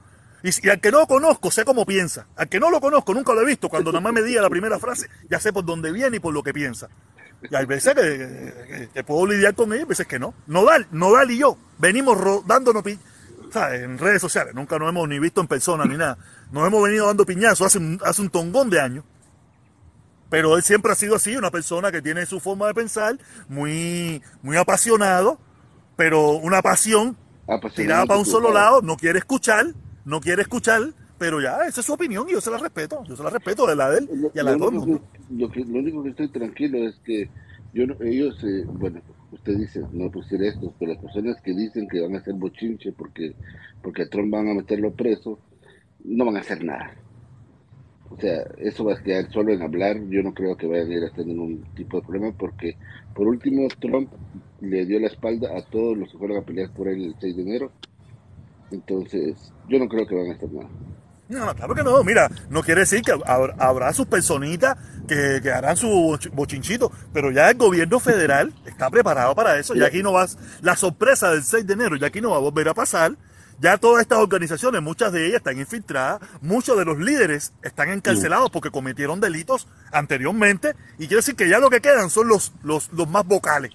Y, 0.43 0.69
al 0.69 0.79
que 0.79 0.91
no 0.93 0.99
lo 1.01 1.07
conozco, 1.07 1.51
sé 1.51 1.65
cómo 1.65 1.87
piensa. 1.87 2.27
Al 2.37 2.51
que 2.51 2.61
no 2.61 2.71
lo 2.71 2.79
conozco, 2.79 3.15
nunca 3.15 3.33
lo 3.33 3.41
he 3.41 3.47
visto. 3.47 3.71
Cuando 3.71 3.91
nada 3.91 4.03
más 4.03 4.13
me 4.13 4.23
diga 4.23 4.43
la 4.43 4.51
primera 4.51 4.79
frase, 4.79 5.09
ya 5.31 5.41
sé 5.41 5.55
por 5.55 5.65
dónde 5.65 5.91
viene 5.91 6.19
y 6.19 6.21
por 6.21 6.35
lo 6.35 6.43
que 6.43 6.53
piensa. 6.53 6.91
Y 7.51 7.55
hay 7.55 7.65
veces 7.65 7.95
que, 7.95 8.03
que- 8.03 8.89
que 8.93 9.05
puedo 9.05 9.27
lidiar 9.27 9.55
con 9.55 9.73
él, 9.73 9.79
hay 9.81 9.85
veces 9.87 10.07
que 10.07 10.19
no. 10.19 10.35
Nodal, 10.47 10.87
Nodal 10.93 11.31
y 11.31 11.39
yo 11.39 11.57
venimos 11.79 12.19
dándonos 12.47 12.85
¿sabes? 13.55 13.83
en 13.83 13.97
redes 13.99 14.21
sociales. 14.21 14.55
Nunca 14.55 14.79
nos 14.79 14.89
hemos 14.91 15.09
ni 15.09 15.19
visto 15.19 15.41
en 15.41 15.47
persona 15.47 15.85
ni 15.87 15.97
nada. 15.97 16.19
Nos 16.53 16.67
hemos 16.67 16.83
venido 16.83 17.07
dando 17.07 17.25
piñazos 17.25 17.67
hace, 17.67 17.79
un- 17.79 18.01
hace 18.05 18.21
un 18.21 18.29
tongón 18.31 18.69
de 18.69 18.81
años. 18.81 19.05
Pero 20.31 20.57
él 20.57 20.63
siempre 20.63 20.91
ha 20.93 20.95
sido 20.95 21.15
así, 21.15 21.37
una 21.37 21.51
persona 21.51 21.93
que 21.93 22.03
tiene 22.03 22.27
su 22.27 22.41
forma 22.41 22.67
de 22.67 22.75
pensar, 22.75 23.17
muy, 23.49 24.21
muy 24.43 24.57
apasionado, 24.57 25.39
pero 25.97 26.31
una 26.33 26.61
pasión 26.61 27.17
tirada 27.77 28.07
para 28.07 28.19
un 28.19 28.27
solo 28.27 28.53
lado, 28.53 28.83
no 28.83 28.97
quiere 28.97 29.19
escuchar, 29.21 29.67
no 30.05 30.21
quiere 30.21 30.43
escuchar, 30.43 30.83
pero 31.19 31.41
ya, 31.41 31.59
esa 31.69 31.81
es 31.81 31.87
su 31.87 31.93
opinión 31.93 32.27
y 32.29 32.33
yo 32.33 32.41
se 32.41 32.51
la 32.51 32.59
respeto, 32.59 33.05
yo 33.05 33.15
se 33.17 33.23
la 33.23 33.31
respeto 33.31 33.67
de 33.67 33.77
la 33.77 33.91
de 33.91 33.99
él 33.99 34.09
y 34.35 34.39
a 34.41 34.43
la 34.43 34.53
de 34.53 34.59
lo 34.59 34.65
todo 34.65 34.71
el 34.71 34.77
único 34.79 34.87
mundo. 34.87 35.09
que, 35.13 35.35
lo, 35.35 35.51
que, 35.51 35.61
lo 35.61 35.79
único 35.79 36.03
que 36.03 36.09
estoy 36.11 36.29
tranquilo 36.29 36.79
es 36.79 36.97
que 37.05 37.31
yo 37.73 37.85
ellos, 38.01 38.37
eh, 38.43 38.65
bueno, 38.67 39.01
usted 39.35 39.57
dice, 39.57 39.83
no 39.93 40.11
pusiera 40.11 40.47
esto, 40.47 40.73
pero 40.79 40.93
las 40.93 41.03
personas 41.03 41.41
que 41.43 41.53
dicen 41.53 41.89
que 41.89 42.01
van 42.01 42.15
a 42.15 42.19
hacer 42.19 42.35
bochinche 42.35 42.93
porque, 42.93 43.35
porque 43.83 44.03
a 44.03 44.09
Trump 44.09 44.33
van 44.33 44.49
a 44.49 44.55
meterlo 44.55 44.93
preso, 44.93 45.39
no 46.05 46.25
van 46.25 46.37
a 46.37 46.41
hacer 46.41 46.65
nada. 46.65 46.95
O 48.11 48.21
sea, 48.21 48.43
eso 48.59 48.85
va 48.85 48.95
a 48.95 49.03
quedar 49.03 49.31
solo 49.33 49.53
en 49.53 49.63
hablar. 49.63 49.99
Yo 50.09 50.23
no 50.23 50.33
creo 50.35 50.57
que 50.57 50.67
vayan 50.67 50.91
a 50.91 50.95
ir 50.95 51.05
a 51.05 51.11
tener 51.11 51.29
ningún 51.29 51.65
tipo 51.75 51.99
de 51.99 52.07
problema 52.07 52.33
porque, 52.33 52.77
por 53.15 53.27
último, 53.27 53.67
Trump 53.81 54.09
le 54.61 54.87
dio 54.87 55.01
la 55.01 55.09
espalda 55.09 55.57
a 55.57 55.63
todos 55.63 55.97
los 55.99 56.13
que 56.13 56.19
fueron 56.19 56.39
a 56.39 56.43
pelear 56.43 56.71
por 56.73 56.89
él 56.89 57.05
el 57.05 57.15
6 57.19 57.37
de 57.37 57.43
enero. 57.43 57.73
Entonces, 58.71 59.53
yo 59.69 59.79
no 59.79 59.89
creo 59.89 60.07
que 60.07 60.15
van 60.15 60.31
a 60.31 60.35
hacer 60.35 60.53
nada. 60.53 60.69
No, 61.29 61.47
no, 61.47 61.55
claro 61.55 61.75
que 61.75 61.83
no, 61.83 62.05
mira, 62.05 62.31
no 62.51 62.63
quiere 62.63 62.83
decir 62.83 63.01
que 63.03 63.13
habrá, 63.27 63.93
sus 63.95 64.07
personitas 64.07 64.77
que, 65.09 65.41
que 65.43 65.51
harán 65.51 65.77
su 65.77 65.87
boch- 65.89 66.31
bochinchito, 66.33 66.93
pero 67.15 67.31
ya 67.31 67.49
el 67.51 67.57
gobierno 67.57 67.99
federal 67.99 68.53
está 68.67 68.91
preparado 68.91 69.35
para 69.35 69.59
eso, 69.59 69.75
ya 69.75 69.87
aquí 69.87 70.03
no 70.03 70.13
vas, 70.13 70.37
la 70.61 70.77
sorpresa 70.77 71.31
del 71.31 71.43
6 71.43 71.67
de 71.67 71.73
enero, 71.73 71.97
ya 71.97 72.09
aquí 72.09 72.21
no 72.21 72.31
va 72.31 72.37
a 72.37 72.41
volver 72.41 72.69
a 72.69 72.75
pasar, 72.75 73.17
ya 73.59 73.79
todas 73.79 74.03
estas 74.03 74.19
organizaciones, 74.19 74.83
muchas 74.83 75.13
de 75.13 75.27
ellas 75.29 75.37
están 75.39 75.59
infiltradas, 75.59 76.21
muchos 76.43 76.77
de 76.77 76.85
los 76.85 76.99
líderes 76.99 77.55
están 77.63 77.89
encarcelados 77.89 78.51
porque 78.51 78.71
cometieron 78.71 79.19
delitos 79.21 79.67
anteriormente, 79.93 80.75
y 80.97 81.07
quiere 81.07 81.17
decir 81.17 81.37
que 81.37 81.49
ya 81.49 81.59
lo 81.59 81.71
que 81.71 81.81
quedan 81.81 82.11
son 82.11 82.29
los, 82.29 82.53
los, 82.63 82.93
los 82.93 83.09
más 83.09 83.25
vocales. 83.25 83.71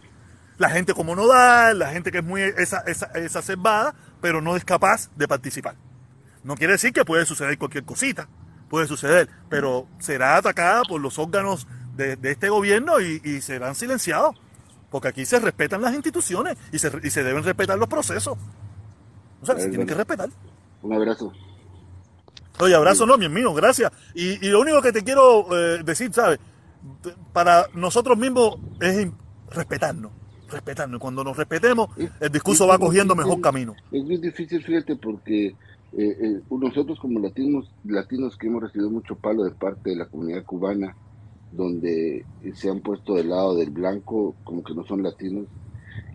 La 0.60 0.70
gente 0.70 0.94
como 0.94 1.16
Nodal, 1.16 1.80
la 1.80 1.90
gente 1.92 2.12
que 2.12 2.20
es 2.20 2.24
muy 2.24 2.42
esa, 2.42 2.80
esa, 2.82 3.08
exacerbada, 3.16 3.96
pero 4.22 4.42
no 4.42 4.56
es 4.56 4.66
capaz 4.66 5.10
de 5.16 5.28
participar. 5.28 5.76
No 6.44 6.56
quiere 6.56 6.74
decir 6.74 6.94
que 6.94 7.06
puede 7.06 7.26
suceder 7.26 7.58
cualquier 7.58 7.84
cosita, 7.84 8.28
puede 8.70 8.88
suceder, 8.88 9.30
pero 9.50 9.88
será 10.00 10.38
atacada 10.38 10.84
por 10.84 11.02
los 11.02 11.20
órganos 11.20 11.68
de, 11.96 12.16
de 12.16 12.32
este 12.32 12.50
gobierno 12.50 13.00
y, 13.02 13.22
y 13.24 13.42
serán 13.42 13.76
silenciados, 13.76 14.36
porque 14.90 15.10
aquí 15.10 15.26
se 15.26 15.40
respetan 15.40 15.82
las 15.82 15.94
instituciones 15.94 16.58
y 16.72 16.80
se, 16.80 16.92
y 17.04 17.10
se 17.10 17.24
deben 17.24 17.44
respetar 17.44 17.78
los 17.78 17.88
procesos. 17.88 18.38
O 19.42 19.46
sea, 19.46 19.58
se 19.58 19.70
tienen 19.70 19.88
que 19.88 19.96
respetar. 19.96 20.30
Un 20.82 20.94
abrazo. 20.94 21.34
Oye, 22.60 22.76
abrazo 22.76 23.06
no, 23.06 23.18
mi 23.18 23.30
mío, 23.30 23.54
gracias. 23.54 23.92
Y, 24.14 24.46
y 24.46 24.50
lo 24.50 24.60
único 24.60 24.82
que 24.82 24.92
te 24.92 25.04
quiero 25.04 25.48
eh, 25.58 25.82
decir, 25.84 26.14
¿sabes? 26.14 26.40
Para 27.34 27.68
nosotros 27.74 28.18
mismos 28.18 28.58
es 28.82 29.08
respetarnos, 29.52 30.12
respetarnos. 30.50 31.00
Cuando 31.00 31.24
nos 31.24 31.38
respetemos, 31.38 31.90
el 32.20 32.32
discurso 32.32 32.68
va 32.68 32.78
cogiendo 32.78 33.16
mejor 33.16 33.40
camino. 33.40 33.76
Es 33.92 34.04
muy 34.04 34.18
difícil, 34.18 34.64
fíjate, 34.64 34.96
porque 34.98 35.56
eh, 35.98 36.18
eh, 36.22 36.42
nosotros 36.50 37.00
como 37.00 37.20
latinos, 37.20 37.70
latinos 37.84 38.38
que 38.38 38.48
hemos 38.48 38.64
recibido 38.64 38.90
mucho 38.90 39.16
palo 39.16 39.44
de 39.44 39.52
parte 39.52 39.92
de 39.92 39.96
la 39.96 40.06
comunidad 40.06 40.44
cubana, 40.46 40.96
donde 41.52 42.26
se 42.54 42.70
han 42.70 42.80
puesto 42.82 43.16
del 43.16 43.30
lado 43.30 43.56
del 43.56 43.72
blanco, 43.72 44.36
como 44.44 44.64
que 44.64 44.74
no 44.76 44.84
son 44.86 45.02
latinos, 45.02 45.48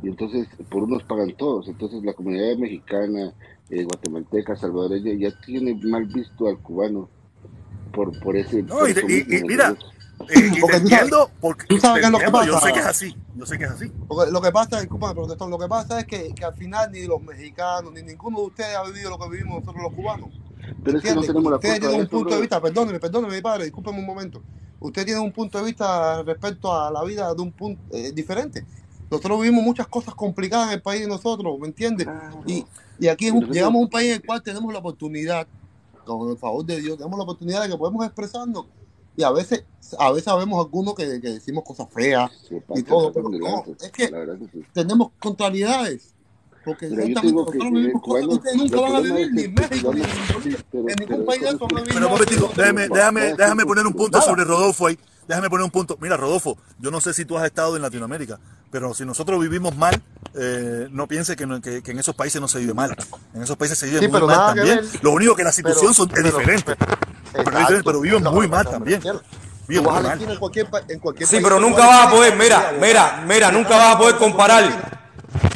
y 0.02 0.09
entonces 0.09 0.46
por 0.70 0.84
unos 0.84 1.02
pagan 1.05 1.34
todos. 1.36 1.68
Entonces 1.68 2.05
la 2.05 2.12
comunidad 2.12 2.56
mexicana, 2.56 3.32
eh, 3.70 3.84
guatemalteca, 3.84 4.56
salvadoreña, 4.56 5.14
ya 5.14 5.34
tiene 5.44 5.74
mal 5.82 6.06
visto 6.06 6.46
al 6.46 6.59
cubano 6.59 7.09
por, 7.92 8.18
por 8.20 8.36
ese... 8.36 8.62
No, 8.62 8.78
por 8.78 8.88
y, 8.88 8.92
eso 8.92 9.06
y- 9.06 9.12
mismo, 9.12 9.34
y 9.34 9.40
¿me 9.40 9.48
mira? 9.48 9.76
Eh, 10.30 10.32
y 10.38 10.51
te 10.55 10.60
Porque 10.60 10.76
sabes- 10.76 10.80
entiendo, 10.92 11.30
porque 11.40 11.66
tú 11.66 11.78
sabes 11.78 11.94
te 11.96 12.01
qué 12.01 12.06
es 12.06 12.12
lo 12.32 12.40
que 12.40 12.46
yo 12.46 12.60
sé 12.60 12.72
que 12.72 12.78
es 12.80 12.86
así, 12.86 13.16
yo 13.36 13.46
sé 13.46 13.59
que 13.59 13.64
es 13.64 13.70
así. 13.70 13.92
Porque 14.09 14.30
lo 14.30 14.40
que 14.40 14.51
pasa, 14.52 14.80
disculpa, 14.80 15.12
protestón, 15.14 15.51
lo 15.51 15.59
que 15.59 15.66
pasa 15.68 16.01
es 16.01 16.06
que, 16.06 16.34
que 16.34 16.44
al 16.44 16.55
final 16.55 16.90
ni 16.92 17.05
los 17.06 17.20
mexicanos 17.22 17.92
ni 17.92 18.02
ninguno 18.02 18.40
de 18.40 18.46
ustedes 18.46 18.76
ha 18.76 18.84
vivido 18.84 19.10
lo 19.10 19.18
que 19.18 19.28
vivimos 19.30 19.60
nosotros 19.60 19.82
los 19.82 19.92
cubanos. 19.94 20.30
Pero 20.82 20.98
es 20.98 21.02
que 21.05 21.14
no 21.14 21.20
¿Entiendes? 21.20 21.26
tenemos 21.26 21.51
la 21.51 21.56
Ustedes 21.56 21.80
tienen 21.80 21.96
de 21.98 22.02
un 22.05 22.09
punto 22.09 22.18
de 22.18 22.24
brother. 22.24 22.40
vista, 22.40 22.60
perdóneme, 22.60 23.01
perdóneme, 23.01 23.34
mi 23.36 23.42
padre, 23.42 23.64
discúlpeme 23.64 23.98
un 23.98 24.06
momento. 24.06 24.42
Usted 24.80 25.05
tiene 25.05 25.20
un 25.20 25.32
punto 25.32 25.59
de 25.59 25.64
vista 25.64 26.22
respecto 26.22 26.72
a 26.74 26.90
la 26.90 27.02
vida 27.05 27.32
de 27.34 27.42
un 27.42 27.52
punto 27.52 27.80
eh, 27.90 28.12
diferente. 28.12 28.64
Nosotros 29.10 29.40
vivimos 29.42 29.62
muchas 29.62 29.86
cosas 29.86 30.14
complicadas 30.14 30.68
en 30.68 30.74
el 30.74 30.82
país 30.82 31.02
de 31.02 31.09
nosotros, 31.09 31.59
¿me 31.60 31.66
entiendes? 31.68 32.09
Y, 32.46 32.64
y 32.98 33.09
aquí 33.09 33.30
un- 33.30 33.51
llegamos 33.51 33.80
a 33.80 33.82
un 33.84 33.90
país 33.90 34.09
en 34.09 34.14
el 34.16 34.26
cual 34.26 34.42
tenemos 34.42 34.72
la 34.72 34.78
oportunidad, 34.80 35.46
con 36.05 36.30
el 36.30 36.36
favor 36.38 36.64
de 36.64 36.80
Dios, 36.80 36.96
tenemos 36.98 37.16
la 37.18 37.22
oportunidad 37.24 37.62
de 37.62 37.68
que 37.70 37.76
podemos 37.76 38.05
expresarnos. 38.05 38.66
Y 39.16 39.22
a 39.22 39.30
veces, 39.30 39.64
a 39.98 40.10
veces 40.10 40.24
sabemos 40.24 40.58
algunos 40.64 40.94
que, 40.94 41.20
que 41.20 41.30
decimos 41.30 41.62
cosas 41.64 41.86
feas 41.92 42.30
y 42.74 42.82
todo, 42.82 43.12
pero 43.12 43.28
no, 43.28 43.38
lanza, 43.38 43.70
es 43.86 43.92
que 43.92 44.10
la 44.10 44.18
verdad 44.18 44.38
que 44.38 44.48
sí. 44.48 44.64
tenemos 44.72 45.10
contrariedades. 45.20 46.10
Porque 46.64 46.88
Pero 46.88 47.02
yo 47.06 47.20
digo 47.20 47.20
que 47.20 47.58
nosotros 47.58 47.72
vivimos 47.72 48.02
cosas 48.02 48.20
que 48.22 48.26
cubano, 48.26 48.32
ustedes 48.38 48.56
nunca 48.56 48.76
el 48.76 48.80
van 48.82 48.90
a 48.90 48.94
problema 48.94 49.16
vivir, 49.16 49.26
es 49.26 49.32
ni 49.34 49.42
que 49.42 49.44
en 49.44 49.54
México, 49.54 49.92
ni 49.94 50.00
cubano, 50.00 50.14
en 50.14 50.34
Bolivia. 50.34 50.56
sí, 50.58 50.64
pero, 50.72 50.80
En 50.80 50.86
ningún 50.86 51.06
pero 51.08 51.24
país 51.26 51.40
de 51.42 51.46
eso 51.48 51.56
eso 51.56 51.66
no 51.66 51.74
van 51.74 51.76
a 51.76 51.80
es- 51.80 51.84
vivir. 51.84 51.94
Pero 51.94 52.06
un 52.06 52.12
momentico, 52.12 52.50
déjame, 52.56 52.88
déjame, 52.88 53.20
déjame 53.36 53.66
poner 53.66 53.86
un 53.86 53.92
punto 53.92 54.18
nada. 54.18 54.30
sobre 54.30 54.44
Rodolfo 54.44 54.86
ahí. 54.86 54.98
Déjame 55.28 55.50
poner 55.50 55.64
un 55.64 55.70
punto. 55.70 55.98
Mira, 56.00 56.16
Rodolfo, 56.16 56.56
yo 56.78 56.90
no 56.90 57.00
sé 57.00 57.12
si 57.14 57.24
tú 57.26 57.36
has 57.38 57.44
estado 57.46 57.76
en 57.76 57.82
Latinoamérica, 57.82 58.40
pero 58.74 58.92
si 58.92 59.05
nosotros 59.05 59.40
vivimos 59.40 59.76
mal, 59.76 59.94
eh, 60.34 60.88
no 60.90 61.06
piense 61.06 61.36
que, 61.36 61.46
no- 61.46 61.60
que- 61.60 61.80
que 61.80 61.92
en 61.92 62.01
esos 62.01 62.12
países 62.16 62.40
no 62.40 62.48
se 62.48 62.59
vive 62.59 62.74
mal. 62.74 62.92
En 63.32 63.40
esos 63.44 63.56
países 63.56 63.78
se 63.78 63.86
vive 63.86 64.01
Sí, 64.01 64.09
muy 64.09 64.14
pero 64.14 64.26
mal 64.26 64.36
nada 64.36 64.52
que 64.55 64.60
también. 64.62 64.90
ver. 64.92 65.01
Lo 65.05 65.12
único 65.12 65.36
que 65.36 65.44
la 65.44 65.52
situación 65.52 65.92
Pero- 65.92 65.94
son, 65.94 66.09
es 66.09 66.14
pero- 66.14 66.24
diferente. 66.38 66.74
pero- 66.76 66.98
Pero, 67.32 67.51
es 67.52 67.59
diferente, 67.59 67.84
pero 67.84 68.01
viven 68.01 68.22
No, 68.24 68.32
muy 68.32 68.46
no, 68.48 68.56
mal 68.56 68.64
también. 68.68 69.01
Viven 69.68 69.84
muy 69.84 69.92
mal. 69.92 70.20
en 70.20 70.36
cualquier, 70.40 70.66
en 70.88 70.98
cualquier 70.98 71.28
Sí, 71.28 71.36
país, 71.36 71.44
pero 71.44 71.60
nunca 71.60 71.86
vas 71.86 72.06
a 72.09 72.10
poder, 72.10 72.34
mira, 72.34 72.72
mira, 72.80 73.22
mira, 73.28 73.52
nunca 73.52 73.76
vas 73.76 73.94
a 73.94 73.98
poder 73.98 74.16
comparar. 74.16 74.64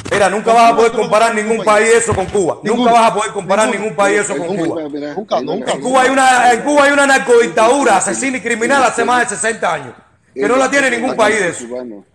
Mira, 0.09 0.29
nunca 0.29 0.53
vas 0.53 0.71
a 0.71 0.75
poder 0.77 0.91
comparar 0.93 1.35
ningún 1.35 1.61
país 1.65 1.89
eso 1.95 2.15
con 2.15 2.25
Cuba. 2.27 2.59
Nunca 2.63 2.89
vas 2.93 3.11
a 3.11 3.13
poder 3.13 3.31
comparar 3.33 3.69
ningún 3.69 3.97
país 3.97 4.21
eso 4.21 4.37
con 4.37 4.47
Cuba. 4.47 4.81
En 4.81 5.81
Cuba 5.81 6.01
hay 6.03 6.09
una, 6.09 6.53
en 6.53 6.61
Cuba 6.61 6.83
hay 6.85 6.91
una 6.93 7.05
narcodictadura 7.05 7.97
asesina 7.97 8.37
y 8.37 8.41
criminal 8.41 8.81
hace 8.81 9.03
más 9.03 9.23
de 9.29 9.35
60 9.35 9.73
años. 9.73 9.93
Que 10.39 10.47
no 10.47 10.55
la 10.57 10.71
tiene 10.71 10.89
ningún 10.91 11.15
país 11.15 11.39
de 11.39 11.49
eso. 11.49 11.65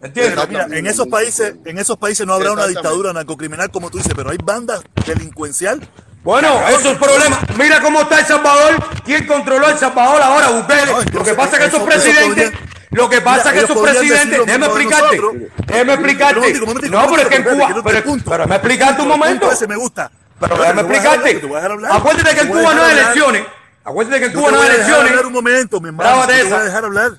¿Entiendes? 0.02 0.34
Pero 0.34 0.46
mira, 0.48 0.66
en 0.78 0.86
esos 0.86 1.06
países, 1.08 1.54
en 1.64 1.78
esos 1.78 1.96
países 1.98 2.26
no 2.26 2.34
habrá 2.34 2.52
una 2.52 2.66
dictadura 2.66 3.12
narcocriminal 3.12 3.70
como 3.70 3.90
tú 3.90 3.98
dices, 3.98 4.12
pero 4.16 4.30
hay 4.30 4.38
bandas 4.42 4.82
delincuencial. 5.06 5.80
Bueno, 6.22 6.58
eso 6.68 6.78
es 6.78 6.86
el 6.86 6.96
problema. 6.96 7.38
Mira 7.58 7.82
cómo 7.82 8.00
está 8.00 8.20
El 8.20 8.24
Salvador. 8.26 8.82
¿Quién 9.04 9.26
controló 9.26 9.68
El 9.68 9.76
Salvador 9.76 10.22
ahora? 10.22 10.48
Bukele. 10.52 10.86
No, 10.92 11.18
Lo 11.18 11.24
que 11.24 11.34
pasa 11.34 11.56
es 11.56 11.58
que 11.58 11.66
esos 11.66 11.66
eso- 11.66 11.76
eso 11.76 11.84
presidentes, 11.86 12.52
lo 12.92 13.10
que 13.10 13.20
pasa 13.20 13.48
es 13.50 13.54
que 13.58 13.64
esos 13.72 13.78
presidentes, 13.82 14.46
déjame 14.46 14.66
explicarte, 14.66 15.20
déjame 15.66 15.92
explicarte. 15.92 16.54
No, 16.88 17.06
pero 17.10 17.22
es 17.22 17.28
que 17.28 17.36
en 17.36 17.42
Cuba, 17.44 17.66
pero, 17.68 17.82
pero 17.82 18.02
déjame 18.38 18.54
explicarte 18.56 19.02
un 19.02 19.08
momento. 19.08 19.52
ese 19.52 19.66
me 19.66 19.76
gusta. 19.76 20.10
Pero 20.40 20.56
déjame 20.56 20.80
explicarte. 20.80 21.42
Acuérdate 21.90 22.34
que 22.34 22.40
en 22.40 22.48
Cuba 22.48 22.74
no 22.74 22.84
hay 22.84 22.92
elecciones. 22.92 23.42
Acuérdate 23.84 24.20
que 24.20 24.26
en 24.26 24.32
Cuba 24.32 24.50
no 24.50 24.62
hay 24.62 24.68
elecciones. 24.70 25.24
un 25.26 25.32
momento, 25.32 25.78
mi 25.80 25.88
hermano. 25.88 26.08
Grábate 26.10 26.32
Yo 26.38 26.38
te 26.38 26.44
voy 26.44 26.52
a 26.52 26.56
esa. 26.56 26.64
dejar 26.64 26.84
hablar. 26.86 27.12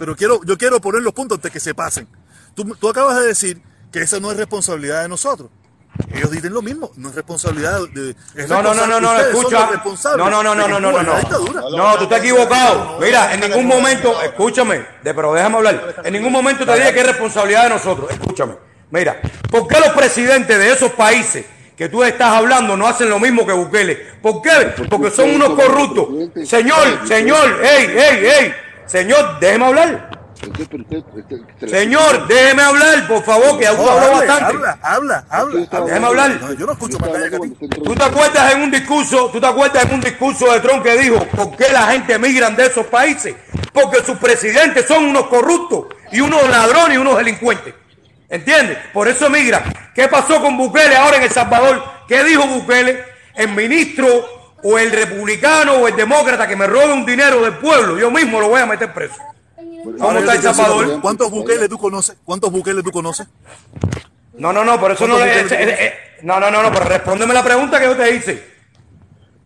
Pero 0.00 0.16
quiero, 0.16 0.40
yo 0.46 0.56
quiero 0.56 0.80
poner 0.80 1.02
los 1.02 1.12
puntos 1.12 1.36
antes 1.36 1.52
que 1.52 1.60
se 1.60 1.74
pasen. 1.74 2.08
Tú, 2.54 2.64
tú 2.76 2.88
acabas 2.88 3.20
de 3.20 3.26
decir 3.26 3.60
que 3.92 4.00
esa 4.00 4.18
no 4.18 4.30
es 4.32 4.38
responsabilidad 4.38 5.02
de 5.02 5.10
nosotros. 5.10 5.50
Ellos 6.14 6.30
dicen 6.30 6.54
lo 6.54 6.62
mismo, 6.62 6.90
no 6.96 7.10
es 7.10 7.14
responsabilidad 7.14 7.80
de... 7.92 8.16
es 8.34 8.48
No, 8.48 8.62
no, 8.62 8.72
no, 8.72 8.86
no, 8.86 8.98
no, 8.98 9.20
escucha. 9.20 9.68
No, 10.16 10.30
no, 10.30 10.42
no, 10.42 10.54
no, 10.54 10.66
no, 10.66 10.80
no, 10.80 10.90
no, 10.90 11.02
no. 11.02 11.76
No, 11.76 11.96
tú 11.98 12.04
estás 12.04 12.20
equivocado. 12.20 12.98
Mira, 12.98 13.34
en 13.34 13.40
ningún 13.40 13.66
momento, 13.66 14.22
escúchame, 14.22 14.86
de, 15.04 15.12
pero 15.12 15.34
déjame 15.34 15.58
hablar. 15.58 15.96
En 16.02 16.14
ningún 16.14 16.32
momento 16.32 16.64
te 16.64 16.74
dije 16.76 16.94
que 16.94 17.00
es 17.00 17.06
responsabilidad 17.06 17.64
de 17.64 17.68
nosotros. 17.68 18.10
Escúchame. 18.10 18.54
Mira, 18.90 19.20
¿por 19.50 19.68
qué 19.68 19.80
los 19.80 19.90
presidentes 19.90 20.56
de 20.56 20.72
esos 20.72 20.92
países 20.92 21.44
que 21.76 21.90
tú 21.90 22.02
estás 22.04 22.32
hablando 22.32 22.74
no 22.74 22.86
hacen 22.86 23.10
lo 23.10 23.20
mismo 23.20 23.46
que 23.46 23.52
Bukele? 23.52 23.96
¿Por 24.22 24.40
qué? 24.40 24.72
Porque 24.88 25.10
son 25.10 25.28
unos 25.28 25.50
corruptos. 25.50 26.08
Señor, 26.48 27.06
señor, 27.06 27.60
ey, 27.62 27.84
ey, 27.84 28.26
ey. 28.26 28.54
Señor, 28.90 29.38
déjeme 29.40 29.66
hablar. 29.66 30.10
La- 31.60 31.68
Señor, 31.68 32.26
déjeme 32.26 32.62
hablar, 32.62 33.06
por 33.06 33.22
favor, 33.22 33.58
que 33.58 33.66
aún 33.66 33.86
hable, 33.86 34.26
bastante. 34.26 34.44
habla, 34.56 34.78
habla, 34.82 35.24
habla. 35.28 35.60
Déjame 35.86 36.06
hablar. 36.06 36.30
No, 36.40 36.52
yo 36.54 36.66
no 36.66 36.72
escucho 36.72 36.96
Usted 36.96 37.10
más 37.10 37.22
está 37.22 37.30
que 37.30 37.36
a 37.36 37.38
ti. 37.40 37.44
hablando 37.44 37.58
cuando 37.58 37.82
¿Tú 37.82 37.94
te 37.94 38.04
acuerdas 38.04 38.52
en 38.54 38.62
un 38.62 38.70
discurso, 38.70 39.30
tú 39.30 39.40
te 39.40 39.46
acuerdas 39.46 39.84
en 39.84 39.94
un 39.94 40.00
discurso 40.00 40.52
de 40.52 40.60
Trump 40.60 40.82
que 40.82 40.96
dijo 40.98 41.18
por 41.26 41.56
qué 41.56 41.66
la 41.72 41.82
gente 41.88 42.18
migran 42.18 42.56
de 42.56 42.66
esos 42.66 42.86
países? 42.86 43.34
Porque 43.72 44.02
sus 44.02 44.16
presidentes 44.18 44.86
son 44.86 45.04
unos 45.04 45.26
corruptos 45.26 45.84
y 46.10 46.20
unos 46.20 46.48
ladrones 46.48 46.94
y 46.94 46.98
unos 46.98 47.18
delincuentes. 47.18 47.74
¿Entiendes? 48.28 48.78
Por 48.94 49.08
eso 49.08 49.28
migran. 49.28 49.62
¿Qué 49.94 50.08
pasó 50.08 50.40
con 50.40 50.56
Bukele 50.56 50.96
ahora 50.96 51.18
en 51.18 51.24
El 51.24 51.30
Salvador? 51.30 51.82
¿Qué 52.08 52.24
dijo 52.24 52.46
Bukele? 52.46 53.04
El 53.34 53.48
ministro 53.50 54.08
o 54.62 54.78
el 54.78 54.90
republicano 54.90 55.74
o 55.74 55.88
el 55.88 55.96
demócrata 55.96 56.46
que 56.46 56.56
me 56.56 56.66
robe 56.66 56.92
un 56.92 57.06
dinero 57.06 57.42
del 57.42 57.54
pueblo, 57.54 57.98
yo 57.98 58.10
mismo 58.10 58.40
lo 58.40 58.48
voy 58.48 58.60
a 58.60 58.66
meter 58.66 58.92
preso. 58.92 59.16
¿Cómo 59.98 60.18
está 60.18 60.34
El 60.34 60.42
Salvador? 60.42 61.00
¿Cuántos 61.00 61.30
buqueles 61.30 61.68
tú 61.68 61.78
conoces? 61.78 62.16
¿Cuántos 62.24 62.52
buqueles 62.52 62.84
tú 62.84 62.90
conoces? 62.90 63.26
No, 64.34 64.52
no, 64.52 64.64
no, 64.64 64.78
por 64.80 64.92
eso 64.92 65.06
no 65.06 65.16
¿Cuántos 65.16 65.50
le... 65.50 65.64
eh, 65.64 65.76
eh, 65.80 65.94
no, 66.22 66.40
no, 66.40 66.50
no, 66.50 66.62
no, 66.62 66.72
pero 66.72 66.84
respóndeme 66.86 67.34
la 67.34 67.42
pregunta 67.42 67.78
que 67.78 67.86
yo 67.86 67.96
te 67.96 68.14
hice. 68.14 68.49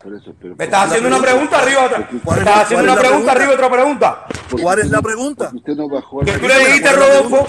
Por 0.04 0.14
eso, 0.14 0.34
pero- 0.38 0.54
Me 0.56 0.64
estás 0.64 0.86
haciendo 0.86 1.08
una 1.08 1.18
pregunta 1.18 1.58
arriba 1.58 1.84
otra. 1.86 1.98
Me 2.10 2.20
¿Cuál 2.20 2.36
es 2.38 2.46
estás 2.46 2.62
haciendo 2.64 2.84
una 2.84 2.94
pregunta 3.00 3.32
pregunta? 3.32 3.32
arriba 3.32 3.52
otra 3.54 3.70
pregunta. 3.70 4.26
¿Cuál 4.62 4.78
es 4.80 4.90
la 4.90 5.00
pregunta? 5.02 5.44
Porque 5.50 5.56
usted 5.56 5.76
no 5.76 5.88
bajó 5.88 6.20
al- 6.20 6.26
Que 6.26 6.32
tú 6.32 6.46
le 6.48 6.58
dijiste 6.58 6.88
a 6.88 6.92
Rodolfo, 6.92 7.46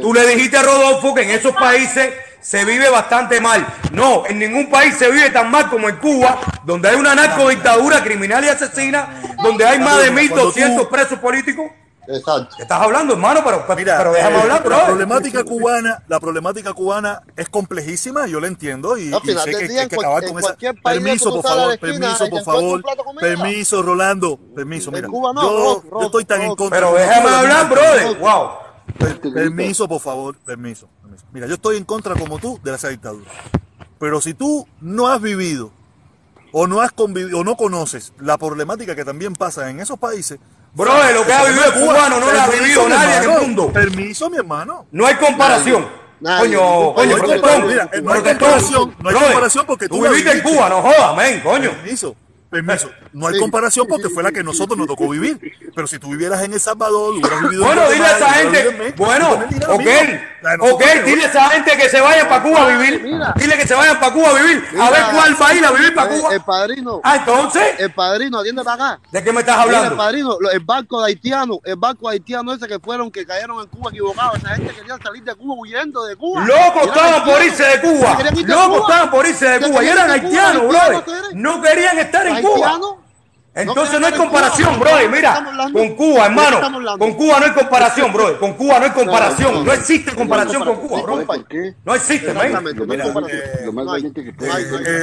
tú 0.00 0.14
le 0.14 0.26
dijiste 0.26 0.56
a 0.56 0.62
Rodolfo 0.62 1.14
que 1.14 1.22
en 1.22 1.30
esos 1.30 1.52
países 1.54 2.14
se 2.40 2.64
vive 2.64 2.88
bastante 2.88 3.40
mal. 3.42 3.66
No, 3.92 4.24
en 4.26 4.38
ningún 4.38 4.70
país 4.70 4.94
se 4.96 5.10
vive 5.10 5.28
tan 5.30 5.50
mal 5.50 5.68
como 5.68 5.88
en 5.90 5.96
Cuba, 5.96 6.38
donde 6.64 6.88
hay 6.88 6.96
una 6.96 7.14
narcodictadura 7.14 8.02
criminal 8.02 8.42
y 8.42 8.48
asesina, 8.48 9.20
donde 9.42 9.66
hay 9.66 9.78
más 9.78 9.98
de 10.02 10.10
1.200 10.10 10.88
presos 10.88 11.18
políticos. 11.18 11.66
Exacto. 12.08 12.54
¿Qué 12.56 12.62
estás 12.62 12.80
hablando, 12.80 13.12
hermano? 13.12 13.40
Pero, 13.44 13.64
Mira, 13.76 13.98
pero 13.98 14.12
déjame 14.12 14.36
eh, 14.36 14.40
hablar, 14.40 14.62
bro. 14.64 14.70
la 14.78 14.86
problemática 14.86 15.44
cubana, 15.44 16.02
la 16.08 16.18
problemática 16.18 16.72
cubana 16.72 17.22
es 17.36 17.48
complejísima, 17.50 18.26
yo 18.26 18.40
la 18.40 18.46
entiendo 18.46 18.96
y, 18.96 19.10
sé 19.10 19.50
que, 19.50 19.78
hay 19.78 19.88
que 19.88 19.96
acabar 19.96 20.24
con 20.26 20.38
esa. 20.38 20.56
Permiso, 20.82 21.30
por 21.34 21.42
favor, 21.42 21.72
esquina, 21.74 21.92
permiso, 22.16 22.30
por 22.30 22.42
favor, 22.42 22.82
permiso, 23.20 23.82
Rolando, 23.82 24.38
permiso, 24.54 24.90
mira, 24.90 25.06
Cuba 25.08 25.32
no, 25.34 25.42
yo, 25.42 25.48
Ro- 25.50 25.82
yo 25.84 25.90
Ro- 25.90 26.02
estoy 26.06 26.24
tan 26.24 26.40
en 26.42 26.56
contra. 26.56 26.78
Pero 26.80 26.94
de 26.94 27.00
déjame 27.02 27.28
hablar, 27.28 27.68
brother. 27.68 28.18
Wow. 28.18 28.48
Per- 28.98 29.20
Permiso, 29.20 29.86
por 29.86 30.00
favor, 30.00 30.34
permiso, 30.38 30.88
permiso. 31.02 31.24
Mira, 31.32 31.46
yo 31.46 31.54
estoy 31.54 31.76
en 31.76 31.84
contra 31.84 32.14
como 32.14 32.38
tú 32.38 32.58
de 32.64 32.74
esa 32.74 32.88
dictadura. 32.88 33.30
Pero 33.98 34.20
si 34.22 34.32
tú 34.32 34.66
no 34.80 35.08
has 35.08 35.20
vivido 35.20 35.70
o 36.52 36.66
no 36.66 36.80
has 36.80 36.90
convivido 36.92 37.40
o 37.40 37.44
no 37.44 37.56
conoces 37.56 38.14
la 38.18 38.38
problemática 38.38 38.96
que 38.96 39.04
también 39.04 39.34
pasa 39.34 39.68
en 39.68 39.80
esos 39.80 39.98
países, 39.98 40.38
Brother, 40.74 41.14
lo 41.14 41.26
que 41.26 41.32
ha 41.32 41.44
vivido 41.44 41.64
el 41.64 41.72
Cuba, 41.72 41.94
cubano 41.94 42.20
no 42.20 42.32
lo 42.32 42.40
ha 42.40 42.46
vivido 42.46 42.88
nadie 42.88 43.16
en 43.16 43.22
el 43.22 43.40
mundo. 43.40 43.72
Permiso, 43.72 44.30
mi 44.30 44.36
hermano. 44.36 44.86
No 44.92 45.06
hay 45.06 45.14
comparación. 45.16 45.88
Nadie. 46.20 46.56
Coño, 46.56 46.94
coño, 46.94 47.16
protestón. 47.16 47.66
Mira, 47.68 47.90
no 48.02 48.12
hay 48.12 48.22
comparación, 48.22 48.96
no 48.98 49.08
hay 49.08 49.14
Brother, 49.14 49.28
comparación 49.32 49.66
porque 49.66 49.88
tú 49.88 50.02
viviste 50.02 50.32
en. 50.32 50.40
Cuba, 50.40 50.68
no 50.68 50.82
jodas, 50.82 51.16
men, 51.16 51.40
coño. 51.40 51.70
Permiso, 51.70 52.16
permiso. 52.50 52.90
No 53.12 53.26
hay 53.28 53.38
comparación 53.38 53.86
porque 53.88 54.08
fue 54.08 54.22
la 54.22 54.32
que 54.32 54.42
nosotros 54.42 54.76
nos 54.78 54.86
tocó 54.86 55.08
vivir. 55.08 55.38
Pero 55.74 55.86
si 55.86 55.98
tú 55.98 56.08
vivieras 56.10 56.42
en 56.42 56.52
El 56.52 56.60
Salvador, 56.60 57.14
hubieras 57.14 57.42
vivido 57.42 57.62
en 57.62 57.66
Bueno, 57.68 57.90
dile 57.90 58.04
a 58.06 58.16
esa 58.16 58.28
gente, 58.30 58.70
México, 58.78 59.04
bueno, 59.04 59.32
ok, 59.68 59.82
de 59.82 60.56
ok, 60.60 60.82
dile 61.04 61.24
a 61.24 61.28
esa 61.28 61.50
gente 61.50 61.76
que 61.76 61.88
se 61.88 62.00
vayan 62.00 62.28
para 62.28 62.42
Cuba 62.42 62.64
a 62.64 62.68
vivir, 62.76 63.02
Mira. 63.02 63.34
dile 63.36 63.56
que 63.58 63.66
se 63.66 63.74
vayan 63.74 63.98
para 64.00 64.12
Cuba 64.12 64.30
a 64.30 64.34
vivir, 64.34 64.64
a 64.80 64.90
ver 64.90 65.02
cuál 65.12 65.36
va 65.42 65.48
a 65.48 65.54
ir 65.54 65.64
a 65.64 65.70
vivir 65.72 65.94
para 65.94 66.08
Cuba. 66.10 66.34
El 66.34 66.40
padrino, 66.42 67.00
Ah, 67.04 67.16
entonces, 67.16 67.62
el 67.78 67.92
padrino, 67.92 68.38
atiende 68.40 68.64
para 68.64 68.92
acá. 68.94 69.00
¿de 69.10 69.22
qué 69.24 69.32
me 69.32 69.40
estás 69.40 69.56
Mira, 69.58 69.68
el 69.68 69.74
hablando? 69.76 69.96
padrino, 69.96 70.36
el 70.52 70.60
barco 70.60 71.00
de 71.00 71.06
haitiano, 71.08 71.60
el 71.64 71.76
barco 71.76 72.08
haitiano 72.08 72.52
ese 72.54 72.66
que 72.66 72.78
fueron, 72.78 73.10
que 73.10 73.24
cayeron 73.26 73.60
en 73.60 73.66
Cuba 73.66 73.90
equivocado. 73.90 74.34
Esa 74.36 74.48
gente 74.56 74.74
quería 74.74 74.96
salir 75.02 75.22
de 75.22 75.34
Cuba 75.34 75.54
huyendo 75.58 76.04
de 76.06 76.16
Cuba. 76.16 76.44
Locos 76.44 76.82
Eran 76.82 76.88
estaban 76.88 77.24
por 77.24 77.42
irse 77.44 77.62
de 77.64 77.80
Cuba, 77.80 78.16
¿Querían 78.16 78.36
irse 78.38 78.46
de 78.48 78.54
Cuba? 78.54 78.78
estaban 78.78 79.10
por 79.10 79.26
irse 79.26 79.48
de 79.48 79.58
¿Qué 79.58 79.66
Cuba 79.66 79.84
y 79.84 79.88
eran 79.88 80.06
de 80.08 80.12
haitianos, 80.14 80.62
¿Haitianos 80.62 81.04
brother. 81.04 81.36
No 81.36 81.62
querían 81.62 81.98
estar 81.98 82.26
en 82.26 82.37
Entonces 83.54 84.00
No 84.00 84.06
hay 84.06 84.12
comparación, 84.12 84.74
estar 84.74 85.02
en 85.02 85.08
Cuba. 85.08 85.08
brother. 85.08 85.10
¿De 85.10 85.10
qué 85.10 85.16
Mira, 85.16 85.72
con 85.72 85.96
Cuba, 85.96 86.28
¿De 86.28 86.34
qué 86.34 86.40
hermano, 86.40 86.98
con 86.98 87.14
Cuba 87.14 87.40
no 87.40 87.46
hay 87.46 87.52
comparación, 87.52 88.12
brother. 88.12 88.38
Con 88.38 88.52
Cuba 88.54 88.78
no 88.78 88.84
hay 88.84 88.90
comparación. 88.90 89.64
no, 89.64 89.72
existe 89.72 90.14
comparación 90.14 90.64
con 90.64 90.76
Cuba, 90.76 91.24
qué? 91.48 91.74
No 91.84 91.94
existe, 91.94 92.30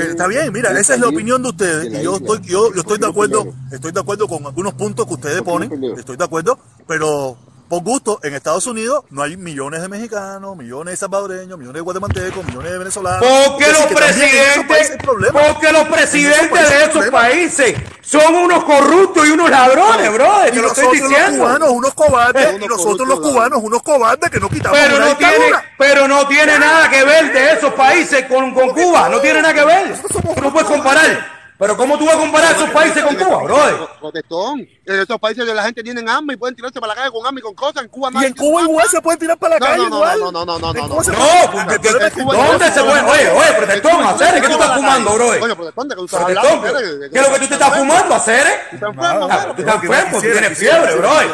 está 0.10 0.28
bien, 0.28 0.54
mira, 0.54 0.72
esa 0.80 0.94
es 0.94 1.00
la 1.00 1.08
opinión 1.08 1.42
de 1.44 1.50
ustedes 1.50 1.94
y 1.94 2.04
yo 2.04 2.16
estoy, 2.16 2.42
yo, 2.44 2.74
yo 2.74 2.82
estoy 2.82 2.98
de 2.98 3.08
acuerdo, 3.08 3.54
estoy 3.72 3.92
de 3.92 4.00
acuerdo 4.00 4.28
con 4.28 4.46
algunos 4.46 4.74
puntos 4.74 5.06
que 5.06 5.14
ustedes 5.14 5.42
ponen, 5.42 5.72
estoy 5.98 6.16
de 6.16 6.24
acuerdo, 6.24 6.58
pero 6.88 7.38
por 7.68 7.82
gusto, 7.84 8.20
en 8.24 8.36
Estados 8.36 8.68
Unidos 8.68 9.04
no 9.10 9.24
hay 9.24 9.38
millones 9.38 9.82
de 9.82 9.90
mexicanos, 9.90 10.56
millones 10.56 10.94
de 10.94 10.98
salvadoreños, 10.98 11.58
millones 11.58 11.76
de 11.76 11.82
guatemaltecos, 11.82 12.46
millones 12.46 12.72
de 12.72 12.78
venezolanos. 12.78 13.26
Porque 13.48 13.68
los 13.68 13.86
presidentes, 13.86 14.98
porque 15.32 15.72
los 15.72 15.88
presidentes 15.88 16.70
de 16.70 16.86
esos 16.86 17.06
países 17.08 17.76
son 18.02 18.36
unos 18.36 18.64
corruptos 18.64 19.28
y 19.28 19.32
unos 19.32 19.50
ladrones, 19.50 20.14
brother. 20.14 20.50
Y 20.50 20.56
Te 20.56 20.62
lo 20.62 20.68
estoy 20.68 20.84
nosotros 20.86 21.02
los 21.02 21.10
diciendo. 21.10 21.44
cubanos, 21.44 21.70
unos 21.70 21.94
cobardes, 21.94 22.48
Unos 22.54 22.62
y 22.62 22.68
nosotros 22.68 23.08
los 23.08 23.20
cubanos, 23.20 23.60
unos 23.62 23.82
cobardes 23.84 24.30
que 24.30 24.40
no 24.40 24.50
quitamos 24.50 24.78
Pero 24.80 25.00
no 25.00 25.18
tiene, 25.18 25.52
pero 25.78 26.08
no 26.08 26.28
tiene 26.28 26.60
nada 26.60 26.90
que 26.90 27.04
ver 27.04 27.34
de 27.34 27.54
esos 27.54 27.74
países 27.74 28.26
con, 28.26 28.54
con 28.54 28.70
Cuba. 28.70 29.10
No 29.10 29.20
tiene 29.20 29.42
nada 29.42 29.54
que 29.54 29.66
ver. 29.66 29.96
No 30.42 30.54
puedes 30.54 30.70
comparar. 30.70 31.35
Pero 31.58 31.78
¿cómo 31.78 31.98
tú 31.98 32.06
vas 32.06 32.16
a 32.16 32.18
comparar 32.20 32.52
esos 32.54 32.70
países 32.72 33.02
con 33.02 33.16
Cuba, 33.16 33.44
brother? 33.44 33.76
Protestón. 34.02 34.60
En 34.86 35.00
esos 35.00 35.18
países 35.20 35.46
de 35.48 35.54
la 35.54 35.64
gente 35.64 35.82
tienen 35.84 36.08
hambre 36.10 36.34
y 36.34 36.38
pueden 36.38 36.54
tirarse 36.54 36.82
para 36.82 36.94
la 36.94 37.00
calle 37.00 37.12
con 37.12 37.26
hambre 37.26 37.40
y 37.40 37.44
con 37.44 37.56
cosas. 37.56 37.84
En 37.84 37.88
Cuba 37.90 38.10
Y 38.12 38.14
nadie 38.14 38.28
en 38.28 38.34
Cuba 38.36 38.62
igual 38.64 38.88
se 38.90 39.02
pueden 39.02 39.20
tirar 39.20 39.38
para 39.38 39.58
la 39.58 39.60
No, 39.60 39.66
calle 39.66 39.78
no, 39.84 39.90
no, 39.90 39.96
igual. 39.96 40.20
no, 40.20 40.32
no, 40.32 40.46
no, 40.46 40.60
no, 40.60 40.74
no, 40.74 40.88
no. 40.88 40.88
No, 40.88 42.44
¿dónde 42.44 42.72
se 42.72 42.84
puede? 42.84 43.02
Oye, 43.02 43.30
oye, 43.30 43.54
protestón, 43.58 44.04
hacer 44.04 44.42
¿qué 44.42 44.48
tú 44.48 44.54
estás 44.54 44.76
fumando, 44.76 45.14
brother? 45.14 45.40
Coño, 45.40 45.56
protestón, 45.56 45.88
¿de 45.88 45.96
qué 45.96 46.00
tú 46.00 46.06
estás 46.06 46.20
Protestón, 46.26 46.58
hablando? 46.58 46.80
¿qué 47.00 47.10
¿qué 47.10 47.20
es 47.20 47.28
lo 47.28 47.34
que 47.34 47.40
tú 47.40 47.48
te 47.48 47.54
estás 47.54 47.78
fumando, 47.78 48.16
hacer? 48.16 48.48
¿Estás 48.74 48.90
enfermo, 48.90 49.28
pero? 49.30 49.56
Tú 49.56 49.62
estás 49.62 49.84
enfermo, 49.84 50.22
tú 50.22 50.28
tienes 50.32 50.58
fiebre, 50.60 50.96
brother. 50.96 51.28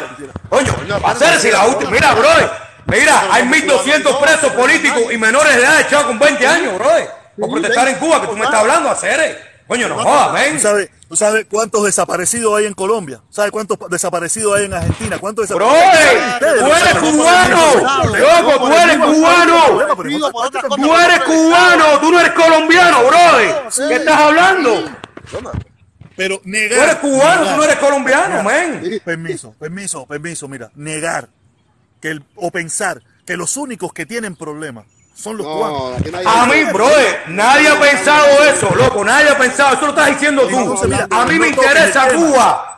Coño, 0.48 0.74
hacer 1.04 1.40
si 1.40 1.50
la 1.50 1.66
última. 1.66 1.90
Mira, 1.90 2.14
brother. 2.14 2.50
Mira, 2.86 3.22
hay 3.32 3.42
1.200 3.44 4.20
presos 4.20 4.52
políticos 4.52 5.02
y 5.12 5.16
menores 5.18 5.56
de 5.56 5.62
edad 5.62 5.80
echados 5.80 6.06
con 6.06 6.18
20 6.20 6.46
años, 6.46 6.74
brother. 6.78 7.10
por 7.40 7.50
protestar 7.50 7.88
en 7.88 7.96
Cuba, 7.96 8.20
que 8.20 8.26
tú 8.28 8.36
me 8.36 8.44
estás 8.44 8.60
hablando, 8.60 8.88
hacer. 8.90 9.51
Coño, 9.66 9.88
no 9.88 9.98
jodas, 10.02 10.32
ven. 10.32 10.54
¿Tú 10.56 10.60
sabes, 10.60 10.90
¿Tú 11.08 11.16
sabes 11.16 11.46
cuántos 11.50 11.84
desaparecidos 11.84 12.58
hay 12.58 12.66
en 12.66 12.74
Colombia? 12.74 13.22
¿Sabes 13.30 13.50
cuántos 13.50 13.78
desaparecidos 13.90 14.56
hay 14.56 14.64
en 14.64 14.74
Argentina? 14.74 15.18
¿Cuántos 15.18 15.48
¡Bro! 15.48 15.70
desaparecidos? 15.72 16.58
¡Tú 16.58 16.66
eres 16.66 16.94
cubano! 16.98 17.74
¡Loco, 18.04 18.66
tú 18.66 18.72
eres 18.72 18.96
cubano! 18.96 19.56
¡Tú 20.76 20.94
eres 20.96 21.20
cubano! 21.20 22.00
¡Tú 22.00 22.12
no 22.12 22.20
eres 22.20 22.32
colombiano, 22.32 23.04
bro! 23.04 23.88
¿Qué 23.88 23.94
estás 23.94 24.20
hablando? 24.20 24.84
Pero 26.16 26.40
negar. 26.44 26.78
Tú 26.78 26.84
eres 26.84 26.96
cubano, 26.96 27.40
negar, 27.42 27.54
tú 27.54 27.56
no 27.56 27.64
eres 27.64 27.76
colombiano, 27.76 28.42
men. 28.42 29.00
Permiso, 29.04 29.54
permiso, 29.58 30.06
permiso, 30.06 30.48
mira. 30.48 30.70
Negar 30.74 31.28
que 32.00 32.08
el, 32.08 32.24
o 32.36 32.50
pensar 32.50 33.02
que 33.24 33.36
los 33.36 33.56
únicos 33.56 33.92
que 33.92 34.06
tienen 34.06 34.36
problemas 34.36 34.86
son 35.22 35.36
los 35.36 35.46
cubanos. 35.46 36.26
A 36.26 36.46
mí, 36.46 36.64
brother, 36.72 37.22
nadie 37.28 37.68
ha 37.68 37.78
pensado 37.78 38.26
eso, 38.44 38.74
loco, 38.74 39.04
nadie 39.04 39.30
ha 39.30 39.38
pensado, 39.38 39.74
eso 39.74 39.82
lo 39.82 39.90
estás 39.90 40.08
diciendo 40.08 40.48
tú. 40.48 40.76
A 41.10 41.24
mí 41.26 41.34
no 41.34 41.40
me 41.40 41.48
interesa. 41.48 42.08
Cuba. 42.08 42.68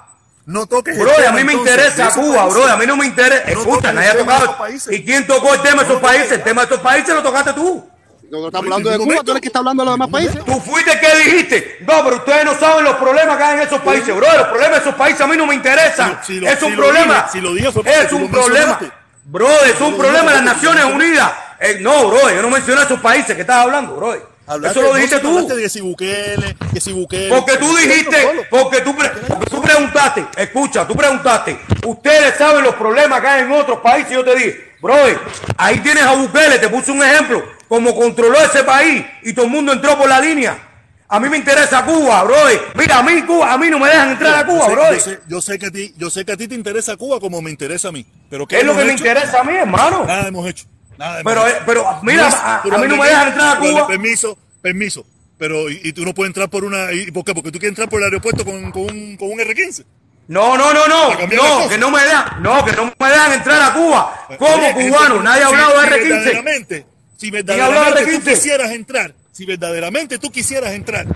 No 0.47 0.66
toques 0.66 0.99
Brother, 0.99 1.29
a 1.29 1.33
mí 1.33 1.43
me 1.43 1.55
interesa 1.55 2.11
Cuba, 2.11 2.45
brother, 2.45 2.73
a 2.73 2.77
mí 2.77 2.87
no 2.87 2.99
me 2.99 3.07
interesa. 3.07 3.51
No 3.51 3.61
Escucha, 3.61 3.93
nadie 3.95 4.09
ha 4.11 4.19
tocado. 4.19 4.57
¿Y 4.91 5.03
quién 5.03 5.27
tocó 5.27 5.55
el 5.55 5.62
tema 5.62 5.83
de 5.83 5.89
esos 5.89 6.03
países? 6.03 6.33
El 6.33 6.43
tema 6.43 6.61
de 6.62 6.66
esos 6.66 6.81
países 6.81 7.15
lo 7.15 7.23
tocaste 7.23 7.55
tú. 7.55 7.89
No 8.31 8.47
estamos 8.47 8.66
hablando 8.66 8.91
de 8.91 8.99
Cuba, 8.99 9.23
tú 9.25 9.31
eres 9.31 9.41
que 9.41 9.49
está 9.49 9.61
hablando 9.61 9.83
de 9.83 9.87
los 9.87 9.95
demás 9.95 10.11
países. 10.11 10.45
Tú 10.45 10.61
fuiste 10.61 11.01
que 11.01 11.16
dijiste. 11.16 11.79
No, 11.89 12.05
pero 12.05 12.16
ustedes 12.16 12.45
no 12.45 12.55
saben 12.59 12.85
los 12.85 12.97
problemas 12.97 13.39
que 13.39 13.43
hay 13.43 13.55
en 13.55 13.66
esos 13.66 13.81
países, 13.81 14.15
bro. 14.15 14.27
Los 14.37 14.49
problemas 14.49 14.73
de 14.73 14.79
esos 14.81 14.95
países 14.97 15.21
a 15.23 15.27
mí 15.27 15.37
no 15.39 15.47
me 15.47 15.55
interesan. 15.55 16.21
Es 16.29 16.62
un 16.62 16.77
problema. 16.77 17.27
es 17.33 18.12
un 18.12 18.31
problema. 18.31 18.79
Bro, 19.24 19.48
es 19.64 19.80
un 19.80 19.96
problema 19.96 20.30
de 20.32 20.36
las 20.36 20.44
Naciones 20.44 20.84
Unidas. 20.84 21.32
Eh, 21.60 21.78
no, 21.80 22.09
bro, 22.09 22.30
yo 22.30 22.42
no 22.42 22.51
mencioné 22.51 22.82
esos 22.82 23.01
países 23.01 23.34
que 23.34 23.40
estás 23.42 23.56
hablando, 23.56 23.96
bro. 23.96 24.14
Hablaste- 24.46 24.78
Eso 24.78 24.82
lo 24.82 24.94
dijiste 24.94 25.20
tú. 25.20 25.48
que 25.48 25.68
si 25.70 25.80
Bukele, 25.80 26.55
que 26.74 26.78
si 26.80 26.92
Bukele. 26.92 27.28
Porque 27.30 27.56
tú 27.56 27.74
dijiste, 27.74 28.46
porque 28.51 28.82
tú, 28.82 28.94
porque 28.94 29.46
tú 29.51 29.62
preguntaste, 29.62 30.26
escucha, 30.36 30.86
tú 30.86 30.94
preguntaste, 30.94 31.59
ustedes 31.86 32.36
saben 32.36 32.62
los 32.62 32.74
problemas 32.74 33.22
que 33.22 33.26
hay 33.26 33.42
en 33.42 33.52
otros 33.52 33.78
países. 33.80 34.10
Yo 34.12 34.22
te 34.22 34.34
dije, 34.36 34.74
bro, 34.82 34.94
ahí 35.56 35.78
tienes 35.78 36.02
a 36.02 36.12
Bukele, 36.12 36.59
te 36.59 36.68
puse 36.68 36.92
un 36.92 37.02
ejemplo, 37.02 37.42
como 37.68 37.94
controló 37.94 38.36
ese 38.38 38.62
país 38.64 39.02
y 39.22 39.32
todo 39.32 39.46
el 39.46 39.51
mundo 39.51 39.72
entró 39.72 39.96
por 39.96 40.09
la 40.10 40.20
línea. 40.20 40.59
A 41.15 41.20
mí 41.20 41.28
me 41.28 41.36
interesa 41.36 41.85
Cuba, 41.85 42.24
bro. 42.24 42.35
Mira, 42.74 42.99
a 42.99 43.03
mí 43.03 43.23
Cuba, 43.23 43.53
a 43.53 43.59
mí 43.59 43.70
no 43.70 43.78
me 43.78 43.89
dejan 43.89 44.11
entrar 44.11 44.35
a 44.35 44.47
Cuba, 44.47 44.66
yo 44.69 44.69
sé, 44.69 44.74
bro. 44.74 44.93
Yo 44.93 45.01
sé, 45.01 45.20
yo 45.28 45.41
sé 45.43 45.59
que 45.59 45.66
a 45.66 45.70
ti, 45.70 45.95
yo 45.97 46.11
sé 46.11 46.24
que 46.24 46.32
a 46.32 46.36
ti 46.36 46.49
te 46.49 46.55
interesa 46.55 46.97
Cuba 46.97 47.20
como 47.20 47.41
me 47.41 47.51
interesa 47.51 47.89
a 47.89 47.93
mí. 47.93 48.05
Pero 48.28 48.47
¿qué 48.47 48.59
Es 48.59 48.65
lo 48.65 48.77
que 48.77 48.85
me 48.85 48.93
interesa 48.93 49.41
a 49.41 49.45
mí, 49.45 49.55
hermano. 49.55 50.05
Nada 50.07 50.28
hemos 50.28 50.49
hecho. 50.49 50.65
Nada 50.99 51.20
hemos 51.20 51.32
Pero, 51.32 51.47
hecho. 51.47 51.57
eh, 51.57 51.62
pero, 51.66 51.99
mira, 52.03 52.28
a- 52.28 52.62
mí 52.65 52.89
no 52.89 52.97
me 52.97 53.07
dejan 53.07 53.28
entrar 53.28 53.57
a 53.57 53.61
Cuba. 53.61 53.86
Permiso, 53.86 54.39
permiso. 54.61 55.07
Pero, 55.39 55.69
y, 55.70 55.81
y 55.85 55.93
tú 55.93 56.05
no 56.05 56.15
puedes 56.15 56.31
entrar 56.31 56.49
por 56.49 56.65
una. 56.65 56.93
¿Y 56.93 57.11
por 57.11 57.24
qué? 57.24 57.35
Porque 57.35 57.51
tú 57.51 57.59
quieres 57.59 57.70
entrar 57.73 57.89
por 57.89 58.01
el 58.01 58.05
aeropuerto 58.07 58.45
con, 58.45 58.70
con 58.70 58.82
un, 58.82 59.16
con 59.16 59.31
un 59.32 59.41
R-15. 59.41 59.85
No, 60.28 60.57
no, 60.57 60.73
no, 60.73 60.86
no, 60.89 61.11
no, 61.11 61.69
que 61.69 61.77
no 61.77 61.91
me 61.91 62.01
dejan, 62.03 62.43
no, 62.43 62.65
que 62.65 62.73
no 62.73 62.85
me 62.99 63.09
dejan 63.09 63.32
entrar 63.35 63.61
a 63.70 63.74
Cuba. 63.74 64.27
Como 64.39 64.55
Oye, 64.57 64.73
cubano, 64.89 65.23
nadie 65.23 65.43
ha 65.43 65.49
si- 65.49 65.55
hablado 65.55 65.81
de 65.81 65.86
si 65.86 65.93
R15. 65.93 66.09
verdaderamente, 66.09 66.86
si 67.19 67.27
hablado 67.28 67.45
de 67.45 67.53
verdaderamente 67.53 68.05
tú 68.05 68.19
R15? 68.31 68.35
quisieras 68.35 68.70
entrar, 68.70 69.15
si 69.35 69.44
verdaderamente 69.44 70.19
tú 70.19 70.31
quisieras 70.31 70.73
entrar, 70.74 71.06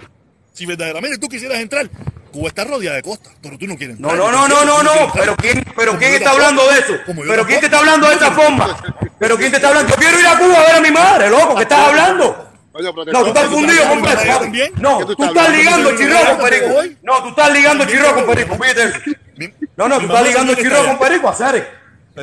si 0.53 0.67
verdaderamente 0.67 1.19
tú 1.19 1.29
quisieras 1.29 1.61
entrar, 1.61 1.89
Cuba 2.33 2.49
está 2.49 2.65
rodeada 2.65 2.97
de 2.97 3.03
costas, 3.03 3.33
pero 3.41 3.57
tú 3.57 3.67
no 3.67 3.77
quieres 3.77 3.99
No, 4.01 4.11
entrar. 4.11 4.33
no, 4.33 4.49
no, 4.49 4.49
no, 4.49 4.65
no, 4.65 4.83
no. 4.83 4.93
Como 4.93 5.13
Pero 5.15 5.37
quién, 5.37 5.65
pero 5.77 5.99
quién 5.99 6.15
está 6.15 6.33
hablando 6.33 6.69
de 6.69 6.79
eso. 6.81 6.95
Pero 7.07 7.47
quién 7.47 7.61
te 7.61 7.67
está 7.67 7.79
hablando 7.79 8.09
de 8.09 8.17
esa 8.17 8.33
forma. 8.33 8.77
Pero 9.19 9.37
quién 9.39 9.51
te 9.51 9.57
está 9.57 9.69
hablando. 9.69 9.91
Yo 9.91 9.97
quiero 9.97 10.19
ir 10.21 10.27
a 10.27 10.39
Cuba 10.39 10.55
a 10.61 10.67
ver 10.67 10.75
a 10.75 10.81
mi 10.81 10.91
madre, 10.91 11.31
loco. 11.31 11.55
¿Qué 11.55 11.63
estás 11.63 11.79
hablando? 11.89 12.45
No, 12.75 13.23
tú 13.23 13.29
estás 13.29 13.45
¿tú 13.45 13.51
fundido 13.53 13.83
también? 14.39 14.73
No, 14.77 14.99
¿Qué 14.99 15.15
tú 15.17 15.25
estás 15.25 15.51
ligando 15.51 15.91
¿Yo 15.91 15.97
chirro 15.97 16.19
con 16.19 16.37
no 16.39 16.45
Perico. 16.45 16.83
No, 17.03 17.23
tú 17.23 17.29
estás 17.31 17.53
ligando 17.53 17.85
chirro 17.87 18.15
con 18.15 18.27
Perico. 18.27 18.57
No, 19.77 19.89
no, 19.89 19.99
tú 19.99 20.07
estás 20.07 20.23
ligando 20.27 20.55
chirro 20.55 20.87
con. 20.87 20.99
Perico, 20.99 21.29
Aceres. 21.29 21.65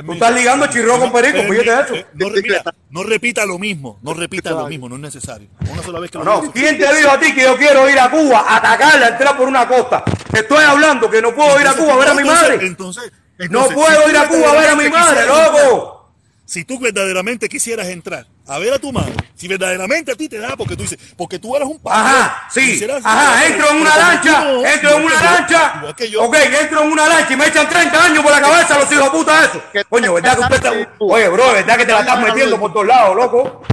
Tú 0.03 0.13
estás 0.13 0.33
ligando 0.33 0.67
chirro 0.67 0.99
con 0.99 1.11
Perico, 1.11 1.39
fíjate 1.43 1.93
eso. 1.93 2.07
No, 2.13 2.29
mira, 2.29 2.63
no 2.89 3.03
repita 3.03 3.45
lo 3.45 3.59
mismo, 3.59 3.99
no 4.01 4.13
repita 4.13 4.51
lo 4.51 4.67
mismo, 4.67 4.89
no 4.89 4.95
es 4.95 5.01
necesario. 5.01 5.47
Una 5.71 5.83
sola 5.83 5.99
vez 5.99 6.11
que 6.11 6.17
lo 6.17 6.23
No, 6.23 6.41
digas, 6.41 6.53
¿quién 6.53 6.77
te 6.77 6.95
dijo 6.95 7.09
a 7.09 7.19
ti 7.19 7.33
que 7.33 7.41
yo 7.43 7.57
quiero 7.57 7.89
ir 7.89 7.99
a 7.99 8.09
Cuba, 8.09 8.39
a 8.41 8.57
atacarla, 8.57 9.09
entrar 9.09 9.37
por 9.37 9.47
una 9.47 9.67
costa? 9.67 10.03
Te 10.31 10.39
estoy 10.39 10.63
hablando 10.63 11.09
que 11.09 11.21
no 11.21 11.33
puedo 11.33 11.59
ir 11.59 11.67
a 11.67 11.73
Cuba 11.73 11.93
a 11.93 11.97
ver 11.97 12.07
a 12.09 12.13
mi 12.13 12.23
madre. 12.23 12.65
Entonces, 12.65 13.11
No 13.49 13.67
puedo 13.69 14.03
si 14.05 14.09
ir 14.11 14.17
a 14.17 14.27
Cuba 14.27 14.51
a 14.51 14.53
ver 14.53 14.69
a 14.69 14.75
mi 14.75 14.89
madre, 14.89 15.25
loco. 15.25 16.11
Si 16.45 16.63
tú 16.63 16.79
verdaderamente 16.79 17.49
quisieras 17.49 17.87
entrar 17.87 18.27
a 18.47 18.59
ver 18.59 18.73
a 18.73 18.79
tu 18.79 18.91
madre, 18.91 19.13
si 19.35 19.47
verdaderamente 19.47 20.11
a 20.11 20.15
ti 20.15 20.29
te 20.29 20.37
da, 20.37 20.55
porque 20.55 20.75
tú 20.75 20.83
dices, 20.83 20.99
porque 21.17 21.39
tú 21.39 21.55
eres 21.55 21.67
un 21.67 21.79
patrón, 21.79 22.05
Ajá, 22.05 22.47
sí. 22.51 22.79
Ajá, 23.03 23.45
entro 23.45 23.71
en 23.71 23.77
una 23.77 23.97
lancha, 23.97 24.43
no, 24.43 24.65
entro 24.65 24.97
en 24.97 25.03
una 25.03 25.23
lancha. 25.23 25.73
igual 25.77 25.95
que 25.95 26.09
yo. 26.09 26.23
Ok, 26.23 26.35
entro 26.61 26.83
en 26.83 26.91
una 26.91 27.07
lancha 27.07 27.33
y 27.33 27.37
me 27.37 27.47
echan 27.47 27.67
30 27.67 28.03
años 28.03 28.23
por 28.23 28.31
la 28.31 28.41
cabeza 28.41 28.79
los 28.79 28.91
hijos 28.91 29.03
de 29.05 29.09
puta 29.09 29.45
esos. 29.45 29.61
Coño, 29.89 30.13
¿verdad 30.13 30.35
que 30.35 30.41
usted 30.41 30.55
está... 30.55 30.95
Oye, 30.99 31.27
bro, 31.29 31.53
¿verdad 31.53 31.77
que 31.77 31.85
te 31.85 31.91
la 31.91 31.99
estás 32.01 32.19
metiendo 32.19 32.59
por 32.59 32.71
todos 32.71 32.85
lados, 32.85 33.15
loco? 33.15 33.63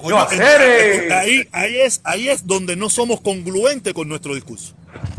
Coño, 0.00 0.20
hacer, 0.20 0.60
eh. 0.62 1.12
ahí, 1.12 1.48
ahí, 1.52 1.80
es, 1.80 2.00
ahí 2.04 2.28
es 2.28 2.46
donde 2.46 2.76
no 2.76 2.90
somos 2.90 3.20
congruentes 3.20 3.92
con 3.92 4.08
nuestro 4.08 4.34
discurso. 4.34 4.74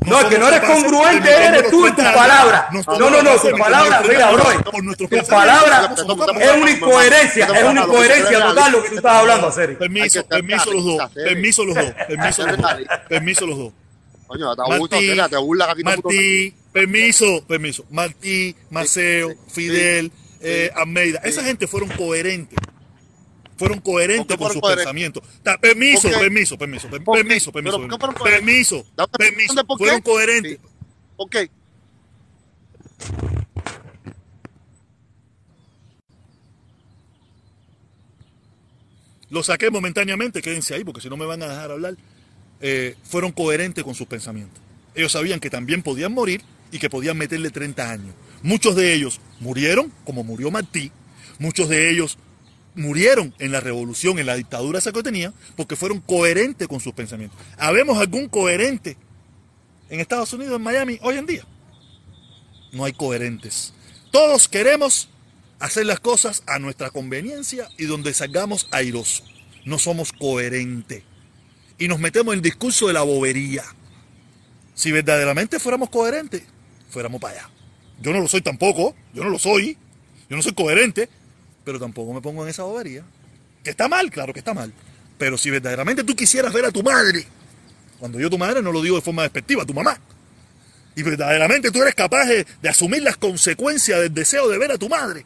No, 0.06 0.20
es 0.20 0.26
que 0.26 0.38
no 0.40 0.48
eres 0.48 0.62
congruente, 0.62 1.30
eres 1.32 1.70
tú 1.70 1.86
en 1.86 1.96
tu 1.96 2.02
30 2.02 2.10
años. 2.10 2.16
palabra. 2.16 2.68
somos 2.72 3.00
No, 3.00 3.10
no, 3.10 3.10
no, 3.10 3.18
capaces 3.24 3.42
tu 3.42 3.48
de 3.48 3.54
palabra, 3.54 4.02
meternos 4.02 4.08
mira, 4.10 4.28
30 4.28 4.32
bro. 4.32 4.48
años 4.50 4.64
por 4.72 4.84
nuestros 4.84 5.10
Tu 5.10 5.16
pensamientos. 5.16 5.64
palabra 5.70 5.96
Somos 5.96 6.26
capaces. 6.26 6.50
es 6.50 6.62
una 6.62 6.72
incoherencia, 6.72 7.46
es 7.46 7.64
una 7.64 7.82
incoherencia 7.82 8.40
total 8.42 8.72
lo 8.72 8.84
que 8.84 8.90
tú 8.90 8.96
estás 8.96 9.14
hablando, 9.14 9.48
Aceri. 9.48 9.76
Permiso, 9.76 10.26
permiso 10.28 10.74
los 10.74 10.84
dos, 10.86 11.12
permiso 11.12 11.66
los 11.66 11.76
dos, 11.76 11.94
permiso 12.08 12.46
los 12.48 12.58
dos, 12.58 12.72
permiso 13.10 13.46
los 13.48 13.58
dos. 13.58 13.74
Coño, 14.28 14.56
te 14.56 14.62
gusta, 14.78 14.96
Martí, 14.96 15.30
te 15.30 15.38
burlas 15.38 15.70
aquí. 15.70 15.84
todo 15.84 15.92
el 15.94 15.96
mundo- 15.98 16.10
Martí, 16.10 16.56
permiso, 16.72 17.46
permiso. 17.48 17.86
Martí, 17.92 18.56
Maceo, 18.70 19.36
Fidel, 19.52 20.12
eh, 20.42 20.72
Almeida. 20.76 21.20
Esa 21.24 21.44
gente 21.44 21.68
fueron 21.68 21.90
coherentes. 21.90 22.58
Fueron 23.62 23.80
coherentes 23.80 24.38
¿Por 24.38 24.48
qué 24.48 24.60
con 24.60 24.64
sus 24.64 24.76
pensamientos. 24.76 25.24
Permiso, 25.62 26.10
permiso, 26.10 26.58
permiso, 26.58 26.90
permiso, 26.90 27.52
permiso. 27.52 28.86
Permiso. 29.20 29.66
Fueron 29.78 30.02
coherentes. 30.02 30.54
Sí. 30.54 30.68
¿Por 31.16 31.30
qué? 31.30 31.52
Lo 39.30 39.44
saqué 39.44 39.70
momentáneamente, 39.70 40.42
quédense 40.42 40.74
ahí 40.74 40.84
porque 40.84 41.00
si 41.02 41.08
no 41.08 41.16
me 41.16 41.28
van 41.28 41.44
a 41.44 41.48
dejar 41.50 41.70
hablar. 41.70 41.96
Eh, 42.62 42.96
fueron 43.04 43.32
coherentes 43.32 43.84
con 43.84 43.94
sus 43.94 44.08
pensamientos. 44.08 44.60
Ellos 44.96 45.12
sabían 45.12 45.40
que 45.40 45.52
también 45.52 45.84
podían 45.84 46.14
morir 46.14 46.42
y 46.72 46.80
que 46.80 46.90
podían 46.90 47.16
meterle 47.16 47.52
30 47.52 47.92
años. 47.92 48.16
Muchos 48.42 48.76
de 48.76 48.96
ellos 48.96 49.22
murieron, 49.40 49.94
como 50.04 50.24
murió 50.24 50.50
Martí. 50.50 50.92
Muchos 51.38 51.70
de 51.70 51.92
ellos 51.92 52.18
murieron 52.76 53.34
en 53.40 53.52
la 53.52 53.60
revolución, 53.60 54.20
en 54.20 54.26
la 54.26 54.36
dictadura 54.36 54.80
esa 54.80 54.92
que 54.92 55.04
tenían, 55.04 55.34
porque 55.56 55.76
fueron 55.76 56.00
coherentes 56.00 56.68
con 56.68 56.80
sus 56.80 56.94
pensamientos. 56.94 57.40
¿Habemos 57.58 57.98
algún 57.98 58.28
coherente 58.30 58.98
en 59.90 60.00
Estados 60.00 60.32
Unidos, 60.34 60.56
en 60.56 60.64
Miami, 60.64 61.00
hoy 61.02 61.18
en 61.18 61.26
día? 61.26 61.46
No 62.72 62.86
hay 62.86 62.94
coherentes. 62.94 63.74
Todos 64.12 64.48
queremos 64.48 65.10
hacer 65.60 65.86
las 65.86 66.00
cosas 66.00 66.44
a 66.48 66.60
nuestra 66.60 66.90
conveniencia 66.90 67.68
y 67.78 67.86
donde 67.86 68.14
salgamos 68.14 68.68
airosos. 68.72 69.24
No 69.66 69.78
somos 69.78 70.12
coherentes. 70.12 71.04
Y 71.78 71.88
nos 71.88 72.00
metemos 72.00 72.34
en 72.34 72.40
el 72.40 72.44
discurso 72.44 72.88
de 72.88 72.94
la 72.94 73.02
bobería. 73.02 73.64
Si 74.74 74.92
verdaderamente 74.92 75.60
fuéramos 75.60 75.90
coherentes, 75.90 76.44
fuéramos 76.90 77.22
para 77.22 77.40
allá. 77.40 77.50
Yo 78.02 78.14
no 78.14 78.20
lo 78.20 78.28
soy 78.28 78.42
tampoco, 78.42 78.96
yo 79.14 79.24
no 79.24 79.30
lo 79.30 79.38
soy, 79.38 79.78
yo 80.30 80.36
no 80.36 80.42
soy 80.42 80.54
coherente, 80.54 81.10
pero 81.64 81.80
tampoco 81.80 82.14
me 82.14 82.22
pongo 82.22 82.44
en 82.44 82.50
esa 82.50 82.64
bobería. 82.64 83.04
Que 83.64 83.72
está 83.72 83.88
mal, 83.88 84.10
claro 84.10 84.34
que 84.34 84.40
está 84.40 84.54
mal. 84.54 84.74
Pero 85.18 85.38
si 85.38 85.50
verdaderamente 85.50 86.04
tú 86.04 86.16
quisieras 86.16 86.52
ver 86.52 86.66
a 86.66 86.72
tu 86.72 86.82
madre, 86.82 87.26
cuando 88.00 88.20
yo 88.20 88.30
tu 88.30 88.38
madre 88.38 88.62
no 88.62 88.72
lo 88.72 88.82
digo 88.82 88.96
de 88.96 89.02
forma 89.02 89.24
despectiva, 89.24 89.66
tu 89.66 89.74
mamá, 89.74 90.00
y 90.96 91.04
verdaderamente 91.04 91.72
tú 91.72 91.82
eres 91.82 91.96
capaz 91.96 92.26
de, 92.26 92.46
asumir 92.68 93.04
las 93.04 93.18
consecuencias 93.18 94.00
del 94.00 94.14
deseo 94.14 94.50
de 94.50 94.58
ver 94.58 94.72
a 94.72 94.78
tu 94.78 94.90
madre, 94.90 95.26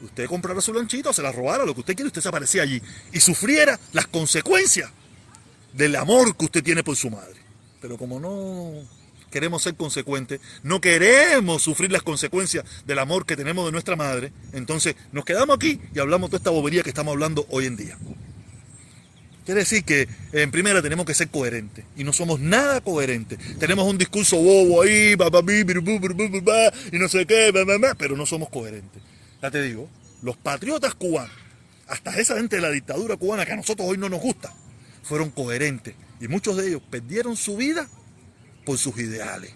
usted 0.00 0.26
comprara 0.26 0.60
su 0.60 0.74
lanchita, 0.74 1.12
se 1.12 1.22
la 1.22 1.30
robara, 1.30 1.64
lo 1.64 1.74
que 1.74 1.80
usted 1.80 1.94
quiere, 1.94 2.08
usted 2.08 2.20
se 2.20 2.28
aparecía 2.28 2.62
allí 2.62 2.82
y 3.12 3.20
sufriera 3.20 3.78
las 3.92 4.08
consecuencias 4.08 4.90
del 5.72 5.94
amor 5.96 6.36
que 6.36 6.44
usted 6.46 6.62
tiene 6.62 6.82
por 6.82 6.96
su 6.96 7.08
madre. 7.08 7.40
Pero 7.80 7.96
como 7.96 8.20
no 8.20 8.82
queremos 9.32 9.62
ser 9.62 9.74
consecuentes, 9.74 10.40
no 10.62 10.80
queremos 10.80 11.62
sufrir 11.62 11.90
las 11.90 12.02
consecuencias 12.02 12.64
del 12.86 13.00
amor 13.00 13.26
que 13.26 13.34
tenemos 13.34 13.64
de 13.66 13.72
nuestra 13.72 13.96
madre, 13.96 14.32
entonces 14.52 14.94
nos 15.10 15.24
quedamos 15.24 15.56
aquí 15.56 15.80
y 15.92 15.98
hablamos 15.98 16.30
toda 16.30 16.38
esta 16.38 16.50
bobería 16.50 16.84
que 16.84 16.90
estamos 16.90 17.12
hablando 17.12 17.46
hoy 17.50 17.66
en 17.66 17.76
día. 17.76 17.98
Quiere 19.44 19.60
decir 19.62 19.82
que 19.82 20.06
en 20.32 20.52
primera 20.52 20.80
tenemos 20.82 21.04
que 21.04 21.14
ser 21.14 21.28
coherentes 21.28 21.84
y 21.96 22.04
no 22.04 22.12
somos 22.12 22.38
nada 22.38 22.80
coherentes. 22.80 23.40
Tenemos 23.58 23.88
un 23.88 23.98
discurso 23.98 24.36
bobo 24.36 24.82
ahí, 24.82 25.14
y 25.14 26.98
no 26.98 27.08
sé 27.08 27.26
qué, 27.26 27.52
pero 27.98 28.16
no 28.16 28.24
somos 28.24 28.50
coherentes. 28.50 29.02
Ya 29.42 29.50
te 29.50 29.62
digo, 29.62 29.88
los 30.22 30.36
patriotas 30.36 30.94
cubanos, 30.94 31.34
hasta 31.88 32.16
esa 32.20 32.36
gente 32.36 32.56
de 32.56 32.62
la 32.62 32.70
dictadura 32.70 33.16
cubana 33.16 33.44
que 33.44 33.52
a 33.52 33.56
nosotros 33.56 33.88
hoy 33.88 33.98
no 33.98 34.08
nos 34.08 34.20
gusta, 34.20 34.54
fueron 35.02 35.30
coherentes 35.30 35.96
y 36.20 36.28
muchos 36.28 36.56
de 36.56 36.68
ellos 36.68 36.82
perdieron 36.88 37.36
su 37.36 37.56
vida 37.56 37.88
por 38.64 38.78
sus 38.78 38.98
ideales. 38.98 39.52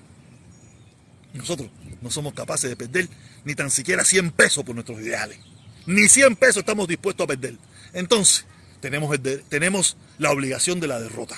Nosotros 1.34 1.70
no 2.00 2.10
somos 2.10 2.34
capaces 2.34 2.70
de 2.70 2.76
perder 2.76 3.08
ni 3.44 3.54
tan 3.54 3.70
siquiera 3.70 4.04
100 4.04 4.32
pesos 4.32 4.64
por 4.64 4.74
nuestros 4.74 5.00
ideales. 5.00 5.38
Ni 5.86 6.08
100 6.08 6.36
pesos 6.36 6.58
estamos 6.58 6.88
dispuestos 6.88 7.24
a 7.24 7.28
perder. 7.28 7.56
Entonces, 7.92 8.46
tenemos, 8.80 9.16
tenemos 9.48 9.96
la 10.18 10.30
obligación 10.30 10.80
de 10.80 10.88
la 10.88 11.00
derrota. 11.00 11.36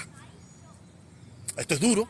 Esto 1.56 1.74
es 1.74 1.80
duro, 1.80 2.08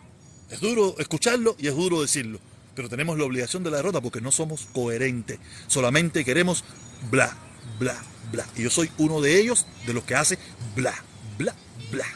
es 0.51 0.61
duro 0.61 0.95
escucharlo 0.99 1.57
y 1.59 1.69
es 1.69 1.75
duro 1.75 2.03
decirlo, 2.03 2.39
pero 2.75 2.89
tenemos 2.89 3.19
la 3.19 3.25
obligación 3.25 3.65
de 3.65 3.71
la 3.71 3.79
derrota 3.79 4.01
porque 4.01 4.21
no 4.21 4.31
somos 4.31 4.69
coherentes. 4.73 5.39
Solamente 5.67 6.25
queremos 6.25 6.65
bla, 7.11 7.37
bla, 7.79 7.97
bla. 8.31 8.47
Y 8.57 8.63
yo 8.63 8.71
soy 8.71 8.91
uno 8.99 9.21
de 9.21 9.41
ellos, 9.41 9.67
de 9.87 9.95
los 9.95 10.05
que 10.05 10.15
hace 10.15 10.39
bla, 10.77 10.95
bla, 11.39 11.55
bla. 11.91 12.07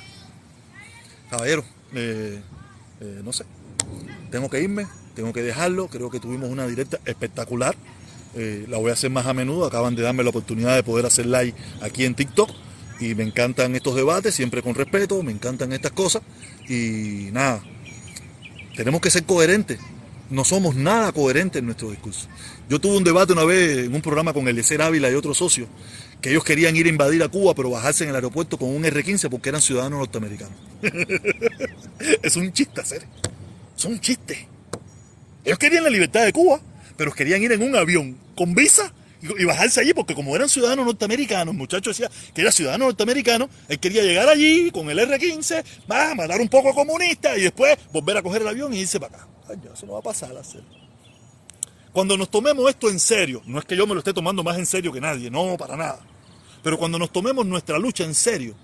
Caballero, 1.31 1.65
eh, 1.95 2.41
eh, 3.03 3.21
no 3.25 3.33
sé, 3.33 3.45
tengo 4.31 4.49
que 4.49 4.63
irme, 4.63 4.87
tengo 5.15 5.33
que 5.33 5.43
dejarlo. 5.43 5.89
Creo 5.89 6.09
que 6.09 6.21
tuvimos 6.21 6.49
una 6.49 6.67
directa 6.67 7.01
espectacular. 7.05 7.75
Eh, 8.35 8.65
la 8.69 8.79
voy 8.79 8.91
a 8.91 8.93
hacer 8.95 9.11
más 9.11 9.27
a 9.27 9.35
menudo. 9.35 9.67
Acaban 9.67 9.97
de 9.97 10.03
darme 10.03 10.23
la 10.23 10.31
oportunidad 10.31 10.77
de 10.77 10.85
poder 10.85 11.05
hacer 11.05 11.27
live 11.27 11.55
aquí 11.81 12.05
en 12.05 12.15
TikTok. 12.15 12.51
Y 13.01 13.17
me 13.17 13.25
encantan 13.25 13.75
estos 13.75 13.97
debates, 13.97 14.35
siempre 14.35 14.63
con 14.63 14.77
respeto, 14.77 15.21
me 15.25 15.33
encantan 15.33 15.73
estas 15.73 15.91
cosas. 15.91 16.23
Y 16.69 17.31
nada, 17.33 17.61
tenemos 18.77 19.01
que 19.01 19.11
ser 19.11 19.25
coherentes. 19.25 19.81
No 20.31 20.45
somos 20.45 20.77
nada 20.77 21.11
coherentes 21.13 21.59
en 21.59 21.67
nuestro 21.67 21.91
discurso. 21.91 22.29
Yo 22.69 22.81
tuve 22.81 22.97
un 22.97 23.05
debate 23.05 23.33
una 23.33 23.45
vez 23.45 23.87
en 23.87 23.95
un 23.95 24.01
programa 24.01 24.33
con 24.33 24.47
Eliezer 24.47 24.81
Ávila 24.81 25.11
y 25.11 25.15
otros 25.15 25.37
socios, 25.37 25.69
que 26.23 26.31
ellos 26.31 26.45
querían 26.45 26.77
ir 26.77 26.87
a 26.87 26.89
invadir 26.89 27.23
a 27.25 27.29
Cuba, 27.29 27.53
pero 27.53 27.69
bajarse 27.69 28.05
en 28.05 28.11
el 28.11 28.15
aeropuerto 28.15 28.57
con 28.57 28.71
un 28.71 28.85
R-15 28.85 29.29
porque 29.29 29.49
eran 29.49 29.61
ciudadanos 29.61 29.99
norteamericanos. 29.99 30.55
es 32.23 32.37
un 32.37 32.53
chiste 32.53 32.81
hacer. 32.81 33.03
Es 33.77 33.85
un 33.85 34.01
chiste. 34.01 34.47
Ellos 35.45 35.59
querían 35.59 35.83
la 35.83 35.91
libertad 35.91 36.25
de 36.25 36.33
Cuba, 36.33 36.61
pero 36.97 37.13
querían 37.13 37.43
ir 37.43 37.51
en 37.51 37.63
un 37.63 37.75
avión 37.75 38.17
con 38.37 38.55
visa 38.55 38.95
y 39.21 39.45
bajarse 39.45 39.81
allí, 39.81 39.95
porque 39.95 40.15
como 40.15 40.35
eran 40.35 40.49
ciudadanos 40.49 40.87
norteamericanos, 40.87 41.53
el 41.53 41.59
muchacho 41.59 41.91
decía 41.91 42.11
que 42.33 42.41
era 42.41 42.53
ciudadano 42.53 42.87
norteamericano, 42.87 43.51
él 43.69 43.79
quería 43.81 44.03
llegar 44.03 44.29
allí 44.29 44.71
con 44.71 44.91
el 44.91 44.99
R-15, 45.01 45.65
va, 45.91 46.15
matar 46.15 46.41
un 46.41 46.49
poco 46.49 46.73
comunista 46.73 47.37
y 47.37 47.43
después 47.43 47.77
volver 47.93 48.17
a 48.17 48.23
coger 48.23 48.43
el 48.43 48.49
avión 48.49 48.73
y 48.73 48.81
irse 48.81 49.01
para 49.01 49.17
acá. 49.17 49.29
Ay, 49.49 49.57
eso 49.73 49.87
no 49.87 49.95
va 49.95 49.99
a 49.99 50.03
pasar 50.03 50.37
a 50.37 50.41
hacer. 50.41 50.63
Cuando 51.93 52.17
nos 52.17 52.31
tomemos 52.31 52.69
esto 52.71 52.89
en 52.89 53.01
serio, 53.01 53.43
no 53.45 53.59
es 53.59 53.65
que 53.65 53.77
yo 53.77 53.87
me 53.87 53.95
lo 53.95 53.99
esté 53.99 54.13
tomando 54.13 54.45
más 54.45 54.57
en 54.57 54.67
serio 54.67 54.93
que 54.93 55.01
nadie, 55.01 55.31
no, 55.31 55.57
para 55.57 55.77
nada. 55.77 56.01
Pero 56.63 56.79
cuando 56.79 56.99
nos 56.99 57.13
tomemos 57.13 57.45
nuestra 57.47 57.79
lucha 57.79 58.05
en 58.05 58.15
serio 58.15 58.55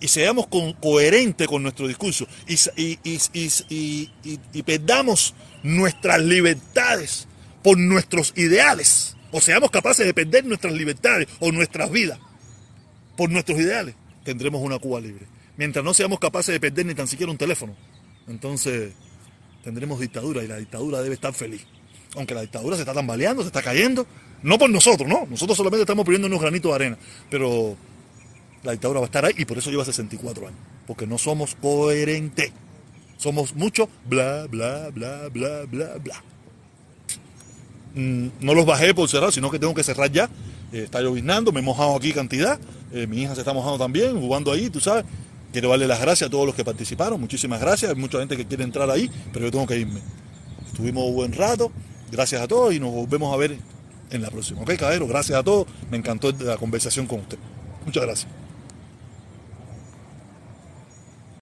y 0.00 0.08
seamos 0.08 0.46
coherentes 0.80 1.46
con 1.46 1.62
nuestro 1.62 1.86
discurso 1.88 2.26
y- 2.46 4.10
y 4.52 4.62
perdamos 4.62 5.34
nuestras 5.62 6.20
libertades 6.20 7.26
por 7.62 7.78
nuestros 7.78 8.32
ideales, 8.36 9.16
o 9.30 9.40
seamos 9.40 9.70
capaces 9.70 10.04
de 10.06 10.14
perder 10.14 10.44
nuestras 10.44 10.74
libertades 10.74 11.28
o 11.40 11.50
nuestras 11.52 11.90
vidas 11.90 12.18
por 13.16 13.30
nuestros 13.30 13.58
ideales, 13.58 13.94
tendremos 14.24 14.60
una 14.60 14.78
Cuba 14.78 15.00
libre. 15.00 15.26
Mientras 15.56 15.84
no 15.84 15.94
seamos 15.94 16.18
capaces 16.18 16.52
de 16.52 16.60
perder 16.60 16.86
ni 16.86 16.94
tan 16.94 17.06
siquiera 17.06 17.30
un 17.30 17.38
teléfono, 17.38 17.76
entonces 18.28 18.92
tendremos 19.62 20.00
dictadura 20.00 20.42
y 20.42 20.48
la 20.48 20.56
dictadura 20.56 21.00
debe 21.00 21.14
estar 21.14 21.32
feliz. 21.32 21.64
Aunque 22.16 22.34
la 22.34 22.42
dictadura 22.42 22.76
se 22.76 22.82
está 22.82 22.92
tambaleando, 22.92 23.42
se 23.42 23.48
está 23.48 23.62
cayendo, 23.62 24.06
no 24.44 24.58
por 24.58 24.68
nosotros, 24.68 25.08
no, 25.08 25.26
nosotros 25.28 25.56
solamente 25.56 25.82
estamos 25.82 26.04
poniendo 26.04 26.28
unos 26.28 26.40
granitos 26.40 26.70
de 26.70 26.74
arena, 26.74 26.98
pero 27.30 27.76
la 28.62 28.72
dictadura 28.72 29.00
va 29.00 29.06
a 29.06 29.08
estar 29.08 29.24
ahí 29.24 29.32
y 29.38 29.44
por 29.46 29.56
eso 29.56 29.70
lleva 29.70 29.84
64 29.84 30.46
años, 30.46 30.60
porque 30.86 31.06
no 31.06 31.18
somos 31.18 31.54
coherentes. 31.54 32.52
Somos 33.16 33.54
mucho 33.54 33.88
bla, 34.06 34.46
bla, 34.50 34.90
bla, 34.92 35.28
bla, 35.32 35.64
bla, 35.70 35.96
bla. 35.96 36.22
Mm, 37.94 38.26
no 38.40 38.54
los 38.54 38.66
bajé 38.66 38.92
por 38.92 39.08
cerrar, 39.08 39.32
sino 39.32 39.50
que 39.50 39.58
tengo 39.58 39.72
que 39.72 39.82
cerrar 39.82 40.12
ya. 40.12 40.28
Eh, 40.72 40.82
está 40.84 41.00
lloviznando, 41.00 41.50
me 41.50 41.60
he 41.60 41.62
mojado 41.62 41.96
aquí 41.96 42.12
cantidad. 42.12 42.58
Eh, 42.92 43.06
mi 43.06 43.22
hija 43.22 43.34
se 43.34 43.40
está 43.40 43.54
mojando 43.54 43.78
también, 43.78 44.20
jugando 44.20 44.52
ahí, 44.52 44.68
tú 44.68 44.80
sabes. 44.80 45.04
Quiero 45.52 45.70
darle 45.70 45.86
las 45.86 46.00
gracias 46.00 46.28
a 46.28 46.30
todos 46.30 46.44
los 46.44 46.54
que 46.54 46.64
participaron. 46.64 47.18
Muchísimas 47.18 47.60
gracias. 47.60 47.92
Hay 47.92 47.96
mucha 47.96 48.18
gente 48.18 48.36
que 48.36 48.44
quiere 48.44 48.64
entrar 48.64 48.90
ahí, 48.90 49.08
pero 49.32 49.46
yo 49.46 49.52
tengo 49.52 49.66
que 49.66 49.78
irme. 49.78 50.00
Estuvimos 50.66 51.04
un 51.04 51.14
buen 51.14 51.32
rato. 51.32 51.70
Gracias 52.10 52.42
a 52.42 52.48
todos 52.48 52.74
y 52.74 52.80
nos 52.80 52.90
volvemos 52.90 53.32
a 53.32 53.36
ver 53.36 53.56
en 54.14 54.22
la 54.22 54.30
próxima. 54.30 54.62
Ok, 54.62 54.74
caballero, 54.76 55.06
gracias 55.06 55.38
a 55.38 55.42
todos. 55.42 55.66
Me 55.90 55.96
encantó 55.96 56.32
la 56.40 56.56
conversación 56.56 57.06
con 57.06 57.20
usted. 57.20 57.38
Muchas 57.84 58.02
gracias. 58.04 58.43